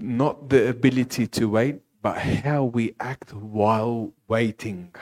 Not 0.00 0.48
the 0.48 0.68
ability 0.68 1.26
to 1.26 1.48
wait, 1.48 1.80
but 2.00 2.18
how 2.18 2.64
we 2.64 2.94
act 3.00 3.32
while 3.34 4.12
waiting. 4.28 4.94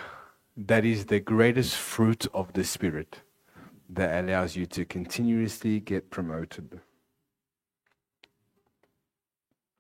That 0.56 0.84
is 0.84 1.06
the 1.06 1.20
greatest 1.20 1.76
fruit 1.76 2.26
of 2.32 2.52
the 2.54 2.64
Spirit 2.64 3.20
that 3.92 4.24
allows 4.24 4.54
you 4.54 4.66
to 4.66 4.84
continuously 4.84 5.80
get 5.80 6.10
promoted. 6.10 6.80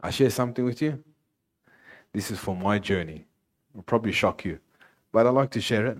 I 0.00 0.10
share 0.10 0.30
something 0.30 0.64
with 0.64 0.82
you. 0.82 1.02
This 2.12 2.30
is 2.30 2.38
for 2.38 2.56
my 2.56 2.78
journey. 2.78 3.26
It'll 3.72 3.84
probably 3.84 4.12
shock 4.12 4.44
you, 4.44 4.58
but 5.12 5.26
I 5.26 5.30
like 5.30 5.50
to 5.52 5.60
share 5.60 5.86
it. 5.86 5.98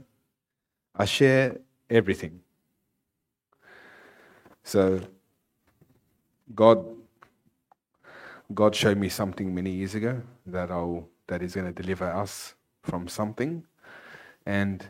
I 0.96 1.04
share 1.04 1.58
everything. 1.88 2.40
So, 4.64 5.00
God, 6.54 6.84
God 8.52 8.74
showed 8.74 8.98
me 8.98 9.08
something 9.08 9.54
many 9.54 9.70
years 9.70 9.94
ago 9.94 10.20
that 10.46 10.70
I'll, 10.70 11.08
that 11.28 11.42
is 11.42 11.54
going 11.54 11.72
to 11.72 11.82
deliver 11.82 12.10
us 12.10 12.54
from 12.82 13.06
something, 13.06 13.64
and 14.44 14.84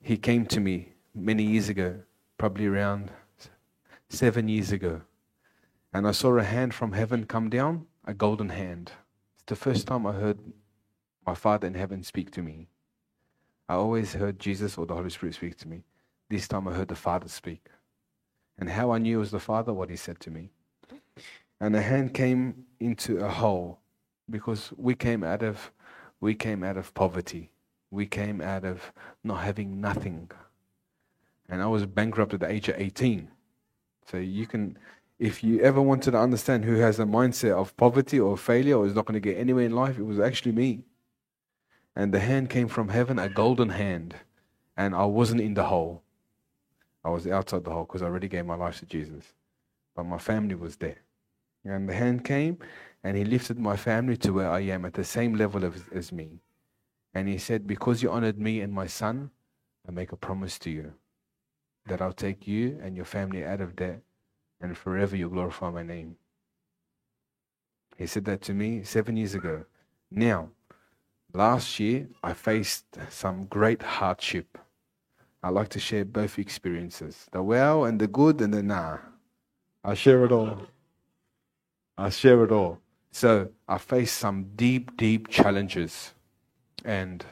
He 0.00 0.16
came 0.16 0.46
to 0.46 0.60
me 0.60 0.92
many 1.14 1.42
years 1.42 1.68
ago, 1.68 2.00
probably 2.42 2.66
around 2.66 3.12
seven 4.08 4.48
years 4.48 4.72
ago, 4.72 5.02
and 5.92 6.08
I 6.08 6.10
saw 6.10 6.36
a 6.38 6.42
hand 6.42 6.74
from 6.74 6.90
heaven 6.90 7.24
come 7.24 7.48
down, 7.48 7.86
a 8.04 8.12
golden 8.12 8.48
hand. 8.48 8.90
It's 9.36 9.44
the 9.46 9.54
first 9.54 9.86
time 9.86 10.04
I 10.08 10.12
heard 10.14 10.40
my 11.24 11.34
Father 11.34 11.68
in 11.68 11.74
heaven 11.74 12.02
speak 12.02 12.32
to 12.32 12.42
me. 12.42 12.66
I 13.68 13.74
always 13.74 14.14
heard 14.14 14.40
Jesus 14.40 14.76
or 14.76 14.86
the 14.86 14.94
Holy 14.96 15.10
Spirit 15.10 15.36
speak 15.36 15.56
to 15.58 15.68
me. 15.68 15.84
This 16.30 16.48
time 16.48 16.66
I 16.66 16.72
heard 16.72 16.88
the 16.88 16.96
Father 16.96 17.28
speak. 17.28 17.68
And 18.58 18.68
how 18.68 18.90
I 18.90 18.98
knew 18.98 19.18
it 19.18 19.20
was 19.20 19.30
the 19.30 19.38
Father, 19.38 19.72
what 19.72 19.88
He 19.88 19.94
said 19.94 20.18
to 20.18 20.32
me. 20.32 20.50
And 21.60 21.76
a 21.76 21.80
hand 21.80 22.12
came 22.12 22.64
into 22.80 23.18
a 23.24 23.28
hole 23.28 23.78
because 24.28 24.72
we 24.76 24.96
came 24.96 25.22
out 25.22 25.44
of 25.44 25.70
we 26.20 26.34
came 26.34 26.64
out 26.64 26.76
of 26.76 26.92
poverty. 26.92 27.52
We 27.92 28.06
came 28.06 28.40
out 28.40 28.64
of 28.64 28.92
not 29.22 29.44
having 29.44 29.80
nothing. 29.80 30.28
And 31.52 31.62
I 31.62 31.66
was 31.66 31.84
bankrupt 31.84 32.32
at 32.32 32.40
the 32.40 32.50
age 32.50 32.70
of 32.70 32.76
18. 32.80 33.28
So 34.10 34.16
you 34.16 34.46
can 34.46 34.78
if 35.18 35.44
you 35.44 35.60
ever 35.60 35.82
wanted 35.82 36.12
to 36.12 36.18
understand 36.18 36.64
who 36.64 36.76
has 36.76 36.98
a 36.98 37.04
mindset 37.04 37.52
of 37.52 37.76
poverty 37.76 38.18
or 38.18 38.38
failure 38.38 38.78
or 38.78 38.86
is 38.86 38.94
not 38.94 39.04
going 39.04 39.20
to 39.20 39.28
get 39.28 39.36
anywhere 39.38 39.66
in 39.66 39.72
life, 39.72 39.98
it 39.98 40.02
was 40.04 40.18
actually 40.18 40.52
me. 40.52 40.82
And 41.94 42.12
the 42.12 42.20
hand 42.20 42.48
came 42.48 42.68
from 42.68 42.88
heaven, 42.88 43.18
a 43.18 43.28
golden 43.28 43.68
hand. 43.68 44.16
And 44.78 44.94
I 44.94 45.04
wasn't 45.04 45.42
in 45.42 45.52
the 45.52 45.64
hole. 45.64 46.02
I 47.04 47.10
was 47.10 47.26
outside 47.26 47.64
the 47.64 47.70
hole 47.70 47.84
because 47.84 48.00
I 48.00 48.06
already 48.06 48.28
gave 48.28 48.46
my 48.46 48.56
life 48.56 48.78
to 48.80 48.86
Jesus. 48.86 49.34
But 49.94 50.04
my 50.04 50.18
family 50.18 50.54
was 50.54 50.76
there. 50.76 51.02
And 51.66 51.86
the 51.86 51.94
hand 51.94 52.24
came 52.24 52.58
and 53.04 53.14
he 53.14 53.24
lifted 53.24 53.58
my 53.58 53.76
family 53.76 54.16
to 54.16 54.32
where 54.32 54.50
I 54.50 54.60
am 54.60 54.86
at 54.86 54.94
the 54.94 55.04
same 55.04 55.34
level 55.34 55.66
as, 55.66 55.84
as 55.94 56.12
me. 56.12 56.40
And 57.12 57.28
he 57.28 57.36
said, 57.36 57.66
Because 57.66 58.02
you 58.02 58.10
honored 58.10 58.38
me 58.38 58.62
and 58.62 58.72
my 58.72 58.86
son, 58.86 59.30
I 59.86 59.92
make 59.92 60.12
a 60.12 60.16
promise 60.16 60.58
to 60.60 60.70
you 60.70 60.94
that 61.86 62.00
I'll 62.00 62.12
take 62.12 62.46
you 62.46 62.78
and 62.82 62.96
your 62.96 63.04
family 63.04 63.44
out 63.44 63.60
of 63.60 63.76
debt 63.76 64.00
and 64.60 64.76
forever 64.76 65.16
you'll 65.16 65.30
glorify 65.30 65.70
my 65.70 65.82
name. 65.82 66.16
He 67.96 68.06
said 68.06 68.24
that 68.26 68.42
to 68.42 68.54
me 68.54 68.82
seven 68.84 69.16
years 69.16 69.34
ago. 69.34 69.64
Now, 70.10 70.50
last 71.32 71.78
year 71.80 72.08
I 72.22 72.32
faced 72.32 72.84
some 73.10 73.46
great 73.46 73.82
hardship. 73.82 74.58
I 75.42 75.48
like 75.50 75.68
to 75.70 75.80
share 75.80 76.04
both 76.04 76.38
experiences 76.38 77.26
the 77.32 77.42
well 77.42 77.84
and 77.84 78.00
the 78.00 78.06
good 78.06 78.40
and 78.40 78.54
the 78.54 78.62
nah. 78.62 78.98
I 79.84 79.94
share 79.94 80.24
it 80.24 80.32
all. 80.32 80.62
I 81.98 82.10
share 82.10 82.44
it 82.44 82.52
all. 82.52 82.78
So 83.10 83.50
I 83.68 83.78
faced 83.78 84.16
some 84.16 84.50
deep, 84.54 84.96
deep 84.96 85.28
challenges. 85.28 86.14
And 86.84 87.24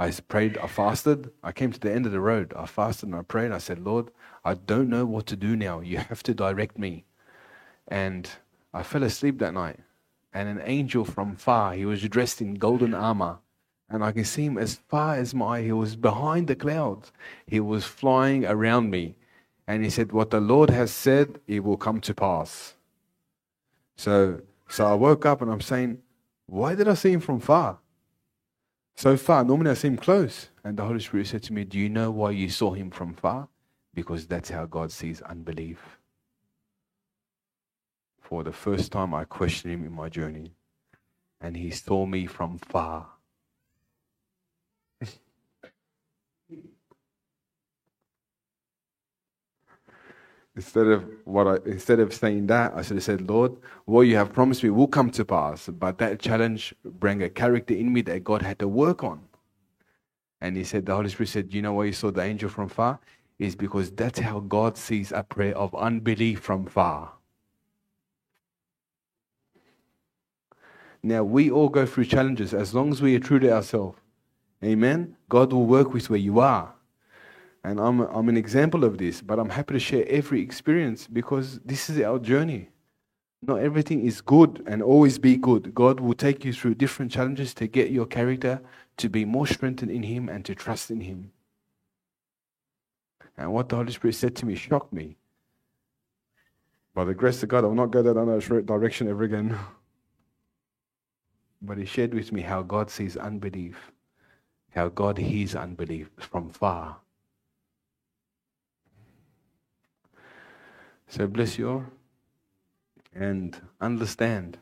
I 0.00 0.10
prayed, 0.28 0.56
I 0.56 0.66
fasted. 0.66 1.30
I 1.42 1.52
came 1.52 1.72
to 1.72 1.78
the 1.78 1.92
end 1.92 2.06
of 2.06 2.12
the 2.12 2.22
road. 2.22 2.54
I 2.56 2.64
fasted 2.64 3.10
and 3.10 3.18
I 3.18 3.20
prayed. 3.20 3.52
I 3.52 3.58
said, 3.58 3.84
Lord, 3.84 4.10
I 4.42 4.54
don't 4.54 4.88
know 4.88 5.04
what 5.04 5.26
to 5.26 5.36
do 5.36 5.54
now. 5.54 5.80
You 5.80 5.98
have 5.98 6.22
to 6.22 6.32
direct 6.32 6.78
me. 6.78 7.04
And 7.86 8.30
I 8.72 8.82
fell 8.82 9.02
asleep 9.02 9.38
that 9.40 9.52
night. 9.52 9.80
And 10.32 10.48
an 10.48 10.62
angel 10.64 11.04
from 11.04 11.36
far, 11.36 11.74
he 11.74 11.84
was 11.84 12.00
dressed 12.08 12.40
in 12.40 12.54
golden 12.54 12.94
armor. 12.94 13.40
And 13.90 14.02
I 14.02 14.12
can 14.12 14.24
see 14.24 14.46
him 14.46 14.56
as 14.56 14.80
far 14.88 15.16
as 15.16 15.34
my 15.34 15.58
eye. 15.58 15.62
He 15.64 15.72
was 15.72 15.96
behind 15.96 16.46
the 16.46 16.56
clouds. 16.56 17.12
He 17.46 17.60
was 17.60 17.84
flying 17.84 18.46
around 18.46 18.88
me. 18.88 19.16
And 19.66 19.84
he 19.84 19.90
said, 19.90 20.12
What 20.12 20.30
the 20.30 20.40
Lord 20.40 20.70
has 20.70 20.90
said, 20.90 21.40
it 21.46 21.62
will 21.62 21.76
come 21.76 22.00
to 22.00 22.14
pass. 22.14 22.74
So, 23.96 24.40
so 24.66 24.86
I 24.86 24.94
woke 24.94 25.26
up 25.26 25.42
and 25.42 25.50
I'm 25.50 25.60
saying, 25.60 25.98
Why 26.46 26.74
did 26.74 26.88
I 26.88 26.94
see 26.94 27.12
him 27.12 27.20
from 27.20 27.38
far? 27.38 27.80
So 29.00 29.16
far, 29.16 29.44
normally 29.44 29.70
I 29.70 29.74
see 29.74 29.88
him 29.88 29.96
close. 29.96 30.50
And 30.62 30.76
the 30.76 30.84
Holy 30.84 31.00
Spirit 31.00 31.26
said 31.28 31.42
to 31.44 31.54
me, 31.54 31.64
Do 31.64 31.78
you 31.78 31.88
know 31.88 32.10
why 32.10 32.32
you 32.32 32.50
saw 32.50 32.74
him 32.74 32.90
from 32.90 33.14
far? 33.14 33.48
Because 33.94 34.26
that's 34.26 34.50
how 34.50 34.66
God 34.66 34.92
sees 34.92 35.22
unbelief. 35.22 35.98
For 38.20 38.44
the 38.44 38.52
first 38.52 38.92
time, 38.92 39.14
I 39.14 39.24
questioned 39.24 39.72
him 39.72 39.86
in 39.86 39.92
my 39.92 40.10
journey, 40.10 40.52
and 41.40 41.56
he 41.56 41.70
saw 41.70 42.04
me 42.04 42.26
from 42.26 42.58
far. 42.58 43.06
Instead 50.60 50.88
of 50.88 51.06
what 51.24 51.46
I, 51.46 51.56
instead 51.64 52.00
of 52.00 52.12
saying 52.12 52.46
that, 52.48 52.74
I 52.76 52.82
should 52.82 52.98
have 52.98 53.04
said, 53.04 53.22
Lord, 53.26 53.56
what 53.86 54.02
you 54.02 54.16
have 54.16 54.30
promised 54.30 54.62
me 54.62 54.68
will 54.68 54.88
come 54.88 55.10
to 55.12 55.24
pass. 55.24 55.68
But 55.68 55.96
that 55.98 56.20
challenge 56.20 56.74
bring 56.84 57.22
a 57.22 57.30
character 57.30 57.72
in 57.72 57.90
me 57.90 58.02
that 58.02 58.24
God 58.24 58.42
had 58.42 58.58
to 58.58 58.68
work 58.68 59.02
on. 59.02 59.22
And 60.42 60.58
he 60.58 60.64
said, 60.64 60.84
the 60.84 60.94
Holy 60.94 61.08
Spirit 61.08 61.30
said, 61.30 61.54
you 61.54 61.62
know 61.62 61.72
why 61.72 61.84
you 61.84 61.94
saw 61.94 62.10
the 62.10 62.22
angel 62.22 62.50
from 62.50 62.68
far? 62.68 63.00
Is 63.38 63.56
because 63.56 63.90
that's 63.90 64.18
how 64.18 64.40
God 64.40 64.76
sees 64.76 65.12
a 65.12 65.22
prayer 65.22 65.56
of 65.56 65.74
unbelief 65.74 66.40
from 66.40 66.66
far. 66.66 67.12
Now 71.02 71.24
we 71.24 71.50
all 71.50 71.70
go 71.70 71.86
through 71.86 72.04
challenges 72.04 72.52
as 72.52 72.74
long 72.74 72.90
as 72.90 73.00
we 73.00 73.16
are 73.16 73.20
true 73.20 73.38
to 73.38 73.50
ourselves. 73.50 73.98
Amen. 74.62 75.16
God 75.30 75.54
will 75.54 75.64
work 75.64 75.94
with 75.94 76.10
where 76.10 76.18
you 76.18 76.38
are. 76.38 76.74
And 77.62 77.78
I'm, 77.78 78.00
I'm 78.00 78.28
an 78.28 78.36
example 78.36 78.84
of 78.84 78.98
this, 78.98 79.20
but 79.20 79.38
I'm 79.38 79.50
happy 79.50 79.74
to 79.74 79.80
share 79.80 80.04
every 80.08 80.40
experience 80.40 81.06
because 81.06 81.60
this 81.64 81.90
is 81.90 82.00
our 82.00 82.18
journey. 82.18 82.70
Not 83.42 83.60
everything 83.60 84.06
is 84.06 84.20
good 84.20 84.62
and 84.66 84.82
always 84.82 85.18
be 85.18 85.36
good. 85.36 85.74
God 85.74 86.00
will 86.00 86.14
take 86.14 86.44
you 86.44 86.52
through 86.52 86.74
different 86.74 87.12
challenges 87.12 87.54
to 87.54 87.66
get 87.66 87.90
your 87.90 88.06
character 88.06 88.60
to 88.98 89.08
be 89.08 89.24
more 89.24 89.46
strengthened 89.46 89.90
in 89.90 90.02
Him 90.02 90.28
and 90.28 90.44
to 90.44 90.54
trust 90.54 90.90
in 90.90 91.00
Him. 91.00 91.32
And 93.36 93.52
what 93.52 93.68
the 93.68 93.76
Holy 93.76 93.92
Spirit 93.92 94.14
said 94.14 94.36
to 94.36 94.46
me 94.46 94.54
shocked 94.54 94.92
me. 94.92 95.16
By 96.94 97.04
the 97.04 97.14
grace 97.14 97.42
of 97.42 97.48
God, 97.48 97.64
I 97.64 97.68
will 97.68 97.74
not 97.74 97.90
go 97.90 98.02
that 98.02 98.64
direction 98.66 99.08
ever 99.08 99.24
again. 99.24 99.56
But 101.62 101.76
He 101.76 101.84
shared 101.84 102.14
with 102.14 102.32
me 102.32 102.40
how 102.40 102.62
God 102.62 102.88
sees 102.88 103.18
unbelief, 103.18 103.92
how 104.70 104.88
God 104.88 105.18
hears 105.18 105.54
unbelief 105.54 106.08
from 106.16 106.48
far 106.48 106.96
So 111.10 111.26
bless 111.26 111.58
you 111.58 111.68
all 111.68 111.84
and 113.12 113.60
understand 113.80 114.58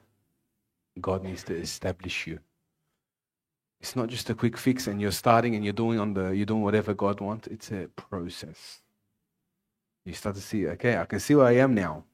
God 0.99 1.23
needs 1.23 1.45
to 1.45 1.55
establish 1.55 2.27
you. 2.27 2.39
It's 3.83 3.95
not 3.95 4.09
just 4.09 4.31
a 4.31 4.35
quick 4.35 4.57
fix 4.57 4.87
and 4.87 4.99
you're 4.99 5.13
starting 5.13 5.55
and 5.57 5.63
you're 5.63 5.75
doing 5.75 6.01
on 6.01 6.15
the 6.15 6.31
you're 6.31 6.47
doing 6.47 6.63
whatever 6.63 6.95
God 6.95 7.21
wants. 7.21 7.49
It's 7.49 7.71
a 7.71 7.89
process. 7.95 8.81
You 10.07 10.15
start 10.15 10.37
to 10.37 10.41
see, 10.41 10.67
okay, 10.69 10.97
I 10.97 11.05
can 11.05 11.21
see 11.21 11.35
where 11.35 11.47
I 11.47 11.57
am 11.57 11.75
now. 11.75 12.05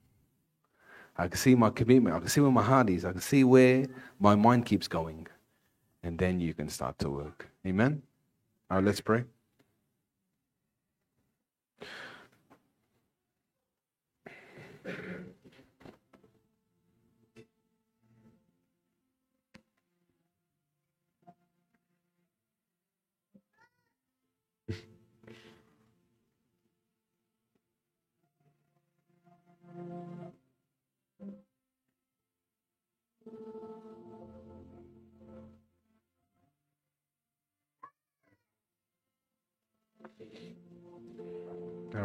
I 1.16 1.28
can 1.28 1.36
see 1.36 1.55
my 1.55 1.70
commitment. 1.70 2.16
I 2.16 2.19
can 2.19 2.28
see 2.28 2.40
where 2.40 2.51
my 2.51 2.65
heart 2.65 2.90
is. 2.90 3.05
I 3.05 3.12
can 3.12 3.20
see 3.20 3.44
where 3.44 3.86
my 4.19 4.35
mind 4.35 4.66
keeps 4.66 4.89
going. 4.89 5.28
And 6.02 6.19
then 6.19 6.40
you 6.40 6.55
can 6.55 6.69
start 6.69 6.98
to 6.98 7.09
work. 7.09 7.48
Amen? 7.65 8.02
All 8.69 8.78
right, 8.78 8.85
let's 8.85 9.01
pray. 9.01 9.24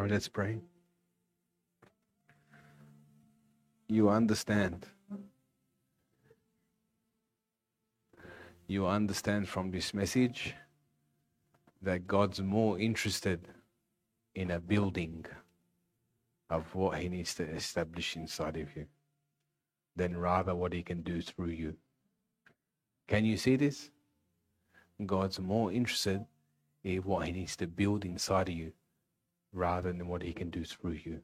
Right, 0.00 0.10
let's 0.10 0.28
pray. 0.28 0.56
You 3.86 4.08
understand. 4.08 4.86
You 8.66 8.86
understand 8.86 9.46
from 9.46 9.70
this 9.70 9.92
message 9.92 10.54
that 11.82 12.06
God's 12.06 12.40
more 12.40 12.78
interested 12.78 13.46
in 14.34 14.52
a 14.52 14.58
building 14.58 15.26
of 16.48 16.74
what 16.74 16.98
He 16.98 17.10
needs 17.10 17.34
to 17.34 17.42
establish 17.42 18.16
inside 18.16 18.56
of 18.56 18.74
you 18.74 18.86
than 19.96 20.16
rather 20.16 20.54
what 20.54 20.72
He 20.72 20.82
can 20.82 21.02
do 21.02 21.20
through 21.20 21.50
you. 21.50 21.76
Can 23.06 23.26
you 23.26 23.36
see 23.36 23.56
this? 23.56 23.90
God's 25.04 25.38
more 25.38 25.70
interested 25.70 26.24
in 26.84 27.02
what 27.02 27.26
He 27.26 27.32
needs 27.32 27.54
to 27.56 27.66
build 27.66 28.06
inside 28.06 28.48
of 28.48 28.54
you 28.54 28.72
rather 29.52 29.92
than 29.92 30.08
what 30.08 30.22
He 30.22 30.32
can 30.32 30.50
do 30.50 30.64
through 30.64 30.98
you. 31.04 31.20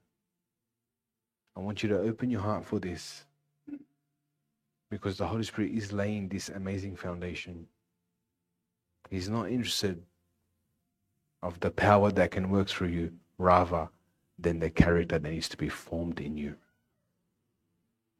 I 1.57 1.61
want 1.61 1.83
you 1.83 1.89
to 1.91 2.01
open 2.01 2.31
your 2.31 2.43
heart 2.43 2.65
for 2.65 2.79
this 2.79 3.25
because 4.91 5.19
the 5.19 5.27
Holy 5.27 5.45
Spirit 5.45 5.73
is 5.73 5.93
laying 5.93 6.29
this 6.29 6.49
amazing 6.49 6.97
foundation. 6.97 7.67
He's 9.11 9.29
not 9.29 9.51
interested 9.51 10.03
of 11.43 11.59
the 11.61 11.71
power 11.71 12.11
that 12.13 12.31
can 12.31 12.51
work 12.51 12.69
through 12.69 12.89
you, 12.89 13.13
rather 13.39 13.89
than 14.39 14.59
the 14.59 14.71
character 14.71 15.19
that 15.19 15.31
needs 15.31 15.49
to 15.49 15.57
be 15.57 15.69
formed 15.69 16.21
in 16.21 16.37
you. 16.37 16.57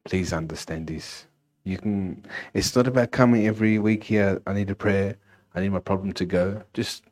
Please 0.05 0.33
understand 0.33 0.87
this. 0.87 1.25
You 1.63 1.77
can 1.77 2.25
it's 2.53 2.75
not 2.75 2.87
about 2.87 3.11
coming 3.11 3.45
every 3.45 3.77
week 3.77 4.03
here, 4.05 4.41
I 4.47 4.53
need 4.53 4.69
a 4.69 4.75
prayer, 4.75 5.17
I 5.53 5.61
need 5.61 5.71
my 5.71 5.79
problem 5.79 6.13
to 6.13 6.25
go. 6.25 6.63
Just 6.73 7.03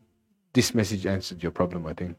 this 0.53 0.73
message 0.73 1.05
answered 1.05 1.43
your 1.43 1.51
problem, 1.51 1.85
I 1.85 1.93
think. 1.93 2.15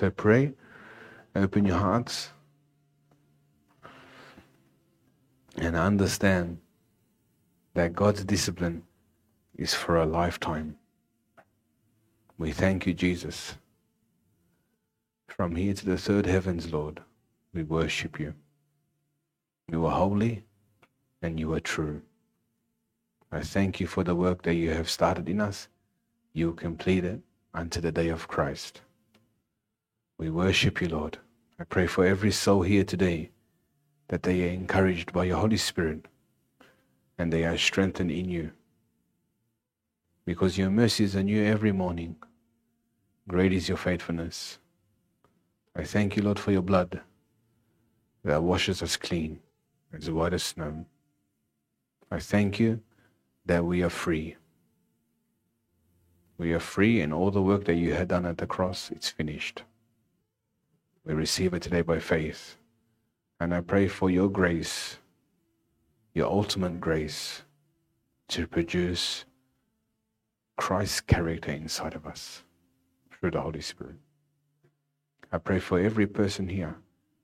So 0.00 0.08
pray, 0.10 0.54
open 1.36 1.66
your 1.66 1.76
hearts, 1.76 2.30
and 5.58 5.76
understand 5.76 6.56
that 7.74 7.92
God's 7.92 8.24
discipline 8.24 8.84
is 9.58 9.74
for 9.74 9.98
a 9.98 10.06
lifetime. 10.06 10.78
We 12.38 12.50
thank 12.50 12.86
you, 12.86 12.94
Jesus. 12.94 13.56
From 15.28 15.54
here 15.54 15.74
to 15.74 15.84
the 15.84 15.98
third 15.98 16.24
heavens, 16.24 16.72
Lord, 16.72 17.02
we 17.52 17.62
worship 17.62 18.18
you. 18.18 18.32
You 19.70 19.84
are 19.84 19.92
holy 19.92 20.44
and 21.20 21.38
you 21.38 21.52
are 21.52 21.60
true. 21.60 22.00
I 23.30 23.42
thank 23.42 23.80
you 23.80 23.86
for 23.86 24.02
the 24.02 24.14
work 24.14 24.44
that 24.44 24.54
you 24.54 24.70
have 24.70 24.88
started 24.88 25.28
in 25.28 25.42
us. 25.42 25.68
You 26.32 26.54
complete 26.54 27.04
it 27.04 27.20
unto 27.52 27.82
the 27.82 27.92
day 27.92 28.08
of 28.08 28.28
Christ. 28.28 28.80
We 30.20 30.28
worship 30.28 30.82
you, 30.82 30.88
Lord. 30.88 31.16
I 31.58 31.64
pray 31.64 31.86
for 31.86 32.04
every 32.04 32.30
soul 32.30 32.60
here 32.60 32.84
today 32.84 33.30
that 34.08 34.22
they 34.22 34.46
are 34.46 34.52
encouraged 34.52 35.14
by 35.14 35.24
your 35.24 35.38
Holy 35.38 35.56
Spirit 35.56 36.04
and 37.16 37.32
they 37.32 37.46
are 37.46 37.56
strengthened 37.56 38.10
in 38.10 38.28
you. 38.28 38.50
Because 40.26 40.58
your 40.58 40.68
mercies 40.68 41.16
are 41.16 41.22
new 41.22 41.42
every 41.42 41.72
morning. 41.72 42.16
Great 43.28 43.54
is 43.54 43.66
your 43.66 43.78
faithfulness. 43.78 44.58
I 45.74 45.84
thank 45.84 46.16
you, 46.16 46.22
Lord, 46.22 46.38
for 46.38 46.52
your 46.52 46.60
blood 46.60 47.00
that 48.22 48.42
washes 48.42 48.82
us 48.82 48.98
clean 48.98 49.40
as 49.90 50.10
white 50.10 50.34
as 50.34 50.42
snow. 50.42 50.84
I 52.10 52.18
thank 52.18 52.60
you 52.60 52.82
that 53.46 53.64
we 53.64 53.82
are 53.82 53.88
free. 53.88 54.36
We 56.36 56.52
are 56.52 56.60
free, 56.60 57.00
and 57.00 57.10
all 57.14 57.30
the 57.30 57.40
work 57.40 57.64
that 57.64 57.76
you 57.76 57.94
had 57.94 58.08
done 58.08 58.26
at 58.26 58.36
the 58.36 58.46
cross, 58.46 58.90
it's 58.90 59.08
finished. 59.08 59.62
We 61.04 61.14
receive 61.14 61.54
it 61.54 61.62
today 61.62 61.82
by 61.82 61.98
faith. 61.98 62.56
And 63.40 63.54
I 63.54 63.60
pray 63.60 63.88
for 63.88 64.10
your 64.10 64.28
grace, 64.28 64.98
your 66.12 66.26
ultimate 66.26 66.80
grace, 66.80 67.42
to 68.28 68.46
produce 68.46 69.24
Christ's 70.56 71.00
character 71.00 71.50
inside 71.52 71.94
of 71.94 72.06
us 72.06 72.42
through 73.10 73.30
the 73.30 73.40
Holy 73.40 73.62
Spirit. 73.62 73.96
I 75.32 75.38
pray 75.38 75.58
for 75.58 75.78
every 75.78 76.06
person 76.06 76.48
here 76.48 76.76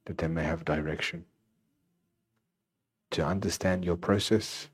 that 0.07 0.19
they 0.19 0.29
may 0.29 0.45
have 0.45 0.65
direction 0.65 1.25
to 3.11 3.25
understand 3.25 3.85
your 3.85 3.97
process 3.97 4.69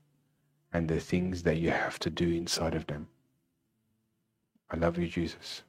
and 0.71 0.87
the 0.87 0.99
things 0.99 1.43
that 1.43 1.57
you 1.57 1.71
have 1.71 1.99
to 1.99 2.09
do 2.09 2.29
inside 2.29 2.73
of 2.73 2.87
them. 2.87 3.07
I 4.69 4.77
love 4.77 4.97
you, 4.97 5.07
Jesus. 5.07 5.63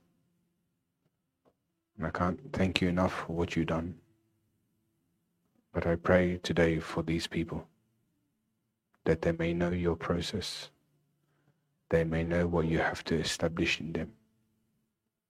I 2.03 2.11
can't 2.11 2.53
thank 2.53 2.81
you 2.81 2.89
enough 2.89 3.13
for 3.13 3.33
what 3.33 3.55
you've 3.55 3.69
done. 3.69 3.95
But 5.73 5.87
I 5.87 5.97
pray 5.97 6.39
today 6.43 6.81
for 6.81 7.03
these 7.03 7.27
people 7.27 7.67
that 9.05 9.23
they 9.23 9.33
may 9.33 9.53
know 9.53 9.71
your 9.71 9.97
process. 9.97 10.71
They 11.91 12.05
may 12.05 12.25
know 12.25 12.47
what 12.47 12.67
you 12.67 12.79
have 12.79 13.05
to 13.05 13.15
establish 13.15 13.81
in 13.81 13.93
them. 13.93 14.13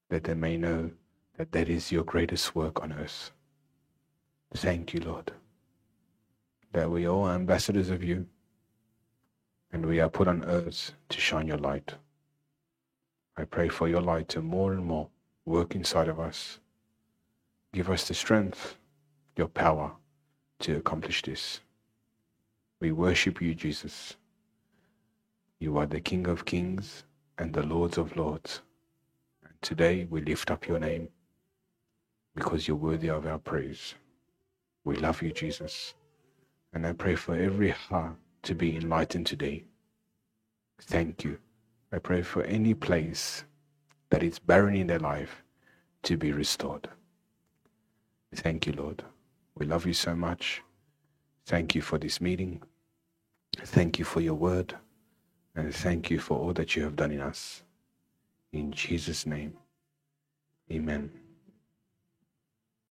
That 0.08 0.24
they 0.24 0.34
may 0.34 0.56
know 0.56 0.90
that 1.36 1.52
that 1.52 1.68
is 1.68 1.90
your 1.92 2.04
greatest 2.04 2.54
work 2.54 2.82
on 2.82 2.92
earth. 2.92 3.32
Thank 4.54 4.94
you, 4.94 5.00
Lord, 5.00 5.32
that 6.72 6.90
we 6.90 7.08
all 7.08 7.24
are 7.24 7.34
ambassadors 7.34 7.90
of 7.90 8.04
you 8.04 8.26
and 9.72 9.84
we 9.84 9.98
are 9.98 10.08
put 10.08 10.28
on 10.28 10.44
earth 10.44 10.92
to 11.08 11.20
shine 11.20 11.48
your 11.48 11.58
light. 11.58 11.94
I 13.36 13.44
pray 13.44 13.68
for 13.68 13.88
your 13.88 14.00
light 14.00 14.28
to 14.28 14.40
more 14.40 14.72
and 14.72 14.84
more 14.84 15.08
work 15.46 15.74
inside 15.74 16.08
of 16.08 16.18
us. 16.18 16.58
Give 17.72 17.90
us 17.90 18.08
the 18.08 18.14
strength, 18.14 18.76
your 19.36 19.48
power 19.48 19.92
to 20.60 20.76
accomplish 20.76 21.22
this. 21.22 21.60
We 22.80 22.92
worship 22.92 23.40
you, 23.42 23.54
Jesus. 23.54 24.16
You 25.58 25.76
are 25.78 25.86
the 25.86 26.00
King 26.00 26.26
of 26.26 26.44
kings 26.44 27.04
and 27.38 27.52
the 27.52 27.62
Lords 27.62 27.98
of 27.98 28.16
lords. 28.16 28.60
And 29.44 29.54
today 29.62 30.06
we 30.08 30.20
lift 30.20 30.50
up 30.50 30.66
your 30.68 30.78
name 30.78 31.08
because 32.34 32.66
you're 32.66 32.76
worthy 32.76 33.08
of 33.10 33.26
our 33.26 33.38
praise. 33.38 33.94
We 34.84 34.96
love 34.96 35.22
you, 35.22 35.32
Jesus. 35.32 35.94
And 36.72 36.86
I 36.86 36.92
pray 36.92 37.14
for 37.14 37.34
every 37.36 37.70
heart 37.70 38.16
to 38.42 38.54
be 38.54 38.76
enlightened 38.76 39.26
today. 39.26 39.64
Thank 40.82 41.24
you. 41.24 41.38
I 41.92 41.98
pray 41.98 42.22
for 42.22 42.42
any 42.42 42.74
place 42.74 43.44
that 44.14 44.22
is 44.22 44.38
barren 44.38 44.76
in 44.76 44.86
their 44.86 45.00
life 45.00 45.42
to 46.04 46.16
be 46.16 46.30
restored. 46.30 46.88
Thank 48.32 48.64
you, 48.64 48.72
Lord. 48.72 49.02
We 49.56 49.66
love 49.66 49.86
you 49.86 49.92
so 49.92 50.14
much. 50.14 50.62
Thank 51.46 51.74
you 51.74 51.82
for 51.82 51.98
this 51.98 52.20
meeting. 52.20 52.62
Thank 53.56 53.98
you 53.98 54.04
for 54.04 54.20
your 54.20 54.34
word. 54.34 54.76
And 55.56 55.74
thank 55.74 56.10
you 56.10 56.20
for 56.20 56.38
all 56.38 56.52
that 56.52 56.76
you 56.76 56.84
have 56.84 56.94
done 56.94 57.10
in 57.10 57.20
us. 57.20 57.64
In 58.52 58.70
Jesus' 58.70 59.26
name, 59.26 59.54
amen. 60.70 61.23